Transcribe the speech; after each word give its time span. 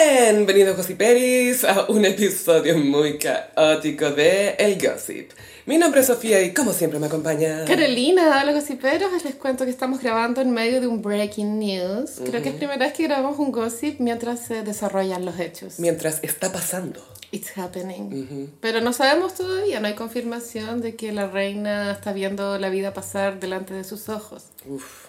Bienvenidos 0.00 0.76
Gossiperis 0.76 1.64
a 1.64 1.86
un 1.88 2.04
episodio 2.04 2.78
muy 2.78 3.18
caótico 3.18 4.10
de 4.10 4.50
El 4.50 4.78
Gossip. 4.80 5.32
Mi 5.66 5.76
nombre 5.76 6.02
es 6.02 6.06
Sofía 6.06 6.40
y 6.42 6.54
como 6.54 6.72
siempre 6.72 7.00
me 7.00 7.06
acompaña... 7.06 7.64
Carolina, 7.64 8.40
hola 8.40 8.52
gossiperos, 8.52 9.24
les 9.24 9.34
cuento 9.34 9.64
que 9.64 9.70
estamos 9.70 10.00
grabando 10.00 10.40
en 10.40 10.52
medio 10.52 10.80
de 10.80 10.86
un 10.86 11.02
breaking 11.02 11.58
news. 11.58 12.20
Creo 12.24 12.42
que 12.42 12.50
es 12.50 12.54
primera 12.54 12.78
vez 12.78 12.92
que 12.92 13.04
grabamos 13.04 13.38
un 13.38 13.50
gossip 13.50 13.98
mientras 13.98 14.46
se 14.46 14.62
desarrollan 14.62 15.24
los 15.24 15.40
hechos. 15.40 15.80
Mientras 15.80 16.20
está 16.22 16.52
pasando. 16.52 17.04
It's 17.32 17.58
happening. 17.58 18.52
Pero 18.60 18.80
no 18.80 18.92
sabemos 18.92 19.34
todavía, 19.34 19.80
no 19.80 19.88
hay 19.88 19.94
confirmación 19.94 20.80
de 20.80 20.94
que 20.94 21.12
la 21.12 21.26
reina 21.26 21.90
está 21.92 22.12
viendo 22.12 22.56
la 22.58 22.70
vida 22.70 22.94
pasar 22.94 23.40
delante 23.40 23.74
de 23.74 23.84
sus 23.84 24.08
ojos. 24.08 24.44
Uf, 24.66 25.08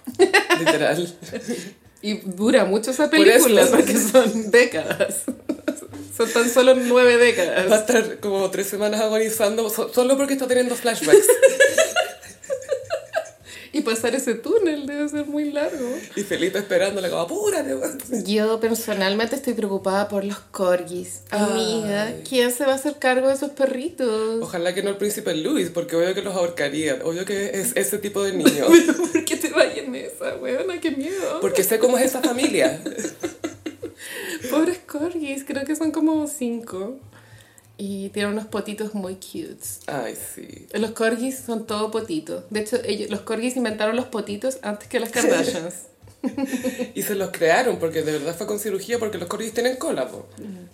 literal. 0.59 1.15
Y 2.01 2.15
dura 2.25 2.65
mucho 2.65 2.91
esa 2.91 3.09
Por 3.09 3.19
película 3.19 3.61
eso. 3.63 3.71
porque 3.71 3.97
son 3.97 4.51
décadas. 4.51 5.23
Son 6.15 6.29
tan 6.31 6.49
solo 6.49 6.75
nueve 6.75 7.15
Va 7.15 7.21
a 7.21 7.25
décadas. 7.25 7.79
estar 7.81 8.19
como 8.19 8.49
tres 8.51 8.67
semanas 8.67 9.01
agonizando 9.01 9.69
so- 9.69 9.93
solo 9.93 10.17
porque 10.17 10.33
está 10.33 10.47
teniendo 10.47 10.75
flashbacks. 10.75 11.27
Y 13.71 13.81
pasar 13.81 14.15
ese 14.15 14.33
túnel 14.33 14.87
debe 14.87 15.07
ser 15.09 15.27
muy 15.27 15.51
largo. 15.51 15.87
Y 16.15 16.23
Felipe 16.23 16.57
esperándola 16.57 17.07
como, 17.07 17.21
apúrate. 17.21 17.75
weón". 17.75 17.99
Yo 18.25 18.59
personalmente 18.59 19.35
estoy 19.35 19.53
preocupada 19.53 20.07
por 20.07 20.23
los 20.23 20.39
corgis. 20.39 21.19
Amiga, 21.29 22.05
Ay. 22.05 22.23
¿quién 22.27 22.51
se 22.51 22.65
va 22.65 22.71
a 22.71 22.75
hacer 22.75 22.95
cargo 22.97 23.27
de 23.27 23.35
esos 23.35 23.51
perritos? 23.51 24.41
Ojalá 24.41 24.73
que 24.73 24.81
no 24.81 24.89
el 24.89 24.97
príncipe 24.97 25.35
Luis, 25.35 25.69
porque 25.69 25.95
obvio 25.95 26.15
que 26.15 26.23
los 26.23 26.35
ahorcaría. 26.35 26.99
Obvio 27.03 27.25
que 27.25 27.51
es 27.59 27.73
ese 27.75 27.99
tipo 27.99 28.23
de 28.23 28.33
niño. 28.33 28.65
Pero 28.69 28.93
¿por 29.13 29.23
esa, 29.75 30.35
weona? 30.35 30.79
¡Qué 30.79 30.91
miedo! 30.91 31.39
Porque 31.41 31.63
sé 31.63 31.79
cómo 31.79 31.97
es 31.97 32.05
esa 32.05 32.21
familia. 32.21 32.81
Pobres 34.51 34.79
corgis, 34.79 35.43
creo 35.43 35.65
que 35.65 35.75
son 35.75 35.91
como 35.91 36.27
cinco. 36.27 36.97
Y 37.77 38.09
tienen 38.09 38.33
unos 38.33 38.47
potitos 38.47 38.93
muy 38.93 39.15
cutes. 39.15 39.79
Ay, 39.87 40.15
sí. 40.15 40.67
Los 40.73 40.91
corgis 40.91 41.39
son 41.39 41.65
todo 41.65 41.91
potitos. 41.91 42.43
De 42.49 42.59
hecho, 42.59 42.77
ellos, 42.83 43.09
los 43.09 43.21
corgis 43.21 43.55
inventaron 43.55 43.95
los 43.95 44.05
potitos 44.05 44.59
antes 44.63 44.89
que 44.89 44.99
las 44.99 45.11
Kardashians. 45.11 45.75
Y 46.95 47.01
se 47.03 47.15
los 47.15 47.29
crearon 47.31 47.77
porque 47.79 48.01
de 48.01 48.13
verdad 48.13 48.35
fue 48.35 48.47
con 48.47 48.59
cirugía 48.59 48.99
porque 48.99 49.17
los 49.17 49.27
corgis 49.27 49.53
tienen 49.53 49.77
cola, 49.77 50.07
po. 50.07 50.27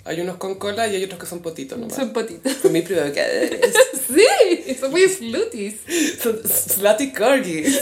Hay 0.03 0.21
unos 0.21 0.37
con 0.37 0.55
cola 0.55 0.87
y 0.87 0.95
hay 0.95 1.03
otros 1.03 1.19
que 1.19 1.25
son 1.25 1.41
potitos 1.41 1.77
nomás. 1.77 1.95
son 1.95 2.13
potitos. 2.13 2.51
Son 2.61 2.71
mis 2.71 2.87
sí, 2.87 4.75
son 4.79 4.91
muy 4.91 5.07
flutis. 5.07 5.75
Son 6.21 6.39
slutty 6.43 7.11
corgis. 7.11 7.79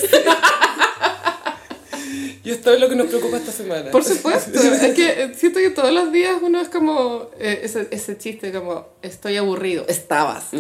Y 2.44 2.52
esto 2.52 2.74
es 2.74 2.80
lo 2.80 2.90
que 2.90 2.96
nos 2.96 3.08
preocupa 3.08 3.38
esta 3.38 3.52
semana. 3.52 3.90
Por 3.92 4.04
supuesto, 4.04 4.60
es 4.60 4.94
que 4.94 5.24
eh, 5.24 5.34
siento 5.36 5.60
que 5.60 5.70
todos 5.70 5.94
los 5.94 6.12
días 6.12 6.38
uno 6.42 6.60
es 6.60 6.68
como 6.70 7.30
eh, 7.40 7.62
ese, 7.64 7.88
ese 7.92 8.18
chiste 8.18 8.52
como 8.52 8.88
estoy 9.02 9.38
aburrido, 9.38 9.86
estabas. 9.88 10.48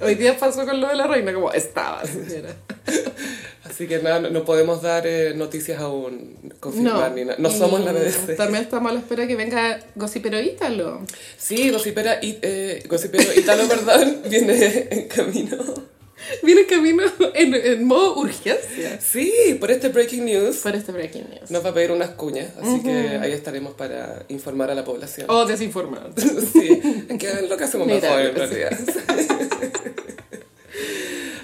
Hoy 0.00 0.14
día 0.14 0.36
pasó 0.38 0.64
con 0.64 0.80
lo 0.80 0.88
de 0.88 0.96
la 0.96 1.06
reina 1.06 1.32
como 1.32 1.52
estabas. 1.52 2.10
Así 3.64 3.86
que 3.86 3.98
nada, 3.98 4.18
no, 4.18 4.30
no 4.30 4.44
podemos 4.44 4.82
dar 4.82 5.06
eh, 5.06 5.34
noticias 5.36 5.80
aún, 5.80 6.36
confirmar 6.58 7.12
ni 7.12 7.24
nada. 7.24 7.36
No 7.38 7.50
somos 7.50 7.84
la 7.84 7.92
BBC. 7.92 8.36
También 8.36 8.64
estamos 8.64 8.90
a 8.90 8.94
la 8.94 9.00
espera 9.00 9.26
que 9.26 9.36
venga 9.36 9.78
Gossipero 9.94 10.40
Ítalo. 10.40 11.02
Sí, 11.36 11.70
Gossipera, 11.70 12.18
eh, 12.22 12.82
Gossipero 12.88 13.32
Italo, 13.34 13.68
perdón, 13.68 14.22
viene 14.28 14.88
en 14.90 15.06
camino. 15.06 15.58
Viene 16.42 16.66
camino 16.66 17.02
en, 17.34 17.54
en 17.54 17.84
modo 17.84 18.18
urgencia 18.18 19.00
Sí, 19.00 19.56
por 19.60 19.70
este 19.70 19.88
breaking 19.88 20.24
news 20.24 20.56
por 20.58 20.74
este 20.74 20.92
breaking 20.92 21.28
news. 21.30 21.50
nos 21.50 21.64
va 21.64 21.70
a 21.70 21.74
pedir 21.74 21.90
unas 21.92 22.10
cuñas, 22.10 22.50
así 22.60 22.82
que 22.82 22.90
ahí 23.20 23.32
estaremos 23.32 23.74
para 23.74 24.24
informar 24.28 24.70
a 24.70 24.74
la 24.74 24.84
población. 24.84 25.26
O 25.30 25.46
desinformado. 25.46 26.10
Sí, 26.52 26.80
es 27.08 27.18
que 27.18 27.42
lo 27.48 27.56
que 27.56 27.64
hacemos 27.64 27.86
Mira, 27.86 28.00
mejor 28.00 28.20
en 28.20 28.34
realidad. 28.34 28.78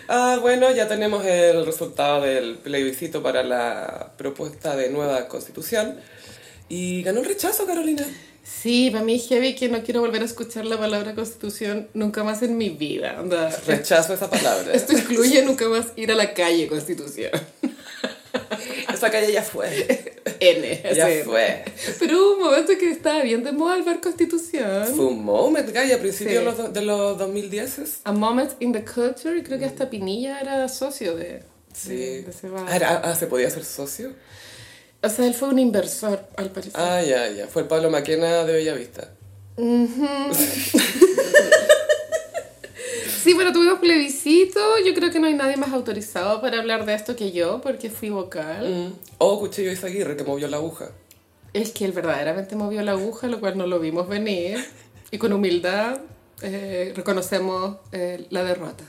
Ah, 0.06 0.38
bueno, 0.40 0.70
ya 0.70 0.86
tenemos 0.86 1.24
el 1.24 1.64
resultado 1.64 2.20
del 2.22 2.58
plebiscito 2.58 3.22
para 3.22 3.42
la 3.42 4.12
propuesta 4.18 4.76
de 4.76 4.90
nueva 4.90 5.28
constitución. 5.28 5.96
Y 6.68 7.02
ganó 7.02 7.20
el 7.20 7.26
rechazo, 7.26 7.66
Carolina. 7.66 8.06
Sí, 8.44 8.90
para 8.90 9.02
mí 9.04 9.14
es 9.14 9.26
heavy 9.28 9.54
que 9.54 9.68
no 9.68 9.82
quiero 9.82 10.00
volver 10.00 10.20
a 10.22 10.26
escuchar 10.26 10.66
la 10.66 10.76
palabra 10.78 11.14
constitución 11.14 11.88
nunca 11.94 12.22
más 12.24 12.42
en 12.42 12.56
mi 12.58 12.68
vida. 12.68 13.22
Rechazo 13.66 14.12
esa 14.14 14.28
palabra. 14.28 14.70
Esto 14.74 14.92
incluye 14.92 15.42
nunca 15.44 15.66
más 15.68 15.86
ir 15.96 16.12
a 16.12 16.14
la 16.14 16.34
calle 16.34 16.66
Constitución. 16.68 17.30
Esa 18.92 19.10
calle 19.10 19.32
ya 19.32 19.42
fue. 19.42 20.22
N. 20.40 20.82
Ya 20.94 21.06
fue. 21.24 21.64
Pero 21.98 22.18
hubo 22.18 22.34
un 22.36 22.42
momento 22.44 22.72
que 22.78 22.90
estaba 22.90 23.22
bien 23.22 23.42
de 23.44 23.52
moda 23.52 23.76
el 23.76 23.82
ver 23.82 24.00
Constitución. 24.00 24.86
Fue 24.94 25.06
un 25.06 25.24
moment, 25.24 25.70
Gaya, 25.70 25.96
a 25.96 25.98
principios 25.98 26.38
Sí. 26.38 26.38
de 26.38 26.44
los, 26.44 26.72
de 26.72 26.82
los 26.82 27.18
2010. 27.18 28.00
A 28.04 28.12
moment 28.12 28.52
in 28.60 28.72
the 28.72 28.84
culture, 28.84 29.36
y 29.38 29.42
creo 29.42 29.58
que 29.58 29.64
hasta 29.64 29.88
Pinilla 29.90 30.40
era 30.40 30.68
socio 30.68 31.16
de, 31.16 31.42
Sí. 31.72 31.88
de, 31.96 32.22
de 32.22 32.30
ese 32.30 32.48
bar. 32.48 32.66
Ah, 32.68 32.76
era- 32.76 32.96
ah, 33.04 33.14
¿se 33.14 33.26
podía 33.26 33.48
ser 33.50 33.64
socio? 33.64 34.12
O 35.04 35.08
sea, 35.10 35.26
él 35.26 35.34
fue 35.34 35.48
un 35.48 35.58
inversor, 35.58 36.20
al 36.36 36.50
parecer. 36.50 36.72
Ah, 36.74 37.02
ya, 37.02 37.28
ya. 37.30 37.46
Fue 37.46 37.62
el 37.62 37.68
Pablo 37.68 37.90
Maquena 37.90 38.44
de 38.44 38.52
Bellavista. 38.54 39.10
Sí, 43.22 43.32
bueno, 43.32 43.52
tuvimos 43.52 43.78
plebiscito. 43.78 44.60
Yo 44.84 44.94
creo 44.94 45.10
que 45.10 45.18
no 45.18 45.26
hay 45.26 45.34
nadie 45.34 45.56
más 45.56 45.72
autorizado 45.72 46.40
para 46.40 46.58
hablar 46.58 46.84
de 46.84 46.94
esto 46.94 47.16
que 47.16 47.32
yo, 47.32 47.60
porque 47.62 47.88
fui 47.90 48.10
vocal. 48.10 48.68
Mm. 48.68 48.92
O 49.18 49.38
Cuchillo 49.40 49.72
Izaguirre, 49.72 50.16
que 50.16 50.24
movió 50.24 50.48
la 50.48 50.58
aguja. 50.58 50.90
Es 51.52 51.70
que 51.70 51.84
él 51.84 51.92
verdaderamente 51.92 52.56
movió 52.56 52.82
la 52.82 52.92
aguja, 52.92 53.26
lo 53.28 53.40
cual 53.40 53.56
no 53.56 53.66
lo 53.66 53.78
vimos 53.80 54.08
venir. 54.08 54.64
Y 55.10 55.18
con 55.18 55.32
humildad 55.32 55.98
eh, 56.42 56.92
reconocemos 56.96 57.76
eh, 57.92 58.26
la 58.30 58.42
derrota. 58.44 58.84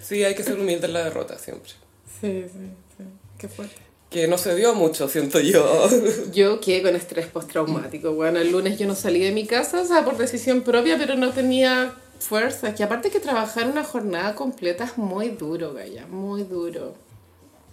Sí, 0.00 0.24
hay 0.24 0.34
que 0.34 0.42
ser 0.42 0.58
humilde 0.58 0.86
en 0.86 0.92
la 0.92 1.04
derrota 1.04 1.38
siempre. 1.38 1.72
Sí, 2.20 2.44
sí, 2.46 2.70
sí. 2.96 3.04
Qué 3.38 3.48
fuerte. 3.48 3.91
Que 4.12 4.28
no 4.28 4.36
se 4.36 4.54
dio 4.54 4.74
mucho, 4.74 5.08
siento 5.08 5.40
yo. 5.40 5.88
Yo 6.32 6.60
quedé 6.60 6.82
con 6.82 6.94
estrés 6.94 7.26
postraumático. 7.26 8.12
Bueno, 8.12 8.40
el 8.40 8.52
lunes 8.52 8.78
yo 8.78 8.86
no 8.86 8.94
salí 8.94 9.20
de 9.20 9.32
mi 9.32 9.46
casa, 9.46 9.80
o 9.80 9.86
sea, 9.86 10.04
por 10.04 10.18
decisión 10.18 10.60
propia, 10.62 10.98
pero 10.98 11.14
no 11.14 11.30
tenía 11.30 11.94
fuerza. 12.18 12.74
Que 12.74 12.82
aparte 12.82 13.10
que 13.10 13.20
trabajar 13.20 13.66
una 13.68 13.84
jornada 13.84 14.34
completa 14.34 14.84
es 14.84 14.98
muy 14.98 15.30
duro, 15.30 15.72
Gaya, 15.72 16.06
muy 16.06 16.42
duro. 16.42 16.94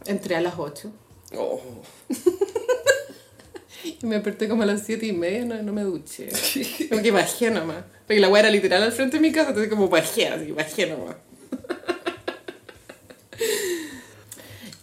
Entré 0.05 0.35
a 0.37 0.41
las 0.41 0.53
8 0.57 0.91
Oh. 1.35 1.61
y 3.83 4.05
me 4.05 4.15
desperté 4.15 4.47
como 4.47 4.63
a 4.63 4.65
las 4.65 4.83
7 4.85 5.05
y 5.05 5.13
media, 5.13 5.45
no, 5.45 5.61
no 5.61 5.73
me 5.73 5.83
duché. 5.83 6.29
Como 6.89 7.01
que 7.01 7.11
bajé 7.11 7.51
nomás. 7.51 7.83
Porque 8.07 8.19
la 8.19 8.29
weá 8.29 8.39
era 8.41 8.49
literal 8.49 8.81
al 8.81 8.91
frente 8.91 9.17
de 9.17 9.21
mi 9.21 9.31
casa, 9.31 9.49
entonces 9.49 9.69
como 9.69 9.89
bajé, 9.89 10.29
así, 10.29 10.51
bajé 10.51 10.87
nomás. 10.87 11.17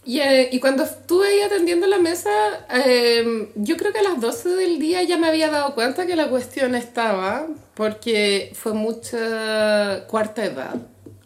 Y, 0.06 0.20
eh, 0.20 0.48
y 0.52 0.60
cuando 0.60 0.84
estuve 0.84 1.26
ahí 1.28 1.40
atendiendo 1.40 1.86
la 1.88 1.98
mesa, 1.98 2.30
eh, 2.72 3.50
yo 3.56 3.76
creo 3.76 3.92
que 3.92 3.98
a 3.98 4.02
las 4.04 4.20
12 4.20 4.50
del 4.50 4.78
día 4.78 5.02
ya 5.02 5.18
me 5.18 5.26
había 5.26 5.50
dado 5.50 5.74
cuenta 5.74 6.06
que 6.06 6.14
la 6.14 6.28
cuestión 6.30 6.76
estaba, 6.76 7.48
porque 7.74 8.52
fue 8.54 8.72
mucha 8.72 10.06
cuarta 10.06 10.44
edad 10.44 10.76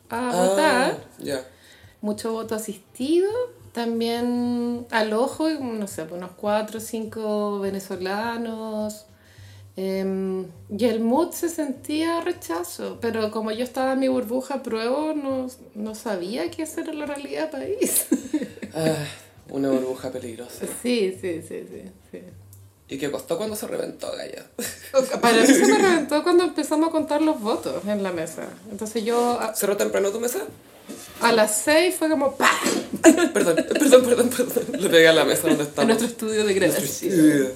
a 0.09 0.35
votar, 0.35 0.93
Ah, 0.99 1.05
ya. 1.19 1.45
mucho 2.01 2.33
voto 2.33 2.55
asistido, 2.55 3.31
también 3.73 4.87
al 4.91 5.13
ojo, 5.13 5.49
no 5.51 5.87
sé, 5.87 6.03
unos 6.11 6.31
4 6.37 6.79
o 6.79 6.81
5 6.81 7.61
venezolanos. 7.61 9.05
Eh, 9.77 10.45
y 10.77 10.85
el 10.85 11.01
mood 11.01 11.33
se 11.33 11.49
sentía 11.49 12.21
rechazo, 12.21 12.99
pero 13.01 13.31
como 13.31 13.51
yo 13.53 13.65
estaba 13.65 13.93
en 13.95 14.01
mi 14.01 14.09
burbuja 14.09 14.63
pruebo, 14.63 15.15
no, 15.15 15.49
no 15.75 15.95
sabía 15.95 16.51
que 16.51 16.63
esa 16.63 16.83
era 16.83 16.93
la 16.93 17.07
realidad 17.07 17.51
país. 17.51 18.07
Ah, 18.73 18.95
una 19.49 19.69
burbuja 19.69 20.13
peligrosa. 20.13 20.65
Sí, 20.81 21.17
sí, 21.21 21.43
sí, 21.43 21.65
sí. 21.69 21.83
sí. 22.13 22.21
¿Y 22.89 22.99
qué 22.99 23.11
costó 23.11 23.37
cuando 23.37 23.57
se 23.57 23.67
reventó, 23.67 24.13
Gaya? 24.17 24.47
Para 25.21 25.39
mí 25.41 25.47
se 25.49 25.67
me 25.67 25.77
reventó 25.83 26.23
cuando 26.23 26.45
empezamos 26.45 26.89
a 26.89 26.93
contar 26.93 27.21
los 27.21 27.41
votos 27.41 27.85
en 27.87 28.05
la 28.05 28.13
mesa. 28.13 28.45
Entonces 28.71 29.05
yo 29.05 29.41
a, 29.41 29.53
¿Cerró 29.57 29.77
temprano 29.77 30.11
tu 30.11 30.21
mesa? 30.21 30.39
a 31.21 31.33
las 31.33 31.63
6 31.63 31.97
fue 31.97 32.09
como 32.09 32.37
¡pah! 32.37 32.49
Perdón, 33.33 33.57
perdón, 33.73 34.05
perdón, 34.05 34.29
perdón. 34.31 34.83
Le 34.83 34.89
pegué 34.89 35.09
a 35.09 35.13
la 35.15 35.25
mesa 35.25 35.49
donde 35.49 35.65
En 35.65 35.69
estamos. 35.69 35.89
nuestro 35.89 36.07
estudio 36.09 36.45
de 36.45 36.55
grabación. 36.55 37.49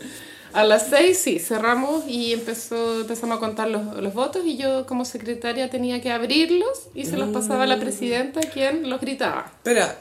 A 0.54 0.62
las 0.62 0.88
6 0.88 1.18
sí, 1.18 1.38
cerramos 1.40 2.04
y 2.06 2.32
empezó, 2.32 3.00
empezamos 3.00 3.38
a 3.38 3.40
contar 3.40 3.66
los, 3.68 3.96
los 3.96 4.14
votos 4.14 4.42
y 4.46 4.56
yo 4.56 4.86
como 4.86 5.04
secretaria 5.04 5.68
tenía 5.68 6.00
que 6.00 6.12
abrirlos 6.12 6.90
y 6.94 7.06
se 7.06 7.16
los 7.16 7.30
pasaba 7.30 7.64
a 7.64 7.66
la 7.66 7.80
presidenta 7.80 8.40
quien 8.40 8.88
los 8.88 9.00
gritaba. 9.00 9.50
Espera, 9.56 9.98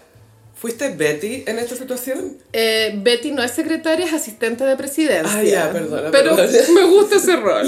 ¿fuiste 0.54 0.90
Betty 0.90 1.44
en 1.48 1.58
esta 1.58 1.76
situación? 1.76 2.38
Eh, 2.54 2.94
Betty 3.02 3.32
no 3.32 3.42
es 3.42 3.50
secretaria, 3.50 4.06
es 4.06 4.14
asistente 4.14 4.64
de 4.64 4.76
presidencia. 4.76 5.40
Ah, 5.40 5.44
ya, 5.44 5.72
perdona, 5.72 6.12
Pero 6.12 6.36
perdona. 6.36 6.68
me 6.76 6.84
gusta 6.84 7.16
ese 7.16 7.36
rol. 7.36 7.66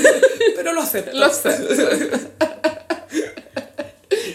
Pero 0.56 0.74
lo 0.74 0.82
acepto. 0.82 1.16
Lo 1.16 1.32
sé. 1.32 1.56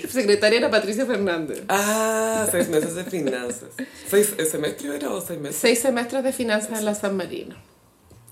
secretaria 0.10 0.57
era 0.57 0.72
Patricia 0.72 1.06
Fernández. 1.06 1.62
Ah, 1.69 2.48
seis 2.50 2.69
meses 2.69 2.95
de 2.95 3.04
finanzas. 3.04 3.69
¿Seis 4.10 4.34
semestres 4.50 4.95
era 4.95 5.12
o 5.12 5.22
seis 5.22 5.40
meses? 5.40 5.57
Seis 5.62 5.80
semestres 5.80 6.24
de 6.24 6.34
finanzas 6.34 6.80
en 6.80 6.86
la 6.86 6.95
San 6.95 7.16
Marino. 7.16 7.56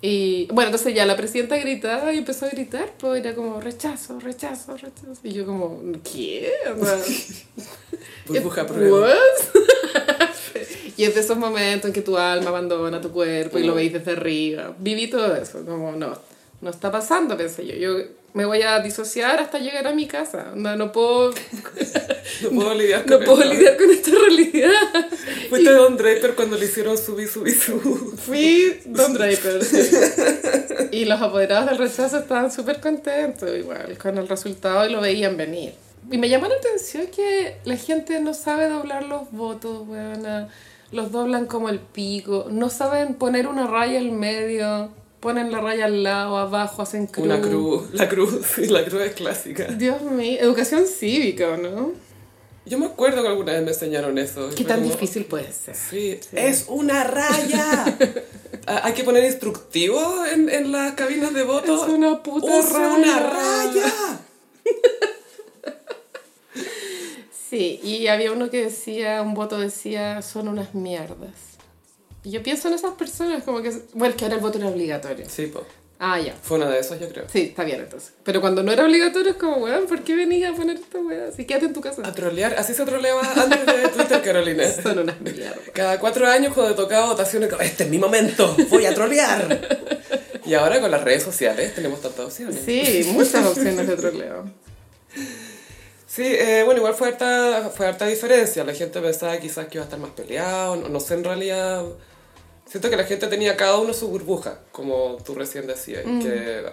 Y 0.02 0.48
bueno, 0.52 0.70
entonces 0.70 0.96
ya 0.96 1.06
la 1.06 1.16
presidenta 1.16 1.58
gritaba 1.58 2.12
y 2.12 2.18
empezó 2.18 2.48
a 2.48 2.50
gritar, 2.50 2.92
pues 2.98 3.24
era 3.24 3.36
como 3.36 3.62
rechazo, 3.62 4.20
rechazo, 4.20 4.76
rechazo. 4.76 5.20
Y 5.24 5.32
yo 5.32 5.46
como, 5.46 5.80
¿qué? 6.04 6.52
Burbuja 8.28 8.66
y 10.98 11.04
es 11.04 11.16
de 11.16 11.22
esos 11.22 11.38
momentos 11.38 11.88
en 11.88 11.94
que 11.94 12.02
tu 12.02 12.18
alma 12.18 12.50
abandona 12.50 13.00
tu 13.00 13.12
cuerpo 13.12 13.60
y 13.60 13.64
lo 13.64 13.76
veis 13.76 13.94
desde 13.94 14.14
arriba. 14.14 14.76
Viví 14.80 15.08
todo 15.08 15.36
eso, 15.36 15.64
como 15.66 15.92
no, 15.92 16.18
no 16.62 16.70
está 16.70 16.92
pasando, 16.92 17.36
pensé 17.38 17.66
yo. 17.66 17.76
Yo 17.76 18.06
me 18.34 18.46
voy 18.46 18.62
a 18.62 18.80
disociar 18.80 19.40
hasta 19.40 19.60
llegar 19.60 19.88
a 19.88 19.94
mi 19.94 20.08
casa. 20.08 20.52
No, 20.56 20.76
no 20.76 20.92
puedo, 20.92 21.34
No 22.42 22.50
puedo 22.52 22.74
lidiar 22.74 23.06
con 23.06 23.20
no 23.20 23.26
puedo 23.26 23.44
lidiar 23.44 23.78
con 23.78 23.92
esta 23.92 24.12
realidad. 24.12 25.10
Fuiste 25.50 25.72
Don 25.72 25.98
Draper 25.98 26.36
cuando 26.36 26.58
le 26.58 26.66
hicieron 26.66 26.98
subir, 26.98 27.28
subir, 27.28 27.60
subir. 27.60 28.18
Fui 28.18 28.82
Don 28.86 29.14
Draper. 29.14 29.64
sí. 29.64 29.80
Y 30.92 31.06
los 31.06 31.22
apoderados 31.22 31.70
del 31.70 31.78
rechazo 31.78 32.20
estaban 32.20 32.52
súper 32.52 32.80
contentos 32.80 33.50
igual 33.58 33.98
con 33.98 34.18
el 34.18 34.28
resultado 34.28 34.88
y 34.88 34.92
lo 34.92 35.02
veían 35.02 35.38
venir. 35.38 35.74
Y 36.12 36.18
me 36.18 36.30
llamó 36.30 36.48
la 36.48 36.56
atención 36.56 37.08
que 37.08 37.58
la 37.64 37.78
gente 37.78 38.20
no 38.20 38.34
sabe 38.34 38.68
doblar 38.68 39.04
los 39.04 39.32
votos, 39.32 39.88
weona. 39.88 40.50
Los 40.92 41.12
doblan 41.12 41.46
como 41.46 41.70
el 41.70 41.80
pico. 41.80 42.48
No 42.50 42.70
saben 42.70 43.16
poner 43.16 43.48
una 43.48 43.68
raya 43.68 44.00
al 44.00 44.12
medio. 44.12 44.90
Ponen 45.22 45.52
la 45.52 45.62
raya 45.62 45.86
al 45.86 46.04
lado, 46.04 46.38
abajo, 46.38 46.82
hacen 46.82 47.08
cruz. 47.08 47.26
Una 47.26 47.40
cruz. 47.40 47.84
La 47.94 48.10
cruz, 48.10 48.42
sí, 48.56 48.66
la 48.68 48.84
cruz 48.84 49.02
es 49.04 49.14
clásica. 49.14 49.66
Dios 49.66 50.02
mío, 50.02 50.38
educación 50.42 50.86
cívica, 50.88 51.56
¿no? 51.58 51.94
Yo 52.66 52.78
me 52.78 52.88
acuerdo 52.88 53.22
que 53.22 53.28
alguna 53.28 53.54
vez 53.54 53.64
me 53.64 53.70
enseñaron 53.72 54.18
eso. 54.18 54.50
¿Qué 54.56 54.64
tan 54.64 54.82
como, 54.82 54.92
difícil 54.92 55.26
puede 55.26 55.52
ser? 55.52 55.76
Sí, 55.76 56.20
es 56.34 56.66
una 56.68 57.04
raya. 57.06 57.98
Ah, 58.68 58.82
Hay 58.84 58.94
que 58.94 59.04
poner 59.04 59.24
instructivo 59.26 60.24
en, 60.24 60.48
en 60.48 60.72
las 60.72 60.94
cabinas 60.94 61.34
de 61.34 61.42
voto. 61.44 61.84
Es 61.84 61.90
una 61.90 62.22
puta 62.22 62.60
¡Usa 62.60 62.78
raya. 62.78 62.96
una 62.96 63.20
raya! 63.20 64.20
Sí, 67.50 67.82
y 67.84 68.08
había 68.08 68.32
uno 68.32 68.50
que 68.50 68.64
decía, 68.64 69.22
un 69.22 69.34
voto 69.34 69.60
decía, 69.60 70.22
son 70.22 70.48
unas 70.48 70.74
mierdas. 70.74 71.51
Y 72.24 72.32
yo 72.32 72.44
pienso 72.44 72.68
en 72.68 72.76
esas 72.76 72.94
personas 72.94 73.44
como 73.44 73.62
que, 73.62 73.72
bueno, 73.94 74.16
que 74.16 74.26
ahora 74.26 74.36
el 74.36 74.42
voto 74.42 74.58
era 74.58 74.68
obligatorio. 74.68 75.26
Sí, 75.28 75.48
po. 75.48 75.66
Ah, 76.04 76.20
ya. 76.20 76.34
Fue 76.42 76.58
una 76.58 76.68
de 76.68 76.80
esas, 76.80 77.00
yo 77.00 77.08
creo. 77.10 77.26
Sí, 77.32 77.42
está 77.50 77.64
bien 77.64 77.80
entonces. 77.80 78.14
Pero 78.24 78.42
cuando 78.42 78.64
no 78.64 78.72
era 78.72 78.84
obligatorio 78.84 79.32
es 79.32 79.38
como, 79.38 79.58
weón, 79.58 79.86
¿por 79.86 80.04
qué 80.04 80.16
venís 80.16 80.44
a 80.46 80.54
poner 80.54 80.78
esta 80.78 80.98
weá? 80.98 81.28
Así 81.28 81.46
quédate 81.46 81.68
en 81.68 81.74
tu 81.74 81.82
casa. 81.82 82.02
A 82.04 82.12
trolear, 82.12 82.56
así 82.58 82.74
se 82.74 82.84
troleaba 82.86 83.22
antes 83.22 83.66
de 83.66 83.88
Twitter, 83.90 84.22
Carolina. 84.24 84.64
Son 84.72 84.98
unas 84.98 85.22
mierdas. 85.22 85.60
Cada 85.74 86.00
cuatro 86.00 86.26
años 86.28 86.56
cuando 86.56 86.74
tocaba 86.74 87.06
votaciones, 87.06 87.52
este 87.60 87.84
es 87.84 87.90
mi 87.90 88.00
momento, 88.00 88.56
voy 88.70 88.86
a 88.86 88.94
trolear. 88.94 89.60
Y 90.44 90.56
ahora 90.56 90.82
con 90.82 90.90
las 90.90 91.04
redes 91.04 91.22
sociales 91.22 91.76
tenemos 91.76 92.02
tantas 92.02 92.26
opciones. 92.26 92.60
Sí, 92.66 93.08
muchas 93.14 93.46
opciones 93.46 93.88
de 93.88 93.96
troleo. 93.96 94.46
Sí, 96.08 96.24
eh, 96.26 96.64
bueno, 96.66 96.80
igual 96.80 96.96
fue 96.96 97.10
harta, 97.10 97.72
fue 97.74 97.86
harta 97.88 98.08
diferencia. 98.08 98.64
La 98.64 98.74
gente 98.74 99.00
pensaba 99.00 99.38
quizás 99.38 99.68
que 99.68 99.78
iba 99.78 99.84
a 99.84 99.86
estar 99.86 100.00
más 100.00 100.10
peleado. 100.12 100.76
No, 100.78 100.90
no 100.90 101.00
sé, 101.00 101.14
en 101.14 101.24
realidad. 101.24 101.86
Siento 102.72 102.90
que 102.90 102.96
la 102.96 103.04
gente 103.04 103.28
tenía 103.28 103.58
cada 103.58 103.78
uno 103.80 103.94
su 103.94 104.08
burbuja, 104.08 104.60
como 104.72 105.18
tú 105.26 105.36
recién 105.36 105.68
decías. 105.68 106.04
Que 106.04 106.64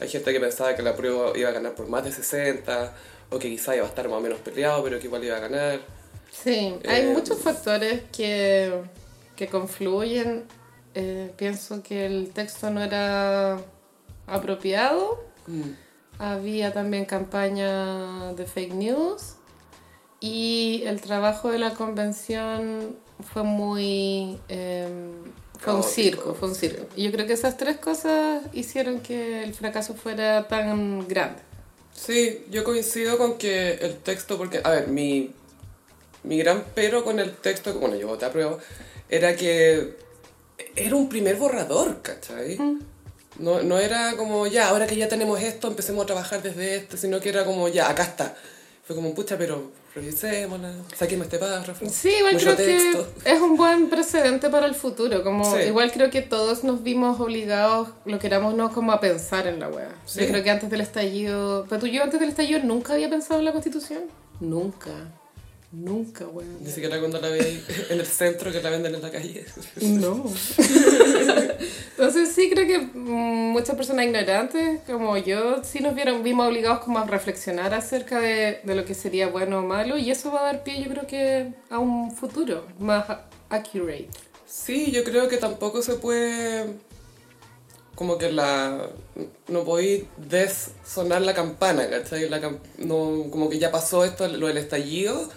hay 0.00 0.08
gente 0.08 0.32
que 0.32 0.40
pensaba 0.40 0.74
que 0.74 0.82
la 0.82 0.96
prueba 0.96 1.30
iba 1.38 1.48
a 1.50 1.52
ganar 1.52 1.74
por 1.76 1.86
más 1.88 2.02
de 2.04 2.10
60, 2.10 2.94
o 3.30 3.38
que 3.38 3.48
quizás 3.48 3.76
iba 3.76 3.84
a 3.84 3.88
estar 3.88 4.08
más 4.08 4.18
o 4.18 4.20
menos 4.20 4.40
peleado, 4.40 4.82
pero 4.82 4.98
que 4.98 5.06
igual 5.06 5.22
iba 5.22 5.36
a 5.36 5.40
ganar. 5.40 5.80
Sí, 6.32 6.74
hay 6.88 7.02
Eh, 7.02 7.12
muchos 7.12 7.38
factores 7.38 8.02
que, 8.14 8.82
que 9.36 9.46
confluyen. 9.46 10.44
Eh, 10.94 11.30
pienso 11.36 11.80
que 11.82 12.06
el 12.06 12.30
texto 12.32 12.70
no 12.70 12.82
era 12.82 13.58
apropiado. 14.26 15.24
Había 16.18 16.72
también 16.72 17.04
campaña 17.04 18.32
de 18.32 18.46
fake 18.46 18.74
news. 18.74 19.34
Y 20.18 20.82
el 20.86 21.00
trabajo 21.00 21.50
de 21.52 21.58
la 21.58 21.74
convención 21.74 22.96
fue 23.32 23.42
muy... 23.42 24.38
em, 24.48 25.12
fue 25.58 25.74
un 25.74 25.82
circo, 25.82 26.34
fue 26.34 26.48
un 26.48 26.54
circo. 26.54 26.86
Y 26.96 27.04
yo 27.04 27.12
creo 27.12 27.26
que 27.26 27.32
esas 27.32 27.56
tres 27.56 27.78
cosas 27.78 28.42
hicieron 28.52 29.00
que 29.00 29.42
el 29.42 29.54
fracaso 29.54 29.94
fuera 29.94 30.48
tan 30.48 31.08
grande. 31.08 31.40
Sí, 31.94 32.44
yo 32.50 32.62
coincido 32.62 33.16
con 33.16 33.38
que 33.38 33.72
el 33.74 33.96
texto, 33.96 34.36
porque, 34.36 34.60
a 34.62 34.70
ver, 34.70 34.88
mi, 34.88 35.32
mi 36.24 36.38
gran 36.38 36.62
pero 36.74 37.04
con 37.04 37.18
el 37.18 37.34
texto, 37.36 37.72
que, 37.72 37.78
bueno, 37.78 37.96
yo 37.96 38.06
voté 38.06 38.26
a 38.26 38.32
prueba, 38.32 38.58
era 39.08 39.34
que 39.34 39.96
era 40.74 40.94
un 40.94 41.08
primer 41.08 41.36
borrador, 41.36 42.02
¿cachai? 42.02 42.58
No, 43.38 43.62
no 43.62 43.78
era 43.78 44.14
como, 44.16 44.46
ya, 44.46 44.68
ahora 44.68 44.86
que 44.86 44.96
ya 44.96 45.08
tenemos 45.08 45.42
esto, 45.42 45.68
empecemos 45.68 46.02
a 46.04 46.06
trabajar 46.06 46.42
desde 46.42 46.76
esto, 46.76 46.96
sino 46.96 47.20
que 47.20 47.30
era 47.30 47.44
como, 47.44 47.68
ya, 47.68 47.88
acá 47.88 48.02
está. 48.02 48.36
Fue 48.84 48.94
como, 48.94 49.14
pucha, 49.14 49.38
pero 49.38 49.70
revisémosla, 49.96 50.72
saquemos 50.96 51.24
este 51.26 51.38
párrafo. 51.38 51.84
Sí, 51.90 52.10
igual 52.18 52.34
mucho 52.34 52.54
creo 52.54 52.56
texto. 52.56 53.08
que 53.24 53.32
es 53.32 53.40
un 53.40 53.56
buen 53.56 53.88
precedente 53.88 54.48
para 54.50 54.66
el 54.66 54.74
futuro. 54.74 55.24
Como 55.24 55.44
Sí. 55.56 55.62
igual 55.66 55.90
creo 55.90 56.10
que 56.10 56.22
todos 56.22 56.62
nos 56.64 56.82
vimos 56.82 57.18
obligados, 57.18 57.88
lo 58.04 58.18
queramos 58.18 58.54
no, 58.54 58.72
como 58.72 58.92
a 58.92 59.00
pensar 59.00 59.46
en 59.46 59.58
la 59.58 59.68
wea. 59.68 59.88
Sí. 60.04 60.20
Yo 60.20 60.28
creo 60.28 60.44
que 60.44 60.50
antes 60.50 60.70
del 60.70 60.80
estallido, 60.82 61.66
pero 61.68 61.80
tú 61.80 61.86
yo 61.88 62.02
antes 62.02 62.20
del 62.20 62.28
estallido 62.28 62.60
nunca 62.62 62.92
había 62.94 63.10
pensado 63.10 63.40
en 63.40 63.46
la 63.46 63.52
Constitución. 63.52 64.02
Nunca, 64.38 64.90
nunca, 65.76 66.26
wea. 66.26 66.46
Ni 66.60 66.70
siquiera 66.70 66.98
cuando 66.98 67.20
la 67.20 67.28
veis 67.28 67.60
en 67.90 68.00
el 68.00 68.06
centro 68.06 68.50
que 68.52 68.62
la 68.62 68.70
venden 68.70 68.94
en 68.94 69.02
la 69.02 69.10
calle. 69.10 69.44
No. 69.80 70.24
Entonces 71.90 72.32
sí 72.34 72.50
creo 72.50 72.66
que 72.66 72.78
mm, 72.78 73.50
muchas 73.52 73.76
personas 73.76 74.04
ignorantes 74.06 74.80
como 74.86 75.16
yo 75.16 75.62
sí 75.64 75.80
nos 75.80 75.94
vieron, 75.94 76.22
vimos 76.22 76.46
obligados 76.48 76.80
como 76.80 76.98
a 76.98 77.04
reflexionar 77.06 77.74
acerca 77.74 78.20
de, 78.20 78.60
de 78.62 78.74
lo 78.74 78.84
que 78.84 78.94
sería 78.94 79.28
bueno 79.28 79.58
o 79.60 79.62
malo 79.62 79.96
y 79.98 80.10
eso 80.10 80.30
va 80.32 80.40
a 80.40 80.44
dar 80.44 80.62
pie 80.62 80.82
yo 80.82 80.90
creo 80.90 81.06
que 81.06 81.52
a 81.70 81.78
un 81.78 82.14
futuro 82.14 82.66
más 82.78 83.06
accurate. 83.48 84.08
Sí, 84.46 84.92
yo 84.92 85.04
creo 85.04 85.28
que 85.28 85.36
tampoco 85.38 85.82
se 85.82 85.94
puede. 85.94 86.66
Como 87.94 88.18
que 88.18 88.30
la. 88.30 88.90
No 89.48 89.64
podéis 89.64 90.04
desonar 90.18 91.22
la 91.22 91.34
campana, 91.34 91.88
¿cachai? 91.88 92.28
La 92.28 92.40
cam- 92.42 92.58
no, 92.78 93.24
como 93.30 93.48
que 93.48 93.58
ya 93.58 93.70
pasó 93.72 94.04
esto, 94.04 94.28
lo 94.28 94.46
del 94.48 94.58
estallido, 94.58 95.28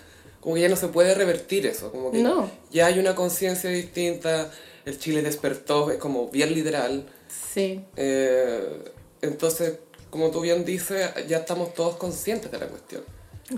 como 0.41 0.55
que 0.55 0.61
ya 0.61 0.69
no 0.69 0.75
se 0.75 0.87
puede 0.87 1.13
revertir 1.15 1.65
eso. 1.65 1.91
Como 1.91 2.11
que 2.11 2.19
No. 2.21 2.49
ya 2.71 2.85
hay 2.87 2.99
una 2.99 3.15
conciencia 3.15 3.69
distinta, 3.69 4.51
el 4.85 4.97
Chile 4.99 5.21
despertó, 5.21 5.91
es 5.91 5.97
como 5.97 6.29
bien 6.29 6.53
literal. 6.53 7.05
Sí. 7.53 7.81
Eh, 7.95 8.83
entonces, 9.21 9.79
como 10.09 10.31
tú 10.31 10.41
bien 10.41 10.65
dices, 10.65 11.09
ya 11.27 11.37
estamos 11.37 11.73
todos 11.73 11.95
conscientes 11.97 12.51
de 12.51 12.57
la 12.59 12.67
cuestión. 12.67 13.03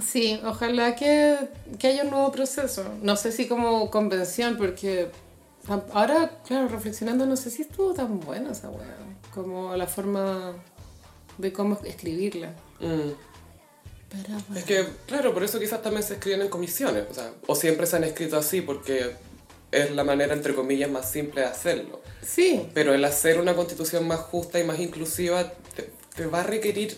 Sí, 0.06 0.40
ojalá 0.46 0.96
que, 0.96 1.38
que 1.78 1.88
haya 1.88 2.04
un 2.04 2.12
nuevo 2.12 2.32
proceso. 2.32 2.84
No 3.02 3.16
sé 3.18 3.32
si 3.32 3.48
como 3.48 3.92
convención, 3.92 4.58
porque 4.58 5.10
ahora, 5.94 6.40
claro, 6.48 6.68
reflexionando, 6.70 7.26
no 7.26 7.36
sé 7.36 7.52
si 7.52 7.64
estuvo 7.64 7.94
tan 7.94 8.20
buena 8.22 8.52
esa 8.54 8.70
weá. 8.70 8.96
Como 9.34 9.76
la 9.76 9.88
forma 9.88 10.54
de 11.38 11.54
cómo 11.54 11.78
escribirla. 11.84 12.54
Mm. 12.80 13.12
Pero 14.12 14.40
bueno. 14.48 14.58
Es 14.58 14.66
que, 14.66 14.86
claro, 15.08 15.34
por 15.34 15.44
eso 15.44 15.60
quizás 15.60 15.82
también 15.82 16.04
se 16.04 16.16
escriben 16.16 16.42
en 16.42 16.50
comisiones, 16.50 17.06
o 17.10 17.14
sea, 17.14 17.32
o 17.48 17.56
siempre 17.56 17.88
se 17.88 17.96
han 17.96 18.04
escrito 18.04 18.38
así 18.38 18.62
porque 18.62 19.16
es 19.72 19.92
la 19.92 20.04
manera, 20.04 20.34
entre 20.34 20.54
comillas, 20.54 20.92
más 20.92 21.10
simple 21.10 21.42
de 21.42 21.48
hacerlo. 21.48 22.02
Sí, 22.22 22.68
Pero 22.74 22.94
el 22.94 23.04
hacer 23.06 23.40
una 23.40 23.56
constitución 23.56 24.08
más 24.08 24.20
justa 24.20 24.60
y 24.60 24.64
más 24.64 24.80
inclusiva 24.80 25.54
te, 25.76 25.90
te 26.16 26.26
va 26.28 26.42
a 26.42 26.44
requerir 26.44 26.98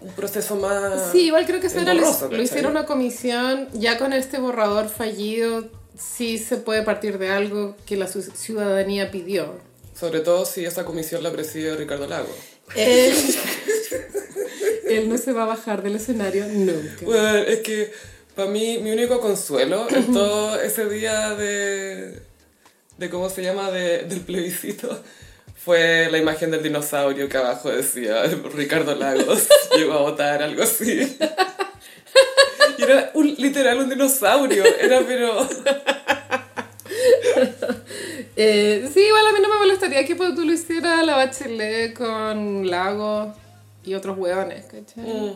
un 0.00 0.12
proceso 0.12 0.56
más... 0.56 1.12
sí, 1.12 1.26
igual 1.26 1.46
creo 1.46 1.60
que 1.60 1.66
eso 1.68 1.78
era, 1.78 1.94
lo, 1.94 2.28
lo 2.30 2.42
hicieron 2.42 2.72
una 2.72 2.86
comisión, 2.86 3.68
ya 3.72 3.98
con 3.98 4.12
este 4.12 4.38
borrador 4.38 4.88
fallido, 4.88 5.68
sí 5.98 6.38
se 6.38 6.56
puede 6.56 6.82
partir 6.82 7.18
de 7.18 7.28
algo 7.28 7.76
que 7.86 7.96
la 7.96 8.06
ciudadanía 8.06 9.10
pidió. 9.10 9.58
Sobre 9.98 10.20
todo 10.20 10.46
si 10.46 10.64
esa 10.64 10.84
comisión 10.84 11.22
la 11.22 11.30
preside 11.30 11.76
Ricardo 11.76 12.06
Lago. 12.06 12.34
Él, 12.74 13.14
él 14.96 15.08
no 15.08 15.16
se 15.18 15.32
va 15.32 15.44
a 15.44 15.46
bajar 15.46 15.82
del 15.82 15.96
escenario 15.96 16.46
nunca. 16.46 17.02
Bueno, 17.02 17.36
es 17.38 17.60
que 17.60 17.92
para 18.34 18.48
mí 18.50 18.78
mi 18.78 18.90
único 18.90 19.20
consuelo 19.20 19.86
en 19.90 20.12
todo 20.12 20.60
ese 20.60 20.88
día 20.88 21.34
de, 21.34 22.20
de 22.98 23.10
¿cómo 23.10 23.28
se 23.30 23.42
llama? 23.42 23.70
De- 23.70 24.04
del 24.04 24.20
plebiscito 24.20 25.02
fue 25.62 26.08
la 26.10 26.18
imagen 26.18 26.50
del 26.50 26.62
dinosaurio 26.62 27.28
que 27.28 27.36
abajo 27.36 27.70
decía 27.70 28.22
Ricardo 28.54 28.94
Lagos 28.94 29.46
llegó 29.76 29.92
a 29.94 30.00
votar, 30.02 30.42
algo 30.42 30.62
así. 30.62 31.16
Y 32.78 32.82
era 32.82 33.10
un, 33.14 33.34
literal 33.36 33.78
un 33.78 33.90
dinosaurio, 33.90 34.64
era 34.80 35.00
pero... 35.06 35.48
Eh, 38.36 38.88
sí, 38.94 39.00
igual 39.00 39.26
a 39.26 39.32
mí 39.32 39.38
no 39.42 39.48
me 39.48 39.58
molestaría 39.58 40.04
que 40.06 40.14
tú 40.14 40.44
lo 40.44 40.52
hicieras 40.52 41.04
la 41.04 41.16
bachelet 41.16 41.92
con 41.94 42.68
Lago 42.70 43.34
y 43.84 43.94
otros 43.94 44.18
hueones, 44.18 44.64
¿cachai? 44.66 45.04
Mm. 45.04 45.32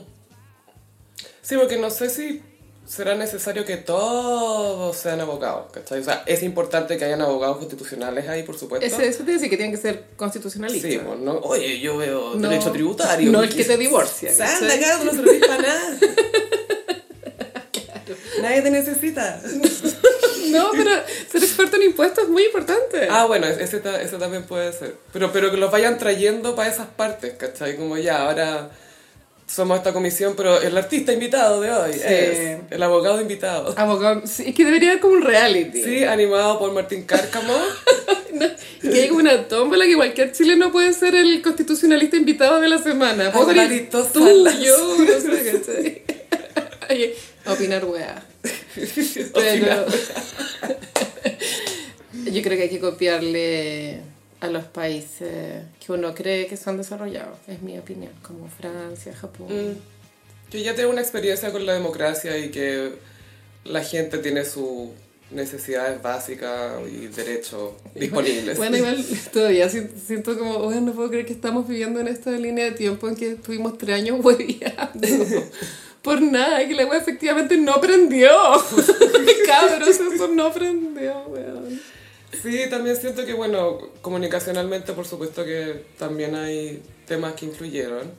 Sí, 1.43 1.57
porque 1.57 1.77
no 1.79 1.91
sé 1.91 2.11
si 2.11 2.43
será 2.87 3.15
necesario 3.15 3.65
que 3.65 3.77
todos 3.79 4.95
sean 4.97 5.21
abogados, 5.21 5.73
¿cachai? 5.73 6.01
O 6.01 6.05
sea, 6.05 6.23
es 6.27 6.43
importante 6.43 6.97
que 6.99 7.05
hayan 7.07 7.23
abogados 7.23 7.57
constitucionales 7.59 8.29
ahí, 8.29 8.43
por 8.43 8.59
supuesto. 8.59 8.85
Ese, 8.87 9.07
eso 9.09 9.25
te 9.25 9.33
dice 9.33 9.49
que 9.49 9.57
tienen 9.57 9.75
que 9.75 9.81
ser 9.81 10.05
constitucionalistas. 10.17 10.91
Sí, 10.91 10.99
pues, 10.99 11.19
no, 11.19 11.39
oye, 11.39 11.81
yo 11.81 11.97
veo 11.97 12.35
No- 12.35 12.49
derecho 12.49 12.71
tributario. 12.73 13.31
no 13.33 13.43
el 13.43 13.55
que 13.55 13.65
te 13.65 13.77
divorcia, 13.79 14.35
Sal 14.35 14.67
de 14.69 14.75
acá, 14.75 15.01
no 15.05 15.13
servís 15.13 15.47
para 15.47 15.63
nada. 15.63 15.99
Nadie 18.43 18.63
te 18.63 18.71
necesita. 18.71 19.41
No, 20.55 20.71
pero 20.73 20.91
ser 21.31 21.43
experto 21.43 21.77
en 21.77 21.83
impuestos 21.83 22.25
es 22.25 22.31
muy 22.31 22.45
importante. 22.45 23.09
Ah, 23.11 23.27
bueno, 23.27 23.47
ese, 23.47 23.81
ese 24.03 24.17
también 24.19 24.45
puede 24.45 24.73
ser. 24.73 24.95
Pero, 25.13 25.33
pero 25.33 25.51
que 25.51 25.57
los 25.57 25.71
vayan 25.71 25.99
trayendo 25.99 26.55
para 26.55 26.71
esas 26.71 26.87
partes, 26.89 27.35
¿cachai? 27.37 27.77
Como 27.77 27.97
ya, 27.99 28.23
ahora 28.29 28.71
somos 29.47 29.77
esta 29.77 29.93
comisión, 29.93 30.35
pero 30.37 30.61
el 30.61 30.77
artista 30.77 31.13
invitado 31.13 31.61
de 31.61 31.71
hoy 31.71 31.93
Sí. 31.93 32.01
es 32.03 32.59
el 32.71 32.83
abogado 32.83 33.21
invitado. 33.21 33.75
Abogado, 33.77 34.23
sí, 34.27 34.45
es 34.49 34.55
que 34.55 34.65
debería 34.65 34.91
haber 34.91 35.01
como 35.01 35.15
un 35.15 35.23
reality. 35.23 35.83
Sí, 35.83 36.05
animado 36.05 36.59
por 36.59 36.73
Martín 36.73 37.05
Cárcamo. 37.05 37.55
No, 38.35 38.47
que 38.83 39.03
hay 39.03 39.07
como 39.07 39.21
una 39.21 39.47
tómbola 39.47 39.85
que 39.85 39.95
cualquier 39.95 40.33
chileno 40.33 40.73
puede 40.73 40.93
ser 40.93 41.15
el 41.15 41.41
constitucionalista 41.41 42.17
invitado 42.17 42.61
de 42.61 42.67
la 42.67 42.79
semana. 42.79 43.29
Alvarito 43.29 44.03
tú, 44.13 44.27
yo, 44.61 44.97
no 44.99 45.21
sé, 45.21 46.03
¿cachai? 46.83 47.15
Opinar 47.47 47.85
weá. 47.85 48.25
Pero 49.35 49.87
yo 52.33 52.43
creo 52.43 52.57
que 52.57 52.63
hay 52.65 52.69
que 52.71 52.81
copiarle 52.81 54.01
a 54.41 54.49
los 54.49 54.65
países 54.65 55.63
que 55.85 55.93
uno 55.93 56.15
cree 56.15 56.47
que 56.47 56.57
son 56.57 56.77
desarrollados, 56.77 57.39
es 57.49 57.63
mi 57.63 57.79
opinión, 57.79 58.13
como 58.23 58.49
Francia, 58.49 59.15
Japón. 59.15 59.47
Mm. 59.49 59.77
Yo 60.53 60.59
ya 60.61 60.75
tengo 60.75 60.91
una 60.91 61.01
experiencia 61.01 61.51
con 61.51 61.65
la 61.67 61.73
democracia 61.75 62.37
y 62.39 62.51
que 62.51 62.93
la 63.65 63.83
gente 63.83 64.19
tiene 64.19 64.45
sus 64.45 64.91
necesidades 65.31 66.01
básicas 66.03 66.75
y 66.89 67.07
derechos 67.09 67.73
disponibles. 67.95 68.57
Bueno, 68.59 68.77
igual 68.77 69.05
todavía 69.33 69.69
si- 69.69 69.89
siento 70.07 70.39
como, 70.39 70.59
bueno, 70.61 70.83
no 70.83 70.93
puedo 70.93 71.09
creer 71.09 71.27
que 71.27 71.33
estamos 71.33 71.67
viviendo 71.67 71.99
en 71.99 72.09
esta 72.09 72.31
línea 72.33 72.67
de 72.67 72.73
tiempo 72.73 73.09
en 73.09 73.17
que 73.17 73.33
estuvimos 73.33 73.79
tres 73.79 73.97
años 73.97 74.19
hueveando. 74.23 75.09
Por 76.05 76.21
nada, 76.21 76.69
que 76.69 76.75
la 76.75 76.85
wea 76.85 77.01
efectivamente 77.01 77.57
no 77.57 77.81
prendió. 77.81 78.29
Cabros, 79.47 79.89
eso 79.89 80.29
no 80.29 80.53
prendió, 80.53 81.25
weón. 81.29 81.81
Sí, 82.43 82.61
también 82.69 82.95
siento 82.97 83.25
que, 83.25 83.33
bueno, 83.33 83.79
comunicacionalmente, 84.03 84.93
por 84.93 85.07
supuesto 85.07 85.47
que 85.47 85.87
también 85.99 86.35
hay 86.35 86.83
temas 87.07 87.33
que 87.33 87.47
influyeron. 87.47 88.13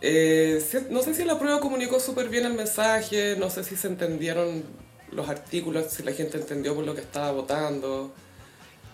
Eh, 0.00 0.62
no 0.90 1.02
sé 1.02 1.12
si 1.12 1.24
la 1.24 1.40
prueba 1.40 1.58
comunicó 1.58 1.98
súper 1.98 2.28
bien 2.28 2.46
el 2.46 2.54
mensaje, 2.54 3.34
no 3.36 3.50
sé 3.50 3.64
si 3.64 3.74
se 3.74 3.88
entendieron 3.88 4.62
los 5.10 5.28
artículos, 5.28 5.86
si 5.90 6.04
la 6.04 6.12
gente 6.12 6.38
entendió 6.38 6.72
por 6.76 6.84
lo 6.84 6.94
que 6.94 7.00
estaba 7.00 7.32
votando. 7.32 8.12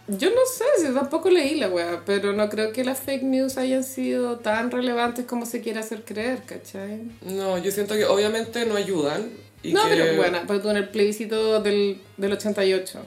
Yo 0.06 0.28
no 0.30 0.40
sé, 0.44 0.64
si 0.87 0.92
tampoco 0.92 1.30
leí 1.30 1.54
la 1.54 1.68
wea, 1.68 2.02
pero 2.04 2.34
no 2.34 2.50
creo 2.50 2.73
que 2.73 2.84
las 2.84 3.00
fake 3.00 3.23
news 3.23 3.56
hayan 3.56 3.84
sido 3.84 4.38
tan 4.38 4.70
relevantes 4.70 5.25
como 5.25 5.46
se 5.46 5.62
quiere 5.62 5.80
hacer 5.80 6.04
creer, 6.04 6.42
¿cachai? 6.42 7.11
No, 7.23 7.56
yo 7.56 7.70
siento 7.70 7.94
que 7.94 8.04
obviamente 8.04 8.66
no 8.66 8.76
ayudan. 8.76 9.30
Y 9.62 9.73
no, 9.73 9.82
que... 9.84 9.88
pero 9.90 10.16
bueno, 10.16 10.40
pero 10.46 10.61
tú 10.61 10.68
en 10.68 10.76
el 10.76 10.88
plebiscito 10.90 11.61
del, 11.62 12.02
del 12.18 12.32
88, 12.32 13.00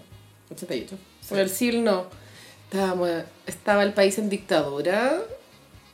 88, 0.51 0.97
con 1.29 1.37
el 1.37 1.49
SIL 1.51 1.83
no, 1.83 2.07
estábamos, 2.71 3.09
estaba 3.45 3.83
el 3.83 3.93
país 3.93 4.17
en 4.17 4.29
dictadura 4.29 5.21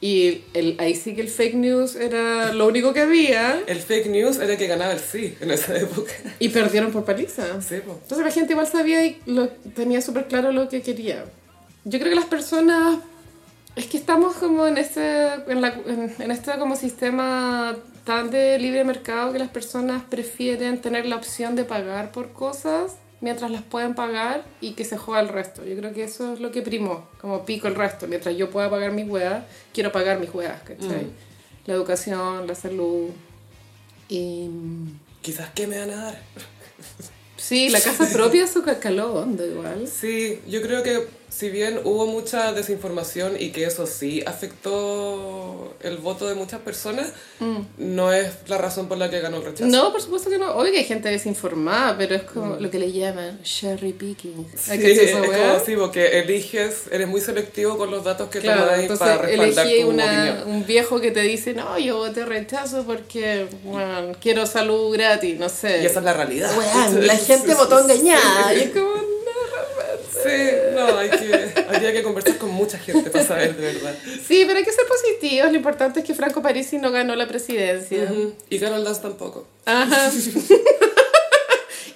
y 0.03 0.43
el, 0.53 0.75
ahí 0.79 0.95
sí 0.95 1.15
que 1.15 1.22
el 1.22 1.29
fake 1.29 1.55
news 1.55 1.95
era 1.95 2.51
lo 2.51 2.67
único 2.67 2.91
que 2.91 3.00
había 3.00 3.63
El 3.67 3.79
fake 3.79 4.07
news 4.07 4.38
era 4.38 4.57
que 4.57 4.67
ganaba 4.67 4.91
el 4.91 5.00
sí 5.00 5.33
en 5.39 5.50
esa 5.50 5.77
época. 5.77 6.12
y 6.39 6.50
perdieron 6.50 6.91
por 6.91 7.05
paliza. 7.05 7.62
Sí, 7.62 7.75
po. 7.77 8.00
Entonces 8.01 8.25
la 8.25 8.29
gente 8.29 8.51
igual 8.51 8.67
sabía 8.67 9.05
y 9.05 9.22
lo, 9.25 9.48
tenía 9.48 10.01
súper 10.01 10.27
claro 10.27 10.51
lo 10.51 10.67
que 10.67 10.81
quería. 10.81 11.24
Yo 11.86 12.00
creo 12.00 12.10
que 12.10 12.15
las 12.15 12.25
personas... 12.25 13.00
Es 13.77 13.86
que 13.86 13.95
estamos 13.95 14.36
como 14.36 14.67
en 14.67 14.77
este, 14.77 15.36
en, 15.48 15.62
la, 15.62 15.69
en, 15.88 16.13
en 16.19 16.31
este 16.31 16.51
como 16.60 16.75
sistema 16.75 17.77
tan 18.03 18.29
de 18.29 18.60
libre 18.60 18.83
mercado 18.83 19.31
que 19.31 19.39
las 19.39 19.51
personas 19.51 20.03
prefieren 20.03 20.81
tener 20.81 21.05
la 21.05 21.15
opción 21.15 21.55
de 21.55 21.63
pagar 21.63 22.12
por 22.12 22.33
cosas 22.33 22.98
mientras 23.24 23.50
las 23.50 23.62
pueden 23.63 23.96
pagar 23.96 24.44
y 24.62 24.74
que 24.74 24.84
se 24.86 24.98
juega 24.98 25.22
el 25.22 25.30
resto. 25.30 25.63
Yo 25.65 25.75
creo 25.77 25.94
que 25.94 26.03
eso 26.03 26.34
es 26.34 26.39
lo 26.42 26.51
que 26.51 26.62
primó, 26.62 27.08
como 27.22 27.46
pico 27.46 27.68
el 27.68 27.75
resto. 27.75 28.06
Mientras 28.08 28.36
yo 28.36 28.50
pueda 28.50 28.70
pagar 28.70 28.92
mis 28.92 29.10
weas, 29.10 29.46
quiero 29.74 29.92
pagar 29.92 30.20
mis 30.20 30.32
weas, 30.34 30.62
¿cachai? 30.63 31.08
La 31.65 31.74
educación, 31.74 32.46
la 32.46 32.53
salud 32.56 33.10
y... 34.10 34.50
Quizás, 35.22 35.50
¿qué 35.56 35.65
me 35.68 35.80
van 35.80 35.92
a 35.92 35.96
dar? 35.96 36.22
Sí, 37.38 37.70
la 37.70 37.80
casa 37.80 38.08
propia 38.12 38.44
eso 38.44 38.62
ca- 38.63 38.80
caló 38.80 39.13
hondo 39.13 39.46
igual. 39.46 39.88
Sí, 39.88 40.39
yo 40.48 40.62
creo 40.62 40.84
que 40.84 41.08
si 41.35 41.49
bien 41.49 41.79
hubo 41.83 42.05
mucha 42.05 42.53
desinformación 42.53 43.35
y 43.39 43.49
que 43.51 43.65
eso 43.65 43.87
sí 43.87 44.23
afectó 44.25 45.73
el 45.81 45.97
voto 45.97 46.27
de 46.27 46.35
muchas 46.35 46.59
personas, 46.61 47.07
no 47.77 48.13
es 48.13 48.29
la 48.47 48.57
razón 48.57 48.87
por 48.87 48.97
la 48.97 49.09
que 49.09 49.19
ganó 49.19 49.37
el 49.37 49.43
rechazo. 49.45 49.65
No, 49.65 49.91
por 49.91 50.01
supuesto 50.01 50.29
que 50.29 50.37
no. 50.37 50.51
Obvio 50.55 50.71
que 50.71 50.79
hay 50.79 50.83
gente 50.85 51.09
desinformada, 51.09 51.97
pero 51.97 52.15
es 52.15 52.23
como 52.23 52.55
lo 52.57 52.69
que 52.69 52.79
le 52.79 52.91
llaman 52.91 53.41
cherry 53.43 53.93
picking. 53.93 54.47
Sí, 54.55 54.71
¿Hay 54.71 54.79
que 54.79 54.91
es 54.91 55.11
como 55.11 55.31
así, 55.55 55.75
porque 55.75 56.19
eliges, 56.19 56.83
eres 56.91 57.07
muy 57.07 57.21
selectivo 57.21 57.77
con 57.77 57.89
los 57.89 58.03
datos 58.03 58.29
que 58.29 58.39
Claro, 58.39 58.63
tomáis 58.65 58.81
entonces 58.83 59.07
para 59.07 59.21
respaldar 59.21 59.65
elegí 59.65 59.81
tu 59.81 59.89
una, 59.89 60.03
opinión. 60.05 60.55
un 60.55 60.65
viejo 60.65 61.01
que 61.01 61.11
te 61.11 61.21
dice, 61.21 61.53
no, 61.53 61.79
yo 61.79 61.97
voté 61.97 62.25
rechazo 62.25 62.83
porque, 62.85 63.47
bueno, 63.63 64.15
quiero 64.21 64.45
salud 64.45 64.93
gratis, 64.93 65.39
no 65.39 65.49
sé. 65.49 65.81
Y 65.81 65.85
esa 65.85 65.99
es 65.99 66.05
la 66.05 66.13
realidad. 66.13 66.51
Weón, 66.57 67.07
la 67.07 67.17
gente 67.17 67.53
votó 67.55 67.79
engañada. 67.79 68.53
Y 68.53 68.59
es 68.61 68.69
como, 68.69 68.91
Sí, 70.24 70.51
no, 70.75 70.98
hay 70.98 71.10
que, 71.10 71.53
habría 71.68 71.92
que 71.92 72.03
conversar 72.03 72.38
con 72.38 72.51
mucha 72.51 72.77
gente 72.77 73.10
para 73.10 73.25
saber 73.25 73.56
de 73.56 73.74
verdad. 73.74 73.96
Sí, 74.25 74.44
pero 74.46 74.58
hay 74.58 74.65
que 74.65 74.72
ser 74.72 74.86
positivos. 74.88 75.51
Lo 75.51 75.58
importante 75.58 76.00
es 76.00 76.06
que 76.06 76.13
Franco 76.13 76.42
Parisi 76.42 76.77
no 76.77 76.92
ganó 76.92 77.15
la 77.15 77.27
presidencia. 77.27 78.12
Y 78.50 78.60
Carol 78.60 78.84
Dance 78.84 79.01
tampoco. 79.01 79.48
Ajá. 79.65 80.12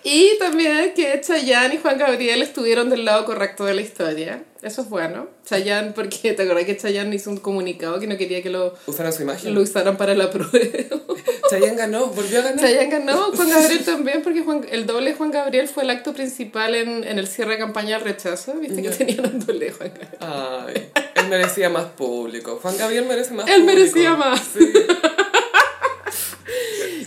y 0.07 0.37
también 0.39 0.93
que 0.95 1.19
Chayanne 1.21 1.75
y 1.75 1.77
Juan 1.77 1.97
Gabriel 1.97 2.41
estuvieron 2.41 2.89
del 2.89 3.05
lado 3.05 3.25
correcto 3.25 3.65
de 3.65 3.73
la 3.73 3.81
historia. 3.81 4.43
Eso 4.61 4.81
es 4.81 4.89
bueno. 4.89 5.27
Chayanne, 5.45 5.91
porque 5.93 6.33
te 6.33 6.41
acordás 6.43 6.65
que 6.65 6.75
Chayanne 6.75 7.15
hizo 7.15 7.29
un 7.29 7.37
comunicado 7.37 7.99
que 7.99 8.07
no 8.07 8.17
quería 8.17 8.41
que 8.41 8.49
lo, 8.49 8.73
Usaron 8.87 9.13
su 9.13 9.21
imagen. 9.21 9.53
lo 9.53 9.61
usaran 9.61 9.97
para 9.97 10.15
la 10.15 10.29
prueba. 10.31 10.49
Chayanne 11.49 11.75
ganó, 11.77 12.07
volvió 12.07 12.39
a 12.39 12.41
ganar. 12.43 12.59
Chayanne 12.59 12.89
ganó, 12.89 13.31
Juan 13.33 13.49
Gabriel 13.49 13.85
también, 13.85 14.21
porque 14.23 14.41
Juan- 14.41 14.65
el 14.69 14.85
doble 14.85 15.13
Juan 15.13 15.31
Gabriel 15.31 15.67
fue 15.67 15.83
el 15.83 15.89
acto 15.91 16.13
principal 16.13 16.73
en, 16.75 17.03
en 17.03 17.19
el 17.19 17.27
cierre 17.27 17.51
de 17.53 17.57
campaña 17.59 17.97
del 17.97 18.05
rechazo. 18.07 18.53
Viste 18.55 18.81
que 18.81 18.89
tenían 18.89 19.25
un 19.25 19.45
doble 19.45 19.71
Juan 19.71 19.91
Gabriel. 19.93 20.17
Ay, 20.19 20.89
él 21.15 21.27
merecía 21.29 21.69
más 21.69 21.85
público. 21.85 22.59
Juan 22.61 22.77
Gabriel 22.77 23.05
merece 23.05 23.33
más 23.33 23.47
Él 23.47 23.61
público. 23.61 23.79
merecía 23.79 24.15
más. 24.15 24.41
Sí. 24.57 24.71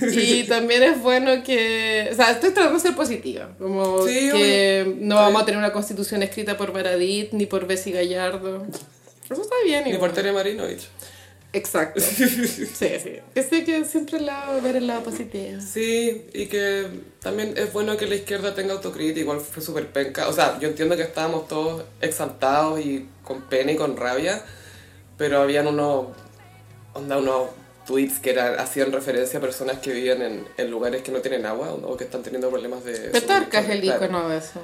Y 0.13 0.45
también 0.45 0.83
es 0.83 1.01
bueno 1.01 1.43
que, 1.43 2.09
o 2.13 2.15
sea, 2.15 2.31
estoy 2.31 2.51
tratando 2.51 2.79
de 2.79 2.81
ser 2.81 2.95
positiva, 2.95 3.51
como 3.59 4.07
Sí, 4.07 4.31
que 4.33 4.97
no 4.99 5.17
vamos 5.17 5.43
a 5.43 5.45
tener 5.45 5.59
una 5.59 5.73
constitución 5.73 6.23
escrita 6.23 6.57
por 6.57 6.73
Baradit 6.73 7.33
ni 7.33 7.47
por 7.47 7.67
Bessie 7.67 7.93
Gallardo. 7.93 8.67
Eso 9.31 9.43
está 9.43 9.55
bien. 9.65 9.85
Ni 9.85 9.91
igual. 9.91 10.11
por 10.11 10.13
Tere 10.15 10.33
Marinovich. 10.33 10.89
Exacto. 11.53 12.01
Sí, 12.11 12.67
sí. 13.03 13.19
Este 13.35 13.65
que 13.65 13.85
siempre 13.85 14.19
el 14.19 14.27
lado, 14.27 14.61
ver 14.63 14.77
el 14.77 14.87
lado 14.87 15.03
positivo. 15.03 15.61
Sí, 15.61 16.27
y 16.33 16.47
que 16.47 16.87
también 17.21 17.55
es 17.57 17.73
bueno 17.73 17.97
que 17.97 18.07
la 18.07 18.15
izquierda 18.15 18.55
tenga 18.55 18.75
autocrítica, 18.75 19.21
igual 19.21 19.41
fue 19.41 19.63
súper 19.63 19.89
penca. 19.89 20.29
O 20.29 20.33
sea, 20.33 20.59
yo 20.61 20.69
entiendo 20.69 20.97
que 20.97 21.03
estábamos 21.03 21.49
todos 21.49 21.85
exaltados 22.01 22.81
y 22.81 23.07
con 23.25 23.43
pena 23.43 23.73
y 23.73 23.77
con 23.77 23.97
rabia, 23.97 24.43
pero 25.19 25.43
habían 25.43 25.67
unos, 25.67 26.07
onda, 26.95 27.19
unos 27.19 27.49
tweets 27.87 28.19
que 28.19 28.31
eran, 28.31 28.59
hacían 28.59 28.93
referencia 28.93 29.39
a 29.39 29.43
personas 29.43 29.79
que 29.79 29.93
viven 29.93 30.23
en, 30.23 30.49
en 30.57 30.71
lugares 30.71 31.03
que 31.03 31.11
no 31.11 31.21
tienen 31.21 31.47
agua 31.47 31.73
o 31.73 31.97
que 31.97 32.05
están 32.05 32.23
teniendo 32.23 32.51
problemas 32.51 32.85
de... 32.85 32.93
Petorca 33.11 33.61
es 33.61 33.71
el 33.71 33.85
icono 33.85 34.29
de 34.29 34.39
eso. 34.39 34.61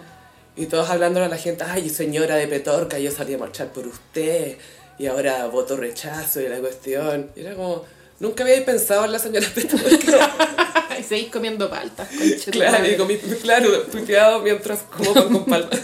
Y 0.56 0.66
todos 0.66 0.88
hablándole 0.88 1.26
a 1.26 1.28
la 1.28 1.36
gente, 1.36 1.64
ay, 1.66 1.88
señora 1.90 2.36
de 2.36 2.48
Petorca, 2.48 2.98
yo 2.98 3.10
salí 3.10 3.34
a 3.34 3.38
marchar 3.38 3.68
por 3.72 3.86
usted, 3.86 4.56
y 4.98 5.06
ahora 5.06 5.46
voto 5.46 5.76
rechazo 5.76 6.40
y 6.40 6.48
la 6.48 6.58
cuestión. 6.58 7.30
Y 7.36 7.40
era 7.40 7.54
como, 7.54 7.84
nunca 8.20 8.44
había 8.44 8.64
pensado 8.64 9.04
en 9.04 9.12
la 9.12 9.18
señora 9.18 9.46
Petorca. 9.54 10.96
y 10.98 11.02
seguís 11.02 11.30
comiendo 11.30 11.68
paltas. 11.68 12.08
conche 12.08 12.50
tu 12.50 12.50
claro, 12.52 12.86
y 12.86 12.96
comí, 12.96 13.16
claro, 13.18 13.82
tuiteado 13.82 14.40
mientras 14.40 14.80
como 14.82 15.12
con 15.12 15.44
palta. 15.44 15.76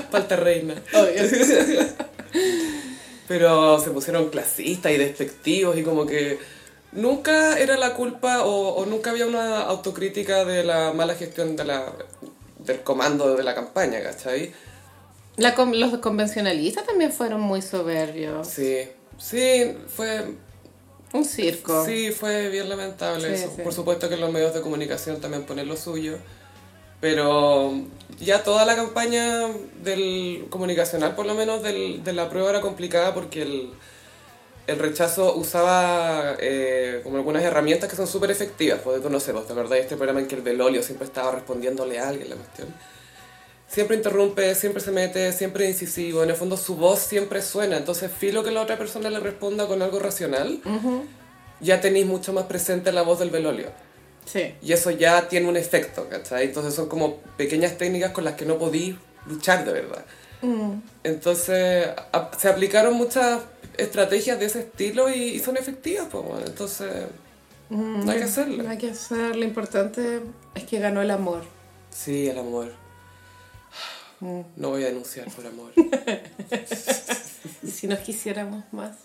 palta 0.10 0.36
reina. 0.36 0.74
Obvio. 0.92 1.22
Pero 3.30 3.78
se 3.78 3.90
pusieron 3.90 4.28
clasistas 4.28 4.90
y 4.90 4.96
despectivos 4.96 5.78
y 5.78 5.84
como 5.84 6.04
que 6.04 6.40
nunca 6.90 7.56
era 7.60 7.76
la 7.76 7.94
culpa 7.94 8.42
o, 8.44 8.70
o 8.74 8.86
nunca 8.86 9.10
había 9.10 9.24
una 9.26 9.60
autocrítica 9.62 10.44
de 10.44 10.64
la 10.64 10.92
mala 10.92 11.14
gestión 11.14 11.54
de 11.54 11.64
la, 11.64 11.92
del 12.58 12.80
comando 12.80 13.36
de 13.36 13.44
la 13.44 13.54
campaña, 13.54 14.02
¿cachai? 14.02 14.52
La 15.36 15.54
con- 15.54 15.78
los 15.78 15.96
convencionalistas 15.98 16.84
también 16.84 17.12
fueron 17.12 17.40
muy 17.40 17.62
soberbios. 17.62 18.48
Sí, 18.48 18.88
sí, 19.16 19.76
fue... 19.86 20.24
Un 21.12 21.24
circo. 21.24 21.84
Sí, 21.86 22.10
fue 22.10 22.48
bien 22.48 22.68
lamentable 22.68 23.28
Sí, 23.36 23.44
eso. 23.44 23.52
sí. 23.54 23.62
Por 23.62 23.72
supuesto 23.72 24.08
que 24.08 24.16
los 24.16 24.32
medios 24.32 24.54
de 24.54 24.60
comunicación 24.60 25.20
también 25.20 25.44
ponen 25.44 25.68
lo 25.68 25.76
suyo. 25.76 26.18
Pero 27.00 27.72
ya 28.18 28.42
toda 28.42 28.64
la 28.64 28.76
campaña 28.76 29.48
del 29.82 30.46
comunicacional, 30.50 31.14
por 31.14 31.26
lo 31.26 31.34
menos, 31.34 31.62
del, 31.62 32.04
de 32.04 32.12
la 32.12 32.28
prueba 32.28 32.50
era 32.50 32.60
complicada 32.60 33.14
porque 33.14 33.42
el, 33.42 33.70
el 34.66 34.78
rechazo 34.78 35.34
usaba 35.34 36.36
eh, 36.38 37.00
como 37.02 37.16
algunas 37.16 37.42
herramientas 37.42 37.88
que 37.88 37.96
son 37.96 38.06
súper 38.06 38.30
efectivas. 38.30 38.80
Pues 38.84 39.02
tú 39.02 39.08
no 39.10 39.20
sé, 39.20 39.32
¿vos 39.32 39.46
¿te 39.46 39.52
acordás 39.52 39.70
de 39.70 39.80
este 39.80 39.96
programa 39.96 40.20
en 40.20 40.28
que 40.28 40.36
el 40.36 40.42
Belolio 40.42 40.82
siempre 40.82 41.06
estaba 41.06 41.32
respondiéndole 41.32 41.98
a 41.98 42.08
alguien 42.08 42.30
la 42.30 42.36
cuestión? 42.36 42.68
Siempre 43.66 43.96
interrumpe, 43.96 44.54
siempre 44.54 44.82
se 44.82 44.90
mete, 44.90 45.32
siempre 45.32 45.68
es 45.68 45.80
incisivo. 45.80 46.22
En 46.24 46.30
el 46.30 46.36
fondo 46.36 46.56
su 46.56 46.74
voz 46.74 46.98
siempre 46.98 47.40
suena. 47.40 47.76
Entonces, 47.76 48.10
filo 48.10 48.42
que 48.42 48.50
la 48.50 48.62
otra 48.62 48.76
persona 48.76 49.08
le 49.10 49.20
responda 49.20 49.68
con 49.68 49.80
algo 49.80 50.00
racional, 50.00 50.60
ya 51.60 51.80
tenéis 51.80 52.04
mucho 52.04 52.32
más 52.32 52.44
presente 52.46 52.90
la 52.90 53.02
voz 53.02 53.20
del 53.20 53.30
Belolio. 53.30 53.70
Sí. 54.30 54.54
Y 54.62 54.72
eso 54.72 54.90
ya 54.90 55.28
tiene 55.28 55.48
un 55.48 55.56
efecto, 55.56 56.08
¿cachai? 56.08 56.44
Entonces 56.44 56.74
son 56.74 56.88
como 56.88 57.16
pequeñas 57.36 57.76
técnicas 57.78 58.12
con 58.12 58.24
las 58.24 58.34
que 58.34 58.44
no 58.46 58.58
podí 58.58 58.98
luchar 59.26 59.64
de 59.64 59.72
verdad. 59.72 60.04
Entonces 61.04 61.88
a- 62.12 62.30
se 62.38 62.48
aplicaron 62.48 62.94
muchas 62.94 63.40
estrategias 63.76 64.38
de 64.38 64.46
ese 64.46 64.60
estilo 64.60 65.10
y, 65.10 65.14
y 65.34 65.38
son 65.40 65.56
efectivas, 65.56 66.06
pues 66.10 66.24
bueno. 66.24 66.46
Entonces 66.46 66.90
no 67.70 68.10
hay 68.10 68.18
que 68.18 68.24
hacerlo. 68.24 68.62
No 68.62 68.70
hay 68.70 68.78
que 68.78 68.90
hacer. 68.90 69.36
Lo 69.36 69.44
importante 69.44 70.20
es 70.54 70.64
que 70.64 70.78
ganó 70.78 71.02
el 71.02 71.10
amor. 71.10 71.42
Sí, 71.90 72.28
el 72.28 72.38
amor. 72.38 72.72
No 74.20 74.70
voy 74.70 74.84
a 74.84 74.88
denunciar 74.88 75.26
por 75.30 75.46
amor. 75.46 75.72
Y 77.62 77.70
si 77.70 77.86
nos 77.86 77.98
quisiéramos 78.00 78.64
más. 78.72 78.96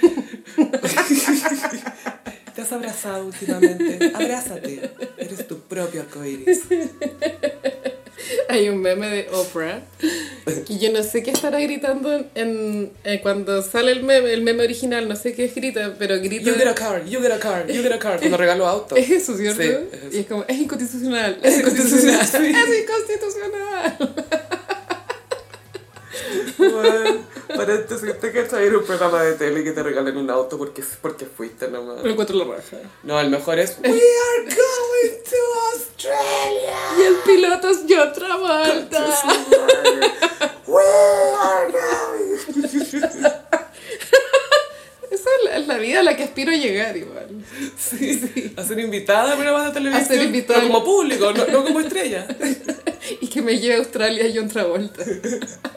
¿Te 2.56 2.62
has 2.62 2.72
abrazado 2.72 3.26
últimamente? 3.26 4.10
Abrázate. 4.14 4.90
Eres 5.18 5.46
tu 5.46 5.58
propio 5.60 6.00
arcoíris. 6.00 6.62
Hay 8.48 8.68
un 8.70 8.80
meme 8.80 9.08
de 9.08 9.28
Oprah 9.30 9.82
que 10.66 10.78
yo 10.78 10.90
no 10.90 11.02
sé 11.02 11.22
qué 11.22 11.30
estará 11.32 11.60
gritando 11.60 12.12
en, 12.14 12.26
en- 12.34 12.92
eh, 13.04 13.20
cuando 13.22 13.60
sale 13.62 13.92
el 13.92 14.02
meme, 14.02 14.32
el 14.32 14.40
meme 14.42 14.64
original, 14.64 15.06
no 15.06 15.14
sé 15.16 15.34
qué 15.34 15.48
grita, 15.48 15.94
pero 15.98 16.16
grita. 16.18 16.44
You 16.50 16.54
get 16.54 16.66
a 16.66 16.74
car, 16.74 17.04
you 17.04 17.20
get 17.20 17.30
a 17.32 17.38
car, 17.38 17.66
you 17.66 17.82
get 17.82 17.92
a 17.92 17.98
car. 17.98 18.18
Cuando 18.18 18.36
regalo 18.38 18.66
auto. 18.66 18.96
Es 18.96 19.10
eso, 19.10 19.36
¿cierto? 19.36 19.62
Sí, 19.62 19.68
es 19.68 20.02
eso. 20.04 20.16
Y 20.16 20.20
es 20.20 20.26
como, 20.26 20.44
es 20.48 20.58
inconstitucional, 20.58 21.38
Es 21.42 21.52
es 21.54 21.58
inconstitucional, 21.60 22.14
inconstitucional, 22.14 22.54
sí. 22.66 22.72
es 22.72 22.80
inconstitucional. 22.82 23.98
Bueno, 26.58 27.24
paréntesis, 27.54 28.20
te 28.20 28.32
que 28.32 28.64
ir 28.64 28.76
un 28.76 28.84
programa 28.84 29.22
de 29.22 29.34
tele 29.34 29.60
y 29.60 29.64
que 29.64 29.72
te 29.72 29.82
regalen 29.82 30.16
un 30.16 30.30
auto 30.30 30.58
porque, 30.58 30.82
porque 31.00 31.26
fuiste 31.26 31.68
nomás. 31.68 32.02
Me 32.02 32.12
encuentro 32.12 32.36
la 32.36 32.44
raja. 32.44 32.78
No, 33.02 33.20
el 33.20 33.30
mejor 33.30 33.58
es 33.58 33.78
We 33.82 33.90
are 33.90 34.44
going 34.44 35.22
to 35.24 35.36
Australia. 35.74 36.78
Y 36.98 37.02
el 37.02 37.14
piloto 37.24 37.70
es 37.70 37.86
yo 37.86 38.12
Travolta. 38.12 39.06
We 40.66 40.82
are 40.82 41.72
going. 41.72 42.36
Esa 45.10 45.30
es 45.54 45.66
la, 45.66 45.78
vida 45.78 46.00
a 46.00 46.02
la 46.02 46.16
que 46.16 46.24
aspiro 46.24 46.52
a 46.52 46.56
llegar 46.56 46.96
igual. 46.96 47.28
Sí, 47.78 48.52
a 48.56 48.64
ser 48.64 48.78
invitada 48.80 49.32
a 49.32 49.36
programas 49.36 49.66
de 49.66 49.72
televisión. 49.72 50.04
A 50.04 50.08
ser 50.08 50.22
invitada. 50.22 50.60
Pero 50.60 50.72
como 50.72 50.84
público, 50.84 51.32
no, 51.32 51.46
no 51.46 51.64
como 51.64 51.80
estrella. 51.80 52.26
Y 53.20 53.28
que 53.28 53.40
me 53.40 53.56
lleve 53.58 53.76
a 53.76 53.78
Australia 53.78 54.24
John 54.34 54.48
Travolta. 54.48 55.04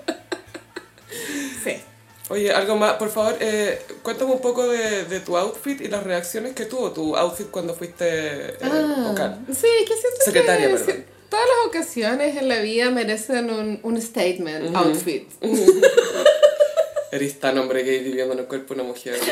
Oye, 2.29 2.51
algo 2.51 2.75
más, 2.75 2.93
por 2.93 3.09
favor, 3.09 3.35
eh, 3.39 3.81
cuéntame 4.03 4.33
un 4.33 4.39
poco 4.41 4.67
de, 4.67 5.05
de 5.05 5.19
tu 5.19 5.35
outfit 5.35 5.81
y 5.81 5.87
las 5.87 6.03
reacciones 6.03 6.53
que 6.53 6.65
tuvo 6.65 6.91
tu 6.91 7.15
outfit 7.15 7.49
cuando 7.49 7.73
fuiste 7.73 8.51
eh, 8.51 8.57
vocal. 9.03 9.39
sí, 9.47 9.67
que 9.87 9.93
siento 9.95 10.21
Secretaria, 10.23 10.69
que 10.69 10.77
sí, 10.77 11.03
todas 11.27 11.45
las 11.45 11.67
ocasiones 11.67 12.37
en 12.37 12.47
la 12.47 12.59
vida 12.59 12.91
merecen 12.91 13.49
un, 13.49 13.79
un 13.81 13.99
statement, 14.01 14.75
outfit. 14.75 15.27
Eres 17.11 17.39
tan 17.39 17.57
hombre 17.57 17.81
gay 17.81 18.03
viviendo 18.03 18.33
en 18.33 18.39
el 18.41 18.45
cuerpo 18.45 18.75
de 18.75 18.81
una 18.81 18.89
mujer. 18.89 19.15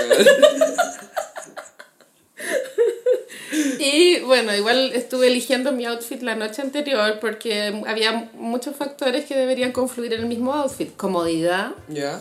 Y 3.80 4.20
bueno, 4.22 4.54
igual 4.56 4.92
estuve 4.94 5.28
eligiendo 5.28 5.72
mi 5.72 5.86
outfit 5.86 6.22
la 6.22 6.36
noche 6.36 6.62
anterior 6.62 7.20
porque 7.22 7.82
había 7.88 8.30
muchos 8.34 8.76
factores 8.76 9.26
que 9.26 9.36
deberían 9.36 9.72
confluir 9.72 10.14
en 10.14 10.22
el 10.22 10.26
mismo 10.28 10.54
outfit. 10.54 10.96
Comodidad, 10.98 11.72
¿Ya? 11.88 12.20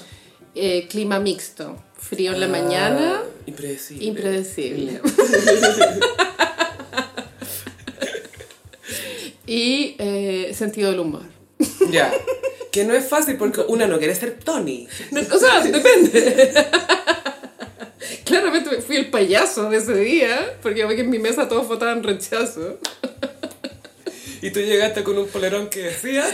Eh, 0.57 0.87
clima 0.89 1.21
mixto, 1.21 1.77
frío 1.99 2.33
en 2.33 2.41
la 2.41 2.47
Ah, 2.47 2.49
mañana, 2.49 3.23
Impredecible. 3.47 4.05
impredecible. 4.05 5.01
y 9.47 9.95
eh, 9.99 10.53
sentido 10.55 10.91
del 10.91 11.01
humor. 11.01 11.23
Ya. 11.91 12.13
Que 12.73 12.85
no 12.85 12.95
es 12.95 13.07
fácil 13.09 13.37
porque 13.37 13.61
una 13.63 13.87
no 13.87 13.99
quiere 13.99 14.15
ser 14.15 14.39
Tony. 14.43 14.87
No, 15.11 15.21
O 15.33 15.39
sea, 15.39 15.61
depende. 15.63 16.53
Claramente 18.25 18.83
fui 18.83 18.97
el 18.97 19.09
payaso 19.11 19.71
de 19.71 19.79
ese 19.79 19.95
día, 19.95 20.59
porque 20.63 20.85
ve 20.85 20.97
que 20.97 21.03
en 21.03 21.11
mi 21.11 21.19
mesa 21.19 21.49
todos 21.49 21.69
votaban 21.69 22.03
rechazo. 22.03 22.79
Y 24.43 24.51
tú 24.51 24.61
llegaste 24.61 25.03
con 25.05 25.17
un 25.17 25.29
polerón 25.29 25.69
que 25.71 25.81
decía. 25.81 26.25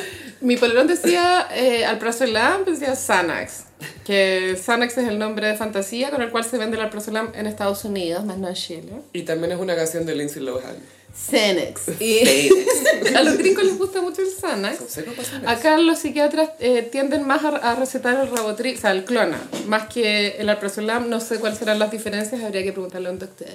Mi 0.41 0.57
polerón 0.57 0.87
decía, 0.87 1.49
eh, 1.55 1.85
al 1.85 1.99
Prazolam 1.99 2.65
decía 2.65 2.97
Xanax, 2.97 3.65
que 4.05 4.57
Xanax 4.65 4.99
es 4.99 5.09
el 5.09 5.19
nombre 5.19 5.47
de 5.49 5.55
fantasía 5.55 6.11
con 6.11 6.23
el 6.23 6.31
cual 6.31 6.45
se 6.45 6.59
vende 6.59 6.77
el 6.77 6.83
Alprazolam 6.83 7.33
en 7.35 7.47
Estados 7.47 7.85
Unidos, 7.85 8.25
más 8.25 8.39
no 8.39 8.49
en 8.49 8.55
Chile. 8.55 8.93
Y 9.13 9.23
también 9.23 9.53
es 9.53 9.59
una 9.59 9.75
canción 9.77 10.05
de 10.07 10.15
Lindsay 10.15 10.43
Lohan. 10.43 10.77
Xanax. 11.15 12.01
Y 12.01 12.49
a 13.15 13.23
los 13.23 13.37
gringos 13.37 13.65
les 13.65 13.77
gusta 13.79 14.01
mucho 14.01 14.23
el 14.23 14.29
Xanax. 14.29 14.99
Acá 15.47 15.77
los 15.77 15.99
psiquiatras 15.99 16.51
eh, 16.59 16.89
tienden 16.91 17.27
más 17.27 17.45
a, 17.45 17.49
a 17.49 17.75
recetar 17.75 18.19
el 18.19 18.35
Rabotril, 18.35 18.77
o 18.77 18.81
sea, 18.81 18.93
el 18.93 19.05
clona, 19.05 19.39
más 19.67 19.89
que 19.93 20.37
el 20.39 20.49
Alprazolam. 20.49 21.11
No 21.11 21.21
sé 21.21 21.39
cuáles 21.39 21.59
serán 21.59 21.79
las 21.79 21.91
diferencias, 21.91 22.43
habría 22.43 22.63
que 22.63 22.73
preguntarle 22.73 23.09
a 23.09 23.13
un 23.13 23.19
doctor. 23.19 23.47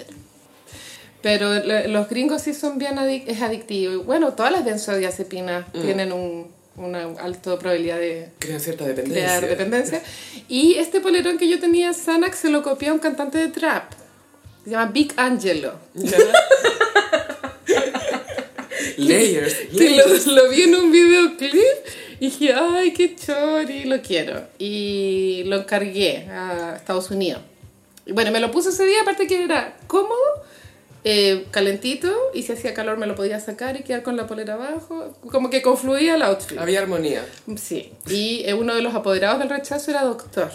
Pero 1.21 1.55
le- 1.55 1.87
los 1.87 2.07
gringos 2.09 2.43
sí 2.43 2.53
son 2.53 2.77
bien 2.77 2.99
adic 2.99 3.27
es 3.27 3.41
adictivo. 3.41 3.93
Y 3.93 3.97
bueno, 3.97 4.33
todas 4.33 4.51
las 4.51 4.63
benzodiazepinas 4.63 5.71
tienen 5.73 6.11
un, 6.11 6.47
una 6.77 7.03
alta 7.19 7.57
probabilidad 7.59 7.97
de 7.97 8.29
Crean 8.39 8.59
cierta 8.59 8.85
dependencia. 8.85 9.23
crear 9.25 9.47
dependencia. 9.47 10.01
Y 10.47 10.75
este 10.75 11.01
polerón 11.01 11.37
que 11.37 11.49
yo 11.49 11.59
tenía, 11.59 11.93
Xanax, 11.93 12.37
se 12.37 12.49
lo 12.49 12.63
copió 12.63 12.91
a 12.91 12.93
un 12.93 12.99
cantante 12.99 13.37
de 13.39 13.47
trap. 13.47 13.91
Se 14.63 14.69
llama 14.71 14.91
Big 14.91 15.13
Angelo. 15.17 15.79
Layers. 18.97 19.55
Que 19.77 19.91
lo, 19.91 20.05
lo 20.33 20.49
vi 20.49 20.63
en 20.63 20.75
un 20.75 20.91
videoclip 20.91 21.53
y 22.19 22.25
dije, 22.29 22.53
ay, 22.53 22.93
qué 22.93 23.15
chori, 23.15 23.85
lo 23.85 24.01
quiero. 24.01 24.47
Y 24.57 25.43
lo 25.45 25.57
encargué 25.57 26.27
a 26.29 26.75
Estados 26.75 27.11
Unidos. 27.11 27.41
Y 28.05 28.11
bueno, 28.11 28.31
me 28.31 28.39
lo 28.39 28.51
puse 28.51 28.69
ese 28.69 28.85
día, 28.85 29.01
aparte 29.01 29.27
que 29.27 29.43
era 29.43 29.77
cómodo, 29.87 30.15
eh, 31.03 31.45
calentito, 31.51 32.13
y 32.33 32.43
si 32.43 32.53
hacía 32.53 32.73
calor 32.73 32.97
me 32.97 33.05
lo 33.07 33.15
podía 33.15 33.39
sacar 33.39 33.77
y 33.77 33.83
quedar 33.83 34.03
con 34.03 34.17
la 34.17 34.27
polera 34.27 34.55
abajo. 34.55 35.17
Como 35.31 35.49
que 35.49 35.61
confluía 35.61 36.15
el 36.15 36.21
outfit. 36.21 36.57
Había 36.57 36.79
armonía. 36.81 37.25
Sí, 37.55 37.93
y 38.07 38.43
eh, 38.45 38.53
uno 38.53 38.75
de 38.75 38.81
los 38.81 38.93
apoderados 38.95 39.39
del 39.39 39.49
rechazo 39.49 39.91
era 39.91 40.03
doctor. 40.03 40.51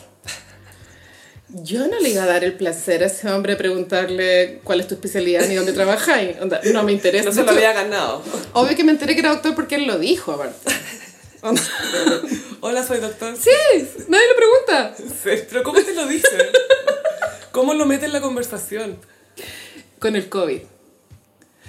Yo 1.55 1.87
no 1.87 2.01
le 2.01 2.09
iba 2.09 2.23
a 2.23 2.27
dar 2.27 2.45
el 2.45 2.55
placer 2.55 3.03
a 3.03 3.07
ese 3.07 3.31
hombre 3.31 3.57
preguntarle 3.57 4.61
cuál 4.65 4.81
es 4.81 4.89
tu 4.89 4.95
especialidad 4.95 5.47
ni 5.49 5.55
dónde 5.55 5.75
trabajáis. 5.75 6.41
Onda, 6.41 6.61
No 6.73 6.83
me 6.83 6.93
interesa. 6.93 7.25
No 7.29 7.33
se 7.35 7.43
lo 7.43 7.51
había 7.51 7.75
ganado. 7.75 8.23
Obvio 8.55 8.75
que 8.75 8.85
me 8.85 8.93
enteré 8.93 9.15
que 9.15 9.21
era 9.21 9.31
doctor 9.31 9.55
porque 9.55 9.75
él 9.75 9.87
lo 9.87 9.99
dijo, 9.99 10.33
aparte. 10.33 10.57
Onda, 11.43 11.63
Hola, 12.61 12.87
soy 12.87 13.01
doctor. 13.01 13.37
Sí, 13.37 13.51
nadie 14.09 14.25
le 14.29 14.35
pregunta. 14.35 14.95
Pero 15.51 15.63
¿cómo 15.63 15.83
te 15.83 15.93
lo 15.93 16.07
dice? 16.07 16.51
¿Cómo 17.51 17.75
lo 17.75 17.85
mete 17.85 18.07
en 18.07 18.13
la 18.13 18.23
conversación? 18.23 18.99
Con 20.03 20.15
el 20.17 20.29
COVID. 20.29 20.61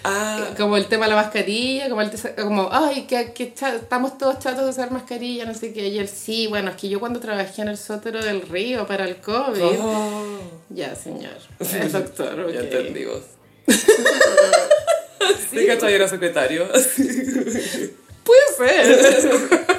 Ah, 0.05 0.49
Como 0.57 0.75
el 0.75 0.87
tema 0.87 1.05
de 1.05 1.11
la 1.11 1.15
mascarilla, 1.15 1.87
como 1.87 2.01
el 2.01 2.09
te- 2.09 2.35
como, 2.35 2.67
ay, 2.73 3.03
que, 3.03 3.31
que 3.31 3.53
estamos 3.55 4.17
todos 4.17 4.37
chatos 4.39 4.65
de 4.65 4.69
usar 4.71 4.91
mascarilla, 4.91 5.45
no 5.45 5.53
sé 5.53 5.71
qué. 5.71 5.87
Y 5.87 5.97
él, 5.97 6.09
sí, 6.09 6.47
bueno, 6.47 6.71
es 6.71 6.75
que 6.75 6.89
yo 6.89 6.99
cuando 6.99 7.21
trabajé 7.21 7.61
en 7.61 7.69
el 7.69 7.77
sótero 7.77 8.21
del 8.21 8.41
río 8.41 8.85
para 8.85 9.05
el 9.05 9.15
COVID. 9.17 9.61
oh, 9.79 10.39
Ya, 10.69 10.93
señor. 10.95 11.37
Es 11.61 11.93
doctor, 11.93 12.51
ya 12.51 12.59
entendí 12.61 13.05
vos. 13.05 13.21
¿De 15.53 15.65
cachai 15.67 15.93
era 15.93 16.07
secretario? 16.09 16.67
Puede 18.23 18.41
ser. 18.57 19.39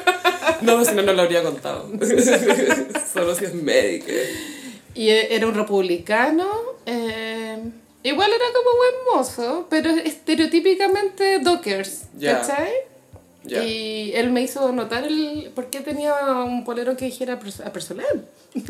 No, 0.60 0.82
si 0.84 0.94
no, 0.94 1.02
no 1.02 1.12
lo 1.12 1.22
habría 1.22 1.42
contado. 1.42 1.90
Solo 3.12 3.34
si 3.34 3.44
es 3.46 3.54
médico. 3.54 4.06
Y 4.94 5.08
e- 5.10 5.34
era 5.34 5.46
un 5.46 5.54
republicano. 5.54 6.46
Igual 8.04 8.30
era 8.32 8.44
como 8.54 8.76
buen 8.76 8.94
mozo, 9.18 9.66
pero 9.68 9.90
estereotípicamente 9.90 11.40
dockers. 11.40 12.02
Ya. 12.16 12.40
¿Cachai? 12.40 12.72
Y 13.46 14.12
él 14.14 14.30
me 14.30 14.40
hizo 14.42 14.72
notar 14.72 15.04
el 15.04 15.50
por 15.54 15.66
qué 15.68 15.80
tenía 15.80 16.14
un 16.44 16.64
polero 16.64 16.96
que 16.96 17.04
dijera 17.06 17.34
a 17.34 17.72
personal. 17.72 18.26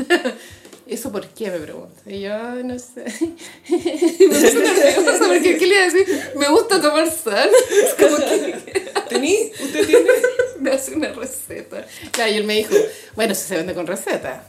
¿eso 0.87 1.11
por 1.13 1.27
qué? 1.29 1.51
Me 1.51 1.59
pregunta. 1.59 2.01
Y 2.07 2.21
yo, 2.23 2.35
"Ay, 2.35 2.65
no 2.65 2.79
sé. 2.79 3.05
me 3.71 3.79
puse 3.79 4.55
nerviosa 4.55 5.25
porque, 5.27 5.57
¿qué 5.59 5.67
le 5.67 5.75
iba 5.75 5.83
a 5.85 5.91
decir? 5.91 6.07
Me 6.37 6.49
gusta 6.49 6.81
tomar 6.81 7.11
sal. 7.11 7.51
Es 7.71 7.95
como 7.95 8.17
que 8.17 8.85
¿Tení? 9.09 9.51
¿Usted 9.63 9.87
tiene? 9.87 10.11
me 10.61 10.71
hace 10.73 10.95
una 10.95 11.13
receta. 11.13 11.87
Claro, 12.11 12.33
y 12.33 12.37
él 12.37 12.45
me 12.45 12.55
dijo, 12.57 12.75
bueno, 13.15 13.35
si 13.35 13.47
se 13.49 13.57
vende 13.57 13.75
con 13.75 13.87
receta. 13.87 14.45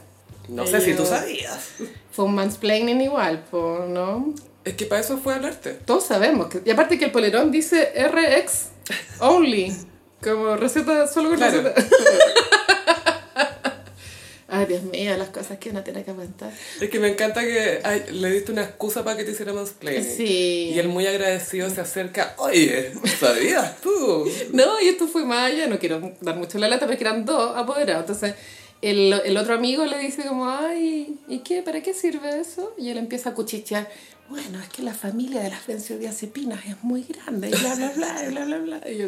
No 0.48 0.64
Y 0.64 0.68
sé 0.68 0.80
si 0.80 0.94
tú 0.94 1.04
sabías. 1.06 1.70
Fue 2.10 2.24
un 2.24 2.34
mansplaining 2.34 3.00
igual, 3.00 3.44
¿no? 3.88 4.34
Es 4.66 4.74
que 4.74 4.84
para 4.84 5.00
eso 5.00 5.16
fue 5.16 5.32
hablarte. 5.34 5.70
Todos 5.72 6.04
sabemos. 6.06 6.48
Que, 6.48 6.60
y 6.64 6.70
aparte 6.70 6.98
que 6.98 7.06
el 7.06 7.12
polerón 7.12 7.50
dice 7.50 7.92
RX 7.96 8.66
only. 9.20 9.74
Como 10.22 10.56
receta 10.56 11.06
solo 11.06 11.30
con 11.30 11.38
Claro. 11.38 11.62
receta. 11.62 11.84
Ay, 14.48 14.66
Dios 14.66 14.82
mío, 14.84 15.16
las 15.18 15.30
cosas 15.30 15.58
que 15.58 15.70
uno 15.70 15.82
tiene 15.82 16.04
que 16.04 16.12
aguantar. 16.12 16.52
Es 16.80 16.88
que 16.88 17.00
me 17.00 17.08
encanta 17.08 17.40
que 17.42 17.80
ay, 17.82 18.04
le 18.12 18.30
diste 18.30 18.52
una 18.52 18.62
excusa 18.62 19.02
para 19.04 19.16
que 19.16 19.24
te 19.24 19.32
hiciera 19.32 19.52
mansplaining. 19.52 20.04
Sí. 20.04 20.70
Y 20.74 20.78
él 20.78 20.88
muy 20.88 21.04
agradecido 21.06 21.68
se 21.68 21.80
acerca. 21.80 22.34
Oye, 22.38 22.92
¿sabías 23.18 23.80
tú? 23.80 24.30
No, 24.52 24.80
y 24.80 24.88
esto 24.88 25.08
fue 25.08 25.24
más 25.24 25.50
allá, 25.50 25.66
no 25.66 25.78
quiero 25.80 26.12
dar 26.20 26.36
mucho 26.36 26.58
la 26.58 26.68
lata, 26.68 26.86
porque 26.86 27.02
eran 27.02 27.24
dos 27.24 27.56
apoderados. 27.56 28.02
Entonces, 28.02 28.34
el, 28.82 29.12
el 29.24 29.36
otro 29.36 29.54
amigo 29.54 29.84
le 29.84 29.98
dice 29.98 30.26
como, 30.26 30.48
ay, 30.48 31.18
¿y 31.28 31.38
qué? 31.40 31.62
¿Para 31.62 31.82
qué 31.82 31.94
sirve 31.94 32.40
eso? 32.40 32.74
Y 32.78 32.90
él 32.90 32.98
empieza 32.98 33.30
a 33.30 33.34
cuchichear. 33.34 33.88
Bueno, 34.28 34.60
es 34.60 34.68
que 34.68 34.82
la 34.82 34.92
familia 34.92 35.40
de 35.40 35.50
las 35.50 35.66
benzodiazepinas 35.66 36.66
es 36.66 36.82
muy 36.82 37.04
grande, 37.04 37.48
y 37.48 37.50
bla, 37.50 37.74
bla, 37.76 37.92
bla, 37.94 38.24
y 38.24 38.30
bla, 38.30 38.44
bla, 38.44 38.58
bla. 38.58 38.90
Y 38.90 38.98
yo. 38.98 39.06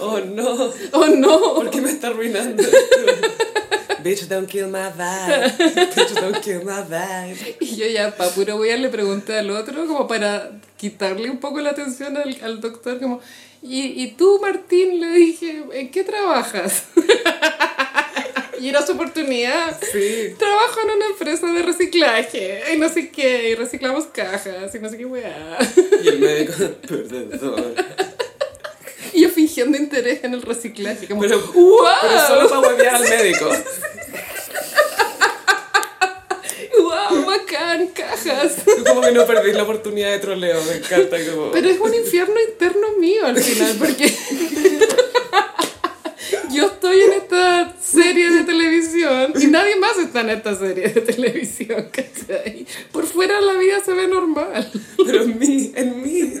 Oh 0.00 0.18
no. 0.18 0.72
oh 0.92 1.06
no. 1.06 1.54
¿Por 1.54 1.70
qué 1.70 1.80
me 1.80 1.90
está 1.90 2.08
arruinando? 2.08 2.62
Bitch, 4.02 4.26
don't 4.26 4.48
kill 4.48 4.66
my 4.66 4.90
vibe. 4.96 5.94
Bitch, 5.94 6.14
don't 6.14 6.40
kill 6.40 6.64
my 6.64 6.82
vibe. 6.82 7.56
Y 7.60 7.76
yo 7.76 7.86
ya, 7.86 8.16
pa' 8.16 8.30
puro 8.30 8.56
voy 8.56 8.76
le 8.76 8.88
pregunté 8.88 9.38
al 9.38 9.50
otro, 9.50 9.86
como 9.86 10.08
para 10.08 10.50
quitarle 10.76 11.30
un 11.30 11.38
poco 11.38 11.60
la 11.60 11.70
atención 11.70 12.16
al, 12.16 12.36
al 12.42 12.60
doctor, 12.60 12.98
como, 12.98 13.20
¿Y, 13.62 14.02
y 14.02 14.08
tú, 14.16 14.40
Martín, 14.42 15.00
le 15.00 15.12
dije, 15.12 15.62
¿en 15.72 15.90
qué 15.92 16.02
trabajas? 16.02 16.86
Y 18.62 18.68
era 18.68 18.86
su 18.86 18.92
oportunidad. 18.92 19.76
Sí. 19.90 20.34
Trabajo 20.38 20.80
en 20.84 20.90
una 20.96 21.06
empresa 21.06 21.48
de 21.48 21.62
reciclaje, 21.62 22.62
y 22.72 22.78
no 22.78 22.88
sé 22.88 23.10
qué, 23.10 23.50
y 23.50 23.54
reciclamos 23.56 24.04
cajas, 24.06 24.72
y 24.72 24.78
no 24.78 24.88
sé 24.88 24.98
qué 24.98 25.04
weá. 25.04 25.58
Y 26.02 26.08
el 26.08 26.20
médico, 26.20 26.52
perdón. 26.88 27.74
Y 29.12 29.22
yo 29.22 29.30
fingiendo 29.30 29.76
interés 29.76 30.22
en 30.22 30.34
el 30.34 30.42
reciclaje, 30.42 31.08
como, 31.08 31.22
Pero, 31.22 31.40
¡wow! 31.40 31.86
pero 32.02 32.26
solo 32.26 32.48
para 32.48 32.60
huevear 32.60 32.94
al 32.94 33.02
médico. 33.02 33.50
¡Wow! 36.78 37.26
¡Bacán! 37.26 37.88
¡Cajas! 37.88 38.54
Como 38.86 39.00
que 39.00 39.10
no 39.10 39.26
perdís 39.26 39.56
la 39.56 39.64
oportunidad 39.64 40.12
de 40.12 40.18
troleo, 40.20 40.62
me 40.64 40.76
encanta 40.76 41.16
como... 41.28 41.50
Pero 41.50 41.68
es 41.68 41.80
un 41.80 41.94
infierno 41.94 42.40
interno 42.48 42.92
mío 42.92 43.26
al 43.26 43.36
final, 43.36 43.74
porque 43.76 44.06
yo 46.52 46.66
estoy 46.66 47.00
en 47.02 47.12
esta 47.14 47.74
serie 47.80 48.30
de 48.30 48.44
televisión 48.44 49.32
y 49.40 49.46
nadie 49.46 49.76
más 49.76 49.98
está 49.98 50.20
en 50.20 50.30
esta 50.30 50.54
serie 50.54 50.88
de 50.88 51.00
televisión, 51.00 51.88
¿cachai? 51.90 52.66
Por 52.92 53.06
fuera 53.06 53.40
la 53.40 53.54
vida 53.54 53.80
se 53.84 53.92
ve 53.92 54.08
normal. 54.08 54.70
Pero 54.96 55.22
en 55.22 55.38
mí, 55.38 55.72
en 55.74 56.02
mí. 56.02 56.34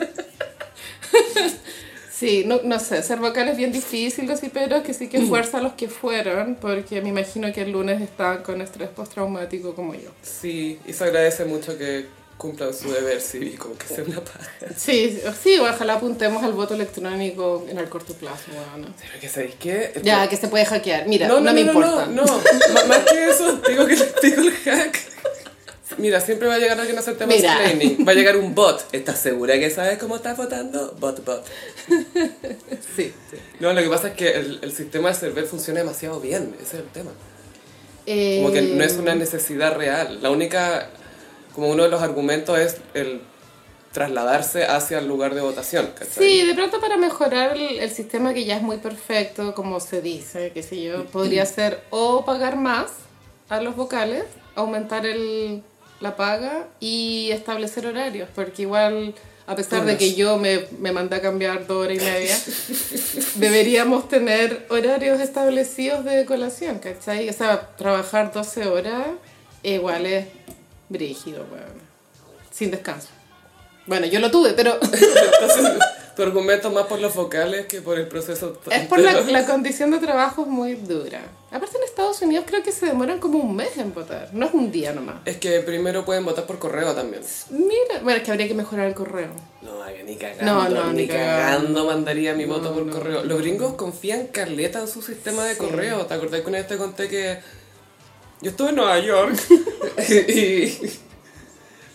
Sí, 2.22 2.44
no, 2.46 2.60
no 2.62 2.78
sé, 2.78 3.02
ser 3.02 3.18
vocal 3.18 3.48
es 3.48 3.56
bien 3.56 3.72
difícil, 3.72 4.30
así, 4.30 4.48
pero 4.48 4.76
es 4.76 4.84
que 4.84 4.94
sí 4.94 5.08
que 5.08 5.22
fuerza 5.22 5.58
a 5.58 5.60
los 5.60 5.72
que 5.72 5.88
fueron, 5.88 6.54
porque 6.54 7.02
me 7.02 7.08
imagino 7.08 7.52
que 7.52 7.62
el 7.62 7.72
lunes 7.72 8.00
estaban 8.00 8.44
con 8.44 8.60
estrés 8.60 8.90
postraumático 8.90 9.74
como 9.74 9.94
yo. 9.94 10.10
Sí, 10.22 10.78
y 10.86 10.92
se 10.92 11.02
agradece 11.02 11.44
mucho 11.46 11.76
que 11.76 12.06
cumplan 12.36 12.74
su 12.74 12.90
deber 12.92 13.20
cívico, 13.20 13.72
que 13.78 13.94
sea 13.94 14.04
una 14.04 14.22
paja. 14.24 14.50
Sí, 14.76 15.20
sí, 15.42 15.58
ojalá 15.58 15.94
apuntemos 15.94 16.42
al 16.42 16.52
voto 16.52 16.74
electrónico 16.74 17.64
en 17.68 17.78
el 17.78 17.88
corto 17.88 18.14
plazo, 18.14 18.50
bueno. 18.52 18.92
Pero 19.00 19.20
que 19.20 19.28
sabéis 19.28 19.54
qué? 19.58 19.92
Ya, 20.02 20.28
que 20.28 20.36
se 20.36 20.48
puede 20.48 20.64
hackear. 20.64 21.06
Mira, 21.06 21.28
no, 21.28 21.34
no, 21.34 21.40
no, 21.40 21.52
me 21.52 21.64
no, 21.64 21.72
importa. 21.72 22.06
No, 22.06 22.24
no, 22.24 22.86
más 22.88 22.98
que 23.00 23.28
eso, 23.30 23.60
digo 23.68 23.86
que 23.86 23.94
digo 23.94 24.42
el 24.42 24.52
hack. 24.64 24.98
Mira, 25.98 26.20
siempre 26.20 26.48
va 26.48 26.54
a 26.54 26.58
llegar 26.58 26.78
alguien 26.78 26.96
a 26.96 27.00
hacerte 27.00 27.26
Mira. 27.26 27.54
mansplaining. 27.54 28.06
Va 28.08 28.12
a 28.12 28.14
llegar 28.14 28.36
un 28.38 28.54
bot. 28.54 28.82
¿Estás 28.92 29.18
segura 29.20 29.58
que 29.58 29.68
sabes 29.68 29.98
cómo 29.98 30.16
estás 30.16 30.36
votando? 30.38 30.96
Bot, 30.98 31.22
bot. 31.24 31.44
Sí, 32.96 33.12
sí. 33.30 33.36
No, 33.60 33.72
lo 33.74 33.82
que 33.82 33.88
pasa 33.88 34.08
es 34.08 34.14
que 34.14 34.32
el, 34.32 34.58
el 34.62 34.72
sistema 34.72 35.10
de 35.10 35.14
server 35.14 35.44
funciona 35.44 35.80
demasiado 35.80 36.18
bien. 36.18 36.54
Ese 36.62 36.78
es 36.78 36.82
el 36.82 36.88
tema. 36.88 37.10
Eh, 38.06 38.40
Como 38.42 38.52
que 38.52 38.62
no 38.62 38.82
es 38.82 38.94
una 38.94 39.14
necesidad 39.14 39.76
real. 39.76 40.20
La 40.22 40.30
única, 40.30 40.88
como 41.54 41.68
uno 41.68 41.82
de 41.82 41.88
los 41.88 42.02
argumentos 42.02 42.58
es 42.58 42.76
el 42.94 43.20
trasladarse 43.92 44.64
hacia 44.64 44.98
el 44.98 45.06
lugar 45.06 45.34
de 45.34 45.42
votación. 45.42 45.90
¿cachai? 45.94 46.24
Sí, 46.24 46.46
de 46.46 46.54
pronto 46.54 46.80
para 46.80 46.96
mejorar 46.96 47.56
el, 47.56 47.78
el 47.78 47.90
sistema 47.90 48.32
que 48.34 48.44
ya 48.44 48.56
es 48.56 48.62
muy 48.62 48.78
perfecto, 48.78 49.54
como 49.54 49.80
se 49.80 50.00
dice, 50.00 50.50
que 50.52 50.62
sé 50.62 50.82
yo, 50.82 51.04
podría 51.06 51.44
ser 51.46 51.82
o 51.90 52.24
pagar 52.24 52.56
más 52.56 52.90
a 53.48 53.60
los 53.60 53.76
vocales, 53.76 54.24
aumentar 54.54 55.04
el, 55.04 55.62
la 56.00 56.16
paga 56.16 56.68
y 56.80 57.30
establecer 57.32 57.86
horarios, 57.86 58.28
porque 58.34 58.62
igual, 58.62 59.14
a 59.46 59.54
pesar 59.54 59.84
de 59.84 59.98
que 59.98 60.14
yo 60.14 60.38
me, 60.38 60.66
me 60.78 60.90
mandé 60.90 61.16
a 61.16 61.20
cambiar 61.20 61.66
dos 61.66 61.84
horas 61.84 61.98
y 61.98 62.04
media, 62.04 62.38
deberíamos 63.34 64.08
tener 64.08 64.66
horarios 64.70 65.20
establecidos 65.20 66.04
de 66.04 66.24
colación, 66.24 66.78
¿cachai? 66.78 67.28
O 67.28 67.32
sea, 67.32 67.68
trabajar 67.76 68.32
12 68.32 68.66
horas 68.66 69.06
igual 69.62 70.06
es 70.06 70.26
brígido, 70.92 71.46
weón. 71.50 71.80
Sin 72.50 72.70
descanso. 72.70 73.08
Bueno, 73.86 74.06
yo 74.06 74.20
lo 74.20 74.30
tuve, 74.30 74.52
pero... 74.52 74.74
Entonces, 74.80 75.66
tu 76.16 76.22
argumento 76.22 76.70
más 76.70 76.86
por 76.86 77.00
los 77.00 77.14
vocales 77.14 77.66
que 77.66 77.80
por 77.80 77.98
el 77.98 78.06
proceso. 78.06 78.60
Es 78.70 78.86
por 78.86 79.00
la, 79.00 79.12
la 79.22 79.46
condición 79.46 79.90
de 79.90 79.98
trabajo 79.98 80.44
muy 80.44 80.74
dura. 80.74 81.22
Aparte 81.50 81.78
en 81.78 81.82
Estados 81.84 82.20
Unidos 82.22 82.44
creo 82.46 82.62
que 82.62 82.70
se 82.70 82.86
demoran 82.86 83.18
como 83.18 83.38
un 83.38 83.56
mes 83.56 83.76
en 83.78 83.92
votar. 83.92 84.28
No 84.32 84.46
es 84.46 84.54
un 84.54 84.70
día 84.70 84.92
nomás. 84.92 85.16
Es 85.24 85.38
que 85.38 85.60
primero 85.60 86.04
pueden 86.04 86.24
votar 86.24 86.46
por 86.46 86.58
correo 86.58 86.94
también. 86.94 87.22
Mira, 87.50 88.00
bueno, 88.02 88.18
es 88.18 88.22
que 88.24 88.30
habría 88.30 88.46
que 88.46 88.54
mejorar 88.54 88.86
el 88.86 88.94
correo. 88.94 89.30
No, 89.62 89.72
ni 90.04 90.16
cagando, 90.16 90.44
No, 90.44 90.68
no, 90.68 90.92
ni 90.92 91.02
ni 91.02 91.08
cagando 91.08 91.84
mandaría 91.86 92.34
mi 92.34 92.44
voto 92.44 92.70
No, 92.70 92.74
por 92.74 92.90
correo. 92.90 93.24
Los 93.24 93.38
gringos 93.40 93.74
confían 93.74 94.26
caleta 94.28 94.80
en 94.80 94.88
su 94.88 95.00
sistema 95.02 95.44
de 95.44 95.54
Sí. 95.54 95.58
correo. 95.60 96.06
¿Te 96.06 96.14
acordás 96.14 96.40
que 96.42 96.48
una 96.48 96.58
vez 96.58 96.66
te 96.68 96.76
conté 96.76 97.08
que 97.08 97.38
yo 98.42 98.50
estuve 98.50 98.70
en 98.70 98.76
Nueva 98.76 98.98
York 98.98 99.34
y 100.28 100.78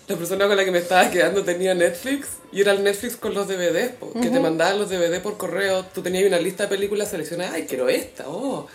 la 0.07 0.15
persona 0.15 0.47
con 0.47 0.55
la 0.55 0.63
que 0.65 0.71
me 0.71 0.77
estaba 0.79 1.09
quedando 1.11 1.43
tenía 1.43 1.73
Netflix 1.75 2.27
y 2.51 2.61
era 2.61 2.71
el 2.71 2.83
Netflix 2.83 3.17
con 3.17 3.33
los 3.33 3.47
DVDs, 3.47 3.91
po, 3.99 4.13
que 4.13 4.29
te 4.29 4.39
mandaban 4.39 4.79
los 4.79 4.89
DVD 4.89 5.21
por 5.21 5.37
correo. 5.37 5.83
Tú 5.93 6.01
tenías 6.01 6.25
una 6.25 6.39
lista 6.39 6.63
de 6.63 6.69
películas 6.69 7.09
seleccionadas, 7.09 7.53
ay, 7.55 7.65
quiero 7.67 7.89
esta, 7.89 8.23
oh, 8.27 8.67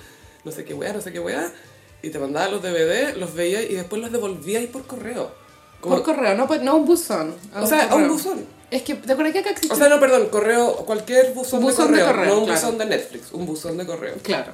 no 0.44 0.52
sé 0.52 0.64
qué 0.64 0.74
weá, 0.74 0.92
no 0.92 1.00
sé 1.00 1.11
qué 1.12 1.20
weá. 1.20 1.50
Y 2.02 2.11
te 2.11 2.18
mandaban 2.18 2.50
los 2.52 2.62
DVD, 2.62 3.14
los 3.16 3.32
veías 3.35 3.62
y 3.64 3.74
después 3.74 4.02
los 4.02 4.12
devolvías 4.12 4.64
por 4.66 4.87
correo. 4.87 5.30
Como- 5.80 5.96
Por 5.96 6.04
correo, 6.04 6.35
no, 6.35 6.46
no 6.46 6.76
un 6.76 6.85
buzón. 6.85 7.35
o 7.56 7.66
sea, 7.66 7.85
a 7.85 7.85
un 7.87 7.90
correo. 8.02 8.08
buzón. 8.12 8.46
Es 8.70 8.82
que, 8.82 8.94
¿te 8.94 9.12
acuerdas 9.12 9.32
que 9.32 9.38
acá 9.40 9.50
existe? 9.50 9.74
O 9.74 9.78
sea, 9.78 9.88
no, 9.88 9.98
perdón, 10.00 10.28
correo, 10.28 10.76
cualquier 10.87 11.32
buzón, 11.32 11.61
Buzón 11.62 11.92
de, 11.92 11.98
de 11.98 12.04
correo, 12.04 12.16
correo, 12.20 12.35
no 12.35 12.40
un 12.40 12.46
claro. 12.46 12.61
buzón 12.61 12.78
de 12.78 12.85
Netflix, 12.87 13.32
un 13.32 13.46
buzón 13.46 13.76
de 13.78 13.87
correo. 13.87 14.14
claro. 14.22 14.52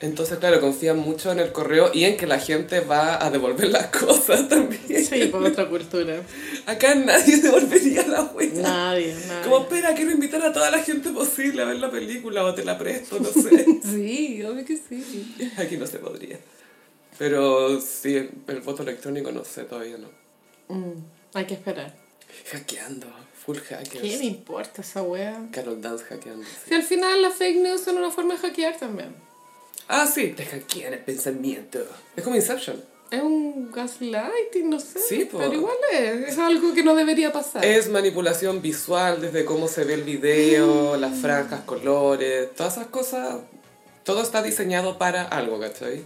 Entonces, 0.00 0.38
claro, 0.38 0.60
confían 0.60 0.96
mucho 0.98 1.32
en 1.32 1.40
el 1.40 1.50
correo 1.50 1.90
y 1.92 2.04
en 2.04 2.16
que 2.16 2.28
la 2.28 2.38
gente 2.38 2.78
va 2.80 3.24
a 3.24 3.30
devolver 3.30 3.68
las 3.68 3.86
cosas 4.04 4.48
también. 4.48 5.04
Sí, 5.04 5.24
por 5.26 5.42
otra 5.42 5.68
cultura. 5.68 6.22
Acá 6.66 6.94
nadie 6.94 7.36
devolvería 7.42 8.06
la 8.06 8.22
huella. 8.22 8.62
Nadie, 8.62 9.14
nadie. 9.26 9.42
Como, 9.42 9.58
espera, 9.64 9.94
quiero 9.94 10.12
invitar 10.12 10.40
a 10.42 10.52
toda 10.52 10.70
la 10.70 10.78
gente 10.84 11.10
posible 11.10 11.62
a 11.62 11.64
ver 11.64 11.78
la 11.78 11.90
película 11.90 12.44
o 12.44 12.54
te 12.54 12.64
la 12.64 12.78
presto, 12.78 13.18
no 13.18 13.28
sé. 13.28 13.66
Sí, 13.82 14.40
obvio 14.44 14.64
que 14.64 14.76
sí. 14.76 15.34
Aquí 15.56 15.76
no 15.76 15.86
se 15.86 15.98
podría. 15.98 16.38
Pero 17.18 17.80
sí, 17.80 18.14
el, 18.16 18.30
el 18.46 18.60
voto 18.60 18.84
electrónico 18.84 19.32
no 19.32 19.44
sé, 19.44 19.64
todavía 19.64 19.96
no. 19.98 20.08
Mm, 20.72 20.92
hay 21.34 21.44
que 21.46 21.54
esperar. 21.54 21.92
Hackeando, 22.52 23.08
full 23.44 23.56
hackers. 23.56 24.00
¿Qué 24.00 24.16
me 24.18 24.26
importa 24.26 24.82
esa 24.82 25.02
wea? 25.02 25.48
Carol 25.50 25.80
Dance 25.82 26.04
hackeando. 26.04 26.44
sí. 26.44 26.50
Si 26.68 26.74
al 26.74 26.84
final 26.84 27.20
las 27.20 27.34
fake 27.34 27.56
news 27.60 27.80
son 27.80 27.96
una 27.96 28.12
forma 28.12 28.34
de 28.34 28.40
hackear 28.40 28.76
también. 28.78 29.26
Ah, 29.88 30.06
sí, 30.06 30.28
te 30.28 30.44
hackean 30.44 30.92
el 30.92 31.00
pensamiento. 31.00 31.80
Es 32.14 32.22
como 32.22 32.36
Inception. 32.36 32.82
Es 33.10 33.22
un 33.22 33.72
gaslighting, 33.72 34.68
no 34.68 34.78
sé. 34.78 35.00
Sí, 35.00 35.26
pero 35.32 35.50
igual 35.52 35.76
es, 35.90 36.28
es 36.28 36.38
algo 36.38 36.74
que 36.74 36.82
no 36.82 36.94
debería 36.94 37.32
pasar. 37.32 37.64
Es 37.64 37.88
manipulación 37.88 38.60
visual, 38.60 39.22
desde 39.22 39.46
cómo 39.46 39.66
se 39.66 39.84
ve 39.84 39.94
el 39.94 40.02
video, 40.02 40.98
las 40.98 41.18
franjas, 41.18 41.62
colores, 41.62 42.54
todas 42.54 42.74
esas 42.74 42.88
cosas. 42.88 43.36
Todo 44.04 44.20
está 44.20 44.42
diseñado 44.42 44.98
para 44.98 45.22
algo, 45.22 45.58
¿cachai? 45.58 46.02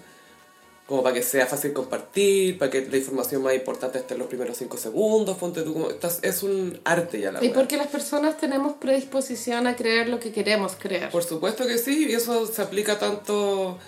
Como 0.87 1.03
para 1.03 1.14
que 1.14 1.23
sea 1.23 1.47
fácil 1.47 1.73
compartir, 1.73 2.59
para 2.59 2.71
que 2.71 2.85
la 2.90 2.97
información 2.97 3.40
más 3.42 3.55
importante 3.55 3.99
esté 3.99 4.14
en 4.14 4.21
los 4.21 4.29
primeros 4.29 4.59
cinco 4.59 4.77
segundos, 4.77 5.38
ponte 5.38 5.62
tú 5.62 5.73
como... 5.73 5.90
estás- 5.90 6.18
es 6.23 6.42
un 6.42 6.81
arte 6.85 7.21
ya 7.21 7.33
la 7.33 7.42
Y 7.42 7.47
wea. 7.49 7.55
porque 7.55 7.77
las 7.77 7.87
personas 7.87 8.37
tenemos 8.37 8.75
predisposición 8.75 9.66
a 9.68 9.77
creer 9.77 10.09
lo 10.09 10.18
que 10.18 10.33
queremos 10.33 10.73
creer. 10.79 11.09
Por 11.11 11.23
supuesto 11.23 11.66
que 11.66 11.79
sí, 11.79 12.09
y 12.11 12.12
eso 12.14 12.47
se 12.47 12.61
aplica 12.62 12.99
tanto 12.99 13.79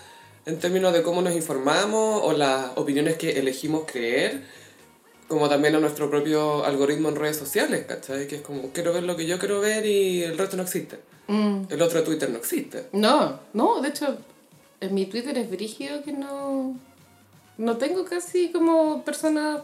en 0.46 0.58
términos 0.60 0.92
de 0.92 1.02
cómo 1.02 1.20
nos 1.20 1.34
informamos 1.34 2.20
o 2.22 2.32
las 2.32 2.70
opiniones 2.76 3.16
que 3.16 3.38
elegimos 3.40 3.84
creer, 3.90 4.42
como 5.26 5.48
también 5.48 5.74
a 5.74 5.80
nuestro 5.80 6.08
propio 6.08 6.64
algoritmo 6.64 7.08
en 7.08 7.16
redes 7.16 7.36
sociales, 7.36 7.84
¿cachai? 7.88 8.28
Que 8.28 8.36
es 8.36 8.42
como, 8.42 8.70
quiero 8.70 8.92
ver 8.92 9.02
lo 9.02 9.16
que 9.16 9.26
yo 9.26 9.38
quiero 9.38 9.60
ver 9.60 9.84
y 9.84 10.22
el 10.22 10.38
resto 10.38 10.56
no 10.56 10.62
existe. 10.62 11.00
Mm. 11.26 11.62
El 11.70 11.82
otro 11.82 12.02
Twitter 12.04 12.30
no 12.30 12.38
existe. 12.38 12.84
No, 12.92 13.40
no, 13.54 13.80
de 13.80 13.88
hecho, 13.88 14.16
en 14.80 14.94
mi 14.94 15.06
Twitter 15.06 15.36
es 15.38 15.50
brígido 15.50 16.02
que 16.02 16.12
no. 16.12 16.76
No 17.56 17.76
tengo 17.76 18.04
casi 18.04 18.50
como 18.50 19.04
personas 19.04 19.60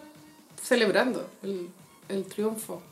celebrando 0.63 1.29
el, 1.43 1.69
el 2.09 2.25
triunfo. 2.25 2.83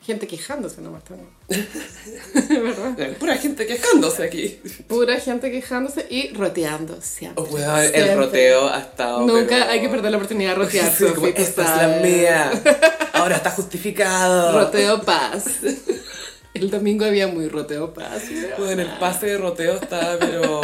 Gente 0.00 0.26
quejándose 0.28 0.80
nomás 0.80 1.02
también. 1.04 1.28
¿Verdad? 2.48 3.16
Pura 3.18 3.36
gente 3.36 3.66
quejándose 3.66 4.22
aquí. 4.22 4.60
Pura 4.86 5.18
gente 5.20 5.50
quejándose 5.50 6.06
y 6.08 6.32
roteando 6.32 7.00
siempre. 7.02 7.44
Oh, 7.44 7.48
weón, 7.52 7.80
el 7.80 7.88
Siempre. 7.92 8.14
roteo 8.14 8.68
ha 8.68 8.78
estado. 8.78 9.26
Nunca 9.26 9.46
pero- 9.48 9.64
hay 9.70 9.80
que 9.80 9.88
perder 9.88 10.10
la 10.12 10.16
oportunidad 10.18 10.50
de 10.50 10.54
rotear. 10.56 10.92
Sí, 10.92 11.04
como, 11.14 11.26
esta 11.26 11.62
es 11.62 11.76
la 11.82 12.00
mía. 12.02 12.50
Ahora 13.14 13.36
está 13.36 13.50
justificado. 13.50 14.52
Roteo 14.64 15.02
paz. 15.02 15.44
El 16.54 16.70
domingo 16.70 17.04
había 17.04 17.26
muy 17.28 17.48
roteo 17.48 17.92
paz. 17.92 18.22
Bueno, 18.58 18.82
el 18.82 18.88
pase 18.98 19.26
de 19.26 19.38
roteo 19.38 19.74
está, 19.74 20.16
pero. 20.18 20.60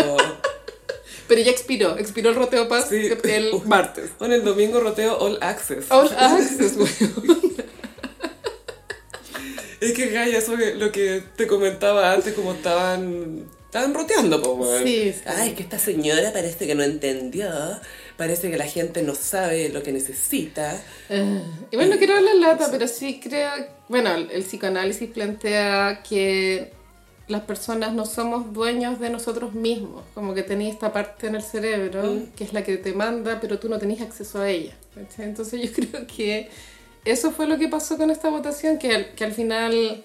Pero 1.28 1.40
ya 1.40 1.50
expiró, 1.50 1.96
expiró 1.98 2.30
el 2.30 2.37
roteo 2.37 2.68
paz 2.68 2.87
Sí. 2.90 3.08
el 3.24 3.50
martes. 3.66 4.10
Bueno, 4.18 4.34
el 4.34 4.44
domingo 4.44 4.80
roteo 4.80 5.16
all 5.18 5.38
access. 5.40 5.87
All 5.90 6.08
access, 6.16 6.76
weón. 6.76 7.54
Es 9.80 9.92
que, 9.96 10.08
Gaya, 10.10 10.38
eso 10.38 10.56
que, 10.56 10.74
lo 10.74 10.90
que 10.92 11.22
te 11.37 11.46
comentaba 11.46 12.12
antes, 12.12 12.32
como 12.34 12.52
estaban. 12.52 13.46
Estaban 13.66 13.92
roteando, 13.94 14.38
weón. 14.54 14.84
Sí, 14.84 15.12
sí. 15.12 15.20
Ay, 15.26 15.52
que 15.54 15.62
esta 15.64 15.78
señora 15.78 16.32
parece 16.32 16.66
que 16.66 16.74
no 16.76 16.82
entendió. 16.84 17.48
Parece 18.16 18.48
que 18.50 18.56
la 18.56 18.66
gente 18.68 19.02
no 19.02 19.16
sabe 19.16 19.70
lo 19.70 19.82
que 19.82 19.90
necesita. 19.90 20.80
Eh, 21.10 21.42
Igual 21.72 21.90
no 21.90 21.98
quiero 21.98 22.16
hablar 22.16 22.37
lata, 22.37 22.68
pero 22.70 22.87
sí 22.87 23.18
creo. 23.20 23.50
Bueno, 23.88 24.14
el 24.14 24.44
psicoanálisis 24.44 25.10
plantea 25.10 26.02
que 26.08 26.72
las 27.28 27.42
personas 27.42 27.92
no 27.94 28.04
somos 28.04 28.52
dueños 28.52 29.00
de 29.00 29.10
nosotros 29.10 29.54
mismos. 29.54 30.02
Como 30.14 30.34
que 30.34 30.42
tenéis 30.42 30.74
esta 30.74 30.92
parte 30.92 31.26
en 31.26 31.34
el 31.37 31.42
cerebro 31.42 32.02
que 32.37 32.44
es 32.44 32.52
la 32.52 32.62
que 32.62 32.76
te 32.76 32.92
manda, 32.92 33.38
pero 33.40 33.58
tú 33.58 33.68
no 33.68 33.78
tenés 33.78 34.00
acceso 34.00 34.40
a 34.40 34.48
ella. 34.50 34.76
Entonces 35.18 35.60
yo 35.62 35.72
creo 35.90 36.06
que 36.06 36.50
eso 37.04 37.30
fue 37.30 37.46
lo 37.46 37.58
que 37.58 37.68
pasó 37.68 37.96
con 37.96 38.10
esta 38.10 38.28
votación, 38.30 38.78
que 38.78 38.94
al, 38.94 39.14
que 39.14 39.24
al 39.24 39.32
final 39.32 40.04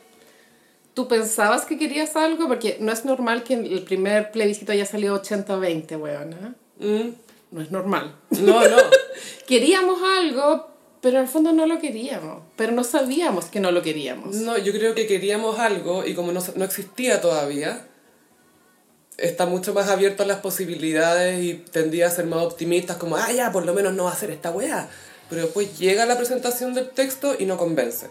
tú 0.94 1.08
pensabas 1.08 1.66
que 1.66 1.78
querías 1.78 2.16
algo, 2.16 2.48
porque 2.48 2.78
no 2.80 2.92
es 2.92 3.06
normal 3.06 3.44
que 3.44 3.54
en 3.54 3.66
el 3.66 3.84
primer 3.84 4.32
plebiscito 4.32 4.72
haya 4.72 4.86
salido 4.86 5.22
80-20, 5.22 6.00
weón. 6.00 6.56
Mm, 6.80 7.14
No 7.52 7.62
es 7.62 7.72
normal. 7.72 8.16
No, 8.32 8.68
no. 8.68 8.78
Queríamos 9.48 10.00
algo, 10.04 10.68
pero 11.02 11.18
en 11.18 11.24
el 11.24 11.28
fondo 11.30 11.52
no 11.54 11.66
lo 11.66 11.80
queríamos. 11.80 12.44
Pero 12.56 12.72
no 12.72 12.84
sabíamos 12.84 13.46
que 13.46 13.60
no 13.60 13.72
lo 13.72 13.82
queríamos. 13.82 14.36
No, 14.36 14.58
yo 14.58 14.72
creo 14.74 14.94
que 14.96 15.08
queríamos 15.08 15.60
algo 15.60 16.06
y 16.06 16.14
como 16.14 16.32
no, 16.32 16.42
no 16.56 16.66
existía 16.66 17.22
todavía, 17.22 17.86
está 19.18 19.46
mucho 19.46 19.74
más 19.74 19.90
abierto 19.90 20.24
a 20.24 20.26
las 20.26 20.40
posibilidades 20.40 21.44
y 21.44 21.54
tendía 21.56 22.08
a 22.08 22.12
ser 22.12 22.26
más 22.26 22.44
optimistas, 22.44 22.98
como, 22.98 23.18
ah, 23.18 23.32
ya, 23.32 23.52
por 23.52 23.66
lo 23.66 23.74
menos 23.74 23.94
no 23.94 24.06
va 24.06 24.12
a 24.12 24.16
ser 24.16 24.32
esta 24.32 24.52
weá. 24.52 24.90
Pero 25.30 25.44
después 25.44 25.78
llega 25.78 26.06
la 26.06 26.18
presentación 26.18 26.74
del 26.74 26.90
texto 26.90 27.36
y 27.38 27.46
no 27.46 27.58
convence. 27.58 28.08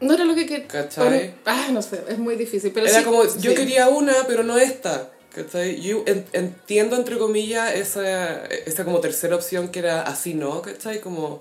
No 0.00 0.14
era 0.14 0.24
lo 0.24 0.34
que 0.34 0.46
quería. 0.46 0.66
¿Cachai? 0.68 1.34
Ah, 1.46 1.68
no 1.72 1.82
sé, 1.82 2.02
es 2.08 2.18
muy 2.18 2.36
difícil. 2.36 2.72
Pero 2.72 2.86
Era 2.86 2.98
sí, 2.98 3.04
como, 3.04 3.22
yo 3.24 3.50
sí. 3.50 3.54
quería 3.54 3.88
una, 3.88 4.14
pero 4.26 4.42
no 4.42 4.58
esta. 4.58 5.10
¿Cachai? 5.34 5.80
Yo 5.80 6.02
en- 6.06 6.26
entiendo, 6.32 6.96
entre 6.96 7.16
comillas, 7.16 7.74
esa, 7.74 8.44
esa 8.46 8.84
como 8.84 9.00
tercera 9.00 9.36
opción 9.36 9.68
que 9.68 9.78
era 9.78 10.02
así 10.02 10.34
no, 10.34 10.60
¿cachai? 10.62 11.00
Como, 11.00 11.40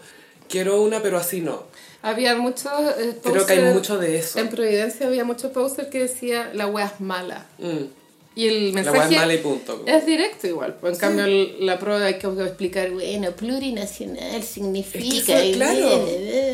quiero 0.50 0.82
una, 0.82 1.02
pero 1.02 1.18
así 1.18 1.42
no. 1.42 1.64
Había 2.02 2.36
muchos. 2.36 2.72
eh, 2.98 3.18
Creo 3.24 3.46
que 3.46 3.54
hay 3.54 3.74
mucho 3.74 3.98
de 3.98 4.18
eso. 4.18 4.40
En 4.40 4.50
Providencia 4.50 5.08
había 5.08 5.24
muchos 5.26 5.52
posters 5.52 5.90
que 5.90 6.00
decía 6.00 6.50
la 6.54 6.68
wea 6.68 6.86
es 6.94 7.00
mala. 7.02 7.46
Mm. 7.58 7.86
Y 8.36 8.48
el 8.48 8.68
La 8.70 8.76
mensaje. 8.76 8.98
weá 9.00 9.06
es 9.10 9.18
mala 9.18 9.34
y 9.34 9.38
punto. 9.40 9.84
Es 9.86 10.06
directo 10.06 10.48
igual. 10.48 10.76
pues, 10.80 10.94
En 10.94 11.00
cambio, 11.00 11.26
el- 11.26 11.66
la 11.66 11.78
prueba 11.78 12.06
hay 12.06 12.14
que 12.20 12.28
explicar, 12.28 12.90
bueno, 12.92 13.32
plurinacional 13.32 14.42
significa. 14.44 15.38
eso, 15.42 15.46
y 15.46 15.54
claro. 15.56 15.78
bla, 15.80 15.88
bla, 15.98 16.06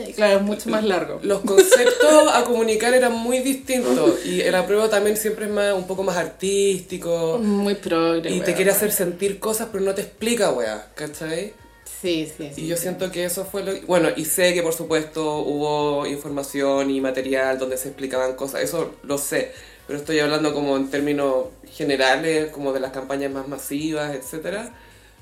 bla. 0.05 0.13
Claro, 0.15 0.35
es 0.37 0.41
mucho 0.41 0.69
más 0.71 0.83
largo. 0.83 1.19
Los 1.21 1.41
conceptos 1.41 2.27
a 2.33 2.43
comunicar 2.45 2.95
eran 2.95 3.11
muy 3.13 3.39
distintos 3.39 4.25
y 4.25 4.41
el 4.41 4.55
apruebo 4.55 4.89
también 4.89 5.15
siempre 5.15 5.45
es 5.45 5.51
más, 5.51 5.73
un 5.75 5.85
poco 5.85 6.01
más 6.01 6.17
artístico 6.17 7.37
Muy 7.41 7.75
progre. 7.75 8.29
y 8.31 8.39
te 8.39 8.45
weón. 8.45 8.53
quiere 8.55 8.71
hacer 8.71 8.91
sentir 8.91 9.37
cosas 9.39 9.67
pero 9.71 9.83
no 9.83 9.93
te 9.93 10.01
explica, 10.01 10.51
weá, 10.51 10.87
¿cachai? 10.95 11.53
Sí, 12.01 12.31
sí, 12.37 12.51
sí. 12.53 12.61
Y 12.63 12.67
yo 12.67 12.77
siento 12.77 13.11
que 13.11 13.25
eso 13.25 13.45
fue 13.45 13.63
lo... 13.63 13.73
Bueno, 13.87 14.09
y 14.15 14.25
sé 14.25 14.53
que 14.53 14.61
por 14.61 14.73
supuesto 14.73 15.39
hubo 15.39 16.05
información 16.05 16.91
y 16.91 17.01
material 17.01 17.57
donde 17.57 17.77
se 17.77 17.87
explicaban 17.89 18.35
cosas, 18.35 18.61
eso 18.61 18.95
lo 19.03 19.17
sé, 19.17 19.51
pero 19.87 19.97
estoy 19.99 20.19
hablando 20.19 20.53
como 20.53 20.75
en 20.77 20.89
términos 20.89 21.47
generales, 21.71 22.51
como 22.51 22.73
de 22.73 22.79
las 22.79 22.91
campañas 22.91 23.31
más 23.31 23.47
masivas, 23.47 24.13
etcétera. 24.15 24.71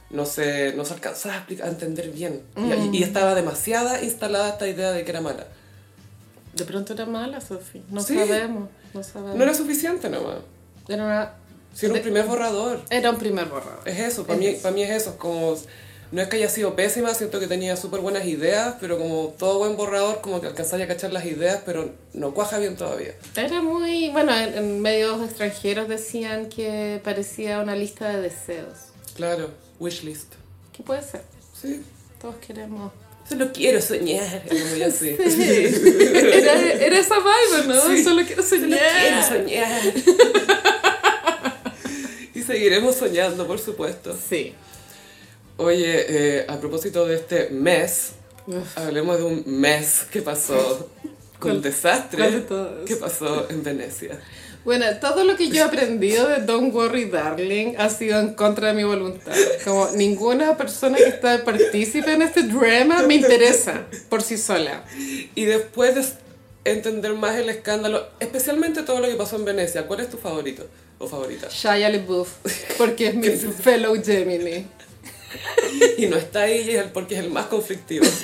No 0.10 0.26
se, 0.26 0.74
no 0.76 0.86
se 0.86 0.94
alcanzaba 0.94 1.36
a, 1.36 1.38
explicar- 1.40 1.68
a 1.68 1.70
entender 1.72 2.10
bien. 2.12 2.42
Y- 2.58 2.98
Y, 2.98 3.04
estaba 3.04 3.34
demasiada 3.34 4.04
instalada 4.04 4.50
esta 4.50 4.68
idea 4.68 4.92
de 4.92 5.04
que 5.04 5.12
era 5.12 5.22
mala. 5.22 5.48
De 6.54 6.66
pronto 6.66 6.94
era 6.94 7.06
mala, 7.08 7.42
Sofi. 7.42 7.82
No 7.90 8.02
Sí. 8.02 8.16
sabemos. 8.16 8.70
No 8.94 9.02
sabemos. 9.04 9.36
No 9.36 9.44
era 9.44 9.54
suficiente 9.56 10.10
nomás. 10.10 10.38
Era, 10.88 11.04
una- 11.06 11.34
Si 11.74 11.86
era 11.88 11.94
un 11.94 11.98
de- 12.00 12.04
primer 12.04 12.26
borrador. 12.26 12.82
era 12.92 13.10
un 13.10 13.18
primer 13.18 13.46
borrador. 13.46 13.88
Es 13.88 13.98
eso, 14.00 14.24
para 14.24 14.36
Es 14.36 14.40
mí, 14.40 14.46
eso. 14.48 14.62
para 14.62 14.76
mí 14.76 14.84
es 14.84 14.90
eso. 14.92 15.10
es 15.12 15.16
Como, 15.16 15.58
no 16.13 16.21
es 16.21 16.28
que 16.28 16.36
haya 16.36 16.47
sido 16.47 16.76
pésima, 16.76 17.12
siento 17.15 17.39
que 17.39 17.47
tenía 17.47 17.76
súper 17.76 18.02
buenas 18.02 18.23
ideas, 18.26 18.76
pero 18.80 18.99
como 18.99 19.34
todo 19.39 19.58
buen 19.58 19.76
borrador, 19.76 20.21
como 20.21 20.39
que 20.39 20.45
alcanzáis 20.45 20.84
a 20.84 20.88
cachar 20.88 21.12
las 21.12 21.26
ideas, 21.26 21.63
pero 21.65 21.89
no 22.13 22.36
cuaja 22.36 22.60
bien 22.60 22.76
todavía. 22.76 23.15
Era 23.36 23.63
muy. 23.63 24.12
Bueno, 24.12 24.32
en, 24.38 24.54
en 24.56 24.80
medios 24.80 25.23
extranjeros 25.23 25.88
decían 25.89 26.49
que 26.49 27.02
parecía 27.04 27.62
una 27.62 27.76
lista 27.76 28.10
de 28.10 28.21
deseos. 28.21 28.78
Claro, 29.15 29.49
wishlist. 29.80 30.34
¿Qué 30.71 30.84
puede 30.84 31.02
ser? 31.02 31.23
Sí. 31.60 31.82
Todos 32.21 32.36
queremos. 32.45 32.91
Solo 33.28 33.52
quiero 33.52 33.82
soñar. 33.82 34.43
Así. 34.86 35.10
Era, 35.19 36.62
era 36.73 36.99
esa 36.99 37.15
vibe, 37.17 37.73
¿no? 37.73 37.82
Sí. 37.88 38.04
Solo 38.04 38.21
quiero 38.23 38.43
Solo 38.43 38.62
soñar. 38.62 38.80
quiero 39.02 39.23
soñar. 39.28 39.82
y 42.36 42.41
seguiremos 42.43 42.97
soñando, 42.97 43.47
por 43.47 43.58
supuesto. 43.60 44.15
Sí. 44.30 44.54
Oye, 45.58 46.06
eh, 46.39 46.46
a 46.48 46.58
propósito 46.60 47.06
de 47.06 47.16
este 47.16 47.50
mes, 47.50 48.12
Uf. 48.48 48.78
hablemos 48.78 49.18
de 49.18 49.24
un 49.24 49.44
mes 49.46 50.06
que 50.12 50.22
pasó 50.22 50.89
con 51.39 51.52
¿Cuál- 51.52 51.62
desastre 51.62 52.44
que 52.86 52.96
pasó 52.96 53.48
en 53.50 53.63
Venecia. 53.63 54.20
Bueno, 54.66 54.86
todo 55.02 55.26
lo 55.26 55.36
que 55.36 55.50
yo 55.50 55.56
he 55.56 55.62
aprendido 55.62 56.26
de 56.30 56.38
Don't 56.39 56.74
Worry 56.74 57.06
Darling 57.10 57.76
ha 57.78 57.89
sido 57.89 58.18
en 58.22 58.34
contra 58.34 58.70
de 58.70 58.74
mi 58.74 58.86
voluntad. 58.86 59.34
Como 59.66 59.89
ninguna 59.92 60.56
persona 60.56 60.96
que 60.98 61.04
está 61.10 61.44
partícipe 61.44 62.13
en 62.13 62.22
este 62.22 62.44
drama 62.44 63.04
me 63.04 63.16
interesa 63.16 63.88
por 64.08 64.22
sí 64.22 64.38
sola. 64.38 64.86
Y 65.36 65.44
después 65.44 65.96
de 65.96 66.06
entender 66.72 67.13
más 67.13 67.36
el 67.36 67.50
escándalo, 67.50 68.08
especialmente 68.22 68.84
todo 68.84 69.02
lo 69.02 69.08
que 69.10 69.16
pasó 69.16 69.36
en 69.36 69.44
Venecia, 69.44 69.86
¿cuál 69.86 70.00
es 70.00 70.10
tu 70.10 70.16
favorito 70.18 70.66
o 70.98 71.10
favorita? 71.10 71.50
Shia 71.50 71.89
LaBeouf, 71.89 72.30
porque 72.78 73.08
es 73.10 73.16
mi 73.16 73.28
fellow 73.62 74.02
Gemini. 74.02 74.66
Y 75.98 76.08
no 76.08 76.17
está 76.17 76.41
ahí 76.43 76.69
es 76.69 76.84
porque 76.86 77.15
es 77.15 77.22
el 77.24 77.32
más 77.32 77.48
conflictivo. 77.48 78.06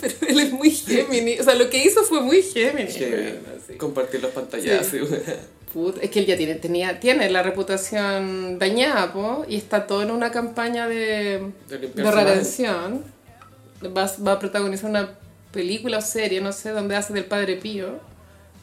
Pero 0.00 0.14
él 0.28 0.40
es 0.40 0.52
muy 0.52 0.70
Gemini. 0.70 1.38
O 1.40 1.44
sea, 1.44 1.54
lo 1.54 1.68
que 1.70 1.84
hizo 1.84 2.02
fue 2.04 2.20
muy 2.20 2.42
sí. 2.42 2.64
compartir 3.78 4.22
los 4.22 4.32
pantallazos. 4.32 4.90
Sí. 4.90 4.98
Puta, 5.72 6.00
es 6.00 6.10
que 6.10 6.20
él 6.20 6.26
ya 6.26 6.36
tiene, 6.36 6.54
tenía, 6.54 7.00
tiene 7.00 7.28
la 7.28 7.42
reputación 7.42 8.58
dañada, 8.58 9.12
po, 9.12 9.44
y 9.46 9.56
está 9.56 9.86
todo 9.86 10.02
en 10.02 10.10
una 10.10 10.30
campaña 10.30 10.88
de, 10.88 11.52
De 11.68 11.78
de, 11.78 12.10
redención. 12.10 13.04
Va, 13.84 14.10
va 14.26 14.32
a 14.32 14.38
protagonizar 14.38 14.88
una 14.88 15.18
película 15.52 15.98
o 15.98 16.00
serie, 16.00 16.40
no 16.40 16.52
sé, 16.52 16.70
donde 16.70 16.96
hace 16.96 17.12
del 17.12 17.26
Padre 17.26 17.56
Pío. 17.56 18.00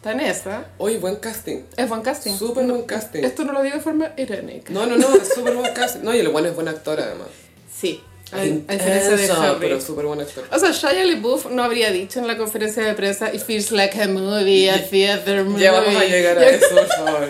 Está 0.03 0.11
en 0.11 0.19
esa. 0.19 0.65
Oye, 0.79 0.97
buen 0.97 1.15
casting. 1.15 1.59
Es 1.77 1.87
buen 1.87 2.01
casting. 2.01 2.37
Súper 2.37 2.65
buen 2.65 2.81
casting. 2.83 3.23
Esto 3.23 3.45
no 3.45 3.53
lo 3.53 3.61
digo 3.63 3.77
de 3.77 3.81
forma 3.81 4.11
irónica. 4.17 4.73
No, 4.73 4.85
no, 4.85 4.97
no, 4.97 5.15
es 5.15 5.29
súper 5.33 5.53
buen 5.55 5.73
casting. 5.73 6.01
No, 6.03 6.13
y 6.13 6.19
el 6.19 6.27
bueno 6.27 6.49
es 6.49 6.55
buen 6.55 6.67
actor 6.67 6.99
además. 6.99 7.29
Sí, 7.73 8.03
a, 8.33 8.39
a 8.39 8.43
Es 8.43 8.67
diferencia 8.67 9.15
de 9.15 9.31
Harry. 9.31 9.57
pero 9.61 9.79
súper 9.79 10.03
buen 10.05 10.19
actor. 10.19 10.43
O 10.51 10.59
sea, 10.59 10.71
Shia 10.71 11.05
LaBeouf 11.05 11.45
no 11.51 11.63
habría 11.63 11.89
dicho 11.91 12.19
en 12.19 12.27
la 12.27 12.35
conferencia 12.37 12.83
de 12.83 12.93
prensa 12.95 13.33
It 13.33 13.43
feels 13.43 13.71
like 13.71 13.97
a 14.01 14.09
movie, 14.09 14.69
a 14.69 14.85
theater 14.89 15.45
movie. 15.45 15.63
Ya 15.63 15.71
vamos 15.71 15.95
a 15.95 16.03
llegar 16.03 16.37
a 16.37 16.49
eso, 16.49 16.67
por 16.75 16.87
favor. 16.87 17.29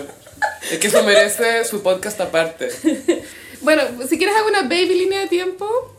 Es 0.72 0.78
que 0.80 0.88
eso 0.88 1.04
merece 1.04 1.64
su 1.66 1.80
podcast 1.80 2.20
aparte. 2.20 2.70
Bueno, 3.62 3.82
si 4.06 4.18
quieres 4.18 4.36
hago 4.36 4.48
una 4.48 4.62
baby 4.64 4.94
línea 4.94 5.20
de 5.20 5.26
tiempo. 5.28 5.93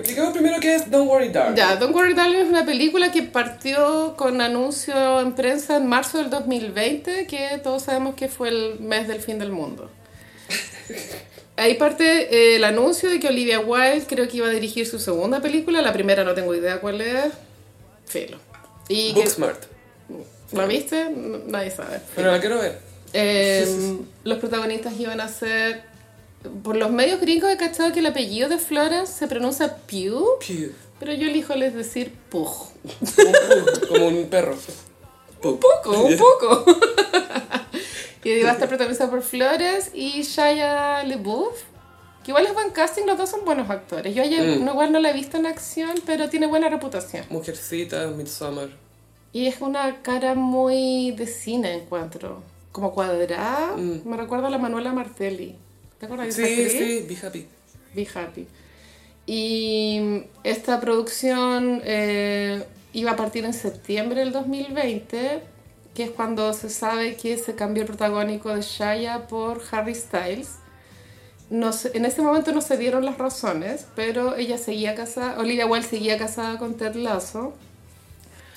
Expliquemos 0.00 0.32
primero 0.32 0.60
qué 0.60 0.74
es 0.74 0.90
Don't 0.90 1.08
Worry 1.08 1.28
Darling. 1.28 1.56
Ya, 1.56 1.76
Don't 1.76 1.94
Worry 1.94 2.14
Darling 2.14 2.38
es 2.38 2.48
una 2.48 2.64
película 2.64 3.12
que 3.12 3.22
partió 3.22 4.14
con 4.16 4.40
anuncio 4.40 5.20
en 5.20 5.34
prensa 5.34 5.76
en 5.76 5.86
marzo 5.86 6.18
del 6.18 6.30
2020, 6.30 7.26
que 7.26 7.60
todos 7.62 7.82
sabemos 7.84 8.14
que 8.14 8.28
fue 8.28 8.48
el 8.48 8.80
mes 8.80 9.08
del 9.08 9.20
fin 9.20 9.38
del 9.38 9.52
mundo. 9.52 9.90
ahí 11.56 11.74
parte 11.74 12.34
eh, 12.34 12.56
el 12.56 12.64
anuncio 12.64 13.10
de 13.10 13.20
que 13.20 13.28
Olivia 13.28 13.60
Wilde 13.60 14.06
creo 14.08 14.26
que 14.28 14.38
iba 14.38 14.46
a 14.46 14.50
dirigir 14.50 14.86
su 14.86 14.98
segunda 14.98 15.40
película. 15.40 15.82
La 15.82 15.92
primera 15.92 16.24
no 16.24 16.34
tengo 16.34 16.54
idea 16.54 16.80
cuál 16.80 17.00
es. 17.00 17.32
Filo. 18.06 18.38
Y 18.88 19.12
que- 19.14 19.20
Booksmart. 19.20 19.64
¿La 20.52 20.64
viste? 20.66 21.08
Nadie 21.46 21.70
sabe. 21.70 22.00
Pero 22.16 22.32
la 22.32 22.40
quiero 22.40 22.58
ver. 22.58 22.78
Eh, 23.12 23.98
los 24.24 24.38
protagonistas 24.38 24.98
iban 24.98 25.20
a 25.20 25.28
ser... 25.28 25.89
Por 26.62 26.76
los 26.76 26.90
medios 26.90 27.20
gringos 27.20 27.50
he 27.50 27.56
cachado 27.56 27.92
que 27.92 27.98
el 28.00 28.06
apellido 28.06 28.48
de 28.48 28.58
Florence 28.58 29.12
se 29.12 29.26
pronuncia 29.28 29.76
Pugh, 29.76 30.38
Pew. 30.46 30.72
pero 30.98 31.12
yo 31.12 31.26
elijo 31.28 31.54
les 31.54 31.74
decir 31.74 32.14
Pug. 32.30 32.48
Como 33.88 34.08
un, 34.08 34.26
perro. 34.28 34.56
Un 35.42 35.58
poco, 35.58 35.90
un 36.02 36.16
poco. 36.16 36.64
y 38.24 38.30
iba 38.30 38.50
a 38.50 38.52
estar 38.52 38.68
protagonizada 38.68 39.10
por 39.10 39.22
Flores 39.22 39.90
y 39.94 40.22
Shia 40.22 41.02
LaBeouf. 41.04 41.62
Que 42.24 42.30
igual 42.32 42.46
es 42.46 42.52
buen 42.54 42.70
casting, 42.70 43.04
los 43.06 43.16
dos 43.16 43.30
son 43.30 43.44
buenos 43.46 43.68
actores. 43.70 44.14
Yo 44.14 44.22
ayer, 44.22 44.58
Mm. 44.60 44.64
no, 44.64 44.72
igual 44.72 44.92
no 44.92 44.98
la 44.98 45.10
he 45.10 45.14
visto 45.14 45.38
en 45.38 45.46
acción, 45.46 45.94
pero 46.04 46.28
tiene 46.28 46.46
buena 46.46 46.68
reputación. 46.68 47.24
Mujercita, 47.30 48.06
Midsommar. 48.08 48.68
Y 49.32 49.46
es 49.46 49.60
una 49.60 50.02
cara 50.02 50.34
muy 50.34 51.12
de 51.12 51.26
cine, 51.26 51.74
encuentro. 51.74 52.42
Como 52.72 52.92
cuadrada. 52.92 53.74
Mm. 53.76 54.02
Me 54.08 54.16
recuerda 54.18 54.48
a 54.48 54.50
la 54.50 54.58
Manuela 54.58 54.92
Martelli. 54.92 55.56
¿Te 56.00 56.06
acuerdas 56.06 56.34
de 56.34 56.64
esa 56.66 56.72
Sí, 56.72 56.78
sí, 56.78 57.06
be 57.08 57.26
happy. 57.26 57.46
Be 57.94 58.08
Happy. 58.12 58.46
Y 59.26 60.22
esta 60.42 60.80
producción 60.80 61.82
eh, 61.84 62.64
iba 62.92 63.12
a 63.12 63.16
partir 63.16 63.44
en 63.44 63.52
septiembre 63.52 64.20
del 64.20 64.32
2020, 64.32 65.40
que 65.94 66.04
es 66.04 66.10
cuando 66.10 66.52
se 66.52 66.68
sabe 66.70 67.16
que 67.16 67.36
se 67.38 67.54
cambió 67.54 67.82
el 67.82 67.86
protagónico 67.86 68.54
de 68.54 68.62
Shia 68.62 69.28
por 69.28 69.62
Harry 69.70 69.94
Styles. 69.94 70.48
No 71.50 71.72
sé- 71.72 71.90
en 71.94 72.04
ese 72.04 72.22
momento 72.22 72.52
no 72.52 72.60
se 72.60 72.76
dieron 72.76 73.04
las 73.04 73.18
razones, 73.18 73.86
pero 73.94 74.36
ella 74.36 74.56
seguía 74.56 74.94
casada, 74.94 75.38
Olivia 75.38 75.66
Wilde 75.66 75.86
seguía 75.88 76.16
casada 76.16 76.58
con 76.58 76.74
Ted 76.76 76.94
Lasso. 76.94 77.52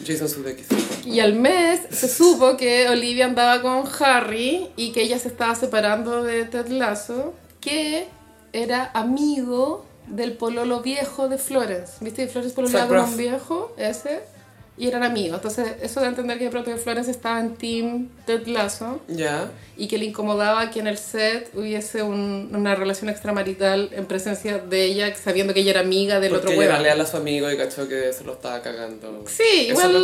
Jason 0.05 0.29
Sudeikis. 0.29 0.67
Y 1.05 1.19
al 1.19 1.33
mes 1.33 1.81
se 1.91 2.07
supo 2.07 2.57
que 2.57 2.87
Olivia 2.89 3.25
andaba 3.25 3.61
con 3.61 3.83
Harry 3.99 4.69
y 4.75 4.91
que 4.91 5.01
ella 5.01 5.19
se 5.19 5.27
estaba 5.27 5.55
separando 5.55 6.23
de 6.23 6.45
Ted 6.45 6.67
Lasso, 6.67 7.33
que 7.59 8.07
era 8.53 8.91
amigo 8.93 9.85
del 10.07 10.33
pololo 10.33 10.81
viejo 10.81 11.29
de 11.29 11.37
Florence. 11.37 11.93
¿Viste? 12.01 12.25
que 12.25 12.31
Florence 12.31 12.55
pololeaba 12.55 12.87
con 12.87 13.09
un 13.09 13.17
viejo, 13.17 13.73
ese, 13.77 14.21
y 14.75 14.87
eran 14.87 15.03
amigos. 15.03 15.35
Entonces, 15.37 15.67
eso 15.83 16.01
de 16.01 16.07
entender 16.07 16.39
que 16.39 16.45
de 16.45 16.49
pronto 16.49 16.75
Florence 16.77 17.11
estaba 17.11 17.39
en 17.39 17.55
team 17.55 18.09
Ted 18.25 18.47
Lasso 18.47 19.01
Ya. 19.07 19.51
y 19.77 19.87
que 19.87 19.99
le 19.99 20.05
incomodaba 20.05 20.71
que 20.71 20.79
en 20.79 20.87
el 20.87 20.97
set 20.97 21.51
hubiese 21.53 22.01
un- 22.01 22.49
una 22.55 22.73
relación 22.73 23.07
extramarital 23.09 23.89
en 23.91 24.05
presencia 24.07 24.57
de 24.57 24.85
ella, 24.85 25.13
sabiendo 25.15 25.53
que 25.53 25.59
ella 25.59 25.71
era 25.71 25.81
amiga 25.81 26.19
del 26.19 26.31
Porque 26.31 26.47
otro 26.47 26.61
era 26.63 26.71
huevo. 26.73 26.83
leal 26.85 27.01
a 27.01 27.05
su 27.05 27.17
amigo 27.17 27.51
y 27.51 27.57
cachó 27.57 27.87
que 27.87 28.11
se 28.13 28.23
lo 28.23 28.33
estaba 28.33 28.63
cagando. 28.63 29.23
Sí, 29.27 29.43
Eso 29.43 29.71
igual. 29.73 29.85
es 29.85 29.93
lo 29.93 29.99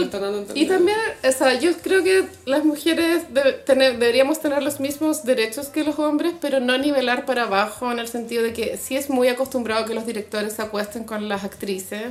que 0.53 0.59
y 0.59 0.65
también, 0.67 0.97
o 1.27 1.31
sea, 1.31 1.53
yo 1.59 1.71
creo 1.81 2.03
que 2.03 2.25
las 2.45 2.63
mujeres 2.63 3.23
debe- 3.33 3.53
tener- 3.53 3.97
deberíamos 3.97 4.39
tener 4.39 4.61
los 4.61 4.79
mismos 4.79 5.23
derechos 5.23 5.67
que 5.69 5.83
los 5.83 5.97
hombres, 5.97 6.33
pero 6.39 6.59
no 6.59 6.77
nivelar 6.77 7.25
para 7.25 7.43
abajo 7.43 7.91
en 7.91 7.97
el 7.97 8.07
sentido 8.07 8.43
de 8.43 8.53
que 8.53 8.77
sí 8.77 8.95
es 8.95 9.09
muy 9.09 9.29
acostumbrado 9.29 9.85
que 9.85 9.95
los 9.95 10.05
directores 10.05 10.53
se 10.53 10.61
acuesten 10.61 11.05
con 11.05 11.27
las 11.27 11.43
actrices. 11.43 12.03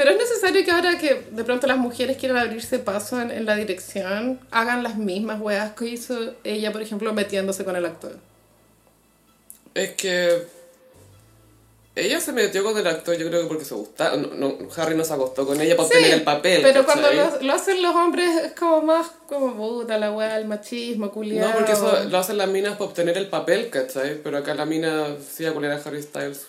Pero 0.00 0.12
es 0.12 0.16
necesario 0.16 0.64
que 0.64 0.70
ahora 0.70 0.96
que 0.96 1.26
de 1.30 1.44
pronto 1.44 1.66
las 1.66 1.76
mujeres 1.76 2.16
quieran 2.16 2.38
abrirse 2.38 2.78
paso 2.78 3.20
en, 3.20 3.30
en 3.30 3.44
la 3.44 3.54
dirección, 3.54 4.40
hagan 4.50 4.82
las 4.82 4.96
mismas 4.96 5.42
weas 5.42 5.72
que 5.72 5.88
hizo 5.88 6.36
ella, 6.42 6.72
por 6.72 6.80
ejemplo, 6.80 7.12
metiéndose 7.12 7.66
con 7.66 7.76
el 7.76 7.84
actor. 7.84 8.16
Es 9.74 9.90
que 9.96 10.46
ella 11.94 12.18
se 12.18 12.32
metió 12.32 12.64
con 12.64 12.78
el 12.78 12.86
actor, 12.86 13.14
yo 13.18 13.28
creo 13.28 13.42
que 13.42 13.48
porque 13.48 13.66
se 13.66 13.74
gustaba. 13.74 14.16
No, 14.16 14.28
no, 14.28 14.56
Harry 14.74 14.96
no 14.96 15.04
se 15.04 15.12
acostó 15.12 15.46
con 15.46 15.60
ella 15.60 15.76
para 15.76 15.86
Sí, 15.90 15.94
obtener 15.96 16.14
el 16.14 16.24
papel. 16.24 16.62
Pero 16.62 16.86
cuando 16.86 17.12
lo, 17.12 17.42
lo 17.42 17.52
hacen 17.52 17.82
los 17.82 17.94
hombres 17.94 18.42
es 18.42 18.52
como 18.52 18.80
más 18.80 19.06
como 19.28 19.54
puta 19.54 19.98
la 19.98 20.12
wea, 20.12 20.38
el 20.38 20.46
machismo, 20.46 21.10
culiado. 21.10 21.50
No, 21.50 21.56
porque 21.56 21.72
eso 21.72 22.04
lo 22.08 22.16
hacen 22.16 22.38
las 22.38 22.48
minas 22.48 22.72
para 22.78 22.86
obtener 22.86 23.18
el 23.18 23.28
papel, 23.28 23.68
¿cachai? 23.68 24.22
Pero 24.22 24.38
acá 24.38 24.54
la 24.54 24.64
mina 24.64 25.08
sí 25.30 25.44
a 25.44 25.52
culiar 25.52 25.72
a 25.72 25.82
Harry 25.84 26.02
Styles. 26.02 26.46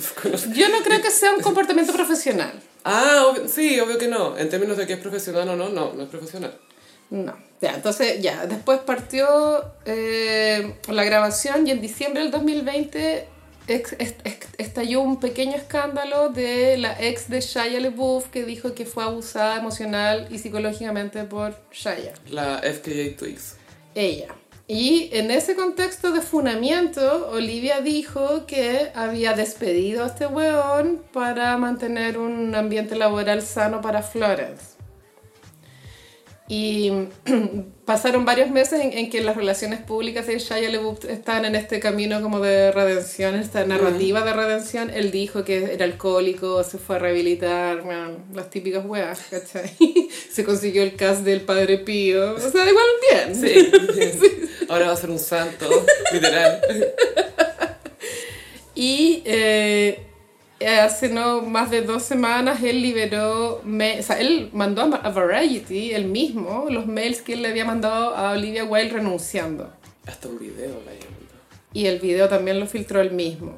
Yo 0.54 0.68
no 0.68 0.78
creo 0.82 1.00
que 1.02 1.10
sea 1.10 1.32
un 1.32 1.40
comportamiento 1.40 1.92
profesional. 1.92 2.52
Ah, 2.84 3.24
obvio- 3.28 3.46
sí, 3.48 3.78
obvio 3.80 3.98
que 3.98 4.08
no. 4.08 4.36
En 4.38 4.48
términos 4.48 4.76
de 4.76 4.86
que 4.86 4.94
es 4.94 4.98
profesional 5.00 5.48
o 5.50 5.56
no, 5.56 5.68
no, 5.68 5.92
no 5.92 6.02
es 6.02 6.08
profesional. 6.08 6.56
No. 7.10 7.36
Ya, 7.60 7.74
entonces 7.74 8.22
ya, 8.22 8.46
después 8.46 8.78
partió 8.80 9.26
eh, 9.84 10.74
la 10.88 11.04
grabación 11.04 11.66
y 11.66 11.72
en 11.72 11.80
diciembre 11.80 12.22
del 12.22 12.30
2020 12.30 13.26
ex- 13.68 13.96
est- 13.98 14.20
estalló 14.58 15.00
un 15.02 15.20
pequeño 15.20 15.56
escándalo 15.56 16.30
de 16.30 16.78
la 16.78 16.96
ex 17.02 17.28
de 17.28 17.40
Shia 17.40 17.80
LaBeouf 17.80 18.28
que 18.28 18.44
dijo 18.44 18.74
que 18.74 18.86
fue 18.86 19.04
abusada 19.04 19.56
emocional 19.58 20.28
y 20.30 20.38
psicológicamente 20.38 21.24
por 21.24 21.54
Shia. 21.72 22.14
La 22.30 22.58
FKA 22.62 23.16
Twigs. 23.18 23.56
ella. 23.94 24.28
Y 24.72 25.10
en 25.10 25.32
ese 25.32 25.56
contexto 25.56 26.12
de 26.12 26.20
funamiento, 26.20 27.28
Olivia 27.32 27.80
dijo 27.80 28.46
que 28.46 28.92
había 28.94 29.32
despedido 29.32 30.04
a 30.04 30.06
este 30.06 30.28
weón 30.28 31.02
para 31.12 31.56
mantener 31.56 32.16
un 32.18 32.54
ambiente 32.54 32.94
laboral 32.94 33.42
sano 33.42 33.80
para 33.80 34.00
Florence. 34.00 34.69
Y 36.52 36.90
pasaron 37.84 38.24
varios 38.24 38.50
meses 38.50 38.80
en, 38.80 38.92
en 38.92 39.08
que 39.08 39.20
las 39.20 39.36
relaciones 39.36 39.78
públicas 39.78 40.26
de 40.26 40.36
Shia 40.36 40.68
LaBeouf 40.68 41.04
estaban 41.04 41.44
en 41.44 41.54
este 41.54 41.78
camino 41.78 42.20
como 42.20 42.40
de 42.40 42.72
redención, 42.72 43.36
esta 43.36 43.64
narrativa 43.64 44.22
de 44.22 44.32
redención. 44.32 44.90
Él 44.90 45.12
dijo 45.12 45.44
que 45.44 45.72
era 45.72 45.84
alcohólico, 45.84 46.64
se 46.64 46.78
fue 46.78 46.96
a 46.96 46.98
rehabilitar, 46.98 47.82
bueno, 47.82 48.16
las 48.34 48.50
típicas 48.50 48.84
weas, 48.84 49.20
¿cachai? 49.30 49.70
se 50.32 50.44
consiguió 50.44 50.82
el 50.82 50.96
cast 50.96 51.20
del 51.20 51.42
Padre 51.42 51.78
Pío. 51.78 52.34
O 52.34 52.40
sea, 52.40 52.68
igual 52.68 52.86
bien. 53.12 53.34
Sí. 53.36 53.70
Ahora 54.68 54.88
va 54.88 54.92
a 54.94 54.96
ser 54.96 55.10
un 55.10 55.20
santo, 55.20 55.68
literal. 56.12 56.60
Y 58.72 59.22
eh, 59.26 60.09
hace 60.68 61.08
no 61.08 61.42
más 61.42 61.70
de 61.70 61.82
dos 61.82 62.02
semanas 62.02 62.62
él 62.62 62.82
liberó, 62.82 63.62
o 63.64 64.02
sea, 64.02 64.20
él 64.20 64.50
mandó 64.52 64.82
a 64.82 65.10
Variety, 65.10 65.92
él 65.92 66.04
mismo, 66.06 66.66
los 66.68 66.86
mails 66.86 67.22
que 67.22 67.32
él 67.32 67.42
le 67.42 67.48
había 67.48 67.64
mandado 67.64 68.14
a 68.14 68.32
Olivia 68.32 68.64
Wilde 68.64 68.94
renunciando. 68.94 69.72
Hasta 70.06 70.28
un 70.28 70.38
video 70.38 70.80
la. 70.84 70.92
Y 71.72 71.86
el 71.86 72.00
video 72.00 72.28
también 72.28 72.58
lo 72.58 72.66
filtró 72.66 73.00
él 73.00 73.12
mismo. 73.12 73.54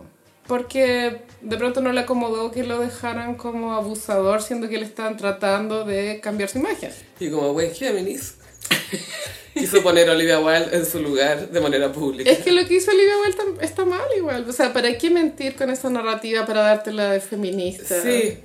Porque 0.47 1.23
de 1.41 1.57
pronto 1.57 1.81
no 1.81 1.93
le 1.93 2.01
acomodó 2.01 2.51
que 2.51 2.65
lo 2.65 2.81
dejaran 2.81 3.37
como 3.37 3.73
abusador, 3.73 4.43
siendo 4.43 4.69
que 4.69 4.79
le 4.79 4.85
estaban 4.85 5.17
tratando 5.17 5.85
de 5.85 6.21
cambiar 6.21 6.49
su 6.49 6.59
imagen. 6.59 6.91
Y 7.21 7.31
como 7.31 7.53
buen 7.53 7.73
Géminis, 7.73 8.37
quiso 9.73 9.83
poner 9.83 10.09
a 10.09 10.13
Olivia 10.13 10.39
Wilde 10.39 10.77
en 10.77 10.85
su 10.85 11.01
lugar 11.01 11.49
de 11.49 11.61
manera 11.61 11.91
pública. 11.91 12.31
Es 12.31 12.41
que 12.41 12.53
lo 12.53 12.67
que 12.67 12.75
hizo 12.75 12.91
Olivia 12.91 13.15
Wilde 13.19 13.65
está 13.65 13.85
mal 13.85 14.07
igual. 14.17 14.49
O 14.49 14.53
sea, 14.53 14.73
¿para 14.73 14.97
qué 14.99 15.11
mentir 15.11 15.57
con 15.57 15.71
esa 15.71 15.89
narrativa 15.89 16.45
para 16.45 16.61
dártela 16.63 17.13
de 17.13 17.21
feminista? 17.21 18.03
Sí, 18.03 18.39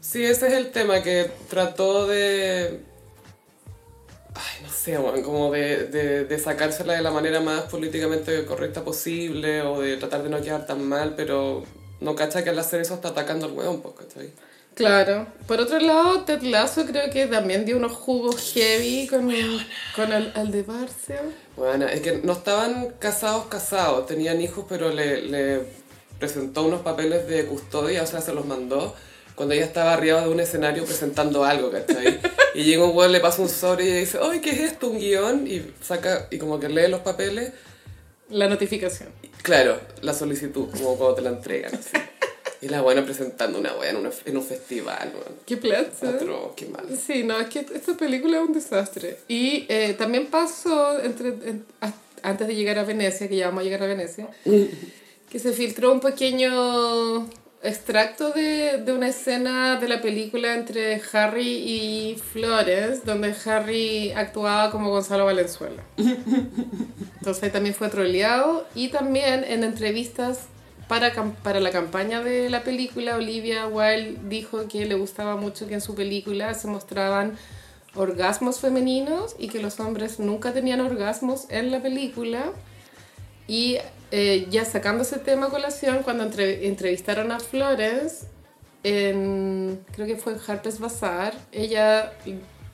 sí, 0.00 0.24
ese 0.24 0.46
es 0.46 0.52
el 0.54 0.70
tema 0.70 1.02
que 1.02 1.30
trató 1.48 2.06
de... 2.06 2.80
Ay, 4.34 4.62
no 4.62 4.70
sé, 4.72 4.96
weón, 4.96 5.22
como 5.22 5.50
de, 5.50 5.86
de, 5.86 6.24
de 6.24 6.38
sacársela 6.38 6.94
de 6.94 7.02
la 7.02 7.10
manera 7.10 7.40
más 7.40 7.62
políticamente 7.62 8.44
correcta 8.44 8.84
posible 8.84 9.62
o 9.62 9.80
de 9.80 9.96
tratar 9.96 10.22
de 10.22 10.30
no 10.30 10.40
quedar 10.40 10.66
tan 10.66 10.88
mal, 10.88 11.14
pero 11.16 11.64
no 12.00 12.14
cacha 12.14 12.44
que 12.44 12.50
al 12.50 12.58
hacer 12.58 12.80
eso 12.80 12.94
está 12.94 13.08
atacando 13.08 13.46
al 13.46 13.52
hueón, 13.52 13.82
pues, 13.82 13.94
¿cachai? 13.96 14.30
Claro. 14.80 15.26
Por 15.46 15.60
otro 15.60 15.78
lado, 15.78 16.20
Ted 16.24 16.42
Lasso 16.42 16.86
creo 16.86 17.10
que 17.10 17.26
también 17.26 17.64
dio 17.64 17.76
unos 17.76 17.92
jugos 17.92 18.52
heavy 18.54 19.06
con, 19.06 19.30
con 19.94 20.12
el. 20.12 20.32
Bueno, 21.56 21.86
es 21.86 22.00
que 22.00 22.20
no 22.22 22.32
estaban 22.32 22.94
casados, 22.98 23.46
casados, 23.46 24.06
tenían 24.06 24.40
hijos, 24.40 24.64
pero 24.68 24.90
le, 24.90 25.22
le 25.22 25.60
presentó 26.18 26.62
unos 26.64 26.80
papeles 26.82 27.26
de 27.28 27.44
custodia, 27.46 28.02
o 28.02 28.06
sea, 28.06 28.20
se 28.20 28.32
los 28.32 28.46
mandó 28.46 28.94
cuando 29.34 29.54
ella 29.54 29.64
estaba 29.64 29.94
arriba 29.94 30.20
de 30.20 30.28
un 30.28 30.40
escenario 30.40 30.84
presentando 30.84 31.44
algo, 31.44 31.70
¿cachai? 31.70 32.20
Y 32.54 32.64
llega 32.64 32.84
un 32.84 32.96
weón, 32.96 33.12
le 33.12 33.20
pasa 33.20 33.40
un 33.42 33.48
sobre 33.48 33.84
y 33.84 33.88
ella 33.88 34.00
dice, 34.00 34.18
¡ay, 34.20 34.40
qué 34.40 34.50
es 34.50 34.60
esto! 34.72 34.88
Un 34.88 34.98
guion, 34.98 35.46
y 35.46 35.72
saca, 35.80 36.26
y 36.30 36.38
como 36.38 36.58
que 36.58 36.68
lee 36.68 36.88
los 36.88 37.00
papeles, 37.00 37.52
La 38.28 38.48
notificación. 38.48 39.08
claro, 39.42 39.80
la 40.02 40.12
solicitud, 40.14 40.68
como 40.70 40.96
cuando 40.96 41.14
te 41.14 41.22
la 41.22 41.30
entregan, 41.30 41.74
así. 41.74 41.96
Y 42.62 42.68
la 42.68 42.82
buena 42.82 43.04
presentando 43.04 43.58
una 43.58 43.72
wea 43.74 43.90
en, 43.90 43.96
una- 43.96 44.10
en 44.24 44.36
un 44.36 44.42
festival, 44.44 45.12
weón. 45.14 45.38
Qué 45.46 45.56
plata. 45.56 45.90
Otro, 46.10 46.52
qué 46.56 46.66
mal. 46.66 46.84
Sí, 46.96 47.22
no, 47.24 47.38
es 47.40 47.48
que 47.48 47.60
esta 47.60 47.94
película 47.96 48.38
es 48.42 48.48
un 48.48 48.52
desastre. 48.52 49.16
Y 49.28 49.64
eh, 49.68 49.94
también 49.98 50.26
pasó 50.26 51.00
entre, 51.00 51.28
en- 51.28 51.64
a- 51.80 51.92
antes 52.22 52.46
de 52.48 52.54
llegar 52.54 52.78
a 52.78 52.84
Venecia, 52.84 53.28
que 53.28 53.36
ya 53.36 53.46
vamos 53.46 53.62
a 53.62 53.64
llegar 53.64 53.82
a 53.82 53.86
Venecia, 53.86 54.28
que 54.44 55.38
se 55.38 55.52
filtró 55.52 55.90
un 55.92 56.00
pequeño 56.00 57.28
extracto 57.62 58.30
de, 58.30 58.78
de 58.84 58.92
una 58.92 59.08
escena 59.08 59.76
de 59.78 59.86
la 59.88 60.00
película 60.02 60.54
entre 60.54 61.00
Harry 61.12 61.46
y 61.48 62.16
Flores, 62.32 63.04
donde 63.04 63.34
Harry 63.46 64.12
actuaba 64.12 64.70
como 64.70 64.90
Gonzalo 64.90 65.24
Valenzuela. 65.26 65.82
Entonces 65.96 67.42
ahí 67.42 67.50
también 67.50 67.74
fue 67.74 67.88
troleado 67.88 68.66
y 68.74 68.88
también 68.88 69.44
en 69.44 69.64
entrevistas 69.64 70.40
para, 70.90 71.12
para 71.44 71.60
la 71.60 71.70
campaña 71.70 72.20
de 72.20 72.50
la 72.50 72.64
película, 72.64 73.14
Olivia 73.14 73.68
Wilde 73.68 74.18
dijo 74.28 74.66
que 74.66 74.86
le 74.86 74.96
gustaba 74.96 75.36
mucho 75.36 75.68
que 75.68 75.74
en 75.74 75.80
su 75.80 75.94
película 75.94 76.52
se 76.54 76.66
mostraban 76.66 77.38
orgasmos 77.94 78.58
femeninos 78.58 79.36
y 79.38 79.46
que 79.48 79.62
los 79.62 79.78
hombres 79.78 80.18
nunca 80.18 80.52
tenían 80.52 80.80
orgasmos 80.80 81.46
en 81.48 81.70
la 81.70 81.80
película. 81.80 82.46
Y 83.46 83.78
eh, 84.10 84.48
ya 84.50 84.64
sacando 84.64 85.04
ese 85.04 85.20
tema 85.20 85.46
a 85.46 85.50
colación, 85.50 86.02
cuando 86.02 86.24
entre- 86.24 86.66
entrevistaron 86.66 87.30
a 87.30 87.38
Florence, 87.38 88.26
en, 88.82 89.84
creo 89.92 90.08
que 90.08 90.16
fue 90.16 90.32
en 90.32 90.40
Harper's 90.44 90.80
Bazaar, 90.80 91.34
ella 91.52 92.12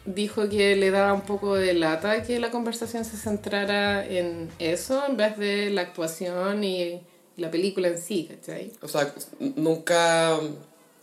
dijo 0.07 0.49
que 0.49 0.75
le 0.75 0.91
daba 0.91 1.13
un 1.13 1.21
poco 1.21 1.55
de 1.55 1.75
lata 1.75 2.23
que 2.23 2.41
la 2.41 2.51
conversación 2.51 3.05
se 3.05 3.19
centrara 3.19 4.07
en 4.07 4.49
eso 4.59 5.05
en 5.07 5.19
vez 5.19 5.37
de 5.37 5.69
la 5.69 5.83
actuación 5.83 6.65
y 6.65 7.03
la 7.37 7.51
película 7.51 7.89
en 7.89 7.99
sí, 7.99 8.29
¿cachai? 8.31 8.73
O 8.83 8.89
sea, 8.89 9.13
nunca 9.57 10.39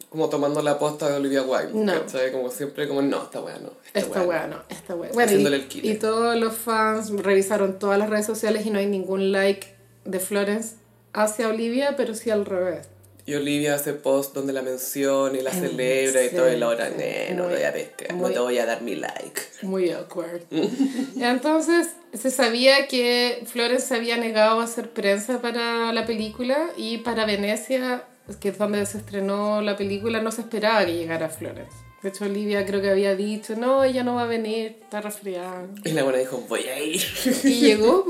como 0.09 0.29
tomando 0.29 0.61
la 0.61 0.77
posta 0.77 1.09
de 1.09 1.15
Olivia 1.15 1.41
Wilde. 1.41 1.73
No. 1.73 1.91
¿cachai? 2.01 2.31
Como 2.31 2.51
siempre, 2.51 2.87
como, 2.87 3.01
no, 3.01 3.23
esta 3.23 3.41
weá 3.41 3.57
no. 3.57 3.71
Esta 3.95 4.21
weá 4.21 4.27
weá 4.27 4.47
no, 4.47 4.61
esta 4.69 4.95
weá. 4.95 5.11
Bueno, 5.11 5.25
Haciéndole 5.27 5.55
el 5.55 5.67
killer. 5.67 5.95
y 5.95 5.97
todos 5.97 6.35
los 6.35 6.53
fans 6.53 7.09
revisaron 7.09 7.79
todas 7.79 7.97
las 7.97 8.11
redes 8.11 8.27
sociales 8.27 8.65
y 8.65 8.69
no 8.69 8.77
hay 8.77 8.85
ningún 8.85 9.31
like 9.31 9.75
de 10.05 10.19
Florence 10.19 10.75
hacia 11.13 11.47
Olivia, 11.47 11.95
pero 11.97 12.13
sí 12.13 12.29
al 12.29 12.45
revés. 12.45 12.89
Y 13.25 13.35
Olivia 13.35 13.75
hace 13.75 13.93
post 13.93 14.33
donde 14.35 14.51
la 14.51 14.61
menciona 14.61 15.37
y 15.37 15.41
la 15.41 15.51
celebra 15.51 16.23
y 16.25 16.29
todo, 16.29 16.51
y 16.51 16.57
la 16.57 16.67
hora, 16.67 16.89
sí, 16.89 16.95
"Nee, 16.97 17.33
no 17.33 17.47
voy 17.47 17.63
a 17.63 17.71
pescar, 17.71 18.13
no 18.15 18.29
te 18.29 18.39
voy 18.39 18.57
a 18.57 18.65
dar 18.65 18.81
mi 18.81 18.95
like. 18.95 19.41
Muy 19.61 19.91
awkward. 19.91 20.41
Entonces, 21.21 21.89
se 22.13 22.31
sabía 22.31 22.87
que 22.87 23.43
Flores 23.45 23.83
se 23.85 23.95
había 23.95 24.17
negado 24.17 24.59
a 24.59 24.65
hacer 24.65 24.89
prensa 24.89 25.41
para 25.41 25.93
la 25.93 26.05
película 26.05 26.69
y 26.75 26.97
para 26.97 27.25
Venecia, 27.25 28.03
que 28.41 28.49
es 28.49 28.57
donde 28.57 28.85
se 28.85 28.97
estrenó 28.97 29.61
la 29.61 29.77
película, 29.77 30.21
no 30.21 30.31
se 30.31 30.41
esperaba 30.41 30.85
que 30.85 30.93
llegara 30.93 31.29
Flores. 31.29 31.67
De 32.03 32.09
hecho, 32.09 32.25
Olivia 32.25 32.65
creo 32.65 32.81
que 32.81 32.89
había 32.89 33.15
dicho, 33.15 33.55
no, 33.55 33.85
ella 33.85 34.03
no 34.03 34.15
va 34.15 34.23
a 34.23 34.25
venir, 34.25 34.79
está 34.81 34.99
resfriada. 34.99 35.67
Y 35.85 35.93
la 35.93 36.03
buena 36.03 36.19
dijo, 36.19 36.43
voy 36.49 36.63
a 36.63 36.77
ir. 36.83 37.01
Y 37.45 37.61
llegó. 37.61 38.05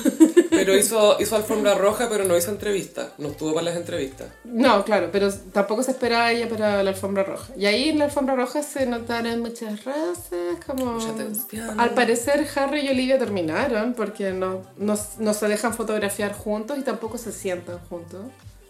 Pero 0.50 0.76
hizo, 0.76 1.16
hizo 1.18 1.36
alfombra 1.36 1.74
roja, 1.74 2.10
pero 2.10 2.24
no 2.24 2.36
hizo 2.36 2.50
entrevistas. 2.50 3.12
No 3.16 3.28
estuvo 3.28 3.54
para 3.54 3.66
las 3.66 3.76
entrevistas. 3.76 4.28
No, 4.44 4.84
claro, 4.84 5.08
pero 5.10 5.32
tampoco 5.32 5.82
se 5.82 5.92
esperaba 5.92 6.32
ella 6.32 6.48
para 6.48 6.82
la 6.82 6.90
alfombra 6.90 7.22
roja. 7.22 7.52
Y 7.56 7.64
ahí 7.66 7.88
en 7.88 7.98
la 7.98 8.06
alfombra 8.06 8.34
roja 8.34 8.62
se 8.62 8.84
notaron 8.84 9.40
muchas 9.40 9.84
razas, 9.84 10.58
como... 10.66 10.94
Mucha 10.94 11.14
tensión. 11.14 11.80
Al 11.80 11.94
parecer 11.94 12.46
Harry 12.56 12.80
y 12.80 12.88
Olivia 12.90 13.18
terminaron 13.18 13.94
porque 13.94 14.32
no, 14.32 14.62
no, 14.76 14.98
no 15.18 15.34
se 15.34 15.48
dejan 15.48 15.72
fotografiar 15.72 16.34
juntos 16.34 16.78
y 16.78 16.82
tampoco 16.82 17.16
se 17.16 17.32
sientan 17.32 17.78
juntos. 17.88 18.20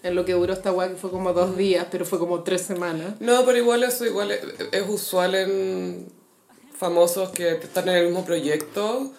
En 0.02 0.14
lo 0.14 0.24
que 0.24 0.32
duró 0.32 0.52
esta 0.52 0.72
weá 0.72 0.88
que 0.88 0.94
fue 0.96 1.10
como 1.10 1.32
dos 1.34 1.56
días, 1.56 1.86
pero 1.90 2.04
fue 2.06 2.18
como 2.18 2.42
tres 2.42 2.62
semanas. 2.62 3.14
No, 3.20 3.44
pero 3.44 3.58
igual 3.58 3.82
eso 3.84 4.06
igual 4.06 4.30
es, 4.30 4.40
es 4.72 4.88
usual 4.88 5.34
en 5.34 6.08
famosos 6.76 7.30
que 7.30 7.50
están 7.50 7.88
en 7.88 7.96
el 7.96 8.04
mismo 8.06 8.24
proyecto. 8.24 9.10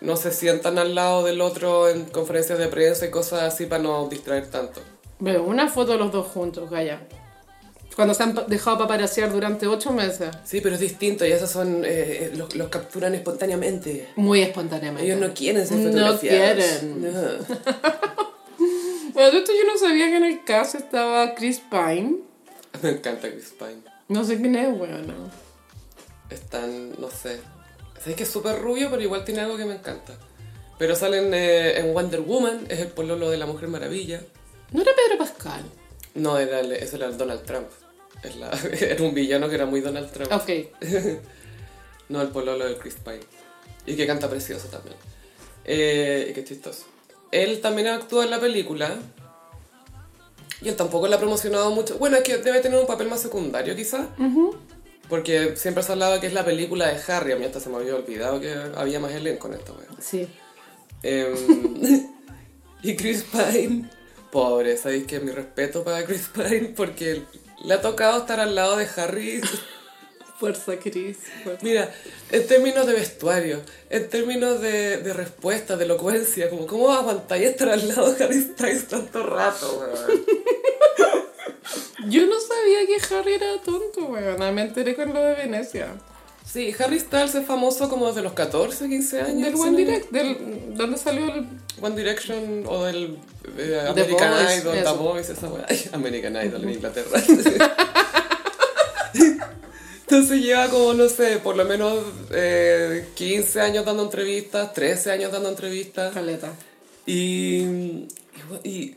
No 0.00 0.16
se 0.16 0.30
sientan 0.32 0.78
al 0.78 0.94
lado 0.94 1.24
del 1.24 1.40
otro 1.40 1.88
en 1.88 2.04
conferencias 2.04 2.58
de 2.58 2.68
prensa 2.68 3.06
y 3.06 3.10
cosas 3.10 3.42
así 3.42 3.66
para 3.66 3.82
no 3.82 4.08
distraer 4.08 4.48
tanto. 4.50 4.80
Veo 5.18 5.42
una 5.42 5.68
foto 5.68 5.92
de 5.92 5.98
los 5.98 6.12
dos 6.12 6.26
juntos, 6.28 6.70
Gaya. 6.70 7.00
Cuando 7.96 8.12
se 8.12 8.24
han 8.24 8.34
dejado 8.48 8.78
paparasear 8.78 9.32
durante 9.32 9.66
ocho 9.68 9.92
meses. 9.92 10.28
Sí, 10.44 10.60
pero 10.60 10.74
es 10.74 10.80
distinto 10.80 11.24
y 11.24 11.30
esos 11.32 11.48
son, 11.50 11.82
eh, 11.84 12.32
los, 12.36 12.54
los 12.56 12.68
capturan 12.68 13.14
espontáneamente. 13.14 14.08
Muy 14.16 14.42
espontáneamente. 14.42 15.06
Ellos 15.06 15.20
no 15.26 15.32
quieren 15.32 15.66
ser 15.66 15.78
No 15.78 15.90
fotografiados. 15.92 16.64
quieren. 16.64 17.02
No. 17.02 17.20
Bueno, 19.14 19.30
de 19.30 19.38
esto 19.38 19.52
yo 19.52 19.72
no 19.72 19.78
sabía 19.78 20.06
que 20.08 20.16
en 20.16 20.24
el 20.24 20.44
caso 20.44 20.76
estaba 20.78 21.34
Chris 21.34 21.60
Pine. 21.70 22.16
Me 22.82 22.90
encanta 22.90 23.30
Chris 23.30 23.54
Pine. 23.58 23.82
No 24.08 24.24
sé 24.24 24.36
quién 24.40 24.54
es, 24.56 24.76
bueno. 24.76 25.30
Es 26.30 26.40
tan, 26.42 27.00
no 27.00 27.10
sé. 27.10 27.40
Sabes 28.00 28.16
que 28.16 28.24
es 28.24 28.28
súper 28.30 28.60
rubio, 28.60 28.90
pero 28.90 29.00
igual 29.02 29.24
tiene 29.24 29.40
algo 29.40 29.56
que 29.56 29.64
me 29.64 29.74
encanta. 29.76 30.14
Pero 30.78 30.94
salen 30.96 31.32
eh, 31.32 31.78
en 31.78 31.94
Wonder 31.94 32.20
Woman, 32.20 32.66
es 32.68 32.80
el 32.80 32.88
pololo 32.88 33.30
de 33.30 33.38
la 33.38 33.46
Mujer 33.46 33.68
Maravilla. 33.68 34.20
¿No 34.72 34.82
era 34.82 34.92
Pedro 34.94 35.18
Pascal? 35.18 35.62
No, 36.14 36.38
era 36.38 36.60
ese 36.60 36.96
era 36.96 37.10
Donald 37.12 37.44
Trump. 37.44 37.68
Es 38.22 38.36
la- 38.36 38.50
era 38.80 39.02
un 39.04 39.14
villano 39.14 39.48
que 39.48 39.54
era 39.54 39.66
muy 39.66 39.80
Donald 39.80 40.10
Trump. 40.10 40.32
Ok. 40.32 40.50
No, 42.06 42.20
el 42.20 42.28
pololo 42.28 42.66
de 42.66 42.76
Chris 42.76 42.96
Pine. 43.02 43.20
Y 43.86 43.96
que 43.96 44.06
canta 44.06 44.28
precioso 44.28 44.68
también. 44.68 44.94
Eh, 45.64 46.26
y 46.30 46.34
que 46.34 46.44
chistoso. 46.44 46.84
Él 47.34 47.60
también 47.60 47.88
actúa 47.88 48.22
en 48.22 48.30
la 48.30 48.38
película. 48.38 48.94
Y 50.62 50.68
él 50.68 50.76
tampoco 50.76 51.08
la 51.08 51.16
ha 51.16 51.18
promocionado 51.18 51.72
mucho. 51.72 51.98
Bueno, 51.98 52.16
es 52.16 52.22
que 52.22 52.36
debe 52.36 52.60
tener 52.60 52.78
un 52.78 52.86
papel 52.86 53.08
más 53.08 53.20
secundario 53.20 53.74
quizás. 53.74 54.06
Porque 55.08 55.56
siempre 55.56 55.82
se 55.82 55.90
hablaba 55.90 56.20
que 56.20 56.28
es 56.28 56.32
la 56.32 56.44
película 56.44 56.86
de 56.86 57.00
Harry. 57.08 57.32
A 57.32 57.36
mí 57.36 57.44
hasta 57.44 57.58
se 57.58 57.68
me 57.70 57.76
había 57.78 57.96
olvidado 57.96 58.40
que 58.40 58.54
había 58.76 59.00
más 59.00 59.10
elenco 59.10 59.48
en 59.48 59.54
esta 59.54 59.72
wea. 59.72 59.88
Sí. 59.98 60.28
Em, 61.02 62.08
y 62.84 62.94
Chris 62.94 63.24
Pine, 63.24 63.90
pobre, 64.30 64.76
sabéis 64.76 65.04
que 65.04 65.18
mi 65.18 65.32
respeto 65.32 65.82
para 65.82 66.04
Chris 66.04 66.30
Pine 66.32 66.72
porque 66.76 67.24
le 67.64 67.74
ha 67.74 67.80
tocado 67.80 68.20
estar 68.20 68.38
al 68.38 68.54
lado 68.54 68.76
de 68.76 68.86
Harry. 68.96 69.40
Fuerza, 70.38 70.76
Chris. 70.82 71.18
fuerza. 71.42 71.60
Mira, 71.62 71.94
en 72.30 72.46
términos 72.46 72.86
de 72.86 72.92
vestuario, 72.92 73.60
en 73.88 74.08
términos 74.08 74.60
de, 74.60 74.98
de 74.98 75.12
respuesta, 75.12 75.76
de 75.76 75.84
elocuencia, 75.84 76.50
como 76.50 76.66
cómo 76.66 76.90
aguantáis 76.92 77.46
estar 77.46 77.68
al 77.68 77.86
lado 77.88 78.12
de 78.12 78.24
Harry 78.24 78.42
Styles 78.42 78.88
tanto 78.88 79.22
rato, 79.24 79.78
weón? 79.78 80.24
Yo 82.08 82.26
no 82.26 82.34
sabía 82.40 82.86
que 82.86 83.14
Harry 83.14 83.34
era 83.34 83.60
tonto, 83.64 84.06
weón. 84.06 84.54
Me 84.54 84.62
enteré 84.62 84.94
con 84.94 85.14
lo 85.14 85.20
de 85.22 85.34
Venecia. 85.34 85.94
Sí, 86.44 86.74
Harry 86.78 87.00
Styles 87.00 87.34
es 87.34 87.46
famoso 87.46 87.88
como 87.88 88.06
desde 88.08 88.20
los 88.22 88.34
14, 88.34 88.88
15 88.88 89.20
años. 89.22 89.42
Del. 89.46 89.54
One 89.54 89.76
Direct, 89.76 90.10
del, 90.10 90.76
¿dónde 90.76 90.98
salió 90.98 91.32
el...? 91.32 91.46
One 91.80 91.96
Direction 91.96 92.64
o 92.66 92.84
del 92.84 93.18
eh, 93.56 93.80
American 93.88 94.32
Idol, 94.58 94.74
The. 94.82 94.90
Voice, 94.92 95.32
esa 95.32 95.48
weá. 95.48 95.66
American 95.92 96.36
Idol 96.36 96.62
en 96.64 96.70
Inglaterra. 96.74 97.22
Entonces 100.06 100.42
lleva 100.42 100.68
como, 100.68 100.92
no 100.94 101.08
sé, 101.08 101.38
por 101.38 101.56
lo 101.56 101.64
menos 101.64 101.98
eh, 102.32 103.06
15 103.14 103.60
años 103.60 103.84
dando 103.86 104.02
entrevistas, 104.04 104.72
13 104.74 105.10
años 105.12 105.32
dando 105.32 105.48
entrevistas. 105.48 106.12
Caleta. 106.12 106.52
Y, 107.06 107.60
y, 108.64 108.64
y- 108.64 108.96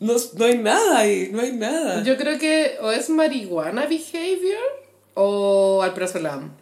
no, 0.00 0.14
no 0.36 0.44
hay 0.44 0.58
nada 0.58 0.98
ahí, 0.98 1.30
no 1.32 1.40
hay 1.40 1.52
nada. 1.52 2.02
Yo 2.04 2.16
creo 2.16 2.38
que 2.38 2.76
o 2.80 2.90
es 2.92 3.08
marihuana 3.10 3.86
behavior 3.86 4.62
o 5.14 5.82
alprazolam. 5.82 6.52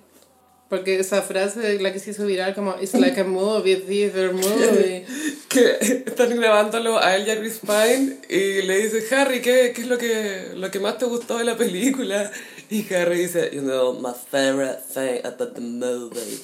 Porque 0.69 0.99
esa 0.99 1.23
frase, 1.23 1.79
la 1.81 1.93
que 1.93 2.01
se 2.01 2.11
hizo 2.11 2.27
viral 2.27 2.53
como 2.53 2.75
It's 2.81 2.95
like 2.95 3.21
a 3.21 3.25
movie, 3.25 3.77
theater 3.77 4.33
movie. 4.33 5.05
que 5.49 5.77
están 6.07 6.35
grabándolo 6.35 6.99
a 6.99 7.15
él 7.15 7.29
y 7.29 7.31
a 7.31 7.39
Chris 7.39 7.61
Pine 7.61 8.17
y 8.29 8.63
le 8.63 8.79
dice, 8.79 9.15
Harry, 9.15 9.41
¿qué, 9.43 9.73
qué 9.75 9.83
es 9.83 9.87
lo 9.87 9.97
que, 9.97 10.49
lo 10.57 10.69
que 10.73 10.81
más 10.81 10.99
te 10.99 11.05
gustó 11.05 11.39
de 11.39 11.45
la 11.45 11.57
película? 11.57 12.33
Y 12.71 12.83
Harry 12.91 13.19
dice, 13.27 13.51
you 13.53 13.63
know, 13.63 13.93
my 13.93 14.13
favorite 14.13 14.83
thing 14.83 15.21
about 15.25 15.55
the 15.55 15.61
movie, 15.61 16.39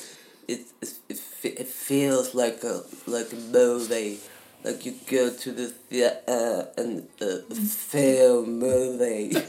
it, 0.48 0.66
it, 0.80 0.92
it, 1.08 1.18
fe- 1.18 1.56
it 1.58 1.66
feels 1.68 2.34
like 2.34 2.62
a, 2.64 2.82
like 3.06 3.32
a 3.32 3.36
movie. 3.36 4.18
Like 4.64 4.86
you 4.86 4.94
go 5.10 5.30
to 5.30 5.50
the 5.52 5.66
theater 5.68 6.68
and 6.76 7.08
uh, 7.20 7.38
feel 7.54 8.46
movie. 8.46 9.32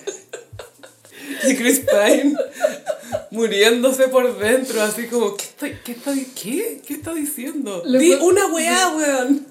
Y 1.46 1.56
Chris 1.56 1.80
Pine 1.80 2.36
muriéndose 3.32 4.10
por 4.10 4.38
dentro, 4.38 4.82
así 4.82 5.08
como, 5.08 5.38
¿qué 5.38 5.44
está, 5.44 5.84
qué 5.84 5.96
qué? 6.36 6.82
¿Qué 6.86 6.94
está 6.96 7.14
diciendo? 7.14 7.82
Di 7.82 8.14
una 8.16 8.48
weá, 8.48 8.94
weón. 8.96 9.48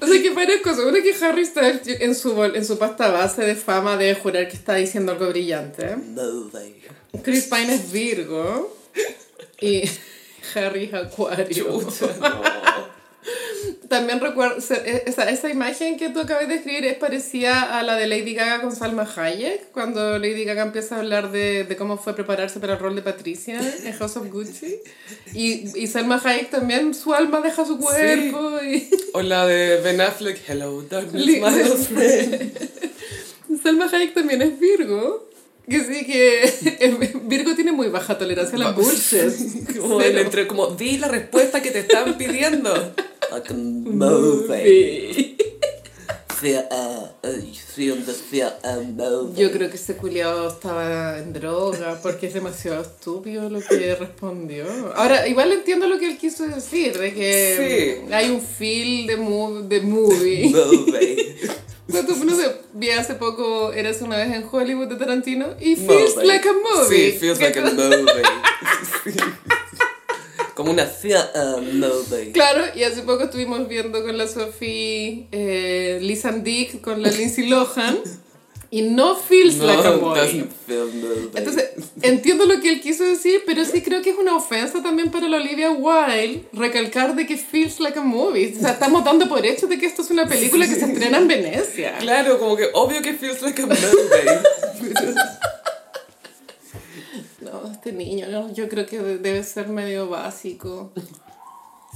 O 0.00 0.06
sea, 0.06 0.20
que 0.22 0.30
varias 0.30 0.60
cosas. 0.60 0.80
Una 0.84 1.00
que 1.02 1.14
Harry 1.24 1.44
Styles 1.46 1.80
en 1.86 2.14
su, 2.14 2.34
bol- 2.34 2.54
en 2.54 2.64
su 2.64 2.78
pasta 2.78 3.10
base 3.10 3.42
de 3.42 3.54
fama 3.56 3.96
debe 3.96 4.14
jurar 4.14 4.46
que 4.48 4.56
está 4.56 4.74
diciendo 4.74 5.12
algo 5.12 5.28
brillante. 5.28 5.96
Movie. 5.96 6.82
Chris 7.22 7.44
Pine 7.46 7.74
es 7.74 7.90
Virgo 7.90 8.76
y 9.60 9.82
Harry 10.54 10.84
es 10.84 10.94
Acuario. 10.94 11.66
No. 12.20 12.85
También 13.88 14.20
recuerdo, 14.20 14.60
se- 14.60 15.04
esa, 15.06 15.28
esa 15.30 15.48
imagen 15.50 15.96
que 15.96 16.08
tú 16.08 16.20
acabas 16.20 16.48
de 16.48 16.54
describir 16.54 16.84
es 16.86 16.96
parecida 16.96 17.78
a 17.78 17.82
la 17.82 17.94
de 17.96 18.06
Lady 18.06 18.34
Gaga 18.34 18.60
con 18.62 18.74
Salma 18.74 19.06
Hayek, 19.16 19.70
cuando 19.70 20.18
Lady 20.18 20.44
Gaga 20.44 20.62
empieza 20.62 20.96
a 20.96 20.98
hablar 21.00 21.30
de, 21.30 21.64
de 21.64 21.76
cómo 21.76 21.96
fue 21.98 22.14
prepararse 22.14 22.58
para 22.58 22.72
el 22.74 22.78
rol 22.78 22.96
de 22.96 23.02
Patricia 23.02 23.60
en 23.84 23.92
House 23.92 24.16
of 24.16 24.28
Gucci. 24.30 24.80
Y, 25.34 25.78
y 25.78 25.86
Salma 25.86 26.20
Hayek 26.24 26.50
también, 26.50 26.94
su 26.94 27.14
alma 27.14 27.40
deja 27.40 27.64
su 27.66 27.78
cuerpo. 27.78 28.58
Y 28.62 28.88
O 29.12 29.22
la 29.22 29.46
de 29.46 29.80
Ben 29.82 30.00
Affleck, 30.00 30.40
Hello, 30.48 30.82
darkness, 30.82 31.26
my 31.26 31.42
old 31.44 31.78
friend. 31.86 32.52
Salma 33.62 33.86
Hayek 33.92 34.14
también 34.14 34.42
es 34.42 34.58
Virgo. 34.58 35.25
Que 35.68 35.80
sí, 35.84 36.06
que 36.06 37.18
Virgo 37.24 37.54
tiene 37.54 37.72
muy 37.72 37.88
baja 37.88 38.16
tolerancia 38.18 38.56
a 38.56 38.60
las 38.60 38.76
bullshit. 38.76 39.76
Como, 39.80 40.00
el 40.00 40.16
entre, 40.18 40.46
como, 40.46 40.68
di 40.68 40.98
la 40.98 41.08
respuesta 41.08 41.60
que 41.60 41.70
te 41.70 41.80
están 41.80 42.16
pidiendo. 42.16 42.94
Fucking 43.30 43.96
movie. 43.98 45.36
Feel, 46.38 46.64
feel 47.74 48.04
the 48.04 48.12
feel, 48.12 48.50
uh, 48.62 48.82
movie. 48.84 49.42
Yo 49.42 49.50
creo 49.50 49.70
que 49.70 49.76
ese 49.76 49.96
culiado 49.96 50.48
estaba 50.48 51.18
en 51.18 51.32
droga 51.32 51.98
porque 52.02 52.26
es 52.26 52.34
demasiado 52.34 52.82
estúpido 52.82 53.48
lo 53.48 53.60
que 53.60 53.94
respondió. 53.94 54.66
Ahora, 54.94 55.26
igual 55.26 55.50
entiendo 55.52 55.88
lo 55.88 55.98
que 55.98 56.10
él 56.10 56.18
quiso 56.18 56.46
decir, 56.46 56.98
de 56.98 57.14
que 57.14 58.04
hay 58.12 58.28
un 58.30 58.42
feel 58.42 59.06
de, 59.06 59.16
mo- 59.16 59.62
de 59.62 59.80
movie. 59.80 60.50
Movie. 60.50 61.36
O 61.88 61.92
sea, 61.92 62.04
tú, 62.04 62.16
no 62.24 62.34
sé, 62.34 62.56
vi 62.72 62.90
hace 62.90 63.14
poco 63.14 63.72
Eras 63.72 64.02
una 64.02 64.16
vez 64.16 64.34
en 64.34 64.44
Hollywood 64.50 64.88
de 64.88 64.96
Tarantino 64.96 65.54
y 65.60 65.76
feels 65.76 66.16
like 66.16 66.48
a 66.48 66.52
movie. 66.52 67.12
Sí, 67.12 67.18
feels 67.18 67.40
like 67.40 67.58
a 67.58 67.62
movie. 67.62 68.22
Como 70.54 70.72
una 70.72 70.86
feel, 70.86 71.18
uh, 71.34 71.60
movie. 71.60 72.32
Claro, 72.32 72.64
y 72.74 72.82
hace 72.82 73.02
poco 73.02 73.24
estuvimos 73.24 73.68
viendo 73.68 74.02
con 74.02 74.18
la 74.18 74.26
Sophie 74.26 75.28
eh, 75.30 75.98
Liz 76.00 76.24
and 76.24 76.42
Dick 76.42 76.80
con 76.80 77.02
la 77.02 77.10
Lindsay 77.10 77.46
Lohan 77.48 77.98
y 78.70 78.82
no 78.82 79.14
feels 79.16 79.56
No, 79.56 79.66
like 79.66 79.86
a 79.86 79.92
movie. 79.92 80.20
doesn't. 80.20 80.50
Feel. 80.66 81.30
Entonces, 81.34 81.70
entiendo 82.02 82.46
lo 82.46 82.60
que 82.60 82.68
él 82.70 82.80
quiso 82.80 83.04
decir, 83.04 83.42
pero 83.46 83.64
sí 83.64 83.80
creo 83.82 84.02
que 84.02 84.10
es 84.10 84.16
una 84.16 84.34
ofensa 84.36 84.82
también 84.82 85.10
para 85.10 85.28
la 85.28 85.36
Olivia 85.36 85.70
Wilde 85.70 86.44
recalcar 86.52 87.14
de 87.14 87.26
que 87.26 87.36
feels 87.36 87.78
like 87.80 87.98
a 87.98 88.02
movie. 88.02 88.54
O 88.56 88.60
sea, 88.60 88.72
estamos 88.72 89.04
dando 89.04 89.28
por 89.28 89.46
hecho 89.46 89.66
de 89.68 89.78
que 89.78 89.86
esto 89.86 90.02
es 90.02 90.10
una 90.10 90.26
película 90.26 90.66
que 90.66 90.74
se 90.74 90.84
estrena 90.84 91.18
en 91.18 91.28
Venecia. 91.28 91.96
Claro, 91.98 92.38
como 92.40 92.56
que 92.56 92.68
obvio 92.74 93.00
que 93.02 93.14
feels 93.14 93.40
like 93.42 93.62
a 93.62 93.66
movie. 93.66 93.78
No, 97.40 97.70
este 97.70 97.92
niño, 97.92 98.28
yo, 98.28 98.52
yo 98.52 98.68
creo 98.68 98.86
que 98.86 98.98
de- 98.98 99.18
debe 99.18 99.42
ser 99.44 99.68
medio 99.68 100.08
básico. 100.08 100.90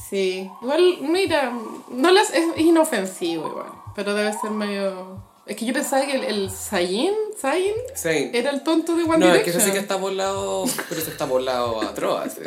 Sí. 0.09 0.49
Igual, 0.63 0.99
mira, 1.03 1.53
no 1.91 2.11
las, 2.13 2.31
es 2.33 2.45
inofensivo 2.57 3.49
igual, 3.49 3.73
pero 3.95 4.15
debe 4.15 4.33
ser 4.33 4.51
medio... 4.51 5.23
Es 5.47 5.57
que 5.57 5.65
yo 5.65 5.73
pensaba 5.73 6.07
que 6.07 6.15
el, 6.15 6.25
el 6.25 6.51
Zayn, 6.51 7.13
Zayn 7.37 8.31
era 8.35 8.51
el 8.51 8.63
tonto 8.63 8.95
de 8.95 9.03
One 9.03 9.19
No, 9.19 9.27
es 9.35 9.43
que 9.43 9.51
Direction. 9.51 9.57
ese 9.57 9.67
sí 9.67 9.73
que 9.73 9.79
está 9.79 9.97
volado, 9.97 10.65
pero 10.89 11.01
ese 11.01 11.11
está 11.11 11.25
volado 11.25 11.83
a 11.83 11.87
atroz. 11.87 12.27
así. 12.27 12.41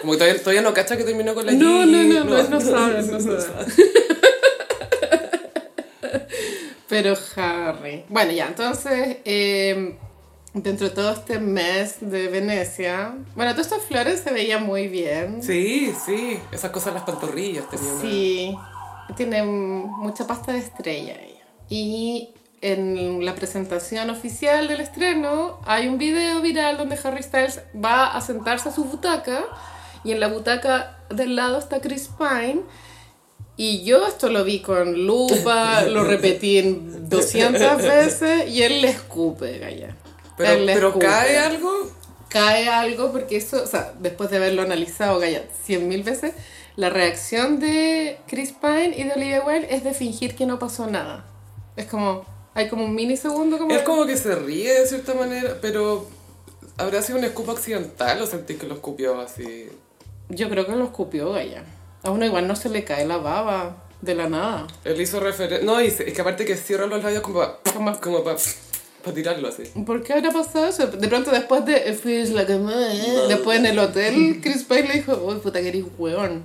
Como 0.00 0.12
que 0.12 0.18
todavía, 0.18 0.40
todavía 0.40 0.62
no 0.62 0.74
cacha 0.74 0.96
que 0.96 1.04
terminó 1.04 1.34
con 1.34 1.46
la 1.46 1.52
No, 1.52 1.82
G, 1.84 1.86
no, 1.86 2.24
no, 2.24 2.42
no, 2.42 2.48
no 2.48 2.60
sabes, 2.60 3.06
no 3.08 3.20
sabes. 3.20 3.74
Pero 6.88 7.14
Harry. 7.36 8.04
Bueno, 8.08 8.32
ya, 8.32 8.46
entonces, 8.48 9.18
eh, 9.24 9.96
dentro 10.54 10.88
de 10.88 10.94
todo 10.94 11.12
este 11.12 11.38
mes 11.38 11.96
de 12.00 12.28
Venecia, 12.28 13.14
bueno, 13.36 13.52
todas 13.52 13.66
estas 13.70 13.84
flores 13.84 14.20
se 14.20 14.32
veían 14.32 14.64
muy 14.64 14.88
bien. 14.88 15.42
Sí, 15.42 15.92
sí, 16.06 16.40
esas 16.50 16.70
cosas 16.70 16.94
las 16.94 17.02
pantorrillas 17.04 17.68
tenía 17.68 17.92
una- 17.92 18.00
Sí, 18.00 18.56
tiene 19.16 19.42
mucha 19.44 20.26
pasta 20.26 20.52
de 20.52 20.58
estrella 20.60 21.14
ella. 21.22 21.37
Y 21.68 22.30
en 22.60 23.24
la 23.24 23.34
presentación 23.34 24.10
oficial 24.10 24.68
del 24.68 24.80
estreno 24.80 25.60
hay 25.64 25.86
un 25.86 25.98
video 25.98 26.40
viral 26.40 26.76
donde 26.76 26.98
Harry 27.02 27.22
Styles 27.22 27.60
va 27.74 28.16
a 28.16 28.20
sentarse 28.20 28.68
a 28.70 28.72
su 28.72 28.84
butaca 28.84 29.44
y 30.04 30.12
en 30.12 30.20
la 30.20 30.28
butaca 30.28 30.98
del 31.10 31.36
lado 31.36 31.58
está 31.58 31.80
Chris 31.80 32.10
Pine. 32.18 32.62
Y 33.56 33.82
yo 33.84 34.06
esto 34.06 34.28
lo 34.28 34.44
vi 34.44 34.60
con 34.60 35.04
lupa, 35.06 35.82
lo 35.82 36.04
repetí 36.04 36.58
en 36.58 37.08
200 37.08 37.76
veces 37.82 38.48
y 38.48 38.62
él 38.62 38.82
le 38.82 38.88
escupe, 38.90 39.58
Gaya. 39.58 39.96
Pero, 40.36 40.52
Él 40.52 40.66
le 40.66 40.74
pero 40.74 40.88
escupe 40.88 41.06
cae 41.06 41.38
algo. 41.38 41.72
cae 42.28 42.68
algo 42.68 43.10
porque 43.10 43.36
eso, 43.36 43.62
o 43.62 43.66
sea, 43.66 43.92
después 43.98 44.30
de 44.30 44.36
haberlo 44.36 44.62
analizado 44.62 45.18
Gaya 45.18 45.42
cien 45.64 45.88
mil 45.88 46.04
veces, 46.04 46.34
la 46.76 46.90
reacción 46.90 47.58
de 47.58 48.18
Chris 48.28 48.52
Pine 48.52 48.94
y 48.96 49.02
de 49.02 49.12
Olivia 49.12 49.42
Wilde 49.44 49.74
es 49.74 49.82
de 49.82 49.92
fingir 49.94 50.36
que 50.36 50.46
no 50.46 50.60
pasó 50.60 50.86
nada. 50.86 51.24
Es 51.78 51.86
como, 51.86 52.24
hay 52.54 52.68
como 52.68 52.84
un 52.84 52.94
minisegundo 52.94 53.56
como... 53.56 53.72
Es 53.74 53.82
como 53.82 54.04
que 54.04 54.16
se 54.16 54.34
ríe 54.34 54.80
de 54.80 54.86
cierta 54.86 55.14
manera, 55.14 55.58
pero 55.62 56.06
¿habrá 56.76 57.00
sido 57.02 57.18
un 57.18 57.24
escupo 57.24 57.52
accidental 57.52 58.20
o 58.20 58.26
sentís 58.26 58.58
que 58.58 58.66
lo 58.66 58.74
escupió 58.74 59.18
así? 59.20 59.68
Yo 60.28 60.48
creo 60.50 60.66
que 60.66 60.72
lo 60.72 60.84
escupió 60.84 61.32
Gaya. 61.32 61.64
A 62.02 62.10
uno 62.10 62.24
igual 62.26 62.48
no 62.48 62.56
se 62.56 62.68
le 62.68 62.82
cae 62.84 63.06
la 63.06 63.18
baba 63.18 63.84
de 64.02 64.14
la 64.14 64.28
nada. 64.28 64.66
Él 64.84 65.00
hizo 65.00 65.20
referencia. 65.20 65.64
No, 65.64 65.78
es 65.78 65.94
que 65.96 66.20
aparte 66.20 66.44
que 66.44 66.56
cierra 66.56 66.86
los 66.86 67.02
labios 67.02 67.22
como 67.22 67.38
para 67.38 67.58
Como- 67.72 68.00
como 68.00 68.24
pa, 68.24 68.36
pa 69.04 69.12
tirarlo 69.12 69.48
así. 69.48 69.62
¿Por 69.86 70.02
qué 70.02 70.14
habrá 70.14 70.30
pasado 70.32 70.66
eso? 70.66 70.86
De 70.88 71.06
pronto 71.08 71.30
después 71.30 71.64
de 71.64 71.90
It 71.90 72.00
Feels 72.00 72.30
Like 72.30 72.52
a 72.54 72.58
Man, 72.58 72.96
después 73.28 73.58
en 73.58 73.66
el 73.66 73.78
hotel, 73.78 74.40
Chris 74.42 74.64
Pine 74.64 74.82
le 74.88 74.94
dijo, 74.94 75.14
uy, 75.24 75.36
puta 75.36 75.60
que 75.60 75.68
eres 75.68 75.84
hueón. 75.96 76.42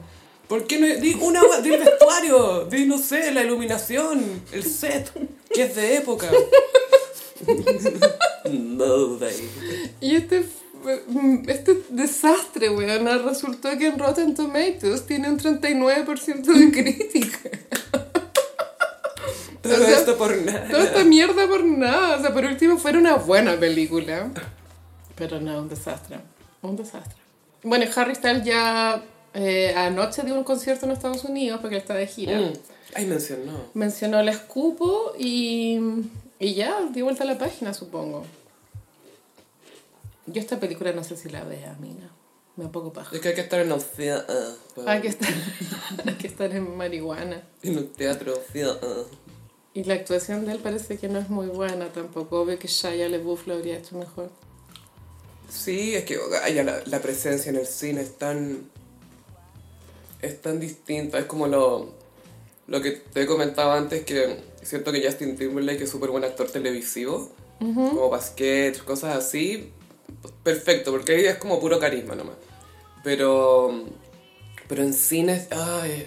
¿Por 0.47 0.67
qué 0.67 0.79
no? 0.79 0.87
Di 1.01 1.17
una 1.21 1.41
hua- 1.41 1.61
di 1.61 1.73
el 1.73 1.79
vestuario, 1.79 2.65
di 2.65 2.85
no 2.85 2.97
sé, 2.97 3.31
la 3.31 3.41
iluminación, 3.43 4.41
el 4.51 4.63
set, 4.63 5.09
que 5.53 5.63
es 5.63 5.75
de 5.75 5.97
época. 5.97 6.29
Movie. 8.49 9.49
Y 10.01 10.15
este, 10.15 10.45
este 11.47 11.81
desastre, 11.89 12.69
weón, 12.69 13.05
resultó 13.25 13.69
que 13.77 13.87
en 13.87 13.97
Rotten 13.99 14.35
Tomatoes 14.35 15.05
tiene 15.05 15.29
un 15.29 15.39
39% 15.39 16.43
de 16.43 16.71
crítica. 16.71 17.49
Todo 19.61 19.73
O 19.75 19.77
sea, 19.77 19.97
esto 19.97 20.17
por 20.17 20.35
nada. 20.41 20.67
Toda 20.69 20.83
esta 20.83 21.03
mierda 21.05 21.47
por 21.47 21.63
nada. 21.63 22.17
O 22.17 22.21
sea, 22.21 22.33
por 22.33 22.43
último 22.43 22.77
fuera 22.77 22.99
una 22.99 23.15
buena 23.15 23.57
película. 23.57 24.29
Pero 25.15 25.39
no, 25.39 25.59
un 25.59 25.69
desastre. 25.69 26.17
Un 26.61 26.75
desastre. 26.75 27.15
Bueno, 27.63 27.85
Harry 27.95 28.13
Styles 28.15 28.43
ya 28.43 29.01
eh, 29.33 29.73
anoche 29.75 30.21
dio 30.23 30.35
un 30.35 30.43
concierto 30.43 30.85
en 30.85 30.91
Estados 30.91 31.23
Unidos 31.23 31.59
porque 31.61 31.75
él 31.75 31.81
está 31.81 31.93
de 31.95 32.07
gira. 32.07 32.39
Mm. 32.39 32.53
Ay, 32.95 33.05
mencionó. 33.05 33.53
Mencionó 33.73 34.19
el 34.19 34.29
escupo 34.29 35.13
y, 35.17 35.79
y 36.39 36.53
ya, 36.53 36.81
dio 36.93 37.05
vuelta 37.05 37.23
a 37.23 37.27
la 37.27 37.37
página, 37.37 37.73
supongo. 37.73 38.25
Yo 40.25 40.39
esta 40.39 40.59
película 40.59 40.91
no 40.93 41.03
sé 41.03 41.17
si 41.17 41.29
la 41.29 41.43
vea, 41.43 41.73
amiga. 41.73 42.09
Me 42.55 42.65
da 42.65 42.71
poco 42.71 42.93
paja. 42.93 43.15
Es 43.15 43.21
que 43.21 43.29
hay 43.29 43.35
que 43.35 43.41
estar 43.41 43.59
en 43.59 43.71
un, 43.71 43.81
Feel, 43.81 44.21
uh, 44.77 44.81
Hay 44.87 45.01
que 45.01 45.07
estar, 45.07 45.29
hay 46.05 46.13
que 46.13 46.27
estar 46.27 46.51
en 46.55 46.77
marihuana. 46.77 47.41
en 47.63 47.77
un 47.77 47.87
teatro. 47.93 48.33
uh. 48.33 49.05
Y 49.73 49.83
la 49.85 49.95
actuación 49.95 50.45
de 50.45 50.51
él 50.51 50.59
parece 50.59 50.97
que 50.99 51.07
no 51.09 51.17
es 51.17 51.29
muy 51.29 51.47
buena 51.47 51.87
tampoco. 51.91 52.41
Obvio 52.41 52.59
que 52.59 52.67
Shia 52.67 53.09
LaBeouf 53.09 53.47
lo 53.47 53.55
habría 53.55 53.77
hecho 53.79 53.97
mejor. 53.97 54.29
Sí, 55.49 55.95
es 55.95 56.05
que 56.05 56.19
ay, 56.43 56.53
ya 56.53 56.63
la, 56.63 56.83
la 56.85 56.99
presencia 57.01 57.49
en 57.49 57.55
el 57.55 57.65
cine 57.65 58.01
es 58.01 58.17
tan. 58.17 58.69
Es 60.23 60.41
tan 60.41 60.59
distinta. 60.59 61.19
Es 61.19 61.25
como 61.25 61.47
lo, 61.47 61.93
lo 62.67 62.81
que 62.81 62.91
te 62.91 63.23
he 63.23 63.25
comentado 63.25 63.73
antes, 63.73 64.03
que 64.03 64.37
siento 64.61 64.91
que 64.91 65.05
Justin 65.05 65.35
Timberlake 65.35 65.83
es 65.83 65.89
súper 65.89 66.09
buen 66.09 66.23
actor 66.23 66.49
televisivo. 66.49 67.31
Como 67.59 68.19
sketch, 68.19 68.79
cosas 68.79 69.15
así. 69.15 69.71
Perfecto, 70.43 70.91
porque 70.91 71.13
ahí 71.13 71.25
es 71.25 71.37
como 71.37 71.61
puro 71.61 71.79
carisma 71.79 72.15
nomás. 72.15 72.35
Pero. 73.03 73.85
Pero 74.67 74.83
en 74.83 74.93
cine 74.93 75.45
ay, 75.51 76.05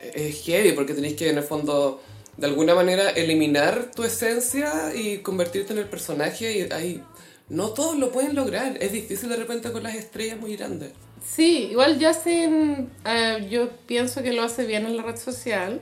es, 0.00 0.14
es 0.14 0.42
heavy, 0.42 0.72
porque 0.72 0.92
tenéis 0.92 1.14
que 1.14 1.30
en 1.30 1.38
el 1.38 1.44
fondo. 1.44 2.02
De 2.36 2.46
alguna 2.46 2.74
manera 2.74 3.10
eliminar 3.10 3.90
tu 3.94 4.02
esencia 4.02 4.94
y 4.94 5.18
convertirte 5.18 5.74
en 5.74 5.78
el 5.78 5.86
personaje 5.86 6.56
y 6.56 6.72
ahí 6.72 7.02
no 7.50 7.70
todos 7.70 7.98
lo 7.98 8.12
pueden 8.12 8.34
lograr. 8.34 8.78
Es 8.80 8.92
difícil 8.92 9.28
de 9.28 9.36
repente 9.36 9.72
con 9.72 9.82
las 9.82 9.94
estrellas 9.94 10.38
muy 10.38 10.56
grandes. 10.56 10.92
Sí, 11.24 11.68
igual 11.70 11.98
Justin, 12.02 12.90
eh, 13.04 13.46
yo 13.50 13.68
pienso 13.86 14.22
que 14.22 14.32
lo 14.32 14.42
hace 14.42 14.64
bien 14.66 14.86
en 14.86 14.96
la 14.96 15.02
red 15.02 15.16
social. 15.16 15.80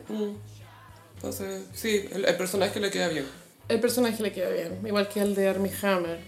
Entonces, 1.16 1.64
sí, 1.74 2.04
el, 2.12 2.24
el 2.24 2.36
personaje 2.36 2.78
le 2.80 2.90
queda 2.90 3.08
bien. 3.08 3.24
El 3.68 3.80
personaje 3.80 4.22
le 4.22 4.32
queda 4.32 4.50
bien, 4.50 4.78
igual 4.86 5.08
que 5.08 5.20
el 5.20 5.34
de 5.34 5.48
Armie 5.48 5.72
Hammer. 5.82 6.18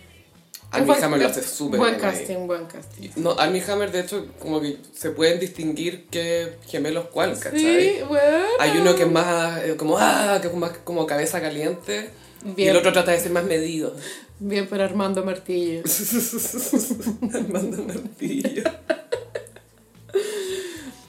Armie 0.72 0.86
Buen- 0.86 1.02
Hammer 1.04 1.20
lo 1.20 1.26
hace 1.28 1.42
súper 1.42 1.80
Buen 1.80 1.96
bien 1.96 2.04
ahí. 2.04 2.16
casting, 2.18 2.46
buen 2.46 2.66
casting. 2.66 3.08
No, 3.16 3.32
Armie 3.32 3.62
Hammer, 3.66 3.90
de 3.90 4.00
hecho, 4.00 4.26
como 4.38 4.60
que 4.60 4.76
se 4.92 5.10
pueden 5.10 5.40
distinguir 5.40 6.06
qué 6.10 6.58
gemelos 6.68 7.06
cuál, 7.06 7.36
¿cachai? 7.38 7.60
Sí, 7.60 7.94
bueno. 8.06 8.44
Hay 8.60 8.76
uno 8.78 8.94
que 8.94 9.02
es 9.02 9.10
más 9.10 9.64
eh, 9.64 9.74
como, 9.76 9.96
ah, 9.98 10.38
que 10.40 10.46
es 10.48 10.54
más 10.54 10.70
como 10.84 11.06
cabeza 11.06 11.40
caliente. 11.40 12.10
Y 12.44 12.52
Bien. 12.52 12.70
el 12.70 12.76
otro 12.76 12.92
trata 12.92 13.10
de 13.10 13.18
ser 13.20 13.32
más 13.32 13.44
medido. 13.44 13.94
Bien 14.40 14.66
por 14.66 14.80
Armando 14.80 15.24
Martillo. 15.24 15.82
Armando 17.34 17.84
Martillo. 17.84 18.62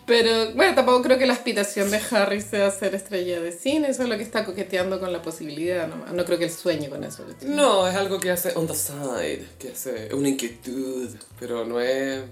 Pero 0.05 0.53
bueno, 0.55 0.75
tampoco 0.75 1.01
creo 1.03 1.17
que 1.17 1.25
la 1.25 1.33
aspiración 1.33 1.89
de 1.89 2.01
Harry 2.11 2.41
sea 2.41 2.69
ser 2.71 2.93
estrella 2.95 3.39
de 3.39 3.53
cine, 3.53 3.89
eso 3.89 4.03
es 4.03 4.09
lo 4.09 4.17
que 4.17 4.23
está 4.23 4.43
coqueteando 4.43 4.99
con 4.99 5.13
la 5.13 5.21
posibilidad 5.21 5.87
nomás. 5.87 6.11
No 6.11 6.25
creo 6.25 6.37
que 6.37 6.45
él 6.45 6.51
sueñe 6.51 6.89
con 6.89 7.03
eso. 7.05 7.23
No, 7.45 7.87
es 7.87 7.95
algo 7.95 8.19
que 8.19 8.29
hace 8.31 8.51
on 8.55 8.67
the 8.67 8.75
side, 8.75 9.45
que 9.57 9.69
hace 9.69 10.13
una 10.13 10.27
inquietud, 10.27 11.09
pero 11.39 11.63
no 11.65 11.79
es... 11.79 12.23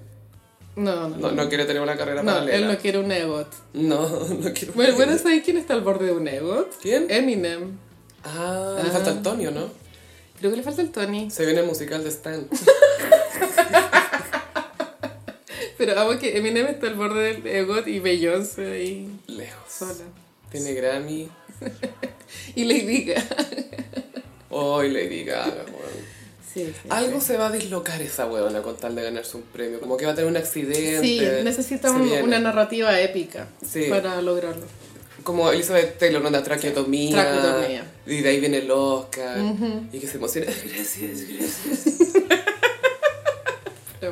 No, 0.75 1.07
no, 1.07 1.17
No, 1.17 1.17
no. 1.29 1.43
no 1.43 1.47
quiere 1.49 1.63
tener 1.65 1.81
una 1.81 1.95
carrera 1.95 2.21
No, 2.21 2.33
paralela. 2.33 2.57
él 2.57 2.67
no 2.67 2.77
quiere 2.77 2.99
un 2.99 3.11
EGOT. 3.11 3.47
No, 3.73 4.09
no 4.27 4.53
quiere... 4.53 4.71
Bueno, 4.75 4.95
bueno, 4.95 5.17
¿sabes 5.17 5.41
quién 5.43 5.55
está 5.57 5.73
al 5.73 5.81
borde 5.81 6.07
de 6.07 6.11
un 6.13 6.27
EGOT? 6.27 6.73
¿Quién? 6.81 7.05
Eminem. 7.09 7.77
Ah, 8.25 8.77
le 8.83 8.89
falta 8.91 9.11
Antonio, 9.11 9.51
¿no? 9.51 9.69
Creo 10.39 10.51
que 10.51 10.57
le 10.57 10.63
falta 10.63 10.81
el 10.81 10.91
Tony. 10.91 11.29
Se 11.29 11.45
viene 11.45 11.59
el 11.61 11.67
musical 11.67 12.03
de 12.03 12.09
Stan. 12.09 12.47
Pero 15.77 15.99
amo 15.99 16.17
que 16.19 16.37
Eminem 16.37 16.67
está 16.67 16.87
al 16.87 16.95
borde 16.95 17.33
del 17.35 17.47
EGOT 17.47 17.87
y 17.87 17.99
Beyoncé 17.99 18.71
ahí 18.73 19.09
Lejos. 19.27 19.71
sola. 19.71 19.93
Tiene 20.51 20.73
Grammy. 20.73 21.29
Y 22.55 22.63
Lady 22.65 23.05
Gaga. 23.05 23.25
Hoy 24.49 24.89
Lady 24.91 25.23
Gaga, 25.23 25.65
weón. 25.67 26.19
Sí, 26.53 26.65
sí. 26.81 26.87
Algo 26.89 27.19
se 27.21 27.37
va 27.37 27.47
a 27.47 27.51
dislocar 27.51 28.01
esa 28.01 28.27
huevona 28.27 28.61
con 28.61 28.75
tal 28.77 28.95
de 28.95 29.03
ganarse 29.03 29.37
un 29.37 29.43
premio. 29.43 29.79
Como 29.79 29.97
que 29.97 30.05
va 30.05 30.11
a 30.11 30.15
tener 30.15 30.29
un 30.29 30.37
accidente. 30.37 30.99
Sí, 31.01 31.21
necesita 31.43 31.91
un- 31.91 32.01
una 32.23 32.39
narrativa 32.39 32.99
épica 33.01 33.47
para 33.89 34.21
lograrlo. 34.21 34.65
Como 35.29 35.51
Elizabeth 35.51 35.99
Taylor, 35.99 36.25
onda 36.25 36.41
traqueotomía. 36.41 37.11
Traqueotomía. 37.21 37.83
Y 38.07 38.21
de 38.21 38.29
ahí 38.29 38.39
viene 38.39 38.57
el 38.57 38.71
Oscar. 38.71 39.37
Y 39.93 39.99
que 39.99 40.07
se 40.07 40.17
emociona. 40.17 40.47
Gracias, 40.75 41.21
gracias. 41.29 42.13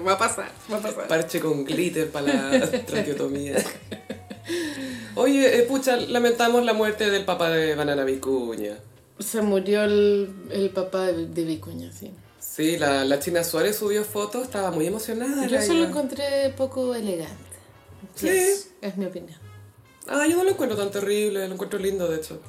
Va 0.05 0.11
a 0.13 0.17
pasar, 0.19 0.51
va 0.71 0.77
a 0.77 0.81
pasar. 0.81 1.07
Parche 1.07 1.39
con 1.39 1.65
glitter 1.65 2.11
para 2.11 2.51
la 2.51 2.69
traqueotomía. 2.85 3.55
Oye, 5.15 5.57
eh, 5.57 5.63
pucha, 5.63 5.95
lamentamos 5.95 6.63
la 6.63 6.73
muerte 6.73 7.09
del 7.09 7.25
papá 7.25 7.49
de 7.49 7.73
Banana 7.73 8.03
Vicuña. 8.03 8.77
Se 9.17 9.41
murió 9.41 9.85
el, 9.85 10.29
el 10.51 10.69
papá 10.69 11.07
de, 11.07 11.25
de 11.25 11.43
Vicuña, 11.45 11.91
sí. 11.91 12.11
Sí, 12.39 12.77
la, 12.77 13.03
la 13.05 13.17
China 13.19 13.43
Suárez 13.43 13.75
subió 13.77 14.03
fotos, 14.03 14.43
estaba 14.43 14.69
muy 14.69 14.85
emocionada. 14.85 15.47
Yo 15.47 15.55
la 15.55 15.61
solo 15.63 15.79
Iva. 15.79 15.89
encontré 15.89 16.53
poco 16.55 16.93
elegante. 16.93 17.33
Sí. 18.13 18.29
Es, 18.29 18.69
es 18.81 18.97
mi 18.97 19.05
opinión. 19.07 19.46
Ah, 20.09 20.25
yo 20.27 20.37
no 20.37 20.43
lo 20.43 20.51
encuentro 20.51 20.77
tan 20.77 20.91
terrible, 20.91 21.47
lo 21.47 21.53
encuentro 21.53 21.79
lindo, 21.79 22.07
de 22.07 22.17
hecho. 22.17 22.39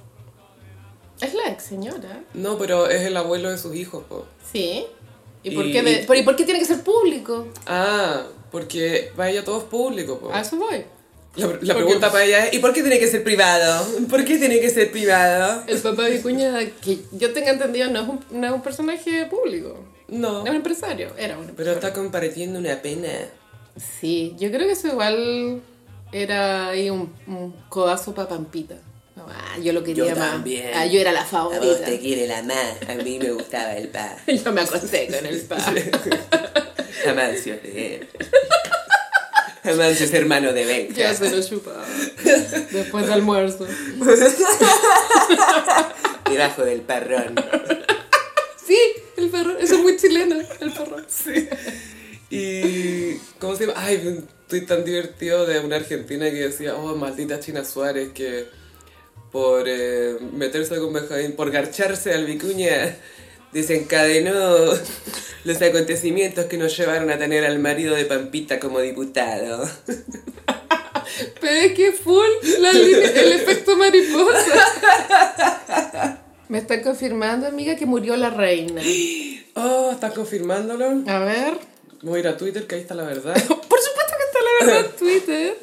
Es 1.21 1.35
la 1.35 1.49
ex 1.51 1.65
señora. 1.65 2.23
No, 2.35 2.57
pero 2.59 2.89
es 2.89 3.03
el 3.03 3.17
abuelo 3.17 3.51
de 3.51 3.59
sus 3.59 3.75
hijos, 3.75 4.05
po. 4.09 4.25
Sí. 4.53 4.87
¿Y 5.43 5.51
por, 5.53 5.65
qué, 5.71 5.83
de- 5.83 6.05
por- 6.05 6.17
¿y 6.17 6.23
por 6.23 6.37
qué 6.37 6.45
tiene 6.45 6.61
que 6.61 6.67
ser 6.67 6.83
público? 6.83 7.49
Ah, 7.67 8.25
porque 8.53 9.11
para 9.17 9.31
ella 9.31 9.45
todo 9.45 9.59
es 9.59 9.65
público, 9.65 10.19
po. 10.19 10.33
A 10.33 10.41
eso 10.41 10.57
voy. 10.57 10.85
La, 11.37 11.75
pregunta 11.75 12.11
para 12.11 12.25
ella 12.25 12.47
es, 12.47 12.55
¿y 12.55 12.59
por 12.59 12.73
qué 12.73 12.81
tiene 12.83 12.99
que 12.99 13.07
ser 13.07 13.23
privado? 13.23 13.87
¿Por 14.11 14.25
qué 14.25 14.39
tiene 14.39 14.59
que 14.61 14.71
ser 14.71 14.91
privado? 14.91 15.63
El 15.69 15.79
papá 15.79 16.05
de 16.05 16.13
Vicuña, 16.17 16.59
que 16.83 16.99
yo 17.13 17.33
tenga 17.33 17.51
entendido, 17.51 17.89
no 17.91 18.01
es 18.03 18.09
un, 18.09 18.21
no 18.31 18.47
es 18.49 18.53
un 18.53 18.63
personaje 18.63 19.27
público. 19.27 19.77
No, 20.09 20.43
Es 20.45 20.51
un 20.51 20.57
empresario. 20.57 21.11
Era 21.17 21.35
un 21.39 21.43
pero 21.45 21.51
empresario. 21.51 21.75
está 21.75 21.93
compartiendo 21.93 22.59
una 22.59 22.81
pena. 22.83 23.09
Sí, 24.01 24.35
yo 24.39 24.51
creo 24.51 24.67
que 24.67 24.73
eso 24.73 24.89
igual 24.89 25.63
era 26.13 26.69
ahí 26.69 26.91
un, 26.91 27.13
un 27.27 27.53
codazo 27.69 28.15
para 28.15 28.29
Pampita. 28.29 28.77
No, 29.17 29.27
ah, 29.29 29.59
yo 29.61 29.73
lo 29.73 29.83
quería 29.83 30.05
Yo 30.07 30.17
más. 30.17 30.31
también. 30.31 30.71
Ah, 30.75 30.87
yo 30.87 31.01
era 31.01 31.11
la 31.13 31.21
A 31.23 31.25
vos 31.25 31.31
favorita. 31.31 31.85
te 31.87 31.99
quiere 31.99 32.27
la 32.29 32.43
más. 32.43 32.77
A 32.89 32.95
mí 33.03 33.19
me 33.19 33.31
gustaba 33.33 33.75
el 33.75 33.89
pa. 33.89 34.17
Yo 34.29 34.53
me 34.53 34.61
acosté 34.61 35.09
con 35.09 35.27
el 35.27 35.41
pa. 35.43 35.57
Amancio 37.09 37.55
de. 37.55 38.07
Amancio 39.65 40.07
es 40.07 40.15
hermano 40.15 40.53
de 40.53 40.65
Benja. 40.65 40.95
Ya 40.95 41.15
se 41.15 41.31
lo 41.31 41.43
chupaba. 41.43 41.85
Después 42.71 43.05
del 43.07 43.13
almuerzo. 43.15 43.67
Debajo 46.31 46.65
del 46.65 46.83
parrón. 46.83 47.35
Sí, 48.67 48.79
el 49.17 49.29
perro. 49.31 49.59
Eso 49.59 49.75
es 49.75 49.81
muy 49.83 49.97
chileno, 49.97 50.37
el 50.61 50.73
perro. 50.73 50.99
Sí. 51.09 51.49
Y, 52.31 53.15
¿cómo 53.41 53.57
se 53.57 53.67
llama? 53.67 53.81
Ay, 53.83 54.21
estoy 54.49 54.63
tan 54.63 54.83
divertido 54.83 55.45
de 55.45 55.61
una 55.61 55.77
argentina 55.77 56.25
que 56.31 56.37
decía, 56.49 56.75
oh, 56.75 56.97
maldita 56.97 57.39
China 57.39 57.67
Suárez, 57.67 58.13
que 58.15 58.47
por 59.31 59.65
eh, 59.69 60.17
meterse 60.33 60.79
con 60.79 60.91
Benjamín, 60.91 61.33
por 61.33 61.51
garcharse 61.51 62.15
al 62.15 62.25
Vicuña, 62.25 62.97
desencadenó 63.53 64.71
los 65.45 65.61
acontecimientos 65.63 66.47
que 66.47 66.57
nos 66.57 66.75
llevaron 66.79 67.11
a 67.11 67.19
tener 67.19 67.45
al 67.45 67.59
marido 67.59 67.95
de 67.95 68.07
Pampita 68.07 68.59
como 68.59 68.81
diputado. 68.81 69.69
Pero 71.41 71.53
es 71.53 71.73
que 71.75 71.93
full 71.93 72.27
la 72.61 72.73
línea- 72.73 73.11
el 73.21 73.33
efecto 73.33 73.77
mariposa. 73.77 74.55
Me 76.49 76.57
están 76.59 76.83
confirmando, 76.83 77.47
amiga, 77.47 77.77
que 77.77 77.85
murió 77.85 78.17
la 78.17 78.31
reina. 78.31 78.81
Oh, 79.61 79.91
¿estás 79.91 80.13
confirmándolo? 80.13 81.03
A 81.09 81.19
ver. 81.19 81.55
Voy 82.03 82.19
a 82.19 82.21
ir 82.21 82.29
a 82.29 82.37
Twitter, 82.37 82.65
que 82.69 82.77
ahí 82.77 82.81
está 82.81 82.95
la 82.95 83.03
verdad. 83.03 83.35
Por 83.49 83.59
supuesto 83.59 83.98
verdad 84.67 84.91
Twitter. 84.99 85.57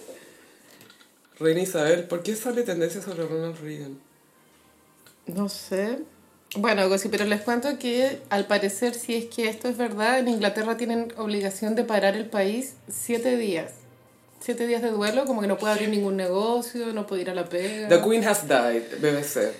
Reina 1.40 1.62
Isabel, 1.62 2.04
¿por 2.06 2.24
qué 2.24 2.36
sale 2.36 2.64
tendencia 2.64 3.02
sobre 3.02 3.26
Ronald 3.26 3.60
Reagan? 3.62 4.00
No 5.28 5.50
sé. 5.50 6.00
Bueno, 6.56 6.84
así, 6.84 7.10
pero 7.10 7.26
les 7.26 7.42
cuento 7.42 7.78
que 7.78 8.20
al 8.30 8.46
parecer, 8.48 8.94
si 8.94 9.16
es 9.16 9.26
que 9.26 9.50
esto 9.50 9.68
es 9.68 9.76
verdad, 9.78 10.20
en 10.20 10.30
Inglaterra 10.30 10.78
tienen 10.78 11.14
obligación 11.18 11.76
de 11.76 11.84
parar 11.84 12.16
el 12.16 12.28
país 12.28 12.76
siete 12.88 13.36
días. 13.36 13.72
Siete 14.40 14.68
días 14.68 14.82
de 14.82 14.92
duelo, 14.92 15.26
como 15.26 15.42
que 15.42 15.48
no 15.48 15.58
puede 15.58 15.74
abrir 15.74 15.90
ningún 15.90 16.16
negocio, 16.16 16.94
no 16.94 17.08
puede 17.08 17.24
ir 17.24 17.30
a 17.32 17.34
la 17.34 17.46
pega. 17.50 17.90
The 17.90 18.02
Queen 18.02 18.26
has 18.26 18.48
died, 18.48 18.84
BBC. 19.02 19.52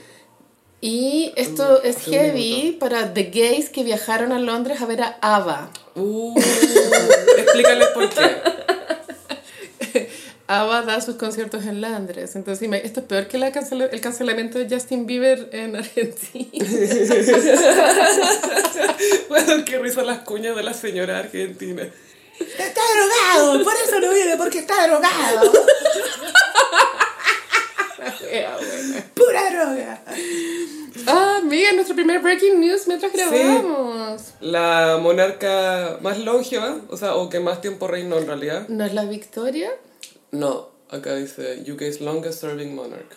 Y 0.80 1.34
esto 1.36 1.82
Mm, 1.84 1.88
es 1.88 1.98
hace 1.98 2.10
un 2.10 2.16
heavy 2.16 2.78
para 2.80 3.14
the 3.14 3.24
gays 3.24 3.70
que 3.70 3.84
viajaron 3.84 4.32
a 4.32 4.40
Londres 4.40 4.82
a 4.82 4.86
ver 4.86 5.02
a 5.02 5.18
ABBA. 5.22 5.72
Uh, 5.96 6.40
explícales 7.38 7.88
por 7.90 8.10
qué. 8.10 8.55
ABBA 10.48 10.82
da 10.84 11.02
sus 11.02 11.16
conciertos 11.16 11.66
en 11.66 11.82
Londres. 11.82 12.36
Entonces, 12.36 12.70
esto 12.84 13.00
es 13.00 13.06
peor 13.08 13.28
que 13.28 13.40
la 13.40 13.52
cancela- 13.52 13.90
el 13.92 14.00
cancelamiento 14.02 14.60
de 14.60 14.68
Justin 14.70 15.08
Bieber 15.08 15.50
en 15.52 15.76
Argentina. 15.76 16.50
Bueno, 19.30 19.66
qué 19.66 19.80
risa 19.80 20.04
las 20.04 20.20
cuñas 20.20 20.56
de 20.56 20.64
la 20.64 20.74
señora 20.74 21.20
argentina. 21.20 21.84
Está 22.40 22.82
drogado, 22.96 23.64
por 23.64 23.74
eso 23.74 24.00
no 24.00 24.14
viene, 24.14 24.38
porque 24.38 24.60
está 24.60 24.88
drogado. 24.88 25.52
Pura 29.16 29.50
droga. 29.52 30.02
Ah, 31.08 31.38
amiga, 31.42 31.72
nuestro 31.74 31.96
primer 31.96 32.20
breaking 32.22 32.60
news 32.60 32.88
mientras 32.88 33.12
grabamos. 33.14 34.22
La 34.42 34.98
monarca 35.02 35.98
más 36.02 36.20
longeva, 36.20 36.78
o 36.90 36.98
sea, 36.98 37.16
o 37.16 37.30
que 37.30 37.40
más 37.40 37.62
tiempo 37.62 37.88
reinó 37.88 38.18
en 38.18 38.28
realidad. 38.28 38.68
¿No 38.68 38.86
es 38.86 38.94
la 38.94 39.06
Victoria? 39.06 39.70
No, 40.36 40.70
acá 40.90 41.16
dice 41.16 41.64
UK's 41.72 42.02
longest 42.02 42.42
serving 42.42 42.76
monarch. 42.76 43.12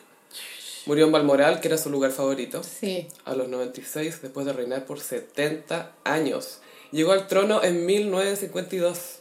Murió 0.87 1.07
en 1.07 1.13
Balmoral, 1.13 1.61
que 1.61 1.69
era 1.69 1.77
su 1.77 1.91
lugar 1.91 2.13
favorito, 2.13 2.63
Sí. 2.63 3.09
a 3.25 3.35
los 3.35 3.49
96, 3.49 4.23
después 4.23 4.47
de 4.47 4.53
reinar 4.55 4.87
por 4.87 5.01
70 5.01 5.93
años. 6.05 6.61
Llegó 6.93 7.13
al 7.13 7.27
trono 7.27 7.63
en 7.63 7.85
1952. 7.85 9.19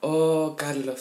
Oh, 0.00 0.54
Carlos. 0.58 1.00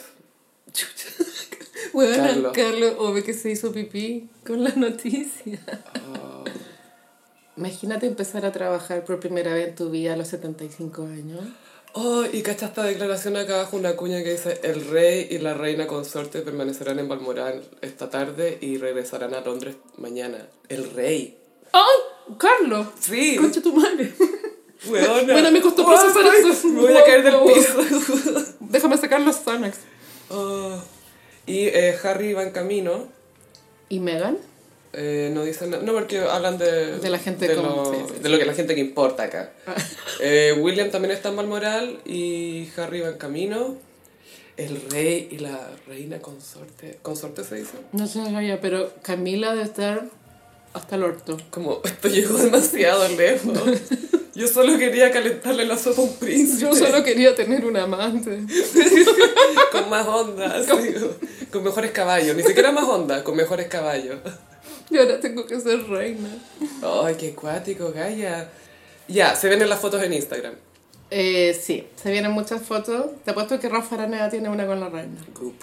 Bueno, 1.91 2.15
Carlos. 2.27 2.53
Carlos, 2.55 2.93
obvio 2.99 3.23
que 3.23 3.33
se 3.33 3.51
hizo 3.51 3.71
pipí 3.73 4.29
con 4.45 4.63
la 4.63 4.69
noticia. 4.75 5.59
Oh. 6.15 6.43
Imagínate 7.57 8.05
empezar 8.07 8.45
a 8.45 8.51
trabajar 8.53 9.03
por 9.03 9.19
primera 9.19 9.53
vez 9.53 9.69
en 9.69 9.75
tu 9.75 9.89
vida 9.89 10.13
a 10.13 10.17
los 10.17 10.29
75 10.29 11.03
años. 11.03 11.41
Oh, 11.93 12.23
y 12.31 12.41
cacha 12.41 12.67
esta 12.67 12.83
declaración 12.83 13.35
acá 13.35 13.55
abajo, 13.55 13.75
una 13.75 13.95
cuña 13.97 14.23
que 14.23 14.31
dice, 14.31 14.59
el 14.63 14.85
rey 14.89 15.27
y 15.29 15.39
la 15.39 15.53
reina 15.53 15.87
consorte 15.87 16.39
permanecerán 16.41 16.99
en 16.99 17.09
Balmoral 17.09 17.63
esta 17.81 18.09
tarde 18.09 18.57
y 18.61 18.77
regresarán 18.77 19.33
a 19.33 19.41
Londres 19.41 19.75
mañana. 19.97 20.47
El 20.69 20.89
rey. 20.91 21.37
¡Ay! 21.73 22.35
¡Carlos! 22.37 22.87
Sí. 22.99 23.35
¡Concha 23.35 23.61
tu 23.61 23.73
madre! 23.73 24.13
Weona. 24.87 25.33
Bueno, 25.33 25.51
me 25.51 25.61
costó 25.61 25.83
Oh, 25.83 25.85
procesar 25.85 26.23
eso. 26.33 26.67
Me 26.69 26.81
voy 26.81 26.93
a 26.93 27.03
caer 27.03 27.23
del 27.23 27.35
piso. 27.53 28.53
Déjame 28.61 28.97
sacar 28.97 29.21
los 29.21 29.35
Xanax. 29.35 29.77
Oh. 30.29 30.81
Y 31.45 31.65
eh, 31.67 31.95
Harry 32.03 32.33
va 32.33 32.43
en 32.43 32.51
camino. 32.51 33.07
¿Y 33.89 33.99
Megan? 33.99 34.37
Eh, 34.93 35.31
no 35.33 35.43
dicen 35.43 35.69
nada. 35.71 35.83
No, 35.83 35.93
porque 35.93 36.19
hablan 36.19 36.57
de... 36.57 36.97
De 36.97 37.09
la 37.09 37.19
gente 37.19 37.47
de 37.47 37.55
con- 37.55 37.63
lo, 37.65 37.85
sí, 37.93 38.13
sí, 38.15 38.19
de 38.21 38.29
lo 38.29 38.37
que 38.37 38.45
la 38.45 38.53
gente 38.53 38.75
que 38.75 38.81
importa 38.81 39.23
acá. 39.23 39.51
Eh, 40.23 40.53
William 40.59 40.91
también 40.91 41.13
está 41.13 41.29
en 41.29 41.35
Balmoral 41.37 41.99
y 42.05 42.67
Harry 42.77 43.01
va 43.01 43.07
en 43.09 43.17
camino. 43.17 43.75
El 44.57 44.79
rey 44.91 45.29
y 45.31 45.37
la 45.39 45.71
reina 45.87 46.19
consorte. 46.19 46.99
¿Consorte 47.01 47.43
se 47.43 47.55
dice? 47.55 47.71
No 47.93 48.05
sé, 48.05 48.19
Gaya, 48.31 48.59
pero 48.61 48.91
Camila 49.01 49.51
debe 49.53 49.63
estar 49.63 50.03
hasta 50.73 50.95
el 50.97 51.03
orto. 51.03 51.37
Como, 51.49 51.81
esto 51.85 52.07
llegó 52.09 52.37
demasiado 52.37 53.07
lejos. 53.09 53.57
Yo 54.35 54.47
solo 54.47 54.77
quería 54.77 55.11
calentarle 55.11 55.65
la 55.65 55.77
sopa 55.77 56.01
a 56.01 56.05
un 56.05 56.15
príncipe. 56.15 56.61
Yo 56.61 56.75
solo 56.75 57.03
quería 57.03 57.33
tener 57.35 57.65
un 57.65 57.75
amante. 57.77 58.39
Con 59.71 59.89
más 59.89 60.07
onda, 60.07 60.55
así, 60.57 60.93
con 61.51 61.63
mejores 61.63 61.91
caballos. 61.91 62.35
Ni 62.35 62.43
siquiera 62.43 62.71
más 62.71 62.85
onda, 62.85 63.23
con 63.23 63.35
mejores 63.35 63.67
caballos. 63.67 64.19
Y 64.91 64.97
ahora 64.97 65.19
tengo 65.19 65.45
que 65.45 65.59
ser 65.59 65.87
reina. 65.87 66.29
Ay, 66.83 67.15
qué 67.15 67.33
cuático, 67.33 67.91
Gaia. 67.91 68.49
Ya, 69.07 69.35
se 69.35 69.47
ven 69.47 69.61
en 69.61 69.69
las 69.69 69.79
fotos 69.79 70.03
en 70.03 70.13
Instagram. 70.13 70.53
Eh, 71.09 71.57
sí, 71.59 71.87
se 71.95 72.11
vienen 72.11 72.31
muchas 72.31 72.61
fotos. 72.61 73.07
Te 73.23 73.31
apuesto 73.31 73.59
que 73.59 73.69
Rafa 73.69 73.95
Araneda 73.95 74.29
tiene 74.29 74.49
una 74.49 74.65
con 74.65 74.79
la 74.79 74.89
reina. 74.89 75.17
Goop. 75.33 75.61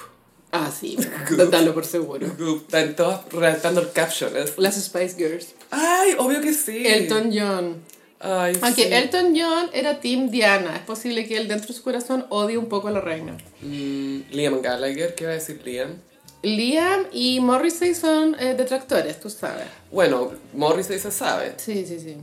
Ah, 0.50 0.70
sí, 0.70 0.96
dalo 1.50 1.74
por 1.74 1.84
seguro. 1.84 2.26
Goop. 2.38 2.62
Están 2.62 2.96
todos 2.96 3.20
redactando 3.30 3.82
el 3.82 3.92
caption. 3.92 4.32
Las 4.56 4.82
Spice 4.82 5.16
Girls. 5.16 5.54
Ay, 5.70 6.14
obvio 6.18 6.40
que 6.40 6.54
sí. 6.54 6.86
Elton 6.86 7.30
John. 7.32 7.82
Ay, 8.20 8.58
Aunque 8.62 8.84
sí. 8.84 8.92
Elton 8.92 9.34
John 9.38 9.70
era 9.72 10.00
Team 10.00 10.30
Diana, 10.30 10.74
es 10.76 10.82
posible 10.82 11.26
que 11.28 11.36
él 11.36 11.46
dentro 11.46 11.68
de 11.68 11.74
su 11.74 11.82
corazón 11.82 12.26
odie 12.30 12.58
un 12.58 12.68
poco 12.68 12.88
a 12.88 12.90
la 12.90 13.00
reina. 13.00 13.36
Mm, 13.62 14.22
Liam 14.32 14.60
Gallagher, 14.60 15.14
¿qué 15.14 15.24
va 15.24 15.32
a 15.32 15.34
decir 15.34 15.60
Liam? 15.64 16.00
Liam 16.42 17.06
y 17.12 17.40
Morrissey 17.40 17.94
son 17.94 18.36
eh, 18.38 18.54
detractores, 18.54 19.18
tú 19.20 19.28
sabes. 19.28 19.66
Bueno, 19.90 20.32
Morrissey 20.54 20.98
se 20.98 21.10
sabe. 21.10 21.54
Sí, 21.56 21.84
sí, 21.86 21.98
sí. 21.98 22.16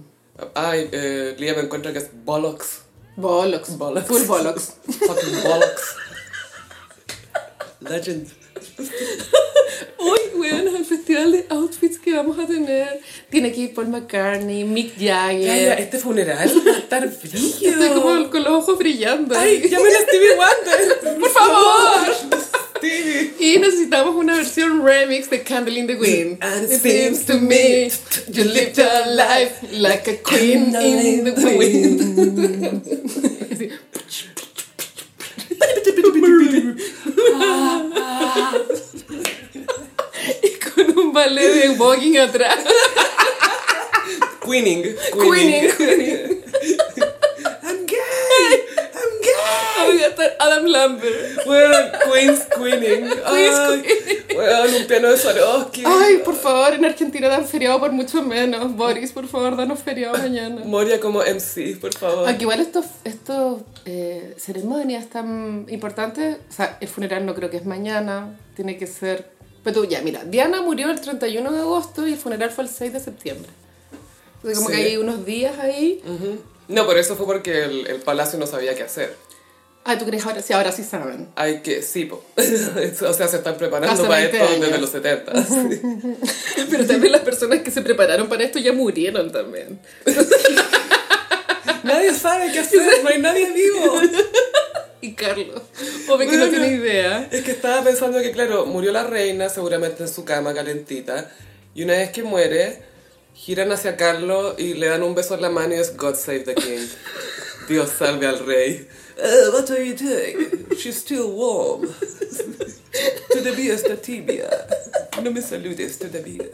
Ay, 0.53 0.89
eh, 0.91 1.36
Liam 1.38 1.59
encuentra 1.59 1.91
que 1.91 1.99
es 1.99 2.09
bollocks. 2.24 2.82
Bollocks. 3.18 3.78
Bollocks. 3.78 4.07
Full 4.07 4.24
bollocks. 4.24 4.74
Fucking 5.07 5.43
bollocks. 5.43 5.95
Legend. 7.82 8.28
Uy, 9.99 10.39
weón, 10.39 10.76
el 10.76 10.86
festival 10.86 11.32
de 11.32 11.45
outfits 11.49 11.97
que 11.99 12.13
vamos 12.13 12.38
a 12.39 12.45
tener. 12.45 13.01
Tiene 13.30 13.51
que 13.51 13.61
ir 13.61 13.74
Paul 13.74 13.88
McCartney, 13.89 14.63
Mick 14.63 14.93
Jagger. 14.97 15.45
Gaya, 15.45 15.74
este 15.76 15.97
funeral 15.97 16.49
va 16.68 16.72
a 16.72 16.78
estar 16.78 17.07
brígido. 17.07 17.84
Estoy 17.84 18.01
como 18.01 18.30
con 18.30 18.43
los 18.43 18.53
ojos 18.53 18.78
brillando. 18.78 19.38
Ay, 19.38 19.61
llamen 19.70 19.95
a 19.95 19.99
Stevie 20.01 20.36
Wonder. 20.36 21.20
por 21.20 21.30
favor. 21.30 21.55
Una 24.03 24.35
versión 24.35 24.83
remix 24.83 25.29
de 25.29 25.41
Candle 25.43 25.79
in 25.79 25.87
the 25.87 25.95
Wind. 25.95 26.37
And 26.41 26.65
It 26.69 26.81
seems 26.81 27.25
to 27.25 27.39
me 27.39 27.89
you 28.27 28.43
lived 28.43 28.77
your 28.77 29.07
life 29.15 29.63
like 29.71 30.07
a 30.07 30.17
queen 30.17 30.75
in 30.75 31.23
the 31.23 31.55
wind. 31.57 32.91
Y 40.43 40.49
con 40.59 40.97
un 40.97 41.13
ballet 41.13 41.47
de 41.47 41.69
walking 41.77 42.17
atrás. 42.17 42.57
Queening. 44.41 44.95
Queening, 45.13 45.71
queening. 45.71 46.44
Voy 49.86 50.01
a 50.01 50.07
estar 50.07 50.36
Adam 50.39 50.65
Lambert. 50.65 51.45
Bueno, 51.45 51.76
Queen's 52.13 52.41
Queening. 52.55 53.09
Ay, 53.26 53.49
Bueno, 54.34 54.78
un 54.80 54.88
piano 54.88 55.09
de 55.09 55.17
Swarovski. 55.17 55.84
Ay, 55.86 56.17
por 56.23 56.36
favor, 56.36 56.73
en 56.73 56.86
Argentina 56.86 57.28
dan 57.28 57.45
feriado 57.47 57.80
por 57.80 57.91
mucho 57.91 58.21
menos. 58.23 58.76
Boris, 58.76 59.11
por 59.11 59.28
favor, 59.28 59.55
danos 59.55 59.80
feriado 59.80 60.17
mañana. 60.17 60.61
Moria 60.65 60.99
como 60.99 61.21
MC, 61.21 61.78
por 61.80 61.93
favor. 61.95 62.28
Aunque 62.28 62.43
igual 62.43 62.59
estos, 62.61 62.86
estos 63.03 63.61
eh, 63.86 64.36
ceremonias 64.38 65.07
tan 65.09 65.65
importantes, 65.69 66.38
o 66.49 66.53
sea, 66.53 66.78
el 66.82 66.88
funeral 66.88 67.26
no 67.26 67.36
creo 67.36 67.49
que 67.49 67.57
es 67.57 67.65
mañana, 67.65 68.38
tiene 68.55 68.78
que 68.78 68.88
ser... 68.88 69.30
Pero 69.63 69.82
tú, 69.82 69.86
ya, 69.88 70.01
mira, 70.01 70.23
Diana 70.23 70.61
murió 70.61 70.91
el 70.91 71.01
31 71.01 71.51
de 71.51 71.59
agosto 71.59 72.07
y 72.07 72.13
el 72.13 72.19
funeral 72.19 72.51
fue 72.51 72.65
el 72.65 72.69
6 72.69 72.93
de 72.93 72.99
septiembre. 72.99 73.49
Entonces 74.36 74.59
como 74.59 74.69
Sí. 74.69 74.76
que 74.76 74.82
hay 74.89 74.97
unos 74.97 75.26
días 75.26 75.57
ahí. 75.59 76.03
No, 76.67 76.86
por 76.86 76.97
eso 76.99 77.15
fue 77.15 77.26
porque 77.26 77.63
el, 77.63 77.88
el 77.88 78.01
palacio 78.01 78.38
no 78.38 78.45
sabía 78.45 78.76
qué 78.76 78.84
hacer. 78.84 79.15
Ah, 79.88 79.97
¿tú 79.99 80.05
crees 80.05 80.25
ahora 80.25 80.41
sí? 80.41 80.51
Ahora 80.51 80.71
sí 80.71 80.83
saben. 80.83 81.27
Hay 81.36 81.59
que, 81.61 81.83
sí, 81.83 82.05
po. 82.05 82.23
o 82.38 83.13
sea, 83.13 83.27
se 83.27 83.38
están 83.38 83.55
preparando 83.55 83.93
Hace 83.93 84.03
para 84.03 84.21
20 84.21 84.38
esto 84.38 84.49
años. 84.49 84.61
desde 84.61 84.77
los 84.79 84.89
70. 84.89 85.45
sí. 85.45 86.65
Pero 86.71 86.86
también 86.88 87.11
las 87.11 87.21
personas 87.21 87.59
que 87.59 87.69
se 87.69 87.81
prepararon 87.83 88.27
para 88.27 88.43
esto 88.43 88.57
ya 88.57 88.73
murieron 88.73 89.31
también. 89.31 89.79
Nadie 91.83 92.13
sabe 92.15 92.51
qué 92.51 92.59
hacer, 92.59 92.81
no 93.03 93.09
hay 93.09 93.21
nadie 93.21 93.51
vivo. 93.51 94.01
Y 95.01 95.13
Carlos, 95.13 95.61
obvio 96.07 96.29
que 96.31 96.38
no 96.38 96.47
Bueno. 96.47 96.49
tiene 96.49 96.67
idea. 96.77 97.27
Es 97.31 97.43
que 97.43 97.51
estaba 97.51 97.83
pensando 97.83 98.19
que, 98.21 98.31
claro, 98.31 98.65
murió 98.65 98.91
la 98.91 99.03
reina, 99.03 99.49
seguramente 99.49 100.01
en 100.01 100.09
su 100.09 100.25
cama 100.25 100.55
calentita, 100.55 101.29
y 101.75 101.83
una 101.83 101.93
vez 101.93 102.09
que 102.09 102.23
muere, 102.23 102.81
giran 103.36 103.71
hacia 103.71 103.97
Carlos 103.97 104.55
y 104.57 104.73
le 104.73 104.88
dan 104.88 105.03
un 105.03 105.13
beso 105.13 105.36
en 105.36 105.43
la 105.43 105.49
mano 105.51 105.75
y 105.75 105.77
es 105.77 105.95
God 105.95 106.15
save 106.15 106.39
the 106.39 106.55
king. 106.55 106.88
Dios 107.68 107.91
salve 107.97 108.28
al 108.28 108.39
rey. 108.45 108.88
"Uh, 109.18 109.51
what 109.53 109.70
are 109.72 109.84
you 109.84 109.95
doing? 109.95 110.68
She's 110.78 110.97
still 110.97 111.30
warm. 111.32 111.88
Todavía 113.32 113.74
está 113.74 113.95
tibia. 114.01 114.49
No 115.24 115.32
me 115.32 115.41
saludes 115.41 115.97
todavía. 115.97 116.45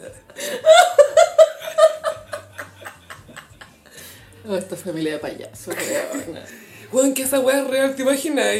Oh, 4.47 4.55
esta 4.55 4.75
familia 4.75 5.13
de 5.13 5.19
payasos, 5.19 5.75
weón. 6.91 7.13
Que 7.13 7.23
esa 7.23 7.39
weá 7.39 7.61
es 7.61 7.67
real, 7.69 7.95
¿te 7.95 8.01
imaginas? 8.01 8.55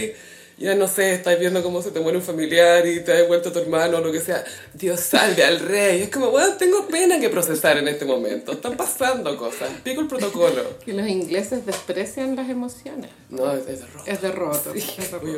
Ya 0.58 0.76
no 0.76 0.88
sé, 0.88 1.14
estás 1.14 1.39
viendo 1.39 1.64
cómo 1.64 1.82
se 1.82 1.91
te 1.91 1.99
muere 1.99 2.18
un 2.20 2.24
familiar 2.24 2.86
y 2.86 2.99
te 3.04 3.12
ha 3.12 3.16
devuelto 3.16 3.52
tu 3.52 3.60
hermano 3.60 3.97
o 3.97 4.02
lo 4.02 4.12
que 4.12 4.22
sea. 4.22 4.43
Dios 4.74 4.99
salve 4.99 5.43
al 5.43 5.60
rey. 5.60 6.04
Es 6.04 6.10
como, 6.10 6.30
weón, 6.30 6.58
tengo 6.58 6.88
pena 6.88 7.20
que 7.20 7.30
procesar 7.30 7.78
en 7.78 7.88
este 7.88 8.06
momento. 8.06 8.52
Están 8.52 8.78
pasando 8.78 9.36
cosas. 9.38 9.70
Pico 9.84 10.02
el 10.02 10.08
protocolo. 10.08 10.80
Que 10.86 10.93
los 10.93 11.08
ingleses 11.08 11.66
desprecian 11.66 12.36
las 12.36 12.49
emociones. 12.49 13.10
No, 13.30 13.52
es, 13.54 13.68
es 13.68 13.80
de 13.82 13.88
rojo. 13.88 14.06
Es 14.08 14.22
derroto. 14.22 14.74
es 14.74 15.12
derroto. 15.12 15.32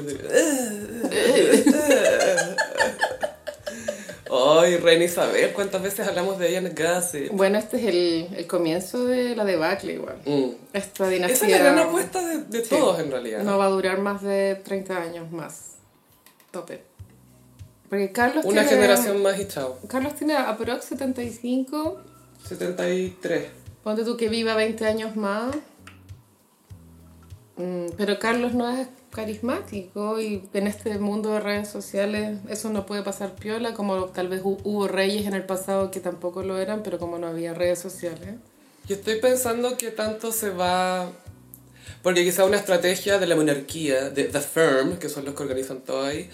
Ay, 4.35 4.77
Reina 4.77 5.03
Isabel, 5.05 5.51
¿cuántas 5.53 5.81
veces 5.83 6.07
hablamos 6.07 6.39
de 6.39 6.49
ella 6.49 6.57
en 6.59 6.73
Gossip? 6.75 7.31
Bueno, 7.33 7.59
este 7.59 7.77
es 7.77 7.83
el, 7.85 8.35
el 8.35 8.47
comienzo 8.47 9.05
de 9.05 9.35
la 9.35 9.45
debacle 9.45 9.93
igual. 9.93 10.17
Mm. 10.25 10.49
Esta 10.73 11.07
dinastía 11.07 11.35
Esa 11.35 11.45
es 11.45 11.51
la 11.51 11.57
gran 11.73 11.79
apuesta 11.87 12.25
de, 12.27 12.37
de 12.45 12.63
Sí. 12.63 12.69
todos 12.69 12.99
en 12.99 13.11
realidad. 13.11 13.43
no 13.43 13.57
va 13.59 13.65
a 13.65 13.69
durar 13.69 13.99
más 13.99 14.23
de 14.23 14.55
30 14.63 14.97
años 14.97 15.31
más. 15.31 15.73
Tope. 16.51 16.81
Porque 17.89 18.11
Carlos 18.11 18.43
Una 18.45 18.61
tiene... 18.63 18.69
generación 18.77 19.21
más 19.21 19.39
y 19.39 19.47
chao. 19.47 19.77
Carlos 19.87 20.15
tiene 20.15 20.35
aprox 20.35 20.85
75. 20.85 22.01
73. 22.47 23.45
Ponte 23.83 24.03
tú 24.03 24.17
que 24.17 24.29
viva 24.29 24.55
20 24.55 24.85
años 24.87 25.15
más. 25.15 25.55
Mm, 27.57 27.87
Pero 27.97 28.17
Carlos 28.17 28.53
no 28.55 28.67
es 28.75 28.87
carismático 29.13 30.19
y 30.19 30.43
en 30.53 30.67
este 30.67 30.97
mundo 30.99 31.29
de 31.31 31.39
redes 31.39 31.69
sociales 31.69 32.39
eso 32.49 32.69
no 32.69 32.85
puede 32.85 33.03
pasar 33.03 33.33
piola, 33.35 33.73
como 33.73 34.05
tal 34.05 34.27
vez 34.27 34.41
hu- 34.43 34.59
hubo 34.63 34.87
reyes 34.87 35.25
en 35.25 35.33
el 35.33 35.43
pasado 35.43 35.91
que 35.91 35.99
tampoco 35.99 36.43
lo 36.43 36.57
eran, 36.59 36.83
pero 36.83 36.97
como 36.99 37.17
no 37.17 37.27
había 37.27 37.53
redes 37.53 37.79
sociales. 37.79 38.35
Yo 38.87 38.95
estoy 38.95 39.15
pensando 39.21 39.77
que 39.77 39.91
tanto 39.91 40.31
se 40.31 40.49
va... 40.49 41.09
Porque 42.01 42.23
quizá 42.23 42.43
una 42.43 42.57
estrategia 42.57 43.17
de 43.17 43.27
la 43.27 43.35
monarquía, 43.35 44.09
de 44.09 44.25
The 44.25 44.41
Firm, 44.41 44.97
que 44.97 45.07
son 45.07 45.23
los 45.23 45.35
que 45.35 45.43
organizan 45.43 45.79
todo 45.81 46.03
ahí, 46.05 46.29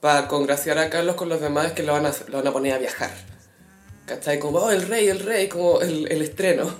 para 0.00 0.28
congraciar 0.28 0.78
a 0.78 0.88
Carlos 0.90 1.16
con 1.16 1.28
los 1.28 1.40
demás 1.40 1.66
es 1.66 1.72
que 1.72 1.82
lo 1.82 1.92
van 1.92 2.06
a, 2.06 2.12
lo 2.28 2.38
van 2.38 2.46
a 2.46 2.52
poner 2.52 2.74
a 2.74 2.78
viajar. 2.78 3.10
¿Cachai? 4.06 4.38
Como, 4.38 4.58
oh, 4.58 4.70
el 4.70 4.86
rey, 4.86 5.08
el 5.08 5.20
rey, 5.20 5.48
como 5.48 5.80
el, 5.80 6.06
el 6.12 6.20
estreno. 6.20 6.74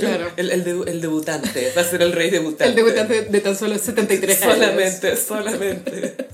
Claro. 0.00 0.28
El, 0.36 0.50
el, 0.50 0.64
debu- 0.64 0.88
el 0.88 1.00
debutante, 1.00 1.72
va 1.76 1.82
a 1.82 1.84
ser 1.84 2.02
el 2.02 2.10
rey 2.12 2.30
debutante. 2.30 2.64
El 2.64 2.74
debutante 2.74 3.22
de 3.22 3.40
tan 3.40 3.54
solo 3.56 3.78
73 3.78 4.42
años. 4.42 4.54
Solamente, 4.54 5.16
solamente. 5.16 6.14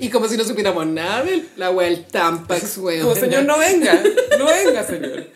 Y 0.00 0.08
como 0.08 0.26
si 0.26 0.36
no 0.38 0.44
supiéramos 0.44 0.86
nada 0.86 1.22
de 1.22 1.44
la 1.56 1.70
wea 1.70 1.88
del 1.90 2.06
Tampax, 2.06 2.78
weón. 2.78 3.02
Como, 3.02 3.14
señor, 3.14 3.44
no 3.44 3.58
venga, 3.58 4.02
no 4.38 4.46
venga, 4.46 4.82
señor. 4.86 5.26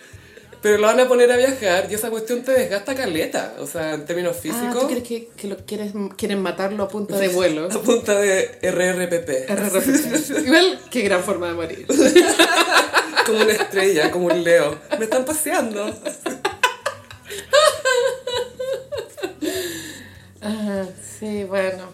Pero 0.62 0.78
lo 0.78 0.86
van 0.86 0.98
a 0.98 1.06
poner 1.08 1.30
a 1.30 1.36
viajar 1.36 1.86
y 1.90 1.94
esa 1.94 2.08
cuestión 2.10 2.42
te 2.42 2.52
desgasta 2.52 2.94
caleta. 2.94 3.54
O 3.60 3.66
sea, 3.66 3.92
en 3.94 4.04
términos 4.06 4.36
Ah, 4.36 4.40
físicos, 4.42 4.80
¿tú 4.80 4.86
crees 4.88 5.02
que, 5.04 5.28
que 5.36 5.46
lo 5.48 5.56
quieres, 5.58 5.92
quieren 6.16 6.40
matarlo 6.40 6.82
a 6.84 6.88
punta 6.88 7.18
de 7.18 7.28
vuelo? 7.28 7.66
a 7.70 7.80
punta 7.82 8.18
de 8.18 8.58
RRPP. 8.62 9.50
RRPC. 9.50 10.44
Igual, 10.46 10.80
qué 10.90 11.02
gran 11.02 11.22
forma 11.22 11.48
de 11.48 11.54
morir. 11.54 11.86
Como 13.26 13.42
una 13.42 13.52
estrella, 13.52 14.10
como 14.10 14.26
un 14.26 14.42
leo. 14.42 14.78
Me 14.98 15.04
están 15.04 15.24
paseando. 15.24 15.94
Ajá, 20.40 20.88
sí, 21.18 21.44
bueno. 21.44 21.84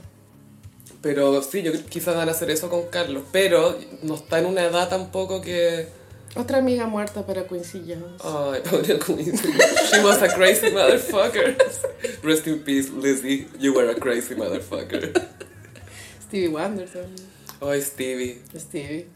Pero 1.03 1.43
sí, 1.43 1.62
yo 1.62 1.72
quizás 1.89 2.16
van 2.16 2.29
a 2.29 2.33
hacer 2.33 2.51
eso 2.51 2.68
con 2.70 2.87
Carlos. 2.89 3.24
Pero 3.33 3.79
no 4.03 4.14
está 4.14 4.39
en 4.39 4.47
una 4.47 4.64
edad 4.64 4.89
tampoco 4.89 5.41
que... 5.41 5.89
Otra 6.35 6.59
amiga 6.59 6.87
muerta 6.87 7.24
para 7.24 7.47
Quincy 7.47 7.83
Jones. 7.87 8.20
Ay, 8.22 8.61
pobre. 8.68 8.99
She 9.91 10.05
was 10.05 10.22
a 10.22 10.29
crazy 10.35 10.70
motherfucker. 10.70 11.57
Rest 12.22 12.47
in 12.47 12.61
peace, 12.61 12.91
Lizzie. 12.91 13.49
You 13.59 13.72
were 13.72 13.91
a 13.91 13.95
crazy 13.95 14.35
motherfucker. 14.35 15.12
Stevie 16.29 16.49
Wonder 16.49 16.87
también. 16.87 17.27
Ay, 17.62 17.81
Stevie. 17.81 18.43
Stevie. 18.59 19.07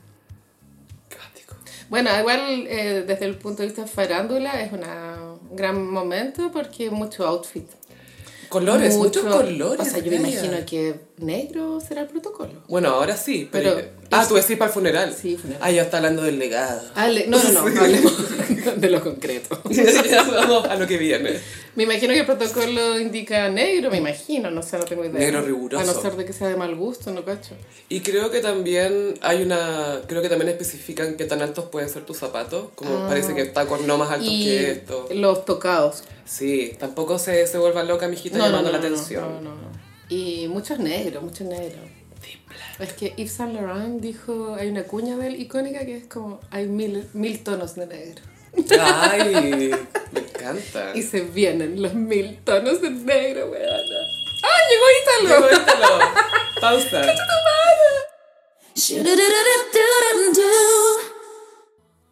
Bueno, 1.90 2.08
igual 2.18 2.40
eh, 2.68 3.04
desde 3.06 3.26
el 3.26 3.36
punto 3.36 3.62
de 3.62 3.68
vista 3.68 3.86
farándula 3.86 4.62
es 4.62 4.72
una- 4.72 5.34
un 5.50 5.56
gran 5.56 5.84
momento 5.90 6.50
porque 6.52 6.88
mucho 6.90 7.26
outfit. 7.26 7.66
Colores, 8.48 8.96
muchos 8.96 9.24
Mucho- 9.24 9.36
colores. 9.36 9.80
O 9.88 9.90
sea, 9.90 9.98
yo 10.00 10.10
me 10.12 10.16
imagino 10.18 10.56
que 10.66 11.00
negro 11.20 11.80
será 11.80 12.02
el 12.02 12.08
protocolo. 12.08 12.52
Bueno, 12.68 12.88
ahora 12.90 13.16
sí, 13.16 13.48
pero... 13.50 13.74
Pero- 13.76 13.88
ah, 14.10 14.26
tú 14.28 14.34
decís 14.34 14.56
para 14.56 14.68
el 14.68 14.74
funeral. 14.74 15.14
Sí, 15.14 15.36
funeral. 15.36 15.62
Ah, 15.64 15.70
ya 15.70 15.82
está 15.82 15.98
hablando 15.98 16.22
del 16.22 16.38
legado. 16.38 16.82
Ale- 16.94 17.26
no, 17.28 17.42
no, 17.42 17.52
no, 17.68 17.80
hablemos 17.80 18.14
de 18.80 18.90
lo 18.90 19.00
concreto. 19.02 19.60
Vamos 20.34 20.64
a 20.66 20.76
lo 20.76 20.86
que 20.86 20.96
viene. 20.98 21.38
Me 21.76 21.84
imagino 21.84 22.12
que 22.12 22.20
el 22.20 22.26
protocolo 22.26 22.98
indica 22.98 23.48
negro, 23.48 23.90
me 23.90 23.98
imagino, 23.98 24.50
no 24.50 24.62
sé, 24.62 24.76
no 24.76 24.84
tengo 24.84 25.04
idea. 25.04 25.18
Negro 25.20 25.42
riguroso. 25.42 25.82
A 25.82 25.94
no 25.94 26.00
ser 26.00 26.16
de 26.16 26.24
que 26.24 26.32
sea 26.32 26.48
de 26.48 26.56
mal 26.56 26.74
gusto, 26.74 27.12
no 27.12 27.24
cacho. 27.24 27.54
Y 27.88 28.00
creo 28.00 28.30
que 28.30 28.40
también 28.40 29.14
hay 29.20 29.42
una... 29.42 30.00
Creo 30.08 30.20
que 30.22 30.28
también 30.28 30.48
especifican 30.50 31.14
qué 31.16 31.24
tan 31.26 31.40
altos 31.42 31.66
pueden 31.66 31.88
ser 31.88 32.04
tus 32.04 32.18
zapatos. 32.18 32.66
Como 32.74 33.06
parece 33.06 33.34
que 33.34 33.44
tacos 33.44 33.82
no 33.82 33.98
más 33.98 34.10
altos 34.10 34.28
Ah. 34.28 34.32
Y 34.32 34.44
que 34.46 34.70
esto. 34.72 35.08
los 35.14 35.44
tocados. 35.44 36.02
Sí, 36.26 36.74
tampoco 36.78 37.18
se, 37.18 37.46
se 37.46 37.58
vuelva 37.58 37.82
loca, 37.84 38.08
mijita, 38.08 38.38
llamando 38.38 38.70
la 38.72 38.78
atención. 38.78 39.22
No, 39.22 39.40
no, 39.40 39.50
no. 39.56 39.89
Y 40.10 40.48
muchos 40.48 40.78
negros, 40.78 41.22
muchos 41.22 41.46
negros. 41.46 41.80
Es 42.78 42.92
que 42.94 43.14
Yves 43.16 43.32
Saint 43.32 43.54
Laurent 43.54 44.00
dijo, 44.00 44.54
hay 44.58 44.68
una 44.68 44.82
cuña 44.82 45.16
de 45.16 45.28
él 45.28 45.40
icónica 45.40 45.84
que 45.86 45.98
es 45.98 46.04
como, 46.06 46.40
hay 46.50 46.66
mil, 46.66 47.08
mil 47.12 47.42
tonos 47.44 47.76
de 47.76 47.86
negro. 47.86 48.22
Ay, 48.80 49.70
me 50.12 50.20
encanta. 50.20 50.92
Y 50.94 51.02
se 51.02 51.20
vienen 51.20 51.80
los 51.80 51.94
mil 51.94 52.38
tonos 52.44 52.82
de 52.82 52.90
negro, 52.90 53.50
weona. 53.50 53.76
¡Ah, 54.42 54.60
llegó 54.68 54.84
Ítalo! 55.02 55.40
Luego, 55.40 55.62
Ítalo, 55.62 55.98
Pausa. 56.60 57.02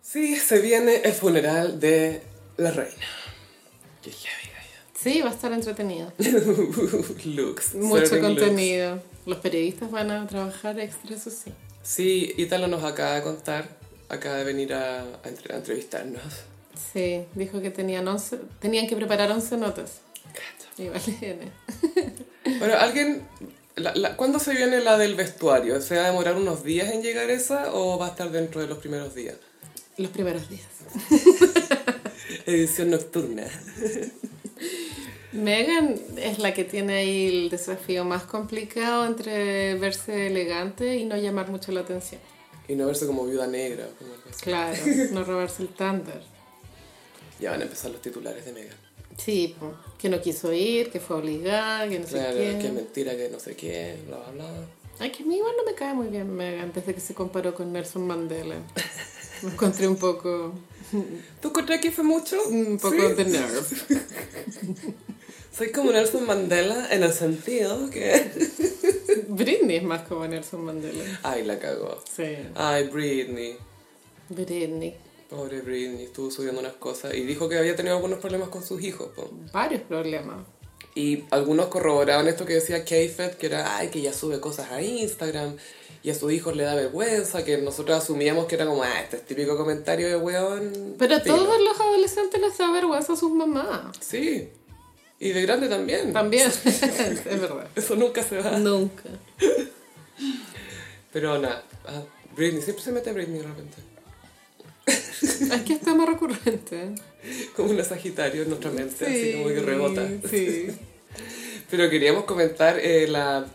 Sí, 0.02 0.36
se 0.36 0.60
viene 0.60 1.02
el 1.04 1.12
funeral 1.12 1.78
de 1.80 2.22
la 2.56 2.70
reina. 2.70 3.06
Sí, 5.00 5.20
va 5.22 5.30
a 5.30 5.32
estar 5.34 5.52
entretenido. 5.52 6.12
Looks. 7.24 7.74
Mucho 7.74 7.96
looks. 8.00 8.18
contenido. 8.20 9.00
Los 9.26 9.38
periodistas 9.38 9.90
van 9.90 10.10
a 10.10 10.26
trabajar 10.26 10.78
extra, 10.80 11.14
eso 11.14 11.30
sí. 11.30 11.52
Sí, 11.82 12.32
Ítalo 12.36 12.66
nos 12.66 12.82
acaba 12.84 13.14
de 13.14 13.22
contar, 13.22 13.68
acaba 14.08 14.36
de 14.36 14.44
venir 14.44 14.72
a, 14.74 15.02
a 15.02 15.28
entre- 15.28 15.54
a 15.54 15.58
entrevistarnos. 15.58 16.22
Sí, 16.92 17.24
dijo 17.34 17.60
que 17.60 17.70
tenían, 17.70 18.06
11, 18.08 18.38
tenían 18.60 18.86
que 18.88 18.96
preparar 18.96 19.30
11 19.30 19.56
notas. 19.56 20.00
Y 20.76 20.88
vale, 20.88 21.16
viene. 21.20 21.52
Bueno, 22.58 22.74
alguien... 22.78 23.26
La, 23.76 23.94
la- 23.94 24.16
¿Cuándo 24.16 24.38
se 24.40 24.52
viene 24.54 24.80
la 24.80 24.98
del 24.98 25.14
vestuario? 25.14 25.80
¿Se 25.80 25.96
va 25.96 26.04
a 26.04 26.06
demorar 26.08 26.36
unos 26.36 26.64
días 26.64 26.90
en 26.92 27.02
llegar 27.02 27.30
esa 27.30 27.72
o 27.72 27.96
va 27.98 28.06
a 28.06 28.10
estar 28.10 28.30
dentro 28.32 28.60
de 28.60 28.66
los 28.66 28.78
primeros 28.78 29.14
días? 29.14 29.36
Los 29.96 30.10
primeros 30.10 30.48
días. 30.48 30.66
Edición 32.46 32.90
nocturna. 32.90 33.44
Megan 35.32 35.94
es 36.16 36.38
la 36.38 36.54
que 36.54 36.64
tiene 36.64 36.94
ahí 36.94 37.26
el 37.44 37.50
desafío 37.50 38.04
más 38.04 38.22
complicado 38.24 39.04
entre 39.06 39.74
verse 39.74 40.26
elegante 40.28 40.96
y 40.96 41.04
no 41.04 41.16
llamar 41.16 41.50
mucho 41.50 41.70
la 41.72 41.80
atención. 41.80 42.20
Y 42.66 42.74
no 42.74 42.86
verse 42.86 43.06
como 43.06 43.26
viuda 43.26 43.46
negra. 43.46 43.88
como. 43.98 44.10
Claro, 44.40 44.76
no 45.12 45.24
robarse 45.24 45.62
el 45.62 45.68
tándar. 45.68 46.22
Ya 47.40 47.50
van 47.52 47.60
a 47.60 47.64
empezar 47.64 47.90
los 47.90 48.00
titulares 48.02 48.44
de 48.44 48.52
Megan. 48.52 48.76
Sí, 49.16 49.54
que 49.98 50.08
no 50.08 50.20
quiso 50.20 50.52
ir, 50.52 50.90
que 50.90 51.00
fue 51.00 51.16
obligada, 51.16 51.88
que 51.88 51.98
no 51.98 52.06
Claro, 52.06 52.32
sé 52.38 52.52
qué. 52.52 52.58
que 52.60 52.66
es 52.68 52.72
mentira, 52.72 53.16
que 53.16 53.28
no 53.28 53.38
sé 53.40 53.56
qué, 53.56 53.96
bla, 54.06 54.16
bla, 54.18 54.30
bla. 54.32 54.50
Ay, 55.00 55.10
que 55.12 55.22
a 55.22 55.26
mí 55.26 55.36
igual 55.36 55.54
no 55.56 55.64
me 55.64 55.74
cae 55.74 55.94
muy 55.94 56.08
bien 56.08 56.34
Megan 56.34 56.72
desde 56.74 56.94
que 56.94 57.00
se 57.00 57.14
comparó 57.14 57.54
con 57.54 57.72
Nelson 57.72 58.06
Mandela. 58.06 58.56
Me 59.42 59.52
encontré 59.52 59.86
un 59.86 59.96
poco, 59.96 60.52
¿Tú 61.40 61.48
encontrás 61.48 61.80
que 61.80 61.92
fue 61.92 62.02
mucho? 62.02 62.36
un 62.48 62.76
poco 62.78 62.96
Sí. 63.08 63.14
de 63.14 63.24
nerve. 63.24 63.60
Soy 65.58 65.72
como 65.72 65.90
Nelson 65.90 66.24
Mandela 66.24 66.86
en 66.92 67.02
el 67.02 67.12
sentido 67.12 67.90
que... 67.90 68.30
Britney 69.28 69.78
es 69.78 69.82
más 69.82 70.02
como 70.02 70.24
Nelson 70.24 70.64
Mandela. 70.64 71.02
Ay, 71.24 71.42
la 71.44 71.58
cagó. 71.58 72.00
Sí, 72.08 72.36
Ay, 72.54 72.84
Britney. 72.84 73.56
Britney. 74.28 74.94
Pobre 75.28 75.60
Britney, 75.60 76.04
estuvo 76.04 76.30
subiendo 76.30 76.60
unas 76.60 76.74
cosas 76.74 77.12
y 77.14 77.22
dijo 77.22 77.48
que 77.48 77.58
había 77.58 77.74
tenido 77.74 77.96
algunos 77.96 78.20
problemas 78.20 78.50
con 78.50 78.62
sus 78.62 78.80
hijos. 78.82 79.08
po. 79.16 79.30
Varios 79.52 79.82
problemas. 79.82 80.46
Y 80.94 81.24
algunos 81.32 81.66
corroboraban 81.66 82.28
esto 82.28 82.46
que 82.46 82.54
decía 82.54 82.84
K-Fed, 82.84 83.32
que 83.32 83.46
era, 83.46 83.76
ay, 83.76 83.88
que 83.88 84.00
ya 84.00 84.12
sube 84.12 84.38
cosas 84.38 84.70
a 84.70 84.80
Instagram 84.80 85.56
y 86.04 86.10
a 86.10 86.14
sus 86.14 86.32
hijos 86.32 86.54
le 86.54 86.62
da 86.62 86.76
vergüenza, 86.76 87.44
que 87.44 87.58
nosotros 87.58 87.98
asumíamos 87.98 88.46
que 88.46 88.54
era 88.54 88.64
como, 88.64 88.84
ah, 88.84 89.00
este 89.00 89.16
es 89.16 89.26
típico 89.26 89.56
comentario 89.56 90.06
de 90.08 90.16
weón. 90.16 90.94
Pero 90.98 91.16
a 91.16 91.20
filo". 91.20 91.34
todos 91.36 91.60
los 91.60 91.80
adolescentes 91.80 92.40
les 92.40 92.56
da 92.56 92.70
vergüenza 92.70 93.14
a 93.14 93.16
sus 93.16 93.32
mamás. 93.32 93.96
Sí. 94.00 94.48
Y 95.20 95.30
de 95.30 95.42
grande 95.42 95.68
también. 95.68 96.12
También. 96.12 96.48
es 96.64 97.24
verdad. 97.24 97.68
Eso 97.74 97.96
nunca 97.96 98.22
se 98.22 98.38
va. 98.38 98.58
Nunca. 98.58 99.04
Pero 101.12 101.38
nada, 101.38 101.64
ah, 101.86 102.02
Britney, 102.36 102.62
siempre 102.62 102.84
se 102.84 102.92
mete 102.92 103.12
Britney 103.12 103.40
de 103.40 103.46
repente. 103.46 103.76
Aquí 105.52 105.72
está 105.72 105.94
más 105.94 106.08
recurrente. 106.08 106.94
Como 107.56 107.70
una 107.70 107.82
Sagitario 107.82 108.42
en 108.42 108.50
nuestra 108.50 108.70
mente, 108.70 109.06
así 109.06 109.32
como 109.32 109.48
que 109.48 109.60
rebota. 109.60 110.08
Sí. 110.30 110.68
Pero 111.70 111.90
queríamos 111.90 112.24
comentar 112.24 112.78
eh, 112.78 113.08
la 113.08 113.46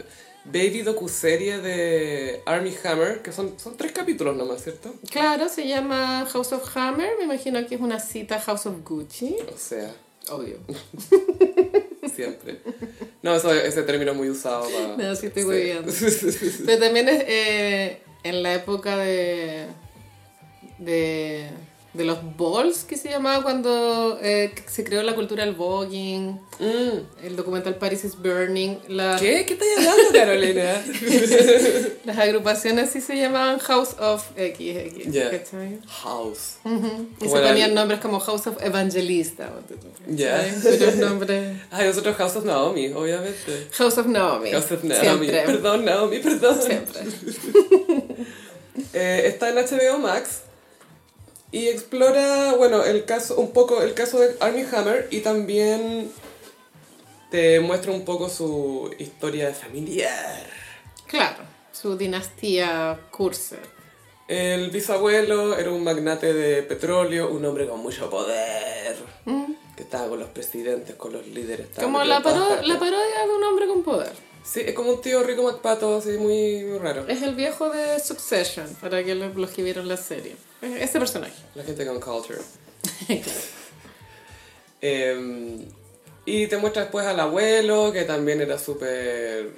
baby 0.46 0.82
docuserie 0.82 1.60
de 1.60 2.42
Army 2.46 2.76
Hammer, 2.84 3.22
que 3.22 3.32
son, 3.32 3.58
son 3.60 3.78
tres 3.78 3.92
capítulos 3.92 4.36
nomás, 4.36 4.64
¿cierto? 4.64 4.94
Claro, 5.10 5.48
se 5.48 5.68
llama 5.68 6.28
House 6.32 6.52
of 6.52 6.76
Hammer. 6.76 7.12
Me 7.18 7.24
imagino 7.24 7.66
que 7.66 7.76
es 7.76 7.82
una 7.82 8.00
cita 8.00 8.40
House 8.42 8.66
of 8.66 8.84
Gucci. 8.84 9.38
O 9.54 9.58
sea, 9.58 9.94
Obvio. 10.30 10.58
siempre. 12.14 12.60
No, 13.22 13.36
eso, 13.36 13.54
ese 13.54 13.84
término 13.84 14.12
es 14.12 14.18
muy 14.18 14.30
usado 14.30 14.68
para... 14.70 14.98
No, 14.98 15.16
sí 15.16 15.28
estoy 15.28 15.44
hueveando. 15.44 15.92
Pero 16.66 16.80
también 16.80 17.10
es 17.10 17.24
eh, 17.28 18.02
en 18.24 18.44
la 18.44 18.54
época 18.54 18.98
de, 18.98 19.66
de, 20.78 21.50
de 21.94 22.06
los 22.06 22.18
balls, 22.38 22.86
que 22.86 22.98
se 22.98 23.10
llamaba 23.10 23.44
cuando 23.44 24.18
eh, 24.22 24.52
se 24.68 24.84
creó 24.84 25.04
la 25.04 25.14
cultura 25.16 25.46
del 25.46 25.54
voguing, 25.54 26.40
Mm, 26.60 27.26
el 27.26 27.36
documental 27.36 27.76
Paris 27.76 28.04
is 28.06 28.16
Burning. 28.16 28.78
la- 28.88 29.18
¿Qué? 29.20 29.44
¿Qué 29.46 29.54
estás 29.54 29.68
hablando, 29.80 30.04
Carolina? 30.14 30.84
Las 32.06 32.18
agrupaciones 32.20 32.92
sí 32.92 33.02
se 33.02 33.16
llamaban 33.18 33.58
House 33.60 33.96
of 34.00 34.24
XX. 34.36 35.32
¿cachai? 35.32 35.80
House. 35.88 36.58
Y 36.64 36.70
Como 36.70 37.32
se 37.32 37.38
era 37.40 37.48
ponían 37.50 37.70
el- 37.70 37.76
nombres 37.76 38.00
como 38.02 38.20
House 38.20 38.46
of 38.48 38.62
Evangelista. 38.64 39.50
Ya. 40.08 40.46
Puros 40.62 40.96
nombres. 40.98 41.58
Ay, 41.72 41.88
nosotros 41.88 42.16
House 42.18 42.36
of 42.36 42.46
Naomi, 42.46 42.88
obviamente. 42.94 43.68
House 43.72 43.98
of 43.98 44.06
Naomi. 44.08 44.52
House 44.52 44.72
of 44.72 44.84
Naomi. 44.84 45.02
Siempre. 45.28 45.42
Perdón, 45.46 45.86
Naomi, 45.86 46.20
perdón. 46.20 46.60
Siempre. 46.62 47.02
Eh, 48.94 49.24
está 49.28 49.50
en 49.50 49.56
HBO 49.56 50.00
Max 50.00 50.42
y 51.54 51.68
explora, 51.70 52.54
bueno, 52.58 52.84
el 52.84 53.06
caso, 53.06 53.38
un 53.38 53.52
poco 53.54 53.82
el 53.82 53.94
caso 53.94 54.20
de 54.20 54.36
Army 54.42 54.66
Hammer 54.74 55.08
y 55.12 55.22
también 55.22 56.12
te 57.32 57.60
muestra 57.62 57.92
un 57.94 58.04
poco 58.04 58.28
su 58.30 58.94
historia 59.00 59.54
familiar. 59.54 60.46
Claro, 61.08 61.44
su 61.72 61.96
dinastía 61.98 63.00
Curser. 63.12 63.60
El 64.28 64.70
bisabuelo 64.72 65.58
era 65.58 65.70
un 65.72 65.84
magnate 65.84 66.34
de 66.34 66.64
petróleo, 66.64 67.30
un 67.30 67.44
hombre 67.46 67.68
con 67.68 67.80
mucho 67.82 68.10
poder, 68.10 68.96
que 69.76 69.84
estaba 69.84 70.08
con 70.10 70.20
los 70.20 70.30
presidentes, 70.30 70.96
con 70.96 71.14
los 71.14 71.28
líderes. 71.28 71.68
Como 71.80 72.00
paro- 72.22 72.62
la 72.68 72.80
parodia 72.80 73.26
de 73.26 73.30
un 73.36 73.44
hombre 73.44 73.68
con 73.68 73.84
poder. 73.84 74.12
Sí, 74.44 74.60
es 74.66 74.74
como 74.74 74.92
un 74.92 75.02
tío 75.02 75.24
rico 75.24 75.44
MacPato, 75.44 75.98
así 75.98 76.12
muy, 76.12 76.64
muy 76.64 76.78
raro. 76.80 77.08
Es 77.08 77.22
el 77.22 77.34
viejo 77.36 77.70
de 77.70 78.00
Succession, 78.00 78.68
para 78.82 79.04
que 79.04 79.16
lo- 79.16 79.30
los 79.34 79.50
que 79.52 79.64
vieron 79.64 79.88
la 79.88 79.98
serie. 79.98 80.36
Es 80.62 80.90
Ese 80.90 81.00
personaje. 81.00 81.34
La 81.56 81.64
gente 81.64 81.86
con 81.86 82.00
culture. 82.00 82.40
Eh, 84.86 85.66
y 86.26 86.48
te 86.48 86.58
muestra 86.58 86.84
después 86.84 87.06
al 87.06 87.20
abuelo, 87.20 87.92
que 87.94 88.04
también 88.04 88.42
era 88.42 88.58
súper 88.58 89.52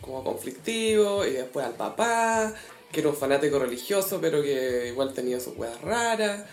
como 0.00 0.22
conflictivo, 0.24 1.24
y 1.24 1.32
después 1.32 1.64
al 1.66 1.74
papá, 1.74 2.52
que 2.92 3.00
era 3.00 3.08
un 3.08 3.16
fanático 3.16 3.58
religioso, 3.58 4.18
pero 4.20 4.42
que 4.42 4.88
igual 4.88 5.12
tenía 5.12 5.40
sus 5.40 5.56
weas 5.56 5.80
raras. 5.82 6.44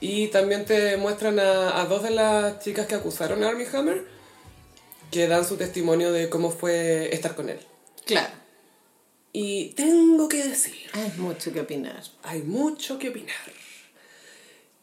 Y 0.00 0.28
también 0.28 0.64
te 0.64 0.96
muestran 0.96 1.38
a, 1.38 1.80
a 1.80 1.84
dos 1.86 2.02
de 2.02 2.10
las 2.10 2.58
chicas 2.60 2.86
que 2.86 2.94
acusaron 2.94 3.42
a 3.44 3.48
Armie 3.48 3.66
Hammer, 3.72 4.04
que 5.10 5.26
dan 5.26 5.44
su 5.44 5.56
testimonio 5.56 6.12
de 6.12 6.28
cómo 6.28 6.50
fue 6.50 7.12
estar 7.14 7.34
con 7.34 7.48
él. 7.48 7.58
Claro. 8.06 8.32
Y 9.32 9.68
tengo 9.70 10.28
que 10.28 10.48
decir, 10.48 10.74
Hay 10.92 11.12
mucho 11.16 11.52
que 11.52 11.60
opinar. 11.60 12.02
hay 12.22 12.42
mucho 12.42 12.98
que 12.98 13.10
opinar. 13.10 13.36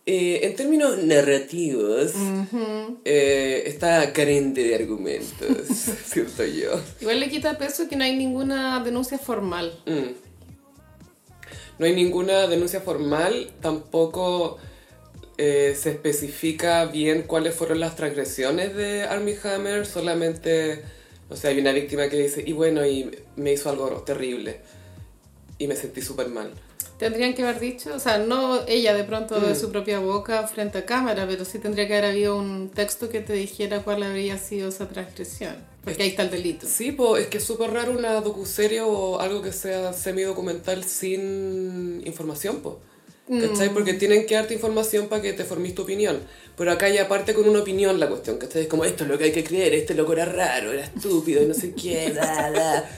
Eh, 0.06 0.40
en 0.44 0.56
términos 0.56 0.98
narrativos, 1.04 2.14
eh, 3.04 3.64
está 3.66 4.14
carente 4.14 4.64
de 4.64 4.76
argumentos, 4.76 5.68
siento 6.06 6.46
yo. 6.46 6.80
Igual 7.02 7.20
le 7.20 7.30
quita 7.30 7.58
peso 7.58 7.90
que 7.90 7.98
no 7.98 8.06
hay 8.06 8.16
ninguna 8.16 8.82
denuncia 8.82 9.18
formal. 9.18 9.78
Mm. 9.86 10.12
No 11.80 11.86
hay 11.86 11.94
ninguna 11.94 12.48
denuncia 12.48 12.80
formal, 12.80 13.52
tampoco 13.62 14.58
eh, 15.38 15.76
se 15.80 15.92
especifica 15.92 16.86
bien 16.86 17.24
cuáles 17.24 17.54
fueron 17.56 17.80
las 17.80 17.96
transgresiones 17.96 18.76
de 18.76 19.04
Armie 19.04 19.38
Hammer, 19.44 19.86
solamente 19.86 20.84
O 21.30 21.36
sea, 21.36 21.50
hay 21.50 21.60
una 21.60 21.74
víctima 21.74 22.08
que 22.08 22.16
dice, 22.18 22.42
y 22.46 22.54
bueno, 22.54 22.86
y 22.86 23.12
me 23.36 23.52
hizo 23.52 23.70
algo 23.70 23.90
terrible. 24.04 24.62
Y 25.58 25.68
me 25.68 25.76
sentí 25.76 26.02
súper 26.02 26.30
mal. 26.30 26.52
Tendrían 26.98 27.34
que 27.36 27.44
haber 27.44 27.60
dicho, 27.60 27.94
o 27.94 28.00
sea, 28.00 28.18
no 28.18 28.66
ella 28.66 28.94
de 28.94 29.04
pronto 29.04 29.40
de 29.40 29.52
Mm. 29.52 29.56
su 29.58 29.70
propia 29.70 30.00
boca 30.00 30.48
frente 30.48 30.78
a 30.78 30.86
cámara, 30.86 31.28
pero 31.28 31.44
sí 31.44 31.60
tendría 31.60 31.86
que 31.86 31.98
haber 31.98 32.12
habido 32.12 32.38
un 32.38 32.70
texto 32.70 33.10
que 33.10 33.20
te 33.20 33.34
dijera 33.34 33.84
cuál 33.84 34.04
habría 34.04 34.38
sido 34.38 34.70
esa 34.70 34.88
transgresión. 34.88 35.58
Porque 35.84 36.04
ahí 36.04 36.10
está 36.10 36.24
el 36.24 36.32
delito. 36.32 36.66
Sí, 36.66 36.94
pues 36.94 37.24
es 37.24 37.28
que 37.30 37.38
es 37.40 37.44
súper 37.44 37.72
raro 37.72 37.92
una 37.92 38.14
docuserie 38.22 38.80
o 38.82 39.20
algo 39.20 39.42
que 39.42 39.52
sea 39.52 39.92
semi-documental 39.94 40.84
sin 40.86 42.02
información, 42.06 42.62
pues. 42.62 42.76
¿Cachai? 43.30 43.74
Porque 43.74 43.94
tienen 43.94 44.26
que 44.26 44.36
darte 44.36 44.54
información 44.54 45.08
para 45.10 45.22
que 45.22 45.34
te 45.34 45.44
formes 45.44 45.76
tu 45.76 45.82
opinión. 45.82 46.22
Pero 46.56 46.72
acá 46.72 46.88
ya 46.90 47.08
parte 47.08 47.34
con 47.34 47.48
una 47.48 47.60
opinión 47.60 48.00
la 48.00 48.08
cuestión, 48.08 48.38
¿cachai? 48.38 48.64
Es 48.64 48.68
como, 48.68 48.86
esto 48.86 49.04
es 49.04 49.10
lo 49.10 49.18
que 49.18 49.26
hay 49.26 49.32
que 49.32 49.44
creer, 49.44 49.74
este 49.74 49.94
loco 49.94 50.14
era 50.14 50.26
raro, 50.26 50.72
era 50.72 50.84
estúpido 50.86 51.44
y 51.44 51.46
no 51.46 51.54
sé 51.54 51.74
qué, 51.74 52.10
bla, 52.14 52.50
bla. 52.52 52.90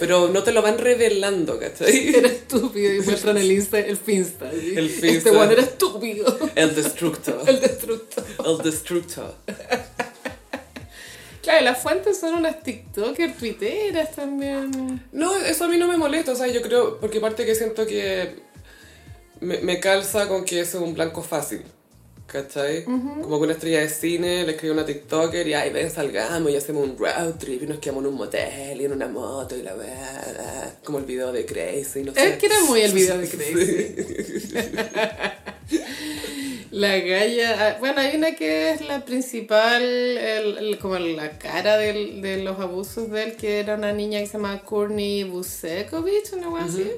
Pero 0.00 0.28
no 0.28 0.42
te 0.42 0.52
lo 0.52 0.60
van 0.60 0.76
revelando, 0.76 1.58
¿cachai? 1.58 2.08
Era 2.14 2.28
estúpido 2.28 2.92
y 2.92 3.00
muestran 3.00 3.38
el 3.38 3.50
Insta, 3.50 3.78
el 3.78 3.96
Finsta. 3.96 4.50
¿sí? 4.50 4.74
El 4.76 4.86
Este 4.86 5.08
Finsta. 5.08 5.30
one 5.32 5.52
era 5.52 5.62
estúpido. 5.62 6.38
El 6.54 6.74
destructor. 6.74 7.40
El 7.46 7.58
destructor. 7.60 8.24
El 8.44 8.58
destructor. 8.58 9.34
Claro, 11.40 11.64
las 11.64 11.80
fuentes 11.80 12.18
son 12.20 12.34
unas 12.34 12.62
TikTokers, 12.62 13.38
Twitteras 13.38 14.14
también. 14.14 15.02
No, 15.12 15.34
eso 15.34 15.64
a 15.64 15.68
mí 15.68 15.78
no 15.78 15.88
me 15.88 15.96
molesta, 15.96 16.32
o 16.32 16.36
sea, 16.36 16.46
yo 16.48 16.60
creo, 16.60 17.00
porque 17.00 17.18
aparte 17.18 17.46
que 17.46 17.54
siento 17.54 17.86
que 17.86 18.34
me, 19.40 19.58
me 19.58 19.80
calza 19.80 20.28
con 20.28 20.44
que 20.44 20.60
eso 20.60 20.78
es 20.78 20.84
un 20.84 20.94
blanco 20.94 21.22
fácil, 21.22 21.62
¿cachai? 22.26 22.84
Como 22.84 23.38
que 23.38 23.44
una 23.44 23.52
estrella 23.52 23.80
de 23.80 23.88
cine 23.88 24.44
le 24.44 24.52
escribe 24.52 24.72
a 24.72 24.76
una 24.78 24.86
TikToker 24.86 25.46
y, 25.46 25.54
ay, 25.54 25.70
ven, 25.70 25.90
salgamos 25.90 26.50
y 26.52 26.56
hacemos 26.56 26.84
un 26.84 26.98
road 26.98 27.34
trip 27.38 27.62
y 27.62 27.66
nos 27.66 27.78
quedamos 27.78 28.02
en 28.04 28.10
un 28.10 28.14
motel 28.16 28.80
y 28.80 28.84
en 28.84 28.92
una 28.92 29.08
moto 29.08 29.56
y 29.56 29.62
la 29.62 29.74
weá, 29.74 30.74
como 30.84 30.98
el 30.98 31.04
video 31.04 31.32
de 31.32 31.44
Crazy, 31.46 32.02
no 32.02 32.12
sé. 32.14 32.28
Es 32.30 32.38
que 32.38 32.46
era 32.46 32.60
muy 32.64 32.80
el 32.82 32.92
video 32.92 33.16
de 33.18 33.28
Crazy. 33.28 34.48
La 36.70 36.98
galla, 36.98 37.56
ah, 37.70 37.76
bueno, 37.80 38.00
hay 38.00 38.14
una 38.16 38.34
que 38.36 38.70
es 38.72 38.82
la 38.86 39.02
principal, 39.04 39.82
el- 39.82 40.58
el- 40.58 40.78
como 40.78 40.98
la 40.98 41.38
cara 41.38 41.78
del- 41.78 42.20
de 42.20 42.42
los 42.42 42.60
abusos 42.60 43.10
de 43.10 43.22
él, 43.24 43.36
que 43.36 43.60
era 43.60 43.74
una 43.76 43.92
niña 43.92 44.20
que 44.20 44.26
se 44.26 44.34
llama 44.34 44.60
Courtney 44.64 45.24
Busekovich, 45.24 46.32
una 46.34 46.50
cosa 46.50 46.64
así. 46.66 46.90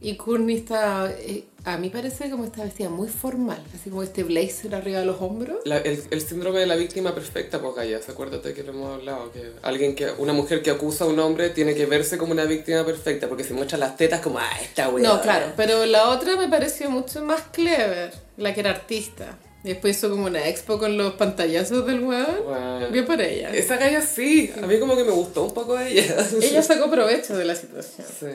Y 0.00 0.14
Courtney 0.16 0.54
está, 0.56 1.10
eh, 1.18 1.42
a 1.64 1.76
mí 1.76 1.90
parece 1.90 2.30
como 2.30 2.44
está 2.44 2.62
vestida 2.62 2.88
muy 2.88 3.08
formal, 3.08 3.60
así 3.74 3.90
como 3.90 4.04
este 4.04 4.22
blazer 4.22 4.72
arriba 4.76 5.00
de 5.00 5.06
los 5.06 5.20
hombros. 5.20 5.58
La- 5.64 5.78
el, 5.78 6.00
el 6.12 6.20
síndrome 6.20 6.60
de 6.60 6.66
la 6.66 6.76
víctima 6.76 7.12
perfecta, 7.16 7.60
pues 7.60 7.74
Gaya, 7.74 8.00
¿se 8.00 8.12
acuérdate 8.12 8.54
que 8.54 8.62
lo 8.62 8.70
hemos 8.70 8.94
hablado? 8.94 9.32
Que 9.32 9.50
alguien 9.62 9.96
que, 9.96 10.08
una 10.18 10.32
mujer 10.32 10.62
que 10.62 10.70
acusa 10.70 11.02
a 11.04 11.08
un 11.08 11.18
hombre 11.18 11.50
tiene 11.50 11.74
que 11.74 11.86
verse 11.86 12.16
como 12.16 12.30
una 12.30 12.44
víctima 12.44 12.86
perfecta, 12.86 13.28
porque 13.28 13.42
si 13.42 13.54
muestra 13.54 13.76
las 13.76 13.96
tetas 13.96 14.20
como, 14.20 14.38
ah, 14.38 14.48
esta 14.62 14.88
weá. 14.88 15.02
No, 15.02 15.20
claro, 15.20 15.52
pero 15.56 15.84
la 15.84 16.10
otra 16.10 16.36
me 16.36 16.46
pareció 16.48 16.88
mucho 16.90 17.24
más 17.24 17.42
clever, 17.52 18.12
la 18.36 18.54
que 18.54 18.60
era 18.60 18.70
artista. 18.70 19.36
Después 19.64 19.96
hizo 19.96 20.08
como 20.10 20.26
una 20.26 20.46
expo 20.48 20.78
con 20.78 20.96
los 20.96 21.14
pantallazos 21.14 21.84
del 21.84 22.00
weón. 22.04 22.44
Bueno. 22.46 22.88
Bien 22.90 23.04
por 23.04 23.20
ella. 23.20 23.50
Esa 23.52 23.76
galla 23.76 24.00
sí, 24.00 24.52
a 24.62 24.64
mí 24.64 24.78
como 24.78 24.94
que 24.96 25.02
me 25.02 25.10
gustó 25.10 25.42
un 25.42 25.52
poco 25.52 25.76
ella. 25.76 26.24
Ella 26.40 26.62
sacó 26.62 26.88
provecho 26.88 27.36
de 27.36 27.44
la 27.44 27.56
situación. 27.56 28.06
Sí. 28.20 28.26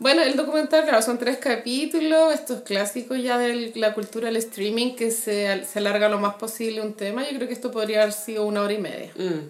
Bueno, 0.00 0.22
el 0.22 0.34
documental, 0.34 0.84
claro, 0.84 1.02
son 1.02 1.18
tres 1.18 1.36
capítulos, 1.36 2.32
estos 2.32 2.62
clásicos 2.62 3.22
ya 3.22 3.36
de 3.36 3.70
la 3.76 3.92
cultura 3.92 4.28
del 4.28 4.36
streaming 4.36 4.96
que 4.96 5.10
se, 5.10 5.64
se 5.66 5.78
alarga 5.78 6.08
lo 6.08 6.18
más 6.18 6.36
posible 6.36 6.80
un 6.80 6.94
tema. 6.94 7.22
Yo 7.28 7.36
creo 7.36 7.46
que 7.46 7.52
esto 7.52 7.70
podría 7.70 8.00
haber 8.02 8.14
sido 8.14 8.46
una 8.46 8.62
hora 8.62 8.72
y 8.72 8.78
media. 8.78 9.12
Mm. 9.16 9.40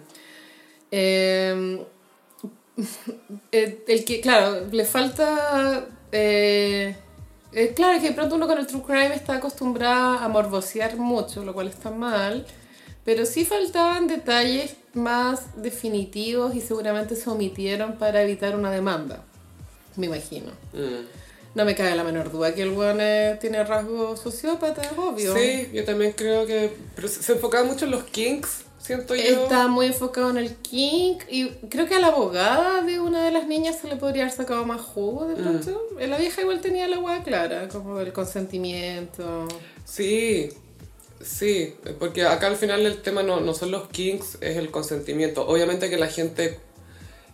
Eh, 3.51 3.83
el, 3.87 4.05
que, 4.05 4.21
claro, 4.21 4.65
le 4.71 4.85
falta... 4.85 5.87
eh, 6.11 6.95
eh, 7.53 7.73
claro 7.75 7.99
que 8.01 8.07
de 8.07 8.13
pronto 8.13 8.35
uno 8.35 8.47
con 8.47 8.57
el 8.57 8.65
true 8.65 8.81
crime 8.81 9.13
está 9.13 9.35
acostumbrado 9.35 10.19
a 10.19 10.27
morbosear 10.29 10.97
mucho, 10.97 11.43
lo 11.43 11.53
cual 11.53 11.67
está 11.67 11.91
mal, 11.91 12.45
pero 13.03 13.25
sí 13.25 13.43
faltaban 13.45 14.07
detalles 14.07 14.77
más 14.93 15.61
definitivos 15.61 16.55
y 16.55 16.61
seguramente 16.61 17.15
se 17.15 17.29
omitieron 17.29 17.97
para 17.97 18.23
evitar 18.23 18.55
una 18.55 18.71
demanda, 18.71 19.25
me 19.95 20.07
imagino. 20.07 20.51
Mm. 20.73 21.05
No 21.53 21.65
me 21.65 21.75
cabe 21.75 21.95
la 21.95 22.03
menor 22.03 22.31
duda 22.31 22.55
que 22.55 22.61
el 22.61 22.69
weón 22.69 22.99
eh, 23.01 23.37
tiene 23.41 23.63
rasgos 23.65 24.21
sociópatas, 24.21 24.87
obvio. 24.97 25.35
Sí, 25.35 25.67
yo 25.73 25.83
también 25.83 26.13
creo 26.13 26.45
que... 26.45 26.71
Pero 26.95 27.07
se 27.09 27.33
enfocaba 27.33 27.65
mucho 27.65 27.83
en 27.83 27.91
los 27.91 28.05
kinks, 28.05 28.63
siento 28.79 29.15
yo. 29.15 29.21
Está 29.21 29.67
muy 29.67 29.87
enfocado 29.87 30.29
en 30.29 30.37
el 30.37 30.55
kink 30.55 31.23
y 31.29 31.49
creo 31.69 31.87
que 31.87 31.95
a 31.95 31.99
la 31.99 32.07
abogada 32.07 32.83
de 32.83 33.01
una 33.01 33.25
de 33.25 33.31
las 33.31 33.47
niñas 33.47 33.79
se 33.81 33.89
le 33.89 33.97
podría 33.97 34.23
haber 34.23 34.35
sacado 34.35 34.65
más 34.65 34.79
jugo 34.79 35.27
de 35.27 35.35
pronto. 35.35 35.89
La 35.99 36.17
vieja 36.17 36.41
igual 36.41 36.61
tenía 36.61 36.87
la 36.87 36.99
hueá 36.99 37.21
clara, 37.21 37.67
como 37.67 37.99
el 37.99 38.13
consentimiento. 38.13 39.45
Sí, 39.83 40.51
sí, 41.21 41.75
porque 41.99 42.25
acá 42.25 42.47
al 42.47 42.55
final 42.55 42.85
el 42.85 43.01
tema 43.01 43.23
no, 43.23 43.41
no 43.41 43.53
son 43.53 43.71
los 43.71 43.89
kinks, 43.89 44.37
es 44.39 44.55
el 44.55 44.71
consentimiento. 44.71 45.45
Obviamente 45.45 45.89
que 45.89 45.97
la 45.97 46.07
gente 46.07 46.59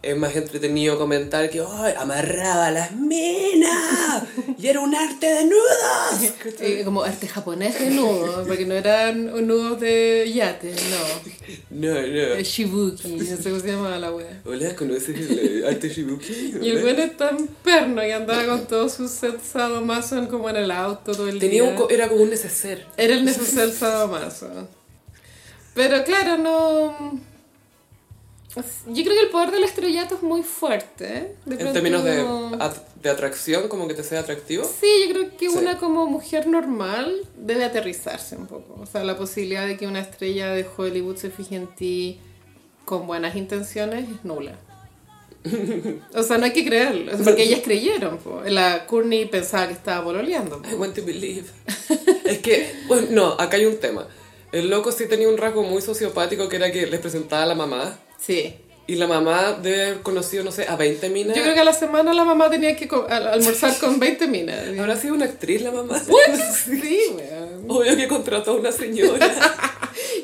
es 0.04 0.16
más 0.16 0.36
entretenido 0.36 0.98
comentar 0.98 1.50
que 1.50 1.60
"Ay, 1.68 1.94
amarraba 1.98 2.68
a 2.68 2.72
las 2.72 2.92
minas 2.94 4.24
y 4.58 4.68
era 4.68 4.80
un 4.80 4.94
arte 4.96 5.26
de 5.26 5.44
nudos. 5.46 6.34
Eh, 6.60 6.82
como 6.86 7.04
arte 7.04 7.28
japonés 7.28 7.80
de 7.80 7.90
nudos, 7.92 8.48
porque 8.48 8.66
no 8.66 8.74
eran 8.74 9.26
nudos 9.48 9.80
de 9.80 10.32
yate, 10.34 10.74
no. 10.74 11.88
No, 11.92 11.98
El 11.98 12.38
no. 12.38 12.42
shibuki, 12.42 13.08
no 13.10 13.24
sé 13.38 13.50
cómo 13.50 13.60
se 13.60 13.68
llama 13.68 13.98
la 14.00 14.12
wea. 14.12 14.42
Hola, 14.46 14.76
¿conoces 14.76 15.10
el 15.10 15.64
eh, 15.64 15.68
arte 15.68 15.90
shibuki? 15.90 16.54
Y 16.62 16.70
el 16.70 16.84
weón 16.84 17.00
es 17.00 17.18
tan 17.18 17.38
perno 17.64 18.06
y 18.06 18.12
andaba 18.12 18.46
con 18.46 18.66
todos 18.68 18.94
sus 18.94 19.12
sets 19.12 19.44
sadomaso 19.52 20.28
como 20.30 20.50
en 20.50 20.56
el 20.58 20.72
auto 20.72 21.12
todo 21.12 21.28
el 21.28 21.40
Tenía 21.40 21.64
día. 21.64 21.72
un, 21.72 21.76
co- 21.76 21.90
era 21.90 22.08
como 22.08 22.22
un 22.24 22.30
neceser. 22.30 22.86
Era 22.98 23.14
el 23.16 23.26
necesario 23.26 23.72
sadomaso. 23.74 24.68
Pero 25.74 26.04
claro, 26.04 26.38
no... 26.38 27.20
Yo 28.88 29.04
creo 29.04 29.16
que 29.16 29.22
el 29.22 29.30
poder 29.30 29.52
del 29.52 29.64
estrellato 29.64 30.16
es 30.16 30.24
muy 30.24 30.44
fuerte. 30.44 31.06
¿eh? 31.18 31.36
De 31.46 31.56
En 31.64 31.74
términos 31.74 32.04
de, 32.04 32.22
at- 32.60 32.78
de 33.02 33.10
atracción, 33.10 33.68
como 33.68 33.88
que 33.88 33.94
te 33.94 34.04
sea 34.04 34.20
atractivo. 34.22 34.64
Sí, 34.64 34.88
yo 35.08 35.14
creo 35.14 35.38
que 35.38 35.50
Sí. 35.50 35.58
una 35.58 35.78
como 35.78 36.06
mujer 36.08 36.48
normal 36.48 37.14
debe 37.38 37.64
aterrizarse 37.66 38.36
un 38.36 38.48
poco. 38.48 38.80
O 38.82 38.86
sea, 38.86 39.04
la 39.04 39.18
posibilidad 39.18 39.66
de 39.68 39.78
que 39.78 39.88
una 39.88 40.00
estrella 40.00 40.50
de 40.52 40.66
Hollywood 40.78 41.18
se 41.18 41.30
fije 41.30 41.56
en 41.56 41.68
ti 41.76 42.20
con 42.86 43.06
buenas 43.08 43.36
intenciones 43.36 44.10
es 44.10 44.24
nula. 44.26 44.54
O 46.14 46.24
sea, 46.24 46.38
no 46.38 46.46
hay 46.46 46.52
que 46.54 46.66
creerlo. 46.66 47.12
Es 47.12 47.22
Porque 47.22 47.44
ellas 47.44 47.62
creyeron. 47.64 48.18
po. 48.18 48.42
La 48.46 48.86
Courtney 48.86 49.26
pensaba 49.26 49.68
que 49.68 49.74
estaba 49.74 50.04
pololeando. 50.04 50.62
po. 50.62 50.70
I 50.70 50.74
want 50.74 50.96
to 50.96 51.04
believe. 51.06 51.46
es 52.26 52.40
que, 52.40 52.74
bueno, 52.88 53.08
no, 53.12 53.28
acá 53.40 53.58
hay 53.58 53.66
un 53.66 53.78
tema. 53.78 54.08
El 54.52 54.70
loco 54.70 54.92
sí 54.92 55.08
tenía 55.08 55.28
un 55.30 55.38
rasgo 55.38 55.64
muy 55.64 55.82
sociopático 55.82 56.48
que 56.50 56.56
era 56.56 56.72
que 56.72 56.88
les 56.88 57.00
presentaba 57.00 57.44
a 57.44 57.46
la 57.46 57.56
mamá. 57.56 57.98
Sí. 58.18 58.56
Y 58.90 58.96
la 58.96 59.06
mamá 59.06 59.60
debe 59.62 59.84
haber 59.84 60.02
conocido, 60.02 60.46
no 60.46 60.52
sé, 60.52 60.66
a 60.66 60.78
20 60.78 61.10
minas. 61.10 61.36
Yo 61.36 61.44
creo 61.44 61.54
que 61.54 61.60
a 61.60 61.66
la 61.66 61.74
semana 61.74 62.14
la 62.14 62.24
mamá 62.24 62.50
tenía 62.50 62.74
que 62.78 62.88
almorzar 63.10 63.78
con 63.80 64.00
20 64.00 64.28
minas. 64.28 64.60
¿Habrá 64.80 64.96
sido 64.96 65.14
una 65.14 65.26
actriz 65.26 65.62
la 65.62 65.72
mamá? 65.72 66.02
Sí, 66.66 67.02
weón. 67.14 67.66
Obvio 67.68 67.98
que 67.98 68.08
contrató 68.08 68.52
a 68.52 68.56
una 68.56 68.72
señora. 68.72 69.30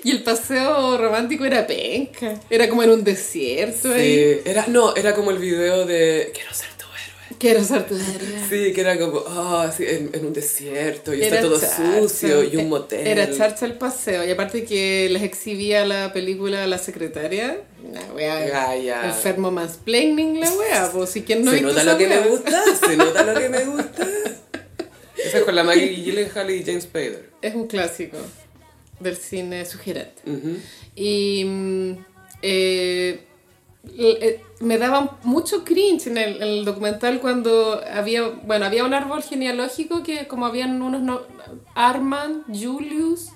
Y 0.03 0.11
el 0.11 0.21
paseo 0.21 0.97
romántico 0.97 1.45
era 1.45 1.65
penca. 1.65 2.39
Era 2.49 2.69
como 2.69 2.83
en 2.83 2.91
un 2.91 3.03
desierto 3.03 3.91
ahí. 3.91 4.35
sí, 4.35 4.41
era, 4.45 4.67
no, 4.67 4.95
era 4.95 5.15
como 5.15 5.31
el 5.31 5.37
video 5.37 5.85
de 5.85 6.31
Quiero 6.33 6.53
ser. 6.53 6.72
Quiero 7.39 7.63
ser 7.63 7.87
tu 7.87 7.95
héroe. 7.95 8.39
Sí, 8.49 8.73
que 8.73 8.81
era 8.81 8.97
como, 8.99 9.23
ah, 9.27 9.71
sí, 9.75 9.83
en, 9.87 10.09
en 10.13 10.25
un 10.25 10.33
desierto 10.33 11.13
y 11.13 11.23
Era 11.23 11.37
está 11.37 11.41
todo 11.47 11.59
charcha. 11.59 11.99
sucio 12.01 12.43
y 12.43 12.55
un 12.57 12.61
Eh, 12.63 12.67
motel. 12.67 13.07
Era 13.07 13.35
charcha 13.35 13.65
el 13.65 13.73
paseo. 13.77 14.23
Y 14.25 14.31
aparte 14.31 14.65
que 14.65 15.07
les 15.09 15.23
exhibía 15.23 15.85
la 15.85 16.13
película 16.13 16.67
La 16.67 16.77
Secretaria. 16.77 17.61
Una 17.83 18.01
wea. 18.13 18.39
Gaya. 18.47 19.05
Enfermo 19.07 19.51
mansplaining 19.51 20.39
la 20.39 20.51
wea. 20.51 20.89
Pues 20.93 21.09
si 21.09 21.23
quien 21.23 21.43
no 21.43 21.51
se 21.51 21.61
nota 21.61 21.83
lo 21.83 21.97
que 21.97 22.07
me 22.07 22.19
gusta, 22.27 22.63
se 22.85 22.95
nota 22.97 23.23
lo 23.23 23.39
que 23.39 23.49
me 23.49 23.63
gusta. 23.65 24.07
Esa 25.17 25.37
es 25.39 25.43
con 25.43 25.55
la 25.55 25.63
Maggie 25.63 25.87
Gyllenhaal 25.95 26.49
y 26.51 26.63
James 26.63 26.83
Spader. 26.83 27.29
Es 27.41 27.55
un 27.55 27.67
clásico 27.67 28.17
del 28.99 29.17
cine 29.17 29.65
sugerente. 29.65 30.21
Y 30.95 31.43
mm, 31.45 31.91
eh, 32.41 33.19
me 34.61 34.77
daba 34.77 35.17
mucho 35.23 35.63
cringe 35.63 36.07
en 36.07 36.17
el, 36.17 36.35
en 36.37 36.43
el 36.43 36.65
documental 36.65 37.19
cuando 37.19 37.81
había, 37.91 38.27
bueno, 38.27 38.65
había 38.65 38.85
un 38.85 38.93
árbol 38.93 39.21
genealógico 39.21 40.03
que 40.03 40.27
como 40.27 40.45
habían 40.45 40.81
unos, 40.81 41.01
no, 41.01 41.21
Armand, 41.75 42.43
Julius, 42.47 43.29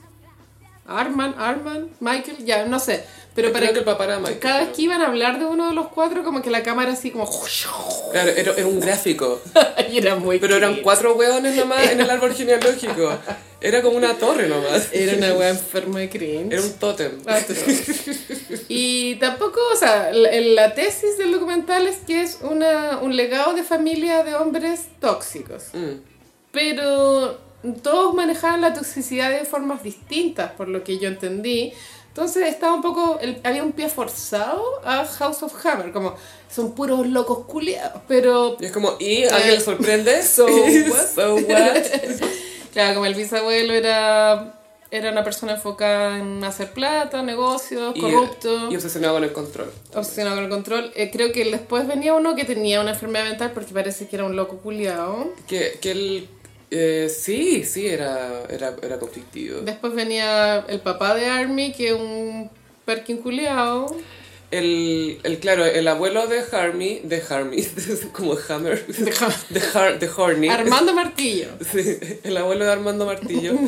Arman, 0.87 1.35
Arman, 1.37 1.89
Michael, 1.99 2.45
ya, 2.45 2.65
no 2.65 2.79
sé. 2.79 3.03
Pero 3.37 3.51
Creo 3.51 3.61
para 3.61 3.71
que 3.71 3.79
el 3.79 3.85
papá 3.85 4.05
era 4.05 4.17
Michael, 4.17 4.39
cada 4.39 4.59
vez 4.61 4.69
que 4.75 4.81
iban 4.81 4.99
a 4.99 5.05
hablar 5.05 5.37
de 5.37 5.45
uno 5.45 5.67
de 5.67 5.75
los 5.75 5.89
cuatro, 5.89 6.23
como 6.23 6.41
que 6.41 6.49
la 6.49 6.63
cámara 6.63 6.93
así 6.93 7.11
como... 7.11 7.29
Claro, 8.11 8.31
era, 8.31 8.53
era 8.53 8.65
un 8.65 8.79
gráfico. 8.79 9.39
y 9.91 9.99
era 9.99 10.15
muy 10.15 10.39
Pero 10.39 10.55
eran 10.55 10.77
cuatro 10.77 11.13
hueones 11.13 11.55
nomás 11.55 11.87
en 11.91 12.01
el 12.01 12.09
árbol 12.09 12.33
genealógico. 12.33 13.15
Era 13.61 13.83
como 13.83 13.95
una 13.95 14.15
torre 14.15 14.47
nomás. 14.47 14.89
Era 14.91 15.17
una 15.17 15.35
wea 15.35 15.49
enferma 15.49 15.99
de 15.99 16.09
cringe. 16.09 16.51
Era 16.51 16.63
un 16.63 16.73
tótem. 16.79 17.11
Y 18.69 19.15
tampoco, 19.17 19.59
o 19.71 19.75
sea, 19.75 20.11
la, 20.11 20.31
la 20.41 20.73
tesis 20.73 21.19
del 21.19 21.31
documental 21.31 21.85
es 21.85 21.97
que 21.97 22.23
es 22.23 22.39
una, 22.41 22.97
un 23.03 23.15
legado 23.15 23.53
de 23.53 23.61
familia 23.61 24.23
de 24.23 24.33
hombres 24.33 24.87
tóxicos. 24.99 25.65
Mm. 25.73 25.99
Pero 26.51 27.37
todos 27.83 28.13
manejaban 28.13 28.61
la 28.61 28.73
toxicidad 28.73 29.29
de 29.29 29.45
formas 29.45 29.83
distintas, 29.83 30.51
por 30.53 30.67
lo 30.67 30.83
que 30.83 30.97
yo 30.97 31.07
entendí. 31.07 31.73
Entonces 32.17 32.47
estaba 32.47 32.73
un 32.73 32.81
poco, 32.81 33.19
el- 33.21 33.39
había 33.43 33.61
un 33.61 33.73
pie 33.73 33.89
forzado 33.89 34.63
a 34.83 35.05
House 35.05 35.43
of 35.43 35.53
Hammer, 35.63 35.91
como 35.91 36.15
son 36.51 36.73
puros 36.73 37.05
locos 37.05 37.45
culiados, 37.45 38.01
pero 38.07 38.57
Y 38.59 38.65
es 38.65 38.71
como, 38.71 38.93
¿y 38.99 39.25
alguien 39.25 39.53
le 39.53 39.61
sorprende? 39.61 40.23
So 40.23 40.47
what? 40.47 41.05
So 41.13 41.35
what? 41.35 41.77
Claro, 42.73 42.95
como 42.95 43.05
el 43.05 43.13
bisabuelo 43.13 43.71
era, 43.73 44.59
era 44.89 45.11
una 45.11 45.23
persona 45.23 45.53
enfocada 45.53 46.17
en 46.17 46.43
hacer 46.43 46.71
plata, 46.73 47.21
negocios, 47.21 47.93
Y- 47.95 48.01
corrupto, 48.01 48.71
Y 48.71 48.75
obsesionado 48.75 49.13
con 49.13 49.23
el 49.23 49.31
control. 49.31 49.71
obsesionado 49.93 50.37
con 50.37 50.45
el 50.45 50.49
control. 50.49 50.91
Eh, 50.95 51.11
creo 51.11 51.31
que 51.31 51.45
después 51.45 51.87
venía 51.87 52.15
uno 52.15 52.35
que 52.35 52.45
tenía 52.45 52.81
una 52.81 52.91
enfermedad 52.93 53.25
mental 53.25 53.51
porque 53.53 53.73
parece 53.75 54.07
que 54.07 54.15
era 54.15 54.25
un 54.25 54.35
loco 54.35 54.57
culiado. 54.57 55.33
Que, 55.47 55.77
que 55.81 55.91
él, 55.91 56.29
eh, 56.71 57.09
sí, 57.09 57.63
sí, 57.63 57.87
era, 57.87 58.43
era, 58.49 58.75
era 58.81 58.99
conflictivo. 58.99 59.61
Después 59.61 59.93
venía 59.93 60.65
el 60.67 60.79
papá 60.81 61.15
de 61.15 61.25
Army, 61.27 61.71
que 61.73 61.89
es 61.89 61.93
un 61.93 62.49
perkin 62.85 63.17
culiado. 63.17 63.95
El, 64.49 65.19
el, 65.23 65.39
claro, 65.39 65.65
el 65.65 65.87
abuelo 65.89 66.27
de 66.27 66.39
Harmy, 66.51 67.01
de 67.03 67.21
Harmy, 67.29 67.63
como 68.13 68.37
Hammer, 68.47 68.85
De 68.87 69.11
Har- 69.11 69.47
de, 69.49 69.61
Har, 69.73 69.99
de 69.99 70.09
Horny. 70.09 70.47
Armando 70.47 70.93
Martillo. 71.01 71.49
Sí, 71.69 71.97
el 72.23 72.37
abuelo 72.37 72.63
de 72.65 72.71
Armando 72.71 73.05
Martillo. 73.05 73.53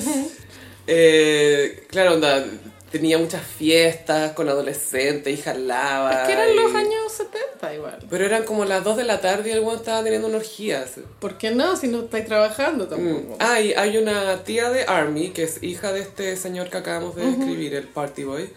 Eh, 0.91 1.83
claro, 1.89 2.15
onda, 2.15 2.43
tenía 2.91 3.17
muchas 3.17 3.43
fiestas 3.45 4.31
con 4.33 4.49
adolescentes 4.49 5.33
y 5.33 5.41
jalaba. 5.41 6.21
Es 6.21 6.27
que 6.27 6.33
eran 6.33 6.55
los 6.55 6.71
y- 6.71 6.75
años 6.75 7.11
70 7.11 7.73
igual. 7.75 7.99
Pero 8.09 8.25
eran 8.25 8.43
como 8.43 8.65
las 8.65 8.83
2 8.83 8.97
de 8.97 9.03
la 9.03 9.21
tarde 9.21 9.49
y 9.49 9.51
el 9.53 9.59
weón 9.59 9.77
estaba 9.77 10.03
teniendo 10.03 10.27
una 10.27 10.37
orgía. 10.37 10.81
así. 10.81 11.01
¿Por 11.19 11.37
qué 11.37 11.51
no? 11.51 11.75
Si 11.75 11.87
no 11.87 12.01
estáis 12.03 12.25
trabajando 12.25 12.85
Mm. 12.85 12.89
tampoco. 12.89 13.35
Ah, 13.39 13.59
y 13.61 13.73
hay 13.73 13.97
una 13.97 14.43
tía 14.43 14.69
de 14.69 14.83
Army, 14.85 15.29
que 15.29 15.43
es 15.43 15.61
hija 15.63 15.91
de 15.91 16.01
este 16.01 16.35
señor 16.37 16.69
que 16.69 16.77
acabamos 16.77 17.15
de 17.15 17.29
escribir, 17.29 17.73
el 17.75 17.87
Party 17.87 18.23
Boy, 18.23 18.49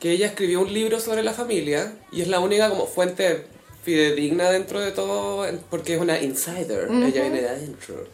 que 0.00 0.10
ella 0.12 0.26
escribió 0.26 0.60
un 0.60 0.72
libro 0.72 1.00
sobre 1.00 1.22
la 1.22 1.32
familia 1.32 1.92
y 2.12 2.22
es 2.22 2.28
la 2.28 2.40
única 2.40 2.68
como 2.68 2.86
fuente 2.86 3.46
fidedigna 3.84 4.50
dentro 4.50 4.80
de 4.80 4.90
todo, 4.92 5.46
porque 5.70 5.94
es 5.94 6.00
una 6.00 6.20
insider, 6.20 6.88
ella 6.90 7.22
viene 7.22 7.40
de 7.40 7.48
adentro. 7.48 8.06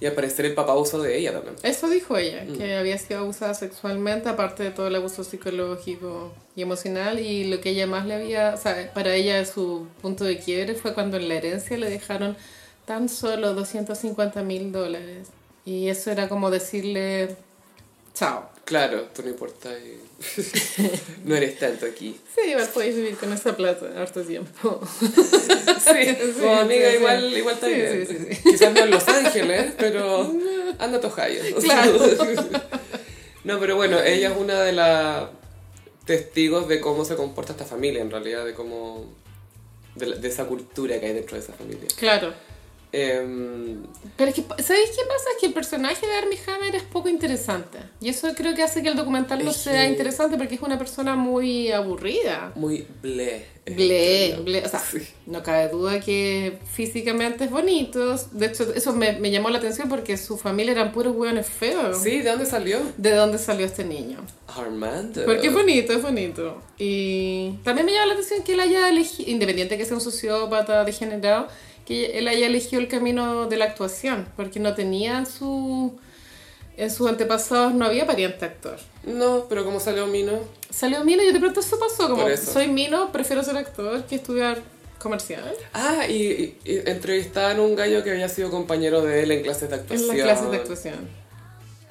Y 0.00 0.06
al 0.06 0.12
parecer 0.12 0.44
el 0.44 0.54
papá 0.54 0.72
abusó 0.72 1.00
de 1.00 1.16
ella 1.18 1.32
también. 1.32 1.54
Eso 1.62 1.88
dijo 1.88 2.16
ella, 2.18 2.44
Mm. 2.46 2.58
que 2.58 2.76
había 2.76 2.98
sido 2.98 3.20
abusada 3.20 3.54
sexualmente, 3.54 4.28
aparte 4.28 4.62
de 4.64 4.70
todo 4.70 4.88
el 4.88 4.94
abuso 4.96 5.24
psicológico 5.24 6.32
y 6.54 6.62
emocional, 6.62 7.18
y 7.20 7.44
lo 7.44 7.60
que 7.60 7.70
ella 7.70 7.86
más 7.86 8.04
le 8.06 8.14
había, 8.14 8.52
o 8.54 8.56
sea, 8.58 8.92
para 8.92 9.14
ella 9.14 9.44
su 9.46 9.86
punto 10.02 10.24
de 10.24 10.38
quiebre 10.38 10.74
fue 10.74 10.92
cuando 10.94 11.16
en 11.16 11.28
la 11.28 11.34
herencia 11.36 11.76
le 11.78 11.88
dejaron 11.88 12.36
tan 12.84 13.08
solo 13.08 13.54
250 13.54 14.42
mil 14.42 14.70
dólares. 14.72 15.28
Y 15.64 15.88
eso 15.88 16.10
era 16.10 16.28
como 16.28 16.50
decirle, 16.50 17.34
chao. 18.14 18.48
Claro, 18.66 19.02
tú 19.14 19.22
no 19.22 19.28
importa 19.30 19.70
no 21.24 21.34
eres 21.36 21.58
tanto 21.58 21.86
aquí. 21.86 22.18
Sí, 22.34 22.50
igual 22.50 22.68
podéis 22.74 22.96
vivir 22.96 23.16
con 23.16 23.32
esa 23.32 23.56
plata 23.56 23.86
harto 23.96 24.22
tiempo. 24.22 24.80
Sí, 25.00 26.16
como 26.40 26.52
amiga 26.60 26.90
sí, 26.90 26.96
igual, 26.96 27.30
sí. 27.30 27.36
igual 27.38 27.54
está 27.54 27.66
Sí, 27.68 27.74
bien. 27.74 28.06
sí, 28.08 28.16
sí, 28.34 28.42
Quizás 28.50 28.72
no 28.74 28.80
en 28.80 28.90
Los 28.90 29.06
Ángeles, 29.08 29.72
pero 29.78 30.32
anda 30.80 30.98
a 31.02 31.06
Ohio. 31.06 31.42
Claro. 31.62 31.98
No, 33.44 33.60
pero 33.60 33.76
bueno, 33.76 34.00
ella 34.02 34.30
es 34.32 34.36
una 34.36 34.60
de 34.62 34.72
las 34.72 35.28
testigos 36.04 36.66
de 36.66 36.80
cómo 36.80 37.04
se 37.04 37.14
comporta 37.14 37.52
esta 37.52 37.64
familia, 37.64 38.02
en 38.02 38.10
realidad, 38.10 38.44
de 38.44 38.54
cómo... 38.54 39.06
de, 39.94 40.06
la- 40.06 40.16
de 40.16 40.28
esa 40.28 40.46
cultura 40.46 40.98
que 40.98 41.06
hay 41.06 41.12
dentro 41.14 41.36
de 41.36 41.42
esa 41.44 41.52
familia. 41.52 41.86
Claro. 41.96 42.34
Em, 42.92 43.82
Pero 44.16 44.30
es 44.30 44.36
que, 44.36 44.42
¿sabéis 44.62 44.90
qué 44.90 45.02
pasa? 45.06 45.24
Es 45.34 45.40
que 45.40 45.46
el 45.46 45.52
personaje 45.52 46.06
de 46.06 46.12
Armie 46.14 46.38
Hammer 46.46 46.74
es 46.76 46.82
poco 46.84 47.08
interesante. 47.08 47.78
Y 48.00 48.08
eso 48.08 48.28
creo 48.34 48.54
que 48.54 48.62
hace 48.62 48.82
que 48.82 48.88
el 48.88 48.96
documental 48.96 49.44
no 49.44 49.52
sea 49.52 49.82
que- 49.84 49.88
interesante 49.90 50.36
porque 50.38 50.54
es 50.54 50.60
una 50.62 50.78
persona 50.78 51.14
muy 51.16 51.70
aburrida. 51.72 52.52
muy 52.54 52.86
ble. 53.02 53.44
Ble, 53.66 54.38
ble, 54.44 54.62
o 54.64 54.68
sea, 54.68 54.78
Sí. 54.78 54.98
no 55.26 55.42
cabe 55.42 55.68
duda 55.68 55.98
que 55.98 56.56
físicamente 56.72 57.44
es 57.46 57.50
bonito. 57.50 58.16
De 58.30 58.46
hecho, 58.46 58.72
eso 58.72 58.92
me, 58.92 59.18
me 59.18 59.32
llamó 59.32 59.50
la 59.50 59.58
atención 59.58 59.88
porque 59.88 60.16
su 60.16 60.38
familia 60.38 60.70
eran 60.70 60.92
puros 60.92 61.16
hueones 61.16 61.48
feos. 61.48 62.00
Sí, 62.00 62.20
¿de 62.22 62.30
dónde 62.30 62.46
salió? 62.46 62.78
¿De 62.96 63.10
dónde 63.10 63.38
salió 63.38 63.66
este 63.66 63.84
niño? 63.84 64.18
Armando. 64.46 65.24
Porque 65.24 65.48
es 65.48 65.52
bonito, 65.52 65.92
es 65.92 66.00
bonito. 66.00 66.62
Y 66.78 67.54
también 67.64 67.86
me 67.86 67.92
llama 67.92 68.06
la 68.06 68.12
atención 68.14 68.44
que 68.44 68.52
él 68.52 68.60
haya 68.60 68.88
elegido, 68.88 69.28
independiente 69.32 69.76
que 69.76 69.84
sea 69.84 69.96
un 69.96 70.00
sociópata 70.00 70.84
degenerado, 70.84 71.48
que 71.86 72.18
él 72.18 72.28
haya 72.28 72.46
elegido 72.46 72.82
el 72.82 72.88
camino 72.88 73.46
de 73.46 73.56
la 73.56 73.66
actuación, 73.66 74.26
porque 74.36 74.60
no 74.60 74.74
tenía 74.74 75.18
en 75.18 75.26
su... 75.26 75.98
En 76.78 76.90
sus 76.90 77.08
antepasados 77.08 77.72
no 77.72 77.86
había 77.86 78.06
pariente 78.06 78.44
actor. 78.44 78.76
No, 79.04 79.46
pero 79.48 79.64
como 79.64 79.80
salió 79.80 80.06
Mino, 80.06 80.40
Salió 80.68 81.02
Mino 81.04 81.22
y 81.22 81.32
de 81.32 81.40
pronto 81.40 81.60
eso 81.60 81.78
pasó, 81.78 82.10
como 82.10 82.28
eso. 82.28 82.52
soy 82.52 82.68
Mino, 82.68 83.10
prefiero 83.12 83.42
ser 83.42 83.56
actor 83.56 84.04
que 84.04 84.16
estudiar 84.16 84.60
comercial. 84.98 85.42
Ah, 85.72 86.06
y, 86.06 86.14
y- 86.14 86.58
y 86.66 86.82
entrevistaban 86.84 87.56
a 87.58 87.62
un 87.62 87.76
gallo 87.76 88.04
que 88.04 88.10
había 88.10 88.28
sido 88.28 88.50
compañero 88.50 89.00
de 89.00 89.22
él 89.22 89.30
en 89.30 89.42
clases 89.42 89.70
de 89.70 89.76
En 89.76 89.80
actuación. 89.80 90.08
las 90.18 90.26
clases 90.26 90.50
de 90.50 90.56
actuación. 90.58 91.25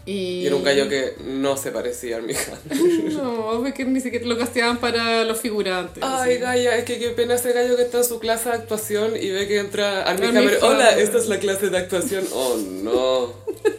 Y, 0.05 0.41
Y 0.41 0.45
era 0.47 0.55
un 0.55 0.63
gallo 0.63 0.87
que 0.87 1.15
no 1.23 1.57
se 1.57 1.71
parecía 1.71 2.17
a 2.17 2.21
mi 2.21 2.33
hija. 2.33 2.53
No, 3.15 3.59
fue 3.59 3.73
que 3.73 3.85
ni 3.85 4.01
siquiera 4.01 4.25
lo 4.25 4.37
casteaban 4.37 4.77
para 4.77 5.23
los 5.23 5.39
figurantes. 5.39 6.03
Ay. 6.03 6.37
Gaya, 6.37 6.77
es 6.77 6.83
que 6.83 6.99
qué 6.99 7.09
pena 7.09 7.35
ese 7.35 7.53
gallo 7.53 7.75
que 7.75 7.83
está 7.83 7.99
en 7.99 8.03
su 8.03 8.19
clase 8.19 8.49
de 8.49 8.55
actuación 8.55 9.15
y 9.15 9.31
ve 9.31 9.47
que 9.47 9.57
entra 9.57 10.03
Armie 10.03 10.29
Hammer. 10.29 10.59
Hola, 10.61 10.97
esta 10.97 11.17
es 11.17 11.27
la 11.27 11.39
clase 11.39 11.69
de 11.69 11.77
actuación. 11.77 12.25
Oh, 12.33 12.57
no. 12.57 13.33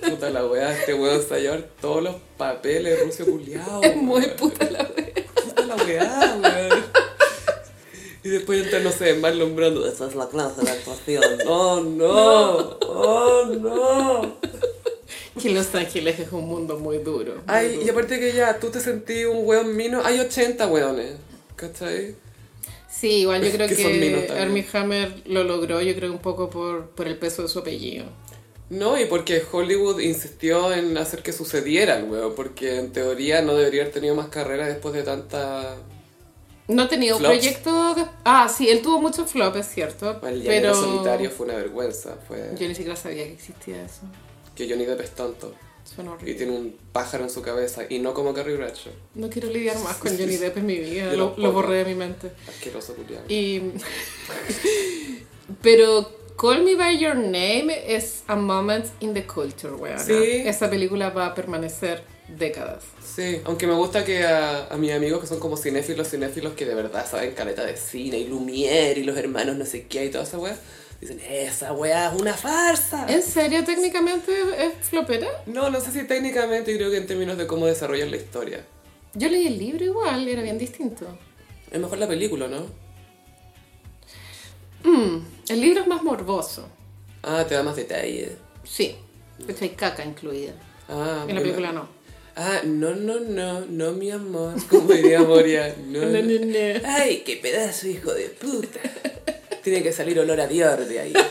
Puta 0.08 0.30
la 0.30 0.44
weá, 0.46 0.72
este 0.72 0.94
weón 0.94 1.22
se 1.22 1.28
va 1.28 1.36
a 1.36 1.38
llevar 1.38 1.68
todos 1.80 2.02
los 2.02 2.14
papeles, 2.36 3.04
rucio 3.04 3.26
culiao. 3.26 3.82
Es 3.82 3.96
muy 4.10 4.22
puta 4.38 4.68
la 4.70 4.80
wea. 4.96 5.12
Puta 5.44 5.66
la 5.66 5.76
weá, 5.76 6.38
weón. 6.42 6.84
Y 8.24 8.28
después 8.30 8.64
entra, 8.64 8.80
no 8.80 8.90
sé, 8.90 9.14
Marlon 9.14 9.54
Brando. 9.54 9.86
Esta 9.86 10.08
es 10.08 10.16
la 10.16 10.28
clase 10.28 10.62
de 10.62 10.70
actuación. 10.70 11.22
Oh, 11.46 11.80
no. 11.80 12.78
Oh, 12.80 13.44
no. 13.46 14.36
Que 15.40 15.50
Los 15.50 15.74
Ángeles 15.74 16.18
es 16.18 16.32
un 16.32 16.46
mundo 16.46 16.78
muy 16.78 16.98
duro. 16.98 17.34
muy 17.34 17.42
Ay, 17.46 17.72
duro. 17.74 17.86
y 17.86 17.88
aparte 17.90 18.18
que 18.20 18.32
ya, 18.32 18.58
tú 18.58 18.70
te 18.70 18.80
sentí 18.80 19.24
un 19.24 19.46
weón 19.46 19.76
mino. 19.76 20.02
Hay 20.04 20.18
80 20.18 20.66
weones. 20.68 21.12
¿Cachai? 21.56 22.14
Sí, 22.90 23.08
igual 23.22 23.42
yo 23.44 23.50
creo 23.52 23.68
Que 23.68 23.76
que. 23.76 24.32
Armie 24.32 24.66
Hammer 24.72 25.22
lo 25.26 25.44
logró, 25.44 25.80
yo 25.82 25.94
creo 25.94 26.10
un 26.12 26.18
poco 26.18 26.48
por, 26.48 26.86
por 26.90 27.06
el 27.06 27.18
peso 27.18 27.42
de 27.42 27.48
su 27.48 27.58
apellido. 27.58 28.06
No, 28.70 28.98
y 28.98 29.04
porque 29.04 29.42
Hollywood 29.52 30.00
insistió 30.00 30.72
en 30.72 30.96
hacer 30.98 31.22
que 31.22 31.32
sucediera 31.32 31.98
el 31.98 32.04
weón, 32.10 32.34
porque 32.34 32.78
en 32.78 32.92
teoría 32.92 33.42
no 33.42 33.54
debería 33.54 33.82
haber 33.82 33.92
tenido 33.94 34.14
más 34.14 34.28
carrera 34.28 34.66
después 34.66 34.94
de 34.94 35.02
tanta... 35.02 35.76
No 36.68 36.82
ha 36.82 36.88
tenido 36.88 37.16
Flops. 37.18 37.32
proyecto 37.36 37.94
de... 37.94 38.06
Ah, 38.24 38.48
sí, 38.48 38.68
él 38.68 38.82
tuvo 38.82 39.00
muchos 39.00 39.30
flops, 39.30 39.58
es 39.58 39.66
cierto. 39.68 40.20
El 40.26 40.42
pero 40.42 40.74
solitario 40.74 41.30
fue 41.30 41.46
una 41.46 41.56
vergüenza, 41.56 42.16
fue 42.26 42.50
Yo 42.58 42.66
ni 42.66 42.74
siquiera 42.74 42.96
sabía 42.96 43.24
que 43.24 43.34
existía 43.34 43.84
eso. 43.84 44.00
Que 44.56 44.68
Johnny 44.68 44.84
Depp 44.86 45.00
es 45.02 45.10
tonto 45.14 45.54
Suena 45.84 46.10
y 46.10 46.14
horrible. 46.14 46.34
tiene 46.34 46.52
un 46.52 46.76
pájaro 46.92 47.22
en 47.24 47.30
su 47.30 47.42
cabeza 47.42 47.82
y 47.88 47.98
no 48.00 48.12
como 48.14 48.34
Carrie 48.34 48.56
Bradshaw, 48.56 48.92
No 49.14 49.28
quiero 49.30 49.48
lidiar 49.48 49.78
más 49.80 49.96
con 49.98 50.16
Johnny 50.18 50.36
Depp 50.36 50.56
en 50.56 50.66
mi 50.66 50.78
vida, 50.78 51.12
lo, 51.12 51.34
lo 51.36 51.52
borré 51.52 51.78
de 51.78 51.84
mi 51.84 51.94
mente. 51.94 52.32
asqueroso 52.48 52.94
culiao. 52.94 53.22
Y... 53.28 53.60
Pero 55.62 56.10
Call 56.36 56.64
Me 56.64 56.74
By 56.74 56.98
Your 56.98 57.16
Name 57.16 57.68
es 57.86 58.22
a 58.26 58.36
moment 58.36 58.86
in 59.00 59.14
the 59.14 59.24
culture, 59.26 59.74
weón. 59.74 60.00
Sí. 60.00 60.12
Esa 60.44 60.68
película 60.68 61.10
va 61.10 61.26
a 61.26 61.34
permanecer 61.34 62.02
décadas. 62.36 62.82
Sí, 63.04 63.40
aunque 63.44 63.66
me 63.66 63.74
gusta 63.74 64.04
que 64.04 64.24
a, 64.24 64.66
a 64.66 64.76
mis 64.76 64.92
amigos 64.92 65.20
que 65.20 65.26
son 65.28 65.38
como 65.38 65.56
cinéfilos, 65.56 66.10
cinéfilos 66.10 66.54
que 66.54 66.66
de 66.66 66.74
verdad 66.74 67.08
saben 67.08 67.32
caleta 67.32 67.64
de 67.64 67.76
cine 67.76 68.18
y 68.18 68.28
Lumière 68.28 68.98
y 68.98 69.04
los 69.04 69.16
hermanos 69.16 69.56
no 69.56 69.64
sé 69.64 69.86
qué 69.86 70.04
y 70.06 70.10
toda 70.10 70.24
esa 70.24 70.38
weá, 70.38 70.58
dicen, 71.00 71.20
esa 71.28 71.72
weá 71.72 72.12
es 72.12 72.20
una 72.20 72.34
farsa. 72.34 73.06
¿En 73.08 73.22
serio 73.22 73.64
técnicamente 73.64 74.32
es 74.58 74.88
flopera? 74.88 75.26
No, 75.46 75.70
no 75.70 75.80
sé 75.80 75.92
si 75.92 76.04
técnicamente, 76.06 76.74
creo 76.76 76.90
que 76.90 76.96
en 76.98 77.06
términos 77.06 77.36
de 77.38 77.46
cómo 77.46 77.66
desarrollan 77.66 78.10
la 78.10 78.16
historia. 78.16 78.64
Yo 79.14 79.28
leí 79.28 79.46
el 79.46 79.58
libro 79.58 79.84
igual, 79.84 80.26
era 80.28 80.42
bien 80.42 80.58
distinto. 80.58 81.06
Es 81.70 81.80
mejor 81.80 81.98
la 81.98 82.06
película, 82.08 82.48
¿no? 82.48 82.66
Mm, 84.84 85.24
el 85.48 85.60
libro 85.60 85.82
es 85.82 85.86
más 85.86 86.02
morboso. 86.02 86.68
Ah, 87.22 87.44
te 87.48 87.54
da 87.54 87.62
más 87.62 87.76
detalle. 87.76 88.36
Sí. 88.64 88.96
Hecho 89.48 89.64
hay 89.64 89.70
caca 89.70 90.04
incluida. 90.04 90.52
Ah, 90.88 91.24
En 91.28 91.34
la 91.34 91.40
película 91.40 91.72
no. 91.72 91.88
Ah, 92.36 92.60
no, 92.64 92.94
no, 92.94 93.18
no, 93.18 93.62
no, 93.62 93.92
mi 93.92 94.10
amor. 94.10 94.54
Como 94.68 94.92
diría 94.92 95.22
Moria. 95.22 95.74
No, 95.86 96.00
no. 96.00 96.22
no, 96.22 96.44
no. 96.44 96.88
Ay, 96.88 97.22
qué 97.24 97.36
pedazo, 97.36 97.88
hijo 97.88 98.12
de 98.12 98.28
puta. 98.28 98.80
Tiene 99.66 99.82
que 99.82 99.92
salir 99.92 100.16
olor 100.20 100.40
a 100.40 100.46
Dior 100.46 100.86
de 100.86 101.00
ahí. 101.00 101.12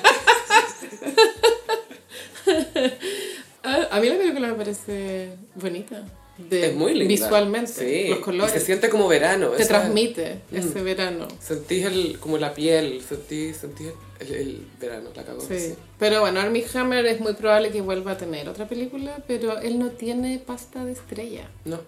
Ah, 3.64 3.88
A 3.92 4.00
mí 4.00 4.10
la 4.10 4.18
película 4.18 4.50
me 4.50 4.54
parece 4.56 5.30
bonita. 5.56 6.04
De- 6.38 6.68
Es 6.68 6.76
muy 6.76 6.92
linda. 6.94 7.08
Visualmente, 7.08 7.72
Sí. 7.72 8.10
los 8.10 8.20
y 8.20 8.22
colores. 8.22 8.52
Se 8.54 8.60
siente 8.60 8.90
como 8.90 9.08
verano. 9.08 9.50
te 9.52 9.64
esa- 9.64 9.80
transmite 9.80 10.42
ese 10.52 10.84
verano. 10.84 11.28
Sentís 11.40 11.86
el, 11.86 12.20
como 12.20 12.38
la 12.38 12.54
piel, 12.54 13.02
sentís, 13.08 13.56
sentís 13.58 13.88
el, 14.20 14.34
el 14.36 14.68
verano, 14.80 15.10
la 15.16 15.24
cagó. 15.24 15.40
Sí. 15.42 15.58
sí. 15.58 15.76
Pero 15.98 16.20
bueno, 16.20 16.42
Armie 16.42 16.66
Hammer 16.76 17.06
es 17.06 17.22
muy 17.22 17.34
probable 17.34 17.72
que 17.72 17.80
vuelva 17.82 18.12
a 18.12 18.18
tener 18.18 18.50
otra 18.50 18.68
película, 18.68 19.18
pero 19.28 19.58
él 19.60 19.80
no 19.80 19.92
tiene 19.92 20.38
pasta 20.38 20.84
de 20.86 20.92
estrella. 20.92 21.50
No, 21.64 21.80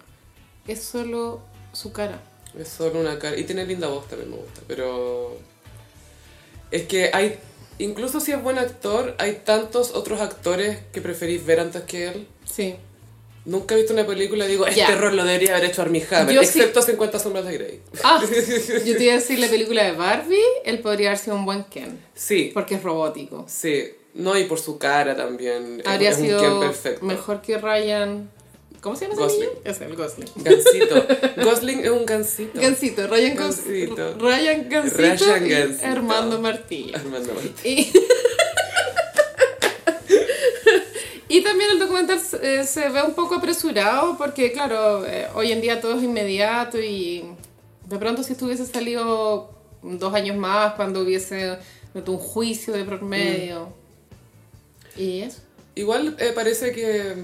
Es 0.65 0.81
solo 0.81 1.41
su 1.73 1.91
cara. 1.91 2.21
es 2.57 2.69
solo 2.69 2.99
una 3.01 3.19
cara. 3.19 3.37
Y 3.37 3.43
tiene 3.43 3.65
linda 3.67 3.87
voz 3.87 4.07
también 4.07 4.31
me 4.31 4.37
gusta, 4.37 4.61
pero... 4.67 5.37
Es 6.71 6.83
que 6.83 7.09
hay... 7.13 7.37
Incluso 7.79 8.19
si 8.19 8.31
es 8.31 8.41
buen 8.41 8.57
actor, 8.57 9.15
hay 9.19 9.41
tantos 9.45 9.91
otros 9.91 10.19
actores 10.19 10.79
que 10.91 10.99
preferís 11.01 11.45
ver 11.45 11.59
antes 11.59 11.83
que 11.83 12.07
él. 12.07 12.27
Sí. 12.51 12.75
Nunca 13.45 13.75
he 13.75 13.77
visto 13.77 13.93
una 13.93 14.05
película 14.05 14.45
y 14.45 14.49
digo, 14.49 14.65
este 14.67 14.95
rol 14.95 15.15
lo 15.15 15.23
debería 15.23 15.55
haber 15.55 15.69
hecho 15.69 15.81
Armie 15.83 16.05
Hammer, 16.11 16.33
Yo 16.35 16.41
sí. 16.41 16.47
excepto 16.59 16.81
50 16.81 17.19
sombras 17.19 17.45
de 17.45 17.53
Grey. 17.53 17.81
Ah, 18.03 18.21
yo 18.85 18.97
te 18.97 19.03
iba 19.03 19.13
a 19.13 19.17
decir 19.17 19.39
la 19.39 19.47
película 19.47 19.83
de 19.85 19.91
Barbie, 19.93 20.35
él 20.65 20.79
podría 20.79 21.09
haber 21.09 21.19
sido 21.19 21.37
un 21.37 21.45
buen 21.45 21.63
Ken, 21.65 21.97
Sí, 22.13 22.51
porque 22.53 22.75
es 22.75 22.83
robótico. 22.83 23.45
sí. 23.47 23.91
No, 24.13 24.35
y 24.35 24.45
por 24.45 24.59
su 24.59 24.79
cara 24.79 25.15
también. 25.15 25.83
Habría 25.85 26.09
es, 26.09 26.17
un 26.17 26.23
sido 26.25 26.39
Ken 26.41 26.59
perfecto. 26.59 27.05
mejor 27.05 27.39
que 27.43 27.59
Ryan. 27.59 28.31
¿Cómo 28.87 28.95
se 28.95 29.05
llama 29.05 29.15
ese 29.15 29.23
Gosling. 29.23 29.49
niño? 29.49 29.61
Es 29.65 29.81
el 29.81 29.95
Gosling. 29.97 30.29
Gansito. 30.37 31.07
Gosling 31.43 31.79
es 31.81 31.89
un 31.89 32.05
gansito. 32.05 32.61
Gansito, 32.61 33.07
Ryan 33.07 33.35
Gansito. 33.35 34.17
Ryan 34.17 34.69
Gansito 34.69 34.97
Ryan 34.97 35.49
Gansito. 35.49 35.85
Armando 35.87 36.41
Martillo. 36.41 36.95
Armando 36.95 37.33
Martínez. 37.33 37.65
Y, 37.65 37.91
y 41.37 41.43
también 41.43 41.71
el 41.71 41.79
documental 41.79 42.17
eh, 42.41 42.63
se 42.63 42.87
ve 42.87 43.03
un 43.03 43.13
poco 43.13 43.35
apresurado 43.35 44.17
porque, 44.17 44.53
claro, 44.53 45.05
eh, 45.05 45.27
hoy 45.35 45.51
en 45.51 45.59
día 45.59 45.81
todo 45.81 45.97
es 45.97 46.03
inmediato 46.03 46.79
y 46.79 47.25
de 47.89 47.99
pronto 47.99 48.23
si 48.23 48.31
estuviese 48.31 48.65
salido 48.65 49.49
dos 49.81 50.13
años 50.13 50.37
más, 50.37 50.75
cuando 50.75 51.01
hubiese 51.01 51.57
un 51.93 52.17
juicio 52.17 52.73
de 52.73 52.85
por 52.85 53.01
medio. 53.01 53.67
Y 54.95 55.23
eso. 55.23 55.41
Igual 55.75 56.15
eh, 56.19 56.31
parece 56.33 56.71
que. 56.71 57.15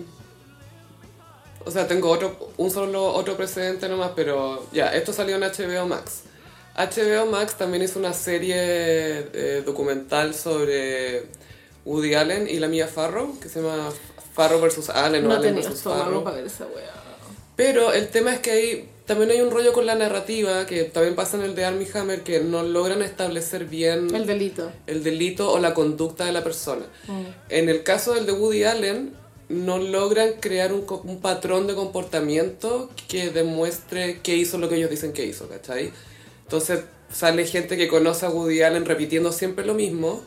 O 1.65 1.71
sea, 1.71 1.87
tengo 1.87 2.09
otro, 2.09 2.51
un 2.57 2.69
solo 2.71 3.05
otro 3.13 3.37
precedente 3.37 3.87
nomás, 3.87 4.11
pero 4.15 4.65
ya, 4.71 4.93
esto 4.93 5.13
salió 5.13 5.35
en 5.35 5.41
HBO 5.43 5.87
Max. 5.87 6.23
HBO 6.75 7.25
Max 7.27 7.55
también 7.55 7.83
hizo 7.83 7.99
una 7.99 8.13
serie 8.13 8.55
eh, 8.57 9.63
documental 9.65 10.33
sobre 10.33 11.27
Woody 11.85 12.15
Allen 12.15 12.47
y 12.49 12.59
la 12.59 12.67
Mia 12.67 12.87
Farrow, 12.87 13.39
que 13.39 13.47
se 13.49 13.61
llama 13.61 13.89
Farrow 14.33 14.59
vs. 14.59 14.89
Allen 14.89 15.25
o 15.25 15.29
No 15.29 15.35
Allen 15.35 15.55
tenía 15.55 15.69
vs. 15.69 15.81
Farrow. 15.83 16.23
para 16.23 16.37
ver 16.37 16.47
esa 16.47 16.65
weá. 16.65 16.91
Pero 17.55 17.93
el 17.93 18.07
tema 18.09 18.33
es 18.33 18.39
que 18.39 18.49
hay, 18.51 18.89
también 19.05 19.29
hay 19.29 19.41
un 19.41 19.51
rollo 19.51 19.71
con 19.73 19.85
la 19.85 19.93
narrativa, 19.93 20.65
que 20.65 20.85
también 20.85 21.13
pasa 21.13 21.37
en 21.37 21.43
el 21.43 21.53
de 21.53 21.65
Armie 21.65 21.87
Hammer, 21.93 22.23
que 22.23 22.39
no 22.39 22.63
logran 22.63 23.03
establecer 23.03 23.65
bien 23.65 24.13
El 24.13 24.25
delito. 24.25 24.71
el 24.87 25.03
delito 25.03 25.51
o 25.51 25.59
la 25.59 25.75
conducta 25.75 26.25
de 26.25 26.31
la 26.31 26.43
persona. 26.43 26.85
En 27.49 27.69
el 27.69 27.83
caso 27.83 28.15
del 28.15 28.25
de 28.25 28.31
Woody 28.31 28.63
Allen, 28.63 29.13
no 29.49 29.77
logran 29.77 30.33
crear 30.39 30.73
un, 30.73 30.85
un 31.03 31.19
patrón 31.19 31.67
de 31.67 31.75
comportamiento 31.75 32.89
que 33.07 33.29
demuestre 33.29 34.19
que 34.21 34.35
hizo 34.35 34.57
lo 34.57 34.69
que 34.69 34.75
ellos 34.75 34.89
dicen 34.89 35.13
que 35.13 35.25
hizo, 35.25 35.47
¿cachai? 35.47 35.91
Entonces 36.43 36.81
sale 37.11 37.45
gente 37.45 37.77
que 37.77 37.87
conoce 37.87 38.25
a 38.25 38.29
Woody 38.29 38.61
Allen 38.63 38.85
repitiendo 38.85 39.31
siempre 39.31 39.65
lo 39.65 39.73
mismo, 39.73 40.21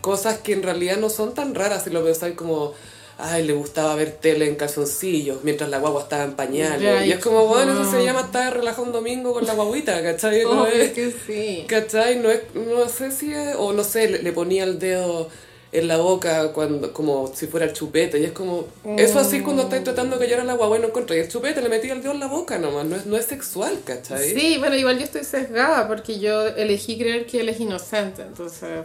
cosas 0.00 0.38
que 0.38 0.52
en 0.52 0.62
realidad 0.62 0.96
no 0.96 1.10
son 1.10 1.34
tan 1.34 1.54
raras 1.54 1.84
si 1.84 1.90
lo 1.90 2.04
pensáis 2.04 2.34
como... 2.34 2.74
Ay, 3.22 3.42
le 3.46 3.52
gustaba 3.52 3.94
ver 3.96 4.12
tele 4.12 4.48
en 4.48 4.54
calzoncillos 4.56 5.44
mientras 5.44 5.68
la 5.68 5.78
guagua 5.78 6.00
estaba 6.04 6.24
en 6.24 6.32
pañales. 6.36 7.06
Y 7.06 7.12
es 7.12 7.18
como, 7.22 7.46
bueno, 7.48 7.74
eso 7.74 7.90
se 7.90 8.02
llama 8.02 8.22
estar 8.22 8.54
relajado 8.54 8.84
un 8.84 8.92
domingo 8.92 9.34
con 9.34 9.44
la 9.46 9.52
guaguita, 9.52 10.02
¿cachai? 10.02 10.42
No 10.44 10.66
es- 10.66 10.92
que 10.92 11.12
sí. 11.26 11.66
¿Cachai? 11.68 12.18
No, 12.18 12.30
es, 12.30 12.40
no 12.54 12.88
sé 12.88 13.10
si 13.10 13.30
es, 13.30 13.56
o 13.58 13.74
no 13.74 13.84
sé, 13.84 14.08
le, 14.08 14.22
le 14.22 14.32
ponía 14.32 14.64
el 14.64 14.78
dedo 14.78 15.28
en 15.72 15.86
la 15.86 15.98
boca 15.98 16.52
cuando 16.52 16.92
como 16.92 17.28
si 17.32 17.46
fuera 17.46 17.66
el 17.66 17.72
chupete 17.72 18.18
y 18.18 18.24
es 18.24 18.32
como 18.32 18.66
eso 18.96 19.20
así 19.20 19.40
cuando 19.40 19.62
estáis 19.62 19.84
tratando 19.84 20.16
de 20.16 20.24
callar 20.24 20.40
a 20.40 20.44
la 20.44 20.54
guagua 20.54 20.78
y 20.78 20.80
no 20.80 20.88
el 20.88 21.28
chupete 21.28 21.62
le 21.62 21.68
metí 21.68 21.88
el 21.88 22.02
dedo 22.02 22.12
en 22.12 22.20
la 22.20 22.26
boca 22.26 22.58
nomás 22.58 22.86
no 22.86 22.96
es, 22.96 23.06
no 23.06 23.16
es 23.16 23.26
sexual 23.26 23.78
¿cachai? 23.84 24.34
Sí, 24.34 24.56
bueno, 24.58 24.74
igual 24.74 24.98
yo 24.98 25.04
estoy 25.04 25.22
sesgada 25.22 25.86
porque 25.86 26.18
yo 26.18 26.48
elegí 26.48 26.98
creer 26.98 27.26
que 27.26 27.40
él 27.40 27.48
es 27.48 27.60
inocente, 27.60 28.22
entonces 28.22 28.84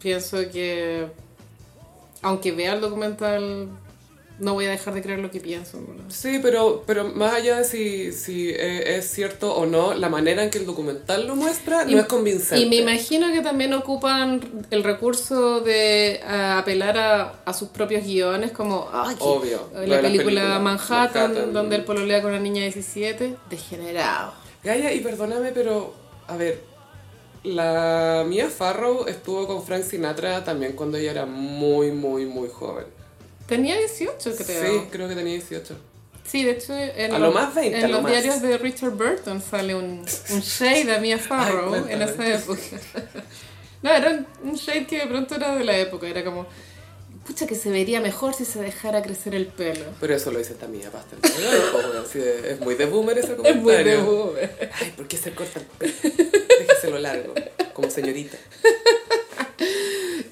pienso 0.00 0.38
que 0.50 1.06
aunque 2.22 2.52
vea 2.52 2.74
el 2.74 2.82
documental 2.82 3.68
no 4.40 4.54
voy 4.54 4.66
a 4.66 4.70
dejar 4.70 4.94
de 4.94 5.02
creer 5.02 5.18
lo 5.20 5.30
que 5.30 5.40
pienso. 5.40 5.78
verdad. 5.80 6.04
Sí, 6.08 6.38
pero, 6.42 6.82
pero 6.86 7.04
más 7.04 7.34
allá 7.34 7.58
de 7.58 7.64
si, 7.64 8.12
si 8.12 8.48
eh, 8.48 8.96
es 8.96 9.10
cierto 9.10 9.54
o 9.54 9.66
no, 9.66 9.94
la 9.94 10.08
manera 10.08 10.42
en 10.42 10.50
que 10.50 10.58
el 10.58 10.66
documental 10.66 11.26
lo 11.26 11.36
muestra 11.36 11.84
no 11.84 11.98
es 11.98 12.06
convincente. 12.06 12.64
Y 12.64 12.68
me 12.68 12.76
imagino 12.76 13.32
que 13.32 13.42
también 13.42 13.72
ocupan 13.74 14.40
el 14.70 14.82
recurso 14.82 15.60
de 15.60 16.20
ah, 16.26 16.58
apelar 16.58 16.98
a, 16.98 17.42
a 17.44 17.52
sus 17.52 17.68
propios 17.68 18.04
guiones, 18.04 18.52
como 18.52 18.88
ay, 18.92 19.16
Obvio, 19.20 19.70
la 19.74 20.00
película 20.00 20.58
Manhattan, 20.58 21.32
Manhattan. 21.32 21.52
donde 21.52 21.76
él 21.76 21.84
pololea 21.84 22.22
con 22.22 22.30
una 22.30 22.40
niña 22.40 22.62
de 22.62 22.70
17, 22.70 23.36
degenerado. 23.48 24.32
Gaia, 24.64 24.92
y 24.92 25.00
perdóname, 25.00 25.52
pero 25.52 25.94
a 26.26 26.36
ver, 26.36 26.62
la 27.42 28.24
Mia 28.26 28.48
Farrow 28.48 29.06
estuvo 29.06 29.46
con 29.46 29.62
Frank 29.62 29.84
Sinatra 29.84 30.44
también 30.44 30.72
cuando 30.72 30.98
ella 30.98 31.10
era 31.10 31.26
muy, 31.26 31.90
muy, 31.90 32.26
muy 32.26 32.48
joven. 32.48 32.99
Tenía 33.50 33.76
18, 33.76 34.16
creo. 34.36 34.64
Sí, 34.80 34.86
creo 34.90 35.08
que 35.08 35.14
tenía 35.14 35.34
18. 35.34 35.76
Sí, 36.26 36.44
de 36.44 36.52
hecho, 36.52 36.72
en 36.78 37.12
A 37.12 37.18
los, 37.18 37.28
lo 37.28 37.32
más 37.34 37.54
20, 37.54 37.76
en 37.78 37.84
a 37.84 37.88
lo 37.88 37.94
los 37.94 38.02
más. 38.04 38.12
diarios 38.12 38.40
de 38.40 38.56
Richard 38.56 38.92
Burton 38.92 39.42
sale 39.42 39.74
un, 39.74 40.04
un 40.30 40.40
shade 40.40 40.84
de 40.84 41.00
Mia 41.00 41.18
Farrow 41.28 41.74
Ay, 41.74 41.82
en 41.94 42.02
esa 42.02 42.26
época. 42.34 42.60
No, 43.82 43.90
era 43.90 44.24
un- 44.44 44.54
shade 44.54 44.86
que 44.86 44.98
de 44.98 45.06
pronto 45.06 45.34
era 45.34 45.54
de 45.56 45.64
la 45.64 45.76
época, 45.78 46.06
era 46.06 46.22
como, 46.22 46.46
pucha 47.26 47.46
que 47.46 47.54
se 47.54 47.70
vería 47.70 48.00
mejor 48.02 48.34
si 48.34 48.44
se 48.44 48.60
dejara 48.60 49.02
crecer 49.02 49.34
el 49.34 49.46
pelo. 49.46 49.86
Pero 50.00 50.14
eso 50.14 50.30
lo 50.30 50.38
dice 50.38 50.52
Tamía 50.54 50.90
Pastel. 50.90 51.18
es 52.44 52.60
muy 52.60 52.74
de 52.74 52.84
boomer 52.86 53.16
ese 53.18 53.28
Es 53.32 53.36
comentario. 53.36 53.62
muy 53.64 53.74
de 53.84 53.96
boomer. 53.96 54.70
Ay, 54.80 54.92
¿por 54.96 55.08
qué 55.08 55.16
se 55.16 55.32
corta 55.32 55.60
el 55.60 55.64
pelo? 55.64 55.92
Déjeselo 56.60 56.98
largo, 56.98 57.34
como 57.72 57.90
señorita. 57.90 58.36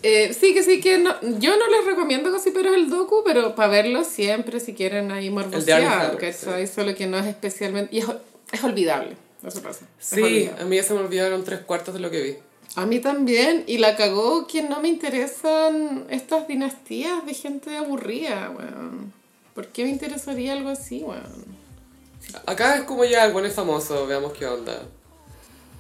Eh, 0.03 0.33
sí, 0.33 0.55
que 0.55 0.63
sí, 0.63 0.81
que 0.81 0.99
no, 0.99 1.15
yo 1.39 1.57
no 1.57 1.69
les 1.69 1.85
recomiendo 1.87 2.33
casi 2.33 2.51
pero 2.51 2.75
el 2.75 2.89
docu, 2.89 3.23
pero 3.25 3.55
para 3.55 3.69
verlo 3.69 4.05
siempre 4.05 4.61
si 4.61 4.75
quieren 4.75 5.11
ahí 5.11 5.31
morbosear, 5.31 6.17
¿cachai? 6.17 6.67
Solo 6.67 6.95
que 6.95 7.07
no 7.07 7.19
es 7.19 7.27
especialmente... 7.27 7.95
Y 7.95 8.01
es, 8.01 8.07
es 8.53 8.65
olvidable, 8.65 9.17
eso 9.45 9.61
pasa. 9.63 9.87
Sí, 9.99 10.51
a 10.61 10.65
mí 10.65 10.77
ya 10.77 10.83
se 10.83 10.95
me 10.95 11.01
olvidaron 11.01 11.45
tres 11.45 11.61
cuartos 11.61 11.95
de 11.95 12.01
lo 12.01 12.11
que 12.11 12.23
vi. 12.23 12.37
A 12.77 12.87
mí 12.87 13.01
también, 13.01 13.65
y 13.67 13.79
la 13.79 13.97
cagó 13.97 14.47
que 14.47 14.63
no 14.63 14.81
me 14.81 14.89
interesan 14.89 16.07
estas 16.11 16.47
dinastías 16.47 17.25
de 17.27 17.35
gente 17.35 17.77
aburrida, 17.77 18.51
weón. 18.51 19.13
¿Por 19.55 19.69
qué 19.69 19.85
me 19.85 19.91
interesaría 19.91 20.53
algo 20.53 20.69
así, 20.69 21.03
weón? 21.03 21.45
Acá 22.47 22.77
es 22.77 22.83
como 22.83 23.05
ya 23.05 23.25
el 23.25 23.33
buen 23.33 23.47
es 23.47 23.55
famoso, 23.55 24.07
veamos 24.07 24.33
qué 24.35 24.47
onda. 24.47 24.83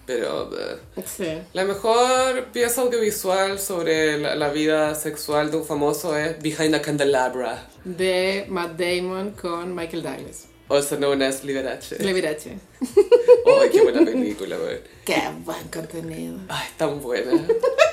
Pero 0.09 0.51
eh, 0.59 0.79
Sí. 1.07 1.39
la 1.53 1.65
mejor 1.67 2.47
pieza 2.47 2.81
audiovisual 2.81 3.59
sobre 3.61 4.19
la, 4.19 4.35
la 4.37 4.49
vida 4.49 4.95
sexual 4.95 5.51
de 5.51 5.59
un 5.59 5.65
famoso 5.67 6.17
es 6.17 6.43
Behind 6.43 6.75
a 6.75 6.81
Candelabra, 6.81 7.69
De 7.85 8.47
Matt 8.49 8.79
Damon 8.81 9.33
con 9.33 9.75
Michael 9.75 10.03
Douglas. 10.03 10.47
also 10.71 10.97
known 10.97 11.21
as 11.23 11.45
Liberace. 11.45 11.99
Levirache. 12.03 12.59
Ay, 13.61 13.69
qué 13.71 13.83
buena 13.83 14.03
película, 14.05 14.57
güey. 14.57 14.81
Qué 15.05 15.21
buen 15.45 15.69
contenido. 15.69 16.39
Ay, 16.49 16.67
es 16.71 16.77
tan 16.79 17.01
buena. 17.03 17.33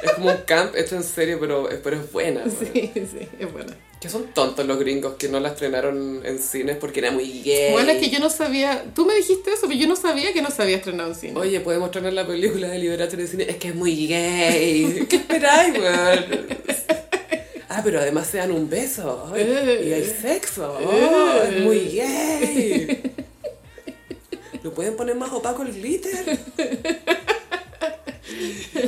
Es 0.01 0.11
como 0.13 0.29
un 0.31 0.37
camp 0.45 0.73
hecho 0.75 0.95
en 0.95 1.03
serio, 1.03 1.37
pero, 1.39 1.67
pero 1.83 1.97
es 1.97 2.11
buena. 2.11 2.41
güey. 2.45 2.91
Sí, 2.93 3.07
sí, 3.11 3.27
es 3.39 3.51
buena. 3.51 3.75
Que 4.05 4.11
son 4.11 4.27
tontos 4.35 4.67
los 4.67 4.77
gringos 4.77 5.15
que 5.15 5.29
no 5.29 5.39
la 5.39 5.49
estrenaron 5.49 6.21
en 6.23 6.37
cines 6.37 6.77
porque 6.77 6.99
era 6.99 7.09
muy 7.09 7.41
gay. 7.41 7.71
Bueno, 7.71 7.89
es 7.89 7.97
que 7.97 8.11
yo 8.11 8.19
no 8.19 8.29
sabía, 8.29 8.85
tú 8.93 9.03
me 9.03 9.15
dijiste 9.15 9.49
eso, 9.49 9.65
pero 9.65 9.79
yo 9.79 9.87
no 9.87 9.95
sabía 9.95 10.31
que 10.31 10.43
no 10.43 10.51
se 10.51 10.61
había 10.61 10.75
estrenado 10.75 11.09
en 11.09 11.15
cine. 11.15 11.39
Oye, 11.39 11.59
podemos 11.59 11.87
estrenar 11.87 12.13
la 12.13 12.27
película 12.27 12.67
de 12.67 12.77
Liberace 12.77 13.19
en 13.19 13.27
cine. 13.27 13.47
Es 13.49 13.57
que 13.57 13.69
es 13.69 13.73
muy 13.73 14.05
gay. 14.05 15.05
¿Qué 15.09 15.15
esperáis, 15.15 15.79
weón? 15.79 16.25
Ah, 17.67 17.81
pero 17.83 17.99
además 17.99 18.27
se 18.27 18.37
dan 18.37 18.51
un 18.51 18.69
beso. 18.69 19.31
Ay, 19.33 19.41
y 19.87 19.91
hay 19.91 20.05
sexo. 20.05 20.77
Oh, 20.79 21.41
es 21.41 21.61
muy 21.61 21.79
gay. 21.79 23.01
¿Lo 24.61 24.71
pueden 24.71 24.95
poner 24.95 25.15
más 25.15 25.31
opaco 25.31 25.63
el 25.63 25.73
glitter? 25.73 26.37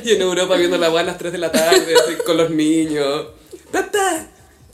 Y 0.03 0.11
en 0.11 0.22
Europa 0.22 0.56
viendo 0.57 0.77
la 0.77 0.91
weá 0.91 1.02
a 1.02 1.06
las 1.06 1.18
3 1.18 1.31
de 1.31 1.38
la 1.39 1.52
tarde 1.52 1.95
así, 1.95 2.15
con 2.23 2.38
los 2.38 2.49
niños. 2.49 3.27
Papá, 3.72 4.27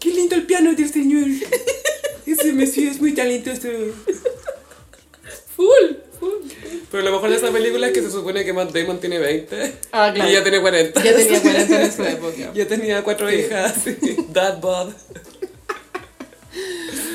qué 0.03 0.09
lindo 0.11 0.35
el 0.35 0.43
piano 0.45 0.73
del 0.73 0.91
señor. 0.91 1.27
Ese 2.25 2.51
Messi 2.53 2.87
es 2.87 2.99
muy 3.01 3.13
talentoso. 3.13 3.69
Full, 5.55 5.95
full. 6.19 6.49
Pero 6.91 7.03
lo 7.03 7.11
mejor 7.13 7.29
de 7.29 7.35
esa 7.37 7.51
película 7.51 7.87
es 7.87 7.93
que 7.93 8.01
se 8.01 8.11
supone 8.11 8.43
que 8.45 8.53
Matt 8.53 8.71
Damon 8.71 8.99
tiene 8.99 9.17
20 9.19 9.73
Ah, 9.91 10.11
claro. 10.13 10.29
y 10.29 10.33
ya 10.33 10.43
tiene 10.43 10.61
40. 10.61 11.03
Ya 11.03 11.15
tenía 11.15 11.41
40 11.41 11.75
en 11.75 11.87
esa 11.87 12.09
época. 12.11 12.51
Ya 12.53 12.67
tenía 12.67 13.03
cuatro 13.03 13.31
hijas, 13.31 13.75
sí. 13.83 13.97
Dad 14.33 14.59
bod. 14.59 14.91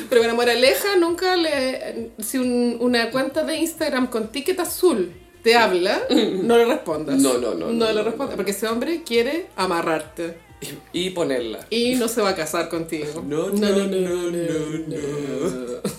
Pero 0.09 0.21
bueno, 0.21 0.35
moraleja, 0.35 0.95
nunca 0.97 1.35
le... 1.35 2.11
Si 2.19 2.37
un- 2.37 2.77
una 2.81 3.11
cuenta 3.11 3.43
de 3.43 3.57
Instagram 3.57 4.07
con 4.07 4.31
ticket 4.31 4.59
azul 4.59 5.13
te 5.43 5.55
habla, 5.55 6.01
no 6.09 6.57
le 6.57 6.65
respondas. 6.65 7.17
No, 7.21 7.37
no, 7.37 7.53
no, 7.53 7.67
No, 7.67 7.71
no, 7.71 7.87
le 7.87 7.93
no, 7.93 8.03
respondas, 8.03 8.35
porque 8.35 8.51
ese 8.51 8.67
hombre 8.67 9.03
quiere 9.03 9.47
amarrarte. 9.55 10.37
Y, 10.61 11.05
y 11.05 11.09
ponerla. 11.11 11.65
Y 11.69 11.95
no 11.95 12.07
se 12.07 12.21
va 12.21 12.29
a 12.29 12.35
casar 12.35 12.67
contigo. 12.69 13.23
No, 13.25 13.49
no, 13.49 13.69
no, 13.69 13.87
no, 13.87 14.31
no. 14.31 15.79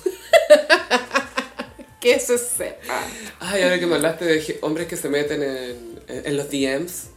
Que 2.01 2.19
se 2.19 2.39
sepa. 2.39 2.95
Ay, 3.41 3.63
ahora 3.63 3.79
que 3.79 3.87
me 3.87 3.97
hablaste 3.97 4.25
de 4.25 4.59
hombres 4.63 4.87
que 4.87 4.97
se 4.97 5.11
meten 5.11 5.43
en, 5.43 6.01
en, 6.09 6.27
en 6.27 6.37
los 6.37 6.49
DMs. 6.51 7.09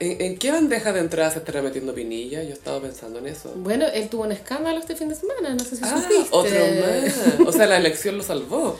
¿En, 0.00 0.20
en 0.22 0.38
qué 0.38 0.50
bandeja 0.50 0.92
de 0.94 1.00
entrada 1.00 1.30
se 1.30 1.38
estará 1.40 1.60
metiendo 1.60 1.94
Pinilla? 1.94 2.42
Yo 2.42 2.54
estaba 2.54 2.80
pensando 2.80 3.18
en 3.18 3.26
eso. 3.26 3.52
Bueno, 3.56 3.86
él 3.92 4.08
tuvo 4.08 4.22
un 4.24 4.32
escándalo 4.32 4.78
este 4.78 4.96
fin 4.96 5.10
de 5.10 5.14
semana, 5.14 5.54
no 5.54 5.62
sé 5.62 5.76
si 5.76 5.82
Ah, 5.84 6.02
supiste. 6.02 6.28
otro 6.30 6.50
más. 6.58 7.46
O 7.48 7.52
sea, 7.52 7.66
la 7.66 7.76
elección 7.76 8.16
lo 8.16 8.22
salvó. 8.22 8.78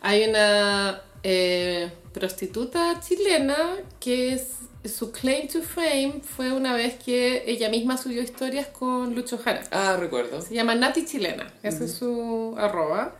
Hay 0.00 0.24
una 0.24 1.02
eh, 1.22 1.90
prostituta 2.14 3.00
chilena 3.06 3.76
que 4.00 4.32
es, 4.32 4.44
su 4.84 5.10
claim 5.10 5.48
to 5.48 5.60
fame 5.62 6.20
fue 6.22 6.52
una 6.52 6.74
vez 6.74 6.94
que 7.02 7.44
ella 7.46 7.68
misma 7.68 7.96
subió 7.96 8.22
historias 8.22 8.68
con 8.68 9.14
Lucho 9.14 9.38
Jara. 9.38 9.62
Ah, 9.70 9.96
recuerdo. 9.98 10.40
Se 10.40 10.54
llama 10.54 10.74
Nati 10.74 11.04
Chilena, 11.04 11.52
ese 11.62 11.86
es 11.86 11.94
su 11.94 12.54
arroba. 12.56 13.16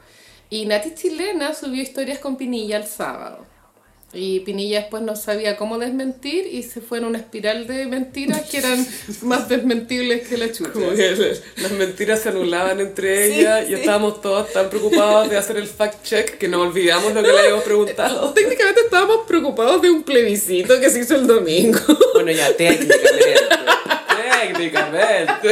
Y 0.50 0.66
Nati 0.66 0.94
Chilena 0.94 1.54
subió 1.54 1.82
historias 1.82 2.20
con 2.20 2.36
Pinilla 2.36 2.76
el 2.76 2.86
sábado. 2.86 3.44
Y 4.14 4.40
Pinilla 4.40 4.80
después 4.80 5.02
no 5.02 5.16
sabía 5.16 5.58
cómo 5.58 5.78
desmentir 5.78 6.46
y 6.50 6.62
se 6.62 6.80
fue 6.80 6.96
en 6.96 7.04
una 7.04 7.18
espiral 7.18 7.66
de 7.66 7.84
mentiras 7.86 8.40
que 8.48 8.56
eran 8.58 8.86
más 9.22 9.50
desmentibles 9.50 10.26
que 10.26 10.38
la 10.38 10.50
chucha. 10.50 10.72
Como 10.72 10.90
que 10.94 11.10
las 11.56 11.70
mentiras 11.72 12.20
se 12.22 12.30
anulaban 12.30 12.80
entre 12.80 13.28
Sí, 13.28 13.40
ellas 13.40 13.64
y 13.64 13.68
sí. 13.68 13.74
estábamos 13.74 14.22
todos 14.22 14.50
tan 14.52 14.70
preocupados 14.70 15.28
de 15.28 15.36
hacer 15.36 15.58
el 15.58 15.66
fact 15.66 16.02
check 16.04 16.38
que 16.38 16.48
nos 16.48 16.68
olvidamos 16.68 17.12
lo 17.12 17.22
que 17.22 17.32
le 17.32 17.38
habíamos 17.38 17.64
preguntado. 17.64 18.32
Técnicamente 18.34 18.80
estábamos 18.80 19.26
preocupados 19.26 19.82
de 19.82 19.90
un 19.90 20.02
plebiscito 20.02 20.80
que 20.80 20.88
se 20.88 21.00
hizo 21.00 21.14
el 21.14 21.26
domingo. 21.26 21.78
Bueno, 22.14 22.32
ya, 22.32 22.52
técnicamente. 22.56 23.34
Técnicamente. 24.42 25.48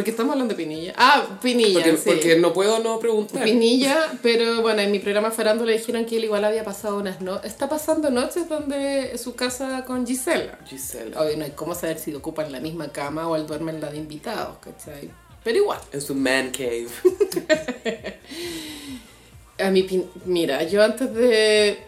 Porque 0.00 0.12
estamos 0.12 0.32
hablando 0.32 0.54
de 0.54 0.62
Pinilla. 0.64 0.94
Ah, 0.96 1.38
Pinilla. 1.42 1.74
Porque, 1.74 1.96
sí. 1.98 2.02
porque 2.06 2.36
no 2.38 2.54
puedo 2.54 2.78
no 2.78 2.98
preguntar. 2.98 3.44
Pinilla, 3.44 4.10
pero 4.22 4.62
bueno, 4.62 4.80
en 4.80 4.90
mi 4.90 4.98
programa 4.98 5.30
Farándula 5.30 5.72
dijeron 5.72 6.06
que 6.06 6.16
él 6.16 6.24
igual 6.24 6.42
había 6.42 6.64
pasado 6.64 6.96
unas 6.96 7.20
no 7.20 7.42
Está 7.42 7.68
pasando 7.68 8.08
noches 8.10 8.48
donde 8.48 9.18
su 9.18 9.34
casa 9.34 9.84
con 9.84 10.06
Gisela. 10.06 10.58
Gisela. 10.66 11.20
Obvio, 11.20 11.36
no 11.36 11.44
hay 11.44 11.50
cómo 11.50 11.74
saber 11.74 11.98
si 11.98 12.14
ocupan 12.14 12.50
la 12.50 12.60
misma 12.60 12.88
cama 12.88 13.28
o 13.28 13.36
él 13.36 13.46
duerme 13.46 13.72
en 13.72 13.82
la 13.82 13.90
de 13.90 13.98
invitados, 13.98 14.56
¿cachai? 14.62 15.10
Pero 15.44 15.58
igual. 15.58 15.80
En 15.92 16.00
su 16.00 16.14
man 16.14 16.50
cave. 16.50 16.86
A 19.58 19.70
mí, 19.70 19.82
Pin- 19.82 20.08
mira, 20.24 20.62
yo 20.62 20.82
antes 20.82 21.12
de, 21.14 21.78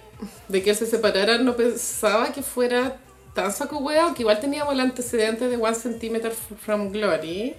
de 0.48 0.62
que 0.62 0.68
él 0.70 0.76
se 0.76 0.84
separara 0.84 1.38
no 1.38 1.56
pensaba 1.56 2.30
que 2.30 2.42
fuera 2.42 2.98
tan 3.34 3.52
saco 3.52 3.78
hueá, 3.78 4.04
aunque 4.04 4.22
igual 4.22 4.40
teníamos 4.40 4.74
el 4.74 4.80
antecedente 4.80 5.48
de 5.48 5.56
One 5.56 5.74
Centimeter 5.74 6.32
from 6.32 6.90
Glory. 6.90 7.56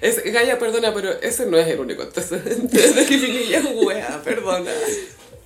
Es, 0.00 0.22
Gaia, 0.22 0.58
perdona, 0.58 0.94
pero 0.94 1.10
ese 1.10 1.46
no 1.46 1.56
es 1.58 1.66
el 1.66 1.80
único 1.80 2.02
antecedente 2.02 2.92
de 2.92 3.06
que 3.06 3.62
un 3.66 3.86
wea, 3.86 4.20
perdona. 4.22 4.70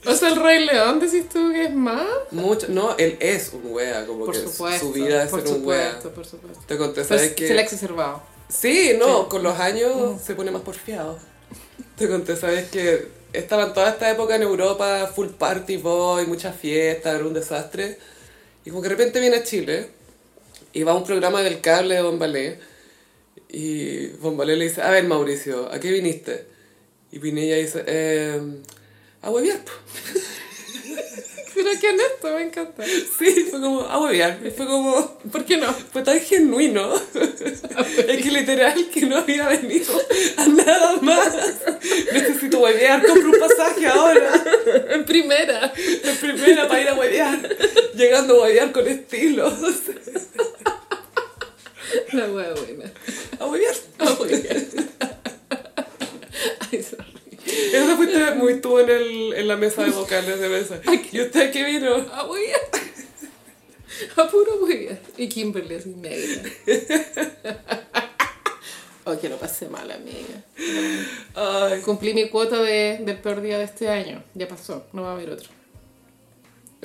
O 0.05 0.15
sea, 0.15 0.29
el 0.29 0.37
Rey 0.37 0.67
León, 0.67 1.01
decís 1.01 1.29
tú 1.29 1.53
que 1.53 1.65
es 1.65 1.75
más. 1.75 2.07
Mucho, 2.33 2.67
no, 2.69 2.97
él 2.99 3.17
es 3.21 3.53
un 3.53 3.63
wea, 3.73 4.05
como 4.05 4.27
Por 4.27 4.35
que 4.35 4.41
supuesto. 4.41 4.87
su 4.87 4.93
vida 4.93 5.23
es 5.23 5.31
ser 5.31 5.47
un 5.47 5.65
wea. 5.65 5.93
supuesto, 5.93 6.11
por 6.11 6.27
supuesto. 6.27 6.65
Te 6.67 6.77
conté, 6.77 7.05
¿sabes 7.05 7.33
que 7.33 7.49
se 7.49 7.55
le 7.55 7.61
ha 7.61 7.65
exacerbado. 7.65 8.23
Sí, 8.49 8.95
no, 8.99 9.29
con 9.29 9.43
los 9.43 9.59
años 9.59 10.21
se 10.21 10.35
pone 10.35 10.51
más 10.51 10.63
porfiado. 10.63 11.19
Te 11.97 12.09
conté, 12.09 12.37
¿sabes 12.37 12.69
que 12.69 13.23
Estaban 13.33 13.73
toda 13.73 13.89
esta 13.89 14.11
época 14.11 14.37
en 14.37 14.43
Europa, 14.43 15.11
full 15.15 15.29
party 15.29 15.79
boy, 15.79 16.27
mucha 16.27 16.53
fiesta, 16.53 17.13
era 17.13 17.25
un 17.25 17.33
desastre. 17.33 17.99
Y 18.65 18.71
como 18.71 18.83
que 18.83 18.89
de 18.89 18.95
repente 18.95 19.21
viene 19.21 19.37
a 19.37 19.43
Chile 19.43 19.89
y 20.73 20.83
va 20.83 20.93
a 20.93 20.97
un 20.97 21.05
programa 21.05 21.43
del 21.43 21.61
cable 21.61 21.97
de 21.97 22.03
Bombalé. 22.03 22.59
Y 23.49 24.09
Bombalé 24.19 24.57
le 24.57 24.65
dice, 24.65 24.83
a 24.83 24.91
ver 24.91 25.05
Mauricio, 25.05 25.71
¿a 25.73 25.81
qué 25.81 25.91
viniste? 25.91 26.47
Y 27.11 27.19
Pinilla 27.19 27.57
dice, 27.57 27.85
eh, 27.87 28.41
a 29.21 29.31
huevear. 29.31 29.61
po". 31.63 31.69
Pero 31.69 31.81
qué 31.81 31.89
honesto, 31.89 32.35
me 32.35 32.43
encanta. 32.43 32.85
Sí, 33.19 33.47
fue 33.51 33.61
como, 33.61 33.81
a 33.83 34.01
huevear. 34.01 34.39
Y 34.45 34.51
fue 34.51 34.67
como, 34.67 35.19
¿Por 35.31 35.45
qué 35.45 35.57
no? 35.57 35.73
fue 35.73 36.03
tan 36.03 36.21
genuino. 36.21 36.95
es 37.15 38.23
que 38.23 38.31
literal 38.31 38.89
que 38.93 39.03
no 39.03 39.19
había 39.19 39.49
venido 39.49 39.93
a 40.37 40.47
nada 40.47 40.97
más. 41.01 41.35
Necesito 42.13 42.61
huevear, 42.61 43.05
compro 43.07 43.31
un 43.31 43.39
pasaje 43.39 43.87
ahora. 43.87 44.45
En 44.91 45.05
primera. 45.05 45.69
De 45.69 46.13
primera 46.21 46.69
para 46.69 46.81
ir 46.81 46.89
a 46.89 46.95
huevear. 46.95 47.57
Llegando 47.95 48.35
a 48.35 48.43
huevear 48.45 48.73
con 48.73 48.87
estilo. 48.87 49.53
La 52.13 52.27
hueá 52.27 52.55
buena. 52.55 52.93
A 53.39 53.47
huevear. 53.47 53.75
Ah, 53.99 54.17
muy 54.19 54.29
bien. 54.29 54.69
Ay, 56.71 56.83
sorry. 56.83 57.12
Eso 57.73 57.97
fuiste 57.97 58.35
muy 58.35 58.61
tú 58.61 58.79
en, 58.79 58.91
el, 58.91 59.33
en 59.35 59.49
la 59.49 59.57
mesa 59.57 59.85
de 59.85 59.91
vocales 59.91 60.41
de 60.41 60.49
mesa. 60.49 60.81
¿Y 61.13 61.21
usted 61.21 61.53
qué 61.53 61.65
vino? 61.65 61.99
Muy 62.27 62.41
bien. 62.41 62.61
A 64.17 64.27
puro 64.31 64.65
bien. 64.67 64.99
Y 65.17 65.29
Kimberly 65.29 65.75
así 65.77 65.91
negra. 65.91 66.43
Oh, 69.05 69.19
que 69.19 69.29
lo 69.29 69.37
pasé 69.37 69.69
mal, 69.69 69.91
amiga. 69.91 70.45
Ay, 71.35 71.81
Cumplí 71.81 72.15
mi 72.15 72.29
cuota 72.29 72.63
de, 72.63 72.99
del 73.03 73.19
peor 73.19 73.41
día 73.41 73.59
de 73.59 73.65
este 73.65 73.89
año. 73.89 74.23
Ya 74.35 74.47
pasó, 74.47 74.87
no 74.93 75.03
va 75.03 75.11
a 75.11 75.15
haber 75.15 75.31
otro. 75.31 75.49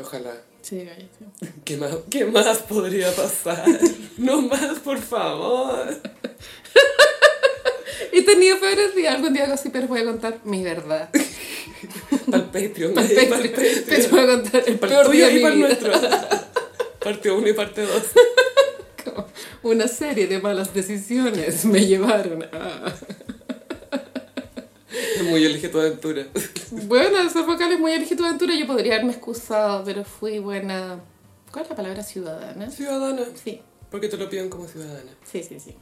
ojalá. 0.02 0.34
Sí, 0.64 0.84
cállate. 0.86 1.54
¿Qué 1.64 1.78
más, 1.78 1.96
¿Qué 2.10 2.26
más 2.26 2.58
podría 2.60 3.10
pasar? 3.16 3.66
No 4.18 4.42
más, 4.42 4.80
por 4.80 4.98
favor. 5.00 6.02
Y 8.12 8.22
tenía 8.22 8.60
peores 8.60 8.96
días. 8.96 9.16
Algún 9.16 9.34
día 9.34 9.52
así, 9.54 9.70
pero 9.70 9.88
voy 9.88 10.02
a 10.02 10.06
contar 10.06 10.40
mi 10.44 10.64
verdad. 10.64 11.10
Para 12.32 12.44
el 12.44 12.50
Patreon. 12.50 12.94
Para 12.94 13.08
el 13.08 13.18
el 13.18 13.28
Patreon. 13.28 13.84
Pero 13.88 14.10
voy 14.10 14.20
a 14.20 14.28
contar 14.28 14.64
el 14.68 14.80
Para 14.80 14.92
peor 15.02 15.12
día 15.12 15.32
y 15.32 15.42
para 15.42 15.54
el 15.54 15.60
nuestro. 15.62 15.92
Parte 17.00 17.32
1 17.32 17.48
y 17.48 17.54
parte 17.54 17.82
2. 17.84 17.92
Como 19.06 19.28
Una 19.64 19.88
serie 19.88 20.28
de 20.28 20.40
malas 20.40 20.74
decisiones 20.74 21.64
me 21.64 21.86
llevaron 21.86 22.44
a... 22.44 22.94
Muy 25.24 25.46
elige 25.46 25.70
tu 25.70 25.80
aventura. 25.80 26.28
Bueno, 26.72 27.30
ser 27.30 27.44
vocal 27.46 27.72
es 27.72 27.80
muy 27.80 27.94
elegí 27.94 28.16
tu 28.16 28.26
aventura. 28.26 28.54
Yo 28.56 28.68
podría 28.68 28.96
haberme 28.96 29.14
excusado, 29.14 29.84
pero 29.86 30.04
fui 30.04 30.40
buena... 30.40 31.00
¿Cuál 31.52 31.64
es 31.64 31.70
la 31.70 31.76
palabra 31.76 32.04
ciudadana? 32.04 32.70
Ciudadana. 32.70 33.24
Sí, 33.42 33.62
Porque 33.90 34.10
te 34.10 34.18
lo 34.18 34.30
piden 34.30 34.50
como 34.50 34.68
ciudadana. 34.68 35.12
sí, 35.24 35.44
sí, 35.44 35.60
sí. 35.60 35.76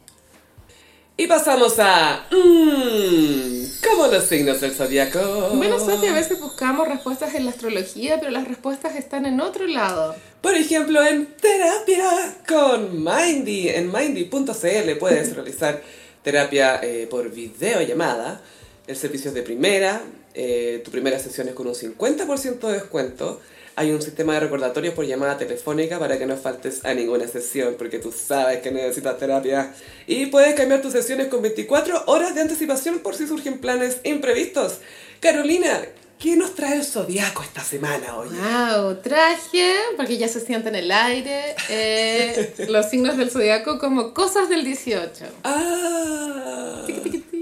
Y 1.18 1.28
pasamos 1.28 1.80
a... 1.80 2.26
Mmm, 2.30 3.64
¿Cómo 3.90 4.08
los 4.08 4.26
signos 4.26 4.60
del 4.60 4.72
zodiaco? 4.72 5.52
Bueno, 5.54 5.80
Sofía, 5.80 6.12
a 6.12 6.16
veces 6.16 6.42
buscamos 6.42 6.88
respuestas 6.90 7.36
en 7.36 7.46
la 7.46 7.52
astrología, 7.52 8.20
pero 8.20 8.32
las 8.32 8.46
respuestas 8.46 8.96
están 8.96 9.26
en 9.26 9.40
otro 9.40 9.66
lado. 9.66 10.14
Por 10.42 10.56
ejemplo, 10.56 11.02
en 11.06 11.28
terapia 11.28 12.36
con 12.46 13.02
Mindy. 13.02 13.70
En 13.70 13.90
mindy.cl 13.92 14.92
puedes 15.00 15.36
realizar 15.36 15.82
terapia 16.22 16.82
eh, 16.84 17.08
por 17.10 17.32
videollamada. 17.32 18.42
El 18.86 18.98
servicio 18.98 19.30
es 19.30 19.36
de 19.36 19.42
primera. 19.44 20.02
Eh, 20.36 20.82
tu 20.84 20.92
primera 20.92 21.18
sesión 21.18 21.48
es 21.48 21.56
con 21.56 21.68
un 21.68 21.74
50% 21.74 22.60
de 22.60 22.74
descuento. 22.74 23.40
Hay 23.78 23.92
un 23.92 24.02
sistema 24.02 24.34
de 24.34 24.42
recordatorios 24.42 24.94
por 24.94 25.06
llamada 25.06 25.38
telefónica 25.38 25.98
para 25.98 26.18
que 26.18 26.26
no 26.26 26.38
faltes 26.38 26.84
a 26.86 26.94
ninguna 26.94 27.28
sesión, 27.28 27.76
porque 27.78 28.00
tú 28.00 28.12
sabes 28.12 28.60
que 28.60 28.72
necesitas 28.72 29.18
terapia. 29.18 29.74
Y 30.08 30.28
puedes 30.28 30.56
cambiar 30.56 30.82
tus 30.82 30.94
sesiones 30.94 31.28
con 31.28 31.42
24 31.42 32.04
horas 32.08 32.36
de 32.36 32.42
anticipación 32.42 33.00
por 33.00 33.16
si 33.16 33.28
surgen 33.28 33.60
planes 33.60 34.00
imprevistos. 34.04 34.80
Carolina, 35.20 35.82
¿qué 36.20 36.36
nos 36.36 36.54
trae 36.56 36.76
el 36.76 36.86
zodiaco 36.86 37.42
esta 37.44 37.64
semana 37.64 38.18
hoy? 38.18 38.30
Wow, 38.30 38.96
traje, 39.02 39.74
porque 39.98 40.18
ya 40.18 40.28
se 40.28 40.40
siente 40.40 40.70
en 40.70 40.76
el 40.76 40.92
aire, 40.92 41.56
eh, 41.70 42.54
los 42.70 42.90
signos 42.90 43.18
del 43.18 43.32
zodiaco 43.32 43.80
como 43.80 44.14
cosas 44.14 44.50
del 44.50 44.64
18. 44.64 45.26
Ah. 45.44 46.84
Tiqui, 46.86 47.00
tiqui, 47.02 47.18
ti. 47.20 47.35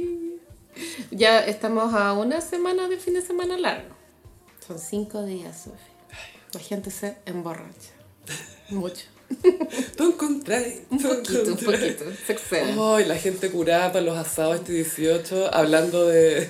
Ya 1.12 1.40
estamos 1.40 1.94
a 1.94 2.14
una 2.14 2.42
semana 2.42 2.88
del 2.88 3.00
fin 3.00 3.14
de 3.14 3.22
semana 3.22 3.58
largo. 3.58 3.96
Son 4.66 4.80
cinco 4.80 5.24
días, 5.24 5.64
Sofía. 5.64 5.78
La 6.54 6.60
gente 6.60 6.92
se 6.92 7.18
emborracha. 7.26 7.92
Mucho. 8.70 9.06
Tú 9.98 10.12
encontrás. 10.12 10.64
Un 10.90 11.02
poquito, 11.02 11.52
un 11.52 11.58
poquito. 11.58 12.06
Se 12.26 12.34
exceden. 12.34 12.78
Ay, 12.80 13.06
la 13.06 13.18
gente 13.18 13.50
curada 13.50 13.92
para 13.92 14.06
los 14.06 14.18
asados 14.18 14.58
este 14.58 14.74
18, 14.74 15.54
hablando 15.54 16.08
de, 16.08 16.50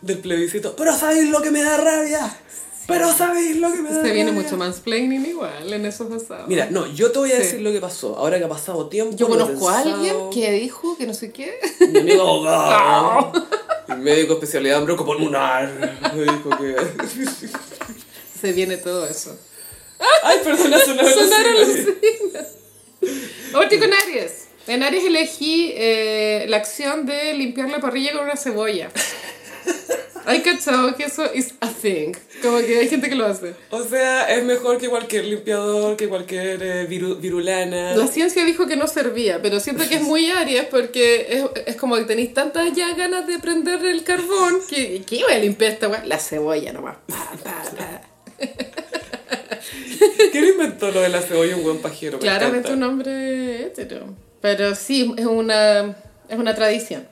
del 0.00 0.18
plebiscito. 0.18 0.76
Pero 0.76 0.96
sabéis 0.96 1.28
lo 1.30 1.42
que 1.42 1.50
me 1.50 1.62
da 1.62 1.76
rabia. 1.76 2.36
Pero 2.86 3.12
sabéis 3.12 3.56
lo 3.56 3.72
que 3.72 3.78
me 3.78 3.90
da 3.92 4.02
Se 4.02 4.10
viene 4.12 4.32
mucho 4.32 4.56
mansplaining 4.56 5.24
igual 5.26 5.72
en 5.72 5.86
esos 5.86 6.10
asados. 6.10 6.48
Mira, 6.48 6.68
no, 6.70 6.86
yo 6.92 7.12
te 7.12 7.18
voy 7.20 7.30
a 7.32 7.36
Sí. 7.36 7.42
decir 7.42 7.60
lo 7.60 7.72
que 7.72 7.80
pasó. 7.80 8.16
Ahora 8.16 8.38
que 8.38 8.44
ha 8.44 8.48
pasado 8.48 8.88
tiempo. 8.88 9.16
Yo 9.16 9.28
conozco 9.28 9.68
a 9.68 9.80
alguien 9.80 10.30
que 10.32 10.50
dijo 10.52 10.96
que 10.96 11.06
no 11.06 11.14
sé 11.14 11.32
qué. 11.32 11.58
Mi 11.92 12.00
amigo 12.00 12.22
abogado. 12.22 13.32
y 13.88 13.92
médico 13.92 14.34
especialidad 14.34 14.78
en 14.80 14.86
broncopulmonar. 14.86 16.12
Me 16.14 16.22
dijo 16.22 16.50
que. 16.58 16.76
Se 18.40 18.52
viene 18.52 18.76
todo 18.76 19.06
eso. 19.06 19.38
Ay, 20.24 20.38
perdona, 20.42 20.78
sonaron 20.84 21.04
los 21.14 21.14
Sonaron 21.14 21.54
los 21.54 21.68
signos. 21.68 22.46
Aries. 24.04 24.48
En 24.66 24.82
Aries 24.82 25.04
elegí 25.04 25.72
eh, 25.74 26.46
la 26.48 26.56
acción 26.58 27.06
de 27.06 27.34
limpiar 27.34 27.68
la 27.70 27.80
parrilla 27.80 28.12
con 28.12 28.24
una 28.24 28.36
cebolla. 28.36 28.90
Hay 30.24 30.40
cachado 30.42 30.94
que 30.96 31.04
eso 31.04 31.24
is 31.34 31.54
a 31.60 31.68
thing. 31.68 32.12
Como 32.42 32.58
que 32.58 32.78
hay 32.78 32.88
gente 32.88 33.08
que 33.08 33.14
lo 33.16 33.26
hace. 33.26 33.54
O 33.70 33.82
sea, 33.82 34.32
es 34.32 34.44
mejor 34.44 34.78
que 34.78 34.88
cualquier 34.88 35.24
limpiador, 35.24 35.96
que 35.96 36.08
cualquier 36.08 36.62
eh, 36.62 36.86
viru- 36.88 37.18
virulana. 37.20 37.96
La 37.96 38.06
ciencia 38.06 38.44
dijo 38.44 38.66
que 38.66 38.76
no 38.76 38.86
servía, 38.86 39.42
pero 39.42 39.58
siento 39.60 39.88
que 39.88 39.96
es 39.96 40.02
muy 40.02 40.30
Aries 40.30 40.64
porque 40.66 41.26
es, 41.28 41.44
es 41.66 41.76
como 41.76 41.96
que 41.96 42.04
tenéis 42.04 42.32
tantas 42.34 42.72
ya 42.72 42.94
ganas 42.94 43.26
de 43.26 43.38
prender 43.40 43.84
el 43.84 44.04
carbón 44.04 44.60
que 44.68 45.02
¿qué 45.06 45.22
voy 45.24 45.32
a 45.32 45.38
limpiar 45.38 45.72
esta 45.72 45.88
weá? 45.88 46.04
La 46.04 46.18
cebolla 46.18 46.72
nomás. 46.72 46.96
Pa, 47.08 47.32
pa, 47.42 47.62
pa. 47.76 48.02
¿Quién 50.32 50.44
inventó 50.44 50.90
lo 50.90 51.00
de 51.00 51.08
la 51.08 51.20
cebolla? 51.20 51.56
Un 51.56 51.62
buen 51.62 51.78
pajero. 51.78 52.18
me 52.18 52.22
Claramente 52.22 52.68
encanta. 52.68 52.86
un 52.86 52.92
hombre 52.92 53.62
hetero. 53.66 54.06
Pero 54.40 54.74
sí, 54.74 55.14
es 55.16 55.26
una, 55.26 55.96
es 56.28 56.38
una 56.38 56.54
tradición. 56.54 57.06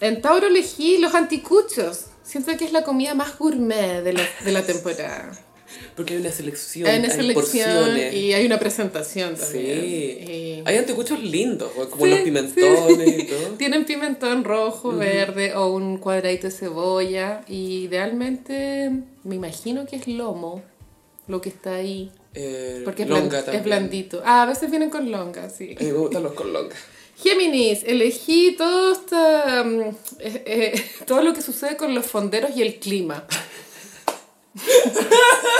En 0.00 0.20
Tauro 0.20 0.46
elegí 0.48 0.98
los 0.98 1.14
anticuchos. 1.14 2.06
Siento 2.28 2.54
que 2.58 2.64
es 2.66 2.72
la 2.72 2.82
comida 2.84 3.14
más 3.14 3.38
gourmet 3.38 4.02
de 4.02 4.12
la, 4.12 4.22
de 4.44 4.52
la 4.52 4.62
temporada. 4.62 5.32
Porque 5.96 6.14
hay 6.14 6.20
una 6.20 6.30
selección. 6.32 6.86
Hay 6.88 6.98
una 6.98 7.08
hay 7.08 7.14
selección 7.14 7.70
porciones. 7.74 8.14
y 8.14 8.32
hay 8.32 8.44
una 8.46 8.58
presentación 8.58 9.34
también. 9.36 9.80
Sí. 9.80 9.86
Y- 10.32 10.62
Hay 10.64 10.76
anticuchos 10.76 11.22
lindos, 11.22 11.70
como 11.90 12.04
Sí, 12.04 12.10
los 12.10 12.20
pimentones 12.20 13.06
sí. 13.08 13.16
y 13.20 13.24
todo. 13.26 13.48
Tienen 13.58 13.84
pimentón 13.84 14.44
rojo, 14.44 14.92
verde 14.92 15.54
o 15.54 15.72
un 15.72 15.98
cuadradito 15.98 16.46
de 16.48 16.52
cebolla. 16.52 17.42
Y 17.48 17.84
idealmente 17.84 18.90
me 19.24 19.34
imagino 19.34 19.86
que 19.86 19.96
es 19.96 20.08
lomo 20.08 20.62
lo 21.26 21.40
que 21.40 21.48
está 21.50 21.74
ahí. 21.76 22.10
Eh, 22.34 22.82
Porque 22.84 23.02
es, 23.04 23.08
longa 23.08 23.38
también. 23.42 23.56
es 23.60 23.64
blandito. 23.64 24.22
Ah, 24.24 24.42
a 24.42 24.46
veces 24.46 24.70
vienen 24.70 24.90
con 24.90 25.10
longa, 25.10 25.48
sí. 25.50 25.74
A 25.78 25.82
mí 25.82 25.90
me 25.92 25.98
gustan 25.98 26.22
los 26.22 26.32
con 26.32 26.52
longa. 26.52 26.76
Géminis, 27.22 27.82
elegí 27.84 28.54
todo, 28.56 28.92
esta, 28.92 29.64
mm, 29.64 29.80
eh, 30.20 30.42
eh, 30.46 30.84
todo 31.06 31.22
lo 31.22 31.34
que 31.34 31.42
sucede 31.42 31.76
con 31.76 31.94
los 31.94 32.06
fonderos 32.06 32.56
y 32.56 32.62
el 32.62 32.76
clima. 32.76 33.24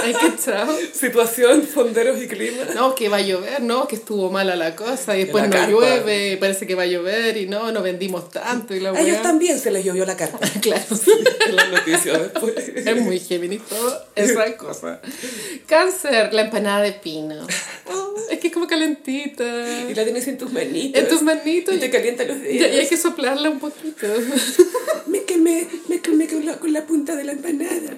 ¿Hay 0.03 0.12
cachado? 0.12 0.77
Situación, 0.93 1.62
fonderos 1.62 2.20
y 2.23 2.29
clima. 2.29 2.65
No, 2.75 2.95
que 2.95 3.09
va 3.09 3.19
a 3.19 3.20
llover, 3.20 3.62
no, 3.62 3.87
que 3.89 3.97
estuvo 3.97 4.31
mala 4.31 4.57
la 4.57 4.75
cosa 4.77 5.16
y 5.16 5.25
después 5.25 5.45
no 5.45 5.51
carpa. 5.51 5.70
llueve, 5.70 6.33
y 6.33 6.37
parece 6.37 6.66
que 6.66 6.75
va 6.75 6.85
a 6.85 6.87
llover 6.87 7.37
y 7.37 7.47
no, 7.47 7.73
no 7.73 7.83
vendimos 7.83 8.31
tanto 8.31 8.75
y 8.75 8.81
la 8.81 8.91
A 8.91 9.01
ellos 9.01 9.23
también 9.23 9.59
se 9.59 9.70
les 9.70 9.85
llovió 9.85 10.05
la 10.05 10.16
carta. 10.16 10.39
Claro, 10.61 10.85
en 11.47 11.57
las 11.57 11.70
noticias 11.70 12.20
después. 12.20 12.55
es 12.75 13.01
muy 13.03 13.20
Géminis 13.20 13.62
todo 13.69 14.05
esa 14.15 14.57
cosa. 14.57 15.01
Cáncer, 15.66 16.33
la 16.35 16.43
empanada 16.43 16.83
de 16.83 16.93
pino. 16.93 17.47
Oh, 17.87 18.15
es 18.31 18.39
que 18.41 18.49
es 18.49 18.53
como 18.53 18.66
calentita. 18.66 19.45
Y 19.89 19.95
la 19.95 20.05
tienes 20.05 20.27
en 20.29 20.37
tus 20.39 20.53
manitos. 20.53 21.01
En 21.03 21.09
tus 21.09 21.23
manitos 21.23 21.75
Y 21.75 21.79
te 21.79 21.91
calienta 21.91 22.25
los 22.25 22.41
dedos. 22.41 22.55
y 22.75 22.79
hay 22.79 22.87
que 22.87 22.97
soplarla 22.97 23.51
un 23.51 23.61
poquito. 23.61 24.07
Me 25.07 25.23
quemé, 25.25 25.66
me 25.89 26.01
quemé 26.01 26.27
con 26.29 26.45
la, 26.45 26.57
con 26.59 26.70
la 26.73 26.85
punta 26.85 27.16
de 27.16 27.25
la 27.25 27.33
empanada. 27.33 27.97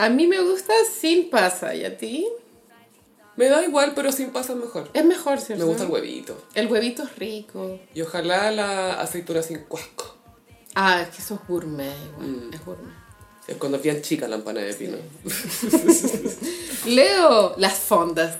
A 0.00 0.08
mí 0.08 0.26
me 0.26 0.40
gusta 0.40 0.72
sin 0.98 1.28
pasa, 1.28 1.74
¿y 1.74 1.84
a 1.84 1.98
ti? 1.98 2.26
Me 3.36 3.50
da 3.50 3.62
igual, 3.62 3.92
pero 3.94 4.10
sin 4.12 4.30
pasa 4.30 4.54
mejor. 4.54 4.88
Es 4.94 5.04
mejor, 5.04 5.38
¿cierto? 5.38 5.62
Me 5.62 5.68
gusta 5.68 5.84
el 5.84 5.90
huevito. 5.90 6.42
El 6.54 6.68
huevito 6.68 7.02
es 7.02 7.18
rico. 7.18 7.78
Y 7.92 8.00
ojalá 8.00 8.50
la 8.50 8.98
aceituna 8.98 9.42
sin 9.42 9.58
cuasco. 9.64 10.16
Ah, 10.74 11.02
es 11.02 11.14
que 11.14 11.20
eso 11.20 11.34
es 11.34 11.46
gourmet, 11.46 11.92
igual. 12.14 12.28
Mm. 12.28 12.54
Es 12.54 12.64
gourmet. 12.64 12.94
Es 13.46 13.56
cuando 13.58 13.76
es 13.76 13.82
bien 13.82 14.00
chica 14.00 14.26
la 14.26 14.36
empanada 14.36 14.64
de 14.64 14.72
pino. 14.72 14.96
Leo, 16.86 17.54
las 17.58 17.74
fondas. 17.74 18.38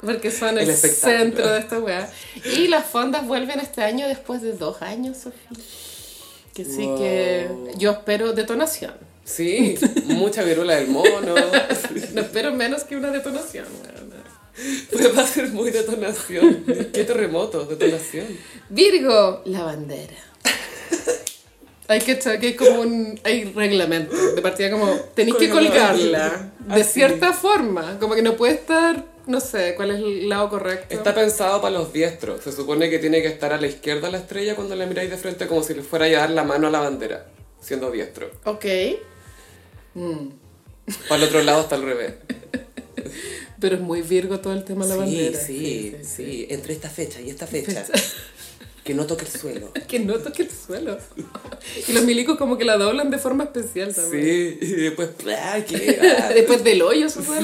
Porque 0.00 0.30
son 0.30 0.56
el, 0.58 0.74
centro 0.74 1.46
de 1.46 1.58
esta 1.58 1.78
weá. 1.78 2.10
Y 2.56 2.68
las 2.68 2.86
fondas 2.86 3.26
vuelven 3.26 3.60
este 3.60 3.82
año 3.82 4.08
después 4.08 4.40
de 4.40 4.54
dos 4.54 4.80
años, 4.80 5.18
Sofía. 5.18 5.62
Que 6.54 6.64
sí 6.64 6.88
que 6.96 7.50
yo 7.76 7.90
espero 7.90 8.32
detonación. 8.32 9.07
Sí, 9.28 9.76
mucha 10.06 10.42
virula 10.42 10.76
del 10.76 10.88
mono. 10.88 11.34
No 12.14 12.22
espero 12.22 12.52
menos 12.52 12.84
que 12.84 12.96
una 12.96 13.10
detonación. 13.10 13.66
Pues 14.90 15.16
va 15.16 15.22
a 15.22 15.26
ser 15.26 15.48
muy 15.50 15.70
detonación. 15.70 16.64
¿Qué 16.66 17.04
terremoto? 17.04 17.64
Detonación. 17.64 18.26
Virgo, 18.70 19.42
la 19.44 19.62
bandera. 19.62 20.16
Hay 21.86 22.00
que 22.00 22.12
echar 22.12 22.38
que 22.38 22.48
hay 22.48 22.54
como 22.54 22.80
un 22.82 23.18
hay 23.24 23.44
reglamento 23.44 24.14
de 24.34 24.42
partida 24.42 24.70
como 24.70 24.92
tenéis 25.14 25.36
que 25.36 25.48
Colgarla. 25.48 26.52
de 26.66 26.82
Así. 26.82 26.94
cierta 26.94 27.32
forma, 27.32 27.98
como 27.98 28.14
que 28.14 28.20
no 28.20 28.36
puede 28.36 28.54
estar, 28.54 29.06
no 29.26 29.40
sé, 29.40 29.74
cuál 29.74 29.92
es 29.92 29.98
el 29.98 30.28
lado 30.28 30.50
correcto. 30.50 30.94
Está 30.94 31.14
pensado 31.14 31.62
para 31.62 31.78
los 31.78 31.92
diestros. 31.92 32.42
Se 32.42 32.52
supone 32.52 32.90
que 32.90 32.98
tiene 32.98 33.22
que 33.22 33.28
estar 33.28 33.52
a 33.54 33.60
la 33.60 33.66
izquierda 33.66 34.10
la 34.10 34.18
estrella 34.18 34.54
cuando 34.54 34.74
la 34.74 34.84
miráis 34.84 35.10
de 35.10 35.16
frente 35.16 35.46
como 35.46 35.62
si 35.62 35.72
le 35.74 35.82
fuera 35.82 36.04
a 36.06 36.10
dar 36.10 36.30
la 36.30 36.44
mano 36.44 36.66
a 36.66 36.70
la 36.70 36.80
bandera, 36.80 37.26
siendo 37.60 37.90
diestro. 37.90 38.30
Ok. 38.44 38.66
Para 41.08 41.22
el 41.22 41.28
otro 41.28 41.42
lado 41.42 41.62
está 41.62 41.76
al 41.76 41.82
revés. 41.82 42.14
Pero 43.60 43.74
es 43.76 43.80
muy 43.80 44.02
Virgo 44.02 44.40
todo 44.40 44.52
el 44.52 44.64
tema 44.64 44.84
de 44.84 44.90
la 44.90 44.96
bandera. 44.96 45.38
sí, 45.38 45.96
sí. 46.02 46.46
Entre 46.50 46.72
esta 46.72 46.88
fecha 46.88 47.20
y 47.20 47.30
esta 47.30 47.46
fecha. 47.46 47.84
Que 48.84 48.94
no 48.94 49.04
toque 49.06 49.26
el 49.26 49.30
suelo. 49.30 49.70
Que 49.86 50.00
no 50.00 50.14
toque 50.14 50.44
el 50.44 50.50
suelo. 50.50 50.96
Y 51.86 51.92
los 51.92 52.04
milicos 52.04 52.38
como 52.38 52.56
que 52.56 52.64
la 52.64 52.78
doblan 52.78 53.10
de 53.10 53.18
forma 53.18 53.44
especial 53.44 53.94
también. 53.94 54.24
Sí, 54.24 54.58
y 54.62 54.72
después. 54.76 55.10
Ah. 55.26 55.58
Después 56.34 56.64
del 56.64 56.80
hoyo, 56.80 57.10
supongo. 57.10 57.42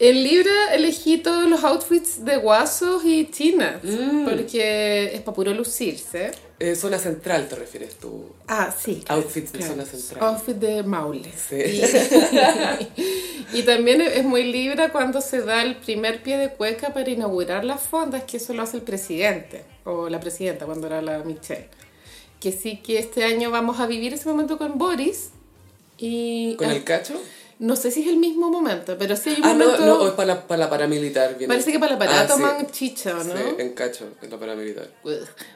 En 0.00 0.22
Libra 0.22 0.74
elegí 0.74 1.18
todos 1.18 1.48
los 1.48 1.64
outfits 1.64 2.24
de 2.24 2.36
guasos 2.36 3.04
y 3.04 3.30
chinas. 3.30 3.82
Mm. 3.82 4.24
Porque 4.24 5.14
es 5.14 5.20
para 5.22 5.34
puro 5.34 5.54
lucirse. 5.54 6.30
Eh, 6.60 6.74
zona 6.74 6.98
central 6.98 7.48
te 7.48 7.56
refieres 7.56 7.96
tú. 7.96 8.32
Ah, 8.46 8.74
sí. 8.76 9.02
Outfits 9.08 9.52
de 9.52 9.62
zona 9.62 9.84
central. 9.84 10.24
Outfit 10.24 10.56
de 10.56 10.82
Maule. 10.82 11.32
Sí. 11.32 11.56
Y, 11.56 13.44
y 13.58 13.62
también 13.62 14.00
es 14.00 14.24
muy 14.24 14.44
Libra 14.44 14.90
cuando 14.90 15.20
se 15.20 15.42
da 15.42 15.62
el 15.62 15.76
primer 15.76 16.22
pie 16.22 16.36
de 16.36 16.50
cueca 16.50 16.92
para 16.92 17.10
inaugurar 17.10 17.64
las 17.64 17.82
fondas, 17.82 18.24
que 18.24 18.36
eso 18.36 18.54
lo 18.54 18.62
hace 18.62 18.76
el 18.76 18.82
presidente, 18.82 19.64
o 19.84 20.08
la 20.08 20.20
presidenta 20.20 20.66
cuando 20.66 20.86
era 20.86 21.02
la 21.02 21.18
Michelle. 21.20 21.68
Que 22.40 22.52
sí 22.52 22.78
que 22.78 22.98
este 22.98 23.24
año 23.24 23.50
vamos 23.50 23.80
a 23.80 23.86
vivir 23.86 24.14
ese 24.14 24.28
momento 24.28 24.58
con 24.58 24.78
Boris. 24.78 25.30
Y 25.96 26.54
¿Con 26.54 26.70
eh, 26.70 26.76
el 26.76 26.84
cacho? 26.84 27.20
No 27.60 27.74
sé 27.76 27.90
si 27.90 28.02
es 28.02 28.08
el 28.08 28.16
mismo 28.18 28.50
momento, 28.50 28.96
pero 28.98 29.16
sí 29.16 29.30
hay 29.30 29.36
un 29.40 29.44
Ah, 29.44 29.52
no, 29.54 29.64
momento... 29.64 29.86
no, 29.86 29.94
o 30.02 30.06
es 30.08 30.12
para 30.14 30.34
la, 30.34 30.46
para 30.46 30.58
la 30.64 30.70
paramilitar. 30.70 31.36
viene. 31.36 31.52
Parece 31.52 31.72
que 31.72 31.78
para 31.80 31.92
la 31.92 31.98
parada 31.98 32.20
Ah, 32.20 32.26
sí. 32.26 32.32
toman 32.32 32.70
chicha, 32.70 33.16
¿o 33.18 33.24
¿no? 33.24 33.34
Sí, 33.34 33.42
en 33.58 33.72
cacho, 33.74 34.06
en 34.22 34.30
la 34.30 34.38
paramilitar. 34.38 34.88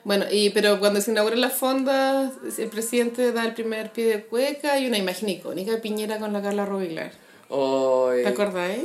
Bueno, 0.05 0.25
y, 0.31 0.51
pero 0.51 0.81
cuando 0.81 1.01
se 1.01 1.11
inauguran 1.13 1.41
las 1.41 1.53
fondas, 1.53 2.33
el 2.59 2.69
presidente 2.69 3.31
da 3.33 3.45
el 3.45 3.55
primer 3.55 3.93
pie 3.93 4.07
de 4.07 4.25
cueca 4.25 4.79
y 4.79 4.87
una 4.89 4.99
imagen 4.99 5.29
icónica 5.29 5.71
de 5.71 5.79
Piñera 5.79 6.19
con 6.19 6.33
la 6.33 6.43
Carla 6.43 6.67
Rubilar. 6.67 7.13
Ay, 7.55 8.23
¿Te 8.23 8.29
acordáis? 8.29 8.81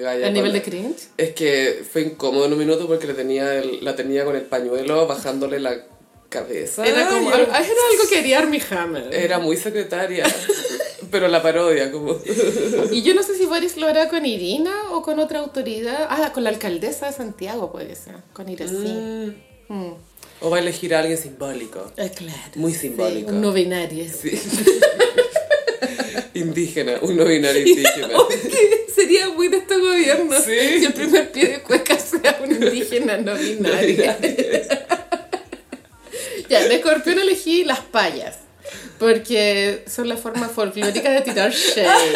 Gaya, 0.00 0.26
El 0.28 0.34
nivel 0.34 0.52
de 0.52 0.62
cringe. 0.62 1.08
Es 1.16 1.32
que 1.32 1.82
fue 1.90 2.02
incómodo 2.02 2.44
en 2.46 2.52
un 2.52 2.58
minuto 2.58 2.86
porque 2.86 3.06
le 3.06 3.14
tenía 3.14 3.54
el- 3.54 3.82
la 3.82 3.96
tenía 3.96 4.24
con 4.26 4.36
el 4.36 4.42
pañuelo 4.42 5.06
bajándole 5.06 5.58
la 5.58 5.86
cabeza. 6.28 6.86
Era 6.86 7.08
como, 7.08 7.30
era 7.32 7.44
algo 7.56 8.08
que 8.10 8.18
haría 8.18 8.38
Armie 8.40 8.62
Hammer. 8.70 9.14
Era 9.14 9.38
muy 9.38 9.56
secretaria, 9.56 10.24
pero 11.10 11.28
la 11.28 11.42
parodia, 11.42 11.90
como... 11.92 12.16
Y 12.92 13.02
yo 13.02 13.14
no 13.14 13.22
sé 13.22 13.36
si 13.36 13.46
Boris 13.46 13.76
lo 13.76 13.86
hará 13.86 14.08
con 14.08 14.24
Irina 14.26 14.74
o 14.92 15.02
con 15.02 15.18
otra 15.18 15.40
autoridad. 15.40 16.06
Ah, 16.10 16.32
con 16.32 16.44
la 16.44 16.50
alcaldesa 16.50 17.06
de 17.06 17.12
Santiago 17.12 17.70
puede 17.72 17.94
ser, 17.96 18.16
con 18.32 18.48
Irací. 18.48 18.74
Mm. 19.68 19.92
O 20.40 20.50
va 20.50 20.58
a 20.58 20.60
elegir 20.60 20.94
a 20.94 21.00
alguien 21.00 21.18
simbólico. 21.18 21.90
Ah, 21.98 22.08
claro. 22.14 22.38
Muy 22.54 22.72
Sí, 22.72 22.80
simbólico. 22.80 23.30
un 23.30 23.40
no 23.40 23.52
binario. 23.52 24.04
Sí. 24.08 24.40
indígena, 26.34 26.98
un 27.02 27.16
no 27.16 27.24
binario 27.24 27.66
indígena. 27.66 28.08
Sería 28.94 29.28
muy 29.30 29.48
de 29.48 29.58
este 29.58 29.76
gobierno 29.78 30.36
Sí. 30.38 30.50
que 30.80 30.86
el 30.86 30.92
primer 30.92 31.32
pie 31.32 31.48
de 31.48 31.60
cueca 31.62 31.98
sea 31.98 32.38
un 32.42 32.50
indígena 32.52 33.16
no 33.18 33.34
binario. 33.34 34.04
ya, 36.48 36.64
de 36.68 36.74
escorpión 36.76 37.18
elegí 37.18 37.64
las 37.64 37.80
payas. 37.80 38.36
Porque 38.98 39.84
son 39.86 40.08
la 40.08 40.16
forma 40.16 40.48
folclórica 40.48 41.10
de 41.10 41.20
tirar 41.20 41.52
shade. 41.52 42.14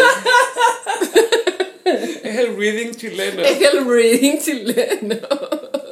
Es 2.22 2.38
el 2.38 2.56
reading 2.56 2.92
chileno. 2.92 3.42
Es 3.42 3.60
el 3.60 3.86
reading 3.86 4.38
chileno. 4.38 5.16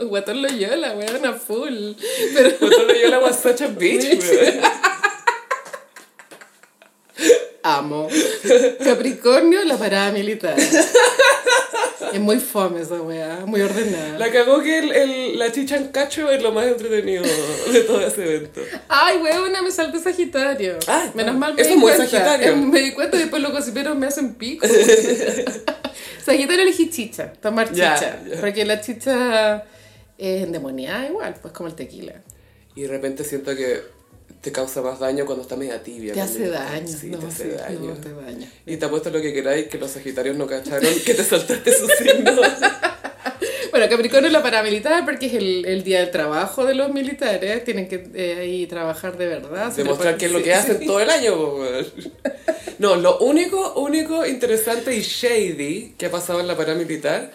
Guatón 0.02 0.42
Loyola, 0.42 0.92
weón, 0.92 1.26
a 1.26 1.32
full. 1.34 1.92
Pero 2.34 2.56
Cuando 2.58 2.94
yo 2.94 3.08
la 3.08 3.18
was 3.18 3.40
such 3.40 3.60
a 3.62 3.66
bitch, 3.68 4.18
weón. 4.20 4.60
amo. 7.62 8.08
Capricornio, 8.82 9.62
la 9.64 9.76
parada 9.76 10.12
militar. 10.12 10.56
Es 12.12 12.20
muy 12.20 12.38
fome 12.38 12.80
esa 12.80 13.00
weá, 13.00 13.44
muy 13.46 13.60
ordenada. 13.60 14.18
La 14.18 14.30
cagó 14.30 14.60
que 14.62 14.78
el, 14.78 14.92
el- 14.92 15.38
la 15.38 15.50
chicha 15.52 15.76
en 15.76 15.88
cacho 15.88 16.30
es 16.30 16.42
lo 16.42 16.52
más 16.52 16.66
entretenido 16.66 17.22
de 17.72 17.80
todo 17.82 18.00
ese 18.00 18.22
evento. 18.36 18.60
Ay, 18.88 19.18
weona, 19.18 19.62
me 19.62 19.70
salté 19.70 19.98
Sagitario. 20.00 20.78
Ah, 20.86 21.10
Menos 21.14 21.36
mal 21.36 21.54
me 21.54 21.60
eso 21.62 21.70
di 21.70 21.74
es 21.76 21.80
muy 21.80 21.92
cuenta. 21.92 22.08
Sagitario. 22.10 22.52
Eh, 22.52 22.56
Me 22.56 22.80
di 22.80 22.92
cuenta 22.92 23.16
y 23.16 23.20
después 23.20 23.42
los 23.42 23.52
cocineros 23.52 23.96
me 23.96 24.06
hacen 24.06 24.34
pico. 24.34 24.66
Sagitario 26.24 26.62
elegí 26.62 26.90
chicha, 26.90 27.32
tomar 27.40 27.70
chicha. 27.70 28.18
Porque 28.40 28.64
la 28.64 28.80
chicha 28.80 29.64
es 30.18 30.42
endemoniada 30.42 31.06
igual, 31.06 31.34
pues 31.40 31.52
como 31.54 31.68
el 31.68 31.74
tequila. 31.74 32.14
Y 32.74 32.82
de 32.82 32.88
repente 32.88 33.24
siento 33.24 33.54
que 33.56 33.80
te 34.40 34.52
causa 34.52 34.80
más 34.80 34.98
daño 34.98 35.26
cuando 35.26 35.42
está 35.42 35.56
media 35.56 35.82
tibia. 35.82 36.14
Te 36.14 36.20
hace 36.20 36.48
daño. 36.48 36.88
Sí, 36.88 37.08
no, 37.08 37.18
te 37.18 37.26
hace 37.26 37.44
sí, 37.44 37.50
daño. 37.50 37.80
no, 37.80 37.94
te 37.94 38.12
daña. 38.12 38.50
Y 38.66 38.76
te 38.76 38.86
apuesto 38.86 39.10
lo 39.10 39.20
que 39.20 39.32
queráis 39.32 39.68
que 39.68 39.78
los 39.78 39.90
sagitarios 39.90 40.36
no 40.36 40.46
cacharon 40.46 40.94
que 41.04 41.14
te 41.14 41.24
saltaste 41.24 41.72
su 41.72 41.86
signo. 41.86 42.32
Bueno, 43.70 43.88
Capricornio 43.88 44.26
es 44.26 44.32
la 44.32 44.42
paramilitar 44.42 45.04
porque 45.04 45.26
es 45.26 45.34
el, 45.34 45.64
el 45.64 45.84
día 45.84 46.00
del 46.00 46.10
trabajo 46.10 46.64
de 46.64 46.74
los 46.74 46.92
militares. 46.92 47.62
Tienen 47.62 47.86
que 47.86 48.04
eh, 48.14 48.38
ahí 48.40 48.66
trabajar 48.66 49.16
de 49.16 49.28
verdad. 49.28 49.72
Demostrar 49.72 50.16
qué 50.16 50.26
es 50.26 50.32
lo 50.32 50.42
que 50.42 50.52
hacen 50.52 50.84
todo 50.84 50.98
el 50.98 51.08
año. 51.08 51.32
No, 52.80 52.96
lo 52.96 53.18
único, 53.18 53.74
único 53.74 54.26
interesante 54.26 54.96
y 54.96 55.02
shady 55.02 55.94
que 55.96 56.06
ha 56.06 56.10
pasado 56.10 56.40
en 56.40 56.48
la 56.48 56.56
paramilitar 56.56 57.30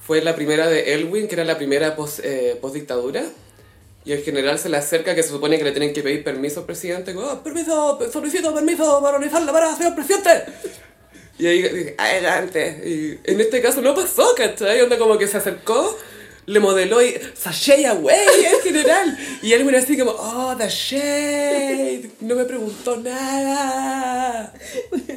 fue 0.00 0.20
la 0.20 0.34
primera 0.34 0.68
de 0.68 0.92
Elwin, 0.92 1.26
que 1.26 1.36
era 1.36 1.44
la 1.44 1.56
primera 1.56 1.96
post, 1.96 2.20
eh, 2.22 2.58
postdictadura. 2.60 3.24
Y 4.04 4.12
el 4.12 4.22
general 4.22 4.58
se 4.58 4.68
le 4.68 4.76
acerca 4.76 5.14
que 5.14 5.22
se 5.22 5.28
supone 5.28 5.58
que 5.58 5.64
le 5.64 5.70
tienen 5.70 5.92
que 5.92 6.02
pedir 6.02 6.24
permiso 6.24 6.60
al 6.60 6.66
presidente. 6.66 7.14
Como, 7.14 7.28
"Oh, 7.28 7.42
permiso, 7.42 7.98
solicito 8.12 8.52
permiso 8.52 9.00
para 9.00 9.18
realizar 9.18 9.42
la 9.42 9.52
parada, 9.52 9.76
señor 9.76 9.94
presidente. 9.94 10.44
Y 11.38 11.46
ahí 11.46 11.62
dije, 11.62 11.94
adelante. 11.98 12.82
Y 12.84 13.30
en 13.30 13.40
este 13.40 13.60
caso 13.62 13.80
no 13.80 13.94
pasó, 13.94 14.34
¿cachai? 14.36 14.80
Onda 14.80 14.98
como 14.98 15.18
que 15.18 15.26
se 15.26 15.38
acercó, 15.38 15.96
le 16.46 16.60
modeló 16.60 17.02
y 17.02 17.14
sashay 17.34 17.84
away 17.84 18.44
el 18.44 18.60
general. 18.62 19.18
Y 19.42 19.52
él 19.52 19.74
así 19.74 19.96
como, 19.96 20.10
oh, 20.12 20.54
the 20.58 20.68
shade. 20.68 22.10
No 22.20 22.34
me 22.34 22.44
preguntó 22.44 22.96
nada. 22.96 24.52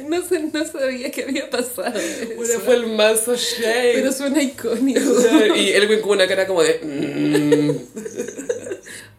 No, 0.08 0.24
sé, 0.24 0.38
no 0.40 0.64
sabía 0.64 1.10
que 1.10 1.24
había 1.24 1.50
pasado. 1.50 1.98
eso. 1.98 2.34
Bueno, 2.36 2.60
fue 2.60 2.74
el 2.74 2.86
mazo 2.86 3.34
shade. 3.34 3.92
Pero 3.94 4.12
suena 4.12 4.40
icónico. 4.42 5.00
y 5.56 5.70
Elwin 5.70 6.00
con 6.00 6.12
una 6.12 6.28
cara 6.28 6.46
como 6.46 6.62
de, 6.62 6.80
mm. 6.82 8.55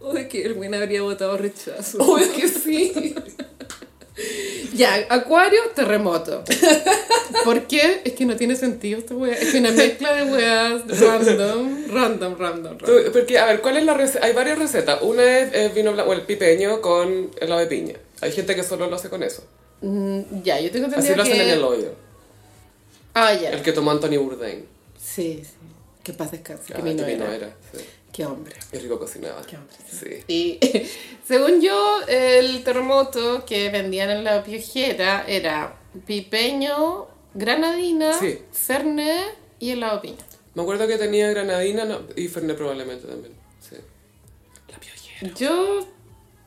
O 0.08 0.14
de 0.14 0.28
que 0.30 0.44
el 0.46 0.54
buen 0.54 0.74
habría 0.74 1.02
votado 1.02 1.38
rechazo. 1.38 1.98
obvio 2.02 2.32
que 2.34 2.48
sí. 2.48 3.14
Ya, 4.74 5.06
Acuario, 5.10 5.60
terremoto. 5.76 6.44
¿Por 7.44 7.68
qué? 7.68 8.02
Es 8.04 8.14
que 8.14 8.26
no 8.26 8.36
tiene 8.36 8.56
sentido 8.56 9.00
esta 9.00 9.14
wea. 9.16 9.34
Es 9.36 9.52
que 9.52 9.60
una 9.60 9.72
mezcla 9.72 10.14
de 10.14 10.24
weas 10.32 11.00
random, 11.00 11.86
random, 11.92 12.36
random, 12.38 12.78
random. 12.80 13.12
Porque, 13.12 13.38
a 13.38 13.46
ver, 13.48 13.62
¿cuál 13.62 13.78
es 13.78 13.86
la 13.86 13.94
receta? 13.94 14.26
Hay 14.26 14.34
varias 14.34 14.58
recetas. 14.58 15.02
Una 15.02 15.40
es, 15.40 15.54
es 15.54 15.74
vino 15.76 15.92
blanco, 15.94 16.14
el 16.14 16.22
pipeño 16.22 16.82
con 16.82 17.30
helado 17.40 17.60
de 17.60 17.68
piña. 17.68 17.96
Hay 18.22 18.32
gente 18.32 18.56
que 18.56 18.64
solo 18.64 18.88
lo 18.88 18.96
hace 18.96 19.10
con 19.10 19.24
eso. 19.24 19.44
Mm, 19.82 20.42
ya, 20.44 20.60
yo 20.60 20.72
tengo 20.72 20.88
Así 20.88 20.96
entendido 20.96 21.16
lo 21.18 21.24
hacen 21.24 21.36
que... 21.36 21.44
en 21.44 21.50
el 21.50 21.64
hoyo. 21.64 21.92
Ah, 23.14 23.34
ya. 23.34 23.52
El 23.52 23.62
que 23.62 23.74
tomó 23.74 23.92
Anthony 23.92 24.18
Bourdain. 24.18 24.66
Sí, 25.00 25.42
sí. 25.44 25.52
Que 26.04 26.14
paz 26.14 26.32
descanse. 26.32 26.74
Ah, 26.74 26.78
Que 26.78 26.82
mi 26.84 26.94
no 26.96 27.06
que 27.06 27.14
era. 27.14 27.26
no 27.26 27.32
era. 27.32 27.56
Sí. 27.72 27.84
Qué 28.18 28.26
hombre. 28.26 28.56
Qué 28.72 28.80
rico 28.80 28.98
cocinaba. 28.98 29.44
Qué 29.44 29.58
hombre, 29.58 29.76
Sí. 29.92 30.24
Y 30.28 30.60
según 31.28 31.62
yo, 31.62 32.00
el 32.08 32.64
terremoto 32.64 33.46
que 33.46 33.70
vendían 33.70 34.10
en 34.10 34.24
la 34.24 34.44
piojera 34.44 35.24
era 35.28 35.78
pipeño, 36.08 37.08
granadina, 37.36 38.20
Sí. 38.20 38.40
fernet 38.52 39.36
y 39.60 39.70
helado 39.70 40.02
piña. 40.02 40.26
Me 40.56 40.64
acuerdo 40.64 40.88
que 40.88 40.98
tenía 40.98 41.30
granadina 41.30 41.86
no, 41.86 42.02
y 42.16 42.28
Fernet 42.28 42.58
probablemente 42.58 43.06
también. 43.08 43.34
Sí. 43.60 43.76
La 44.68 44.80
piojera. 44.80 45.32
Yo 45.36 45.88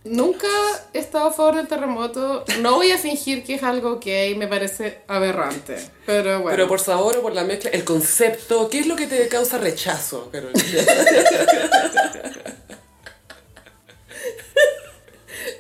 nunca 0.05 0.49
he 0.95 0.99
estado 0.99 1.27
a 1.29 1.33
favor 1.33 1.57
del 1.57 1.69
terremoto. 1.69 2.45
No 2.61 2.75
voy 2.77 2.91
a 2.91 2.99
fingir 2.99 3.45
que 3.45 3.55
es 3.55 3.63
algo 3.63 4.01
que 4.01 4.35
me 4.37 4.47
parece 4.49 5.03
aberrante. 5.09 5.77
Pero 6.07 6.41
bueno. 6.41 6.51
Pero 6.57 6.69
por 6.69 6.81
sabor 6.81 7.17
o 7.19 7.23
por 7.23 7.35
la 7.35 7.45
mezcla, 7.45 7.71
el 7.71 7.85
concepto, 7.85 8.69
¿qué 8.69 8.81
es 8.81 8.87
lo 8.87 8.97
que 8.97 9.07
te 9.07 9.29
causa 9.29 9.59
rechazo, 9.59 10.31
Carolina? 10.31 10.63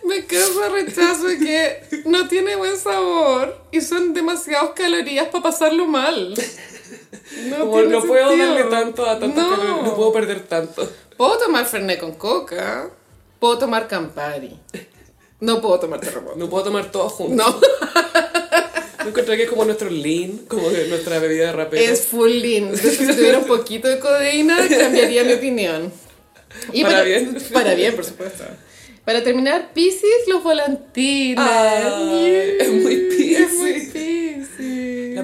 Me 0.04 0.24
causa 0.26 0.68
rechazo 0.70 1.26
que 1.38 2.02
no 2.06 2.26
tiene 2.28 2.56
buen 2.56 2.76
sabor 2.76 3.64
y 3.70 3.80
son 3.80 4.12
demasiadas 4.12 4.70
calorías 4.74 5.28
para 5.28 5.42
pasarlo 5.44 5.86
mal. 5.86 6.34
No, 7.48 7.58
Como 7.60 7.82
no 7.82 8.02
puedo 8.02 8.36
darle 8.36 8.64
tanto 8.64 9.06
a 9.06 9.18
tantas 9.18 9.44
No. 9.44 9.50
calorías, 9.56 9.82
no 9.84 9.94
puedo 9.96 10.12
perder 10.12 10.40
tanto. 10.48 10.90
Puedo 11.16 11.38
tomar 11.38 11.64
Fernet 11.66 12.00
con 12.00 12.14
coca, 12.14 12.90
puedo 13.40 13.58
tomar 13.58 13.88
Campari. 13.88 14.56
No 15.40 15.60
puedo 15.60 15.80
tomar 15.80 16.00
terremoto. 16.00 16.36
No 16.36 16.48
puedo 16.48 16.64
tomar 16.64 16.92
todo 16.92 17.08
junto. 17.08 17.34
No, 17.34 17.60
No 19.02 19.08
encontré 19.08 19.38
que 19.38 19.44
es 19.44 19.48
como 19.48 19.64
nuestro 19.64 19.88
lean, 19.88 20.38
como 20.46 20.68
nuestra 20.70 21.18
bebida 21.18 21.46
de 21.46 21.52
rapero. 21.52 21.82
es 21.92 22.02
full 22.06 22.30
lean. 22.30 22.76
Si 22.76 23.06
tuviera 23.06 23.38
un 23.38 23.46
poquito 23.46 23.88
de 23.88 23.98
codeína, 23.98 24.58
cambiaría 24.68 25.24
mi 25.24 25.32
opinión. 25.32 25.90
Para 26.82 27.02
bien. 27.02 27.38
Para 27.52 27.74
bien, 27.74 27.96
por 27.96 28.04
supuesto. 28.04 28.44
Para 29.04 29.24
terminar, 29.24 29.72
Pisces, 29.72 30.28
los 30.28 30.42
volantines. 30.42 31.38
Ay, 31.38 32.56
es 32.60 32.68
muy 32.70 32.96
Piscis. 33.08 33.38
Es 33.40 33.52
muy 33.54 33.72
Piscis. 33.72 34.19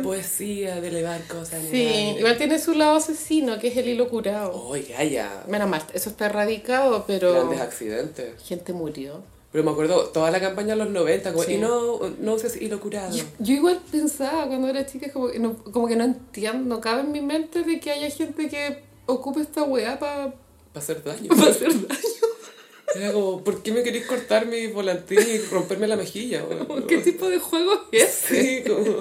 Poesía 0.07 0.81
de 0.81 0.89
elevar 0.89 1.23
cosas. 1.27 1.55
en 1.55 1.67
el 1.67 1.71
Sí, 1.71 1.77
aire. 1.87 2.19
igual 2.21 2.37
tiene 2.39 2.59
su 2.59 2.75
lado 2.75 2.97
asesino, 2.97 3.59
que 3.59 3.69
es 3.69 3.77
el 3.77 3.89
hilo 3.89 4.09
curado. 4.09 4.53
Oye, 4.67 4.95
ya. 5.11 5.45
Menos 5.49 5.69
mal, 5.69 5.83
eso 5.93 6.11
está 6.11 6.27
erradicado, 6.27 7.05
pero 7.07 7.33
Grandes 7.33 7.61
accidentes. 7.61 8.43
gente 8.43 8.73
murió. 8.73 9.23
Pero 9.53 9.65
me 9.65 9.71
acuerdo 9.71 10.07
toda 10.09 10.31
la 10.31 10.41
campaña 10.41 10.71
de 10.71 10.77
los 10.85 10.91
90, 10.91 11.33
como, 11.33 11.45
Sí. 11.45 11.55
y 11.55 11.59
no, 11.59 12.01
no 12.21 12.35
uses 12.35 12.61
hilo 12.61 12.79
curado. 12.81 13.17
Yo 13.39 13.55
igual 13.55 13.81
pensaba 13.91 14.47
cuando 14.49 14.69
era 14.69 14.85
chica, 14.85 15.11
como 15.13 15.29
que 15.31 15.39
no, 15.39 15.57
como 15.73 15.89
que 15.89 15.97
no 15.97 16.05
entiendo, 16.05 16.75
no 16.77 16.81
cabe 16.81 17.03
en 17.03 17.13
mi 17.13 17.21
mente 17.23 17.63
de 17.63 17.81
que 17.81 17.91
haya 17.91 18.11
gente 18.11 18.49
que 18.49 18.83
ocupe 19.07 19.41
esta 19.41 19.63
weá 19.63 19.99
para 19.99 20.35
Para 20.73 20.85
hacer 20.85 21.03
daño. 21.03 21.33
hacer 21.33 21.69
daño. 21.73 21.87
Era 22.95 23.13
como, 23.13 23.43
¿por 23.45 23.63
qué 23.63 23.73
me 23.73 23.83
queréis 23.83 24.07
cortar 24.07 24.47
mi 24.47 24.67
volantín 24.69 25.19
y 25.21 25.39
romperme 25.51 25.87
la 25.89 25.97
mejilla? 25.97 26.43
¿Qué 26.89 26.99
tipo 26.99 27.29
de 27.29 27.39
juego 27.39 27.73
es 27.93 28.03
ese? 28.31 28.63
Sí, 28.63 28.69
como... 28.69 28.97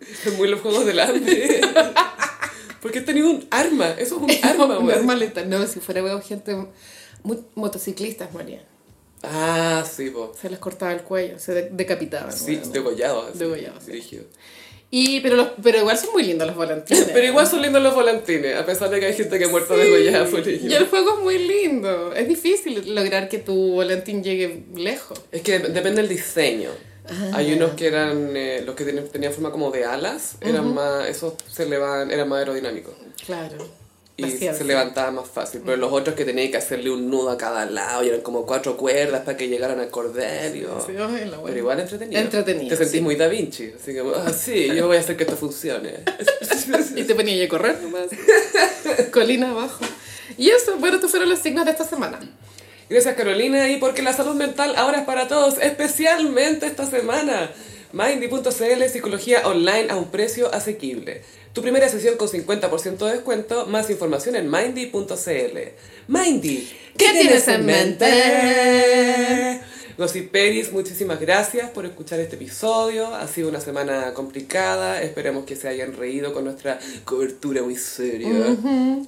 Es 0.00 0.36
muy 0.36 0.48
los 0.48 0.60
juegos 0.60 0.86
del 0.86 0.98
hambre. 1.00 1.60
Porque 2.82 3.00
he 3.00 3.02
tenido 3.02 3.28
un 3.30 3.46
arma. 3.50 3.90
Eso 3.98 4.16
es 4.16 4.22
un 4.22 4.30
arma, 4.48 4.78
Un 4.78 4.86
weón. 4.86 4.98
arma 5.00 5.14
letal. 5.14 5.48
No, 5.48 5.66
si 5.66 5.80
fuera 5.80 6.02
weón, 6.02 6.22
gente, 6.22 6.54
mu- 7.22 7.42
motociclistas 7.54 8.32
morían. 8.32 8.62
Ah, 9.22 9.84
sí, 9.90 10.08
po. 10.10 10.32
Se 10.40 10.48
les 10.48 10.58
cortaba 10.58 10.92
el 10.92 11.02
cuello, 11.02 11.38
se 11.38 11.52
de- 11.52 11.68
decapitaban. 11.70 12.32
Sí, 12.32 12.56
weón. 12.56 12.72
degollado. 12.72 13.26
así, 13.28 13.38
Degollado, 13.38 13.78
sí. 13.84 14.20
Y, 14.92 15.20
pero, 15.20 15.36
los, 15.36 15.48
pero 15.62 15.78
igual 15.78 15.96
son 15.98 16.10
muy 16.12 16.24
lindos 16.24 16.48
los 16.48 16.56
volantines. 16.56 17.10
Pero 17.12 17.24
igual 17.26 17.46
son 17.46 17.62
lindos 17.62 17.80
los 17.80 17.94
volantines, 17.94 18.56
a 18.56 18.66
pesar 18.66 18.90
de 18.90 18.98
que 18.98 19.06
hay 19.06 19.14
gente 19.14 19.38
que 19.38 19.44
ha 19.44 19.48
muerto 19.48 19.76
degollada 19.76 20.24
por 20.26 20.40
Y 20.48 20.52
ello. 20.54 20.78
el 20.78 20.86
juego 20.88 21.18
es 21.18 21.22
muy 21.22 21.38
lindo. 21.38 22.12
Es 22.12 22.26
difícil 22.26 22.92
lograr 22.94 23.28
que 23.28 23.38
tu 23.38 23.54
volantín 23.72 24.24
llegue 24.24 24.64
lejos. 24.74 25.20
Es 25.30 25.42
que 25.42 25.60
depende 25.60 26.00
del 26.02 26.08
diseño. 26.08 26.70
Hay 27.32 27.52
unos 27.52 27.72
que 27.72 27.86
eran, 27.86 28.36
eh, 28.36 28.62
los 28.64 28.74
que 28.74 28.84
tenían, 28.84 29.08
tenían 29.08 29.32
forma 29.32 29.50
como 29.50 29.70
de 29.70 29.84
alas, 29.84 30.36
eran 30.40 30.72
más, 30.74 31.08
esos 31.08 31.34
se 31.50 31.66
eran 31.66 32.28
más 32.28 32.38
aerodinámicos. 32.38 32.94
Claro. 33.24 33.56
Y 34.16 34.30
se 34.32 34.64
levantaba 34.64 35.10
más 35.10 35.28
fácil. 35.28 35.62
Pero 35.64 35.76
los 35.76 35.92
otros 35.92 36.14
que 36.14 36.24
tenían 36.24 36.50
que 36.50 36.58
hacerle 36.58 36.90
un 36.90 37.08
nudo 37.10 37.30
a 37.30 37.38
cada 37.38 37.64
lado 37.64 38.04
y 38.04 38.08
eran 38.08 38.20
como 38.20 38.44
cuatro 38.44 38.76
cuerdas 38.76 39.22
para 39.22 39.36
que 39.36 39.48
llegaran 39.48 39.80
al 39.80 39.88
cordelio. 39.88 40.84
Sí, 40.86 40.92
la 40.92 41.40
Pero 41.42 41.56
igual 41.56 41.80
entretenido. 41.80 42.20
Entretenido, 42.20 42.68
Te 42.68 42.76
sentís 42.76 42.98
sí. 42.98 43.00
muy 43.00 43.16
Da 43.16 43.28
Vinci. 43.28 43.72
Así 43.74 43.92
que, 43.92 44.00
ah, 44.00 44.32
sí, 44.32 44.68
yo 44.74 44.86
voy 44.86 44.98
a 44.98 45.00
hacer 45.00 45.16
que 45.16 45.24
esto 45.24 45.36
funcione. 45.36 46.00
Y 46.96 47.04
te 47.04 47.14
ponía 47.14 47.44
a 47.44 47.48
correr 47.48 47.80
nomás. 47.82 48.06
Colina 49.12 49.50
abajo. 49.50 49.84
Y 50.36 50.50
eso, 50.50 50.76
bueno, 50.76 50.96
estos 50.96 51.10
fueron 51.10 51.28
los 51.28 51.38
signos 51.38 51.64
de 51.64 51.72
esta 51.72 51.84
semana. 51.84 52.18
Gracias 52.90 53.14
Carolina 53.14 53.70
y 53.70 53.76
porque 53.76 54.02
la 54.02 54.12
salud 54.12 54.34
mental 54.34 54.74
ahora 54.76 54.98
es 54.98 55.04
para 55.04 55.28
todos, 55.28 55.58
especialmente 55.62 56.66
esta 56.66 56.90
semana. 56.90 57.52
Mindy.cl, 57.92 58.82
psicología 58.92 59.46
online 59.46 59.86
a 59.90 59.96
un 59.96 60.10
precio 60.10 60.52
asequible. 60.52 61.22
Tu 61.52 61.62
primera 61.62 61.88
sesión 61.88 62.16
con 62.16 62.26
50% 62.26 62.98
de 63.06 63.12
descuento, 63.12 63.66
más 63.66 63.90
información 63.90 64.34
en 64.34 64.50
mindy.cl. 64.50 65.58
Mindy, 66.08 66.68
¿Qué 66.96 67.12
tienes 67.12 67.46
en 67.46 67.64
mente? 67.64 69.60
Gossiperis, 69.96 70.72
muchísimas 70.72 71.20
gracias 71.20 71.70
por 71.70 71.86
escuchar 71.86 72.18
este 72.18 72.34
episodio. 72.36 73.14
Ha 73.14 73.28
sido 73.28 73.50
una 73.50 73.60
semana 73.60 74.14
complicada. 74.14 75.00
Esperemos 75.00 75.44
que 75.44 75.54
se 75.54 75.68
hayan 75.68 75.96
reído 75.96 76.32
con 76.32 76.44
nuestra 76.44 76.80
cobertura 77.04 77.62
muy 77.62 77.76
seria. 77.76 78.56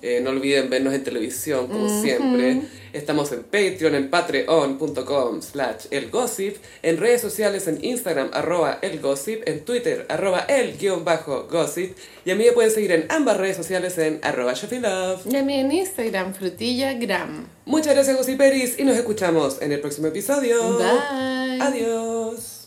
Eh, 0.03 0.21
no 0.23 0.31
olviden 0.31 0.71
vernos 0.71 0.95
en 0.95 1.03
televisión, 1.03 1.67
como 1.67 2.01
siempre. 2.01 2.61
Estamos 2.93 3.33
en 3.33 3.43
Patreon, 3.43 3.95
en 3.95 4.11
patreon.com 4.11 5.43
slash 5.43 5.87
elgossip, 5.91 6.57
en 6.83 6.99
redes 6.99 7.21
sociales 7.21 7.67
en 7.69 7.85
Instagram, 7.85 8.31
arroba 8.33 8.79
elgossip, 8.83 9.47
en 9.49 9.65
Twitter, 9.65 10.07
arroba 10.09 10.41
el 10.41 10.77
guion 10.77 11.05
bajo 11.05 11.49
gossip, 11.51 11.97
y 12.25 12.31
a 12.31 12.35
mí 12.35 12.45
me 12.45 12.53
pueden 12.53 12.71
seguir 12.71 12.93
en 12.93 13.07
ambas 13.09 13.37
redes 13.37 13.57
sociales 13.57 13.97
en 13.99 14.21
arroba 14.23 14.53
Love. 14.53 15.27
Y 15.31 15.37
a 15.37 15.43
mí 15.43 15.55
en 15.55 15.73
Instagram, 15.73 16.35
frutillagram. 16.35 17.49
Muchas 17.65 17.95
gracias, 17.95 18.17
Gossiperis, 18.17 18.79
y 18.79 18.85
nos 18.85 18.97
escuchamos 18.97 19.63
en 19.63 19.73
el 19.73 19.81
próximo 19.81 20.09
episodio. 20.09 20.79
Bye. 20.79 21.61
Adiós. 21.61 22.62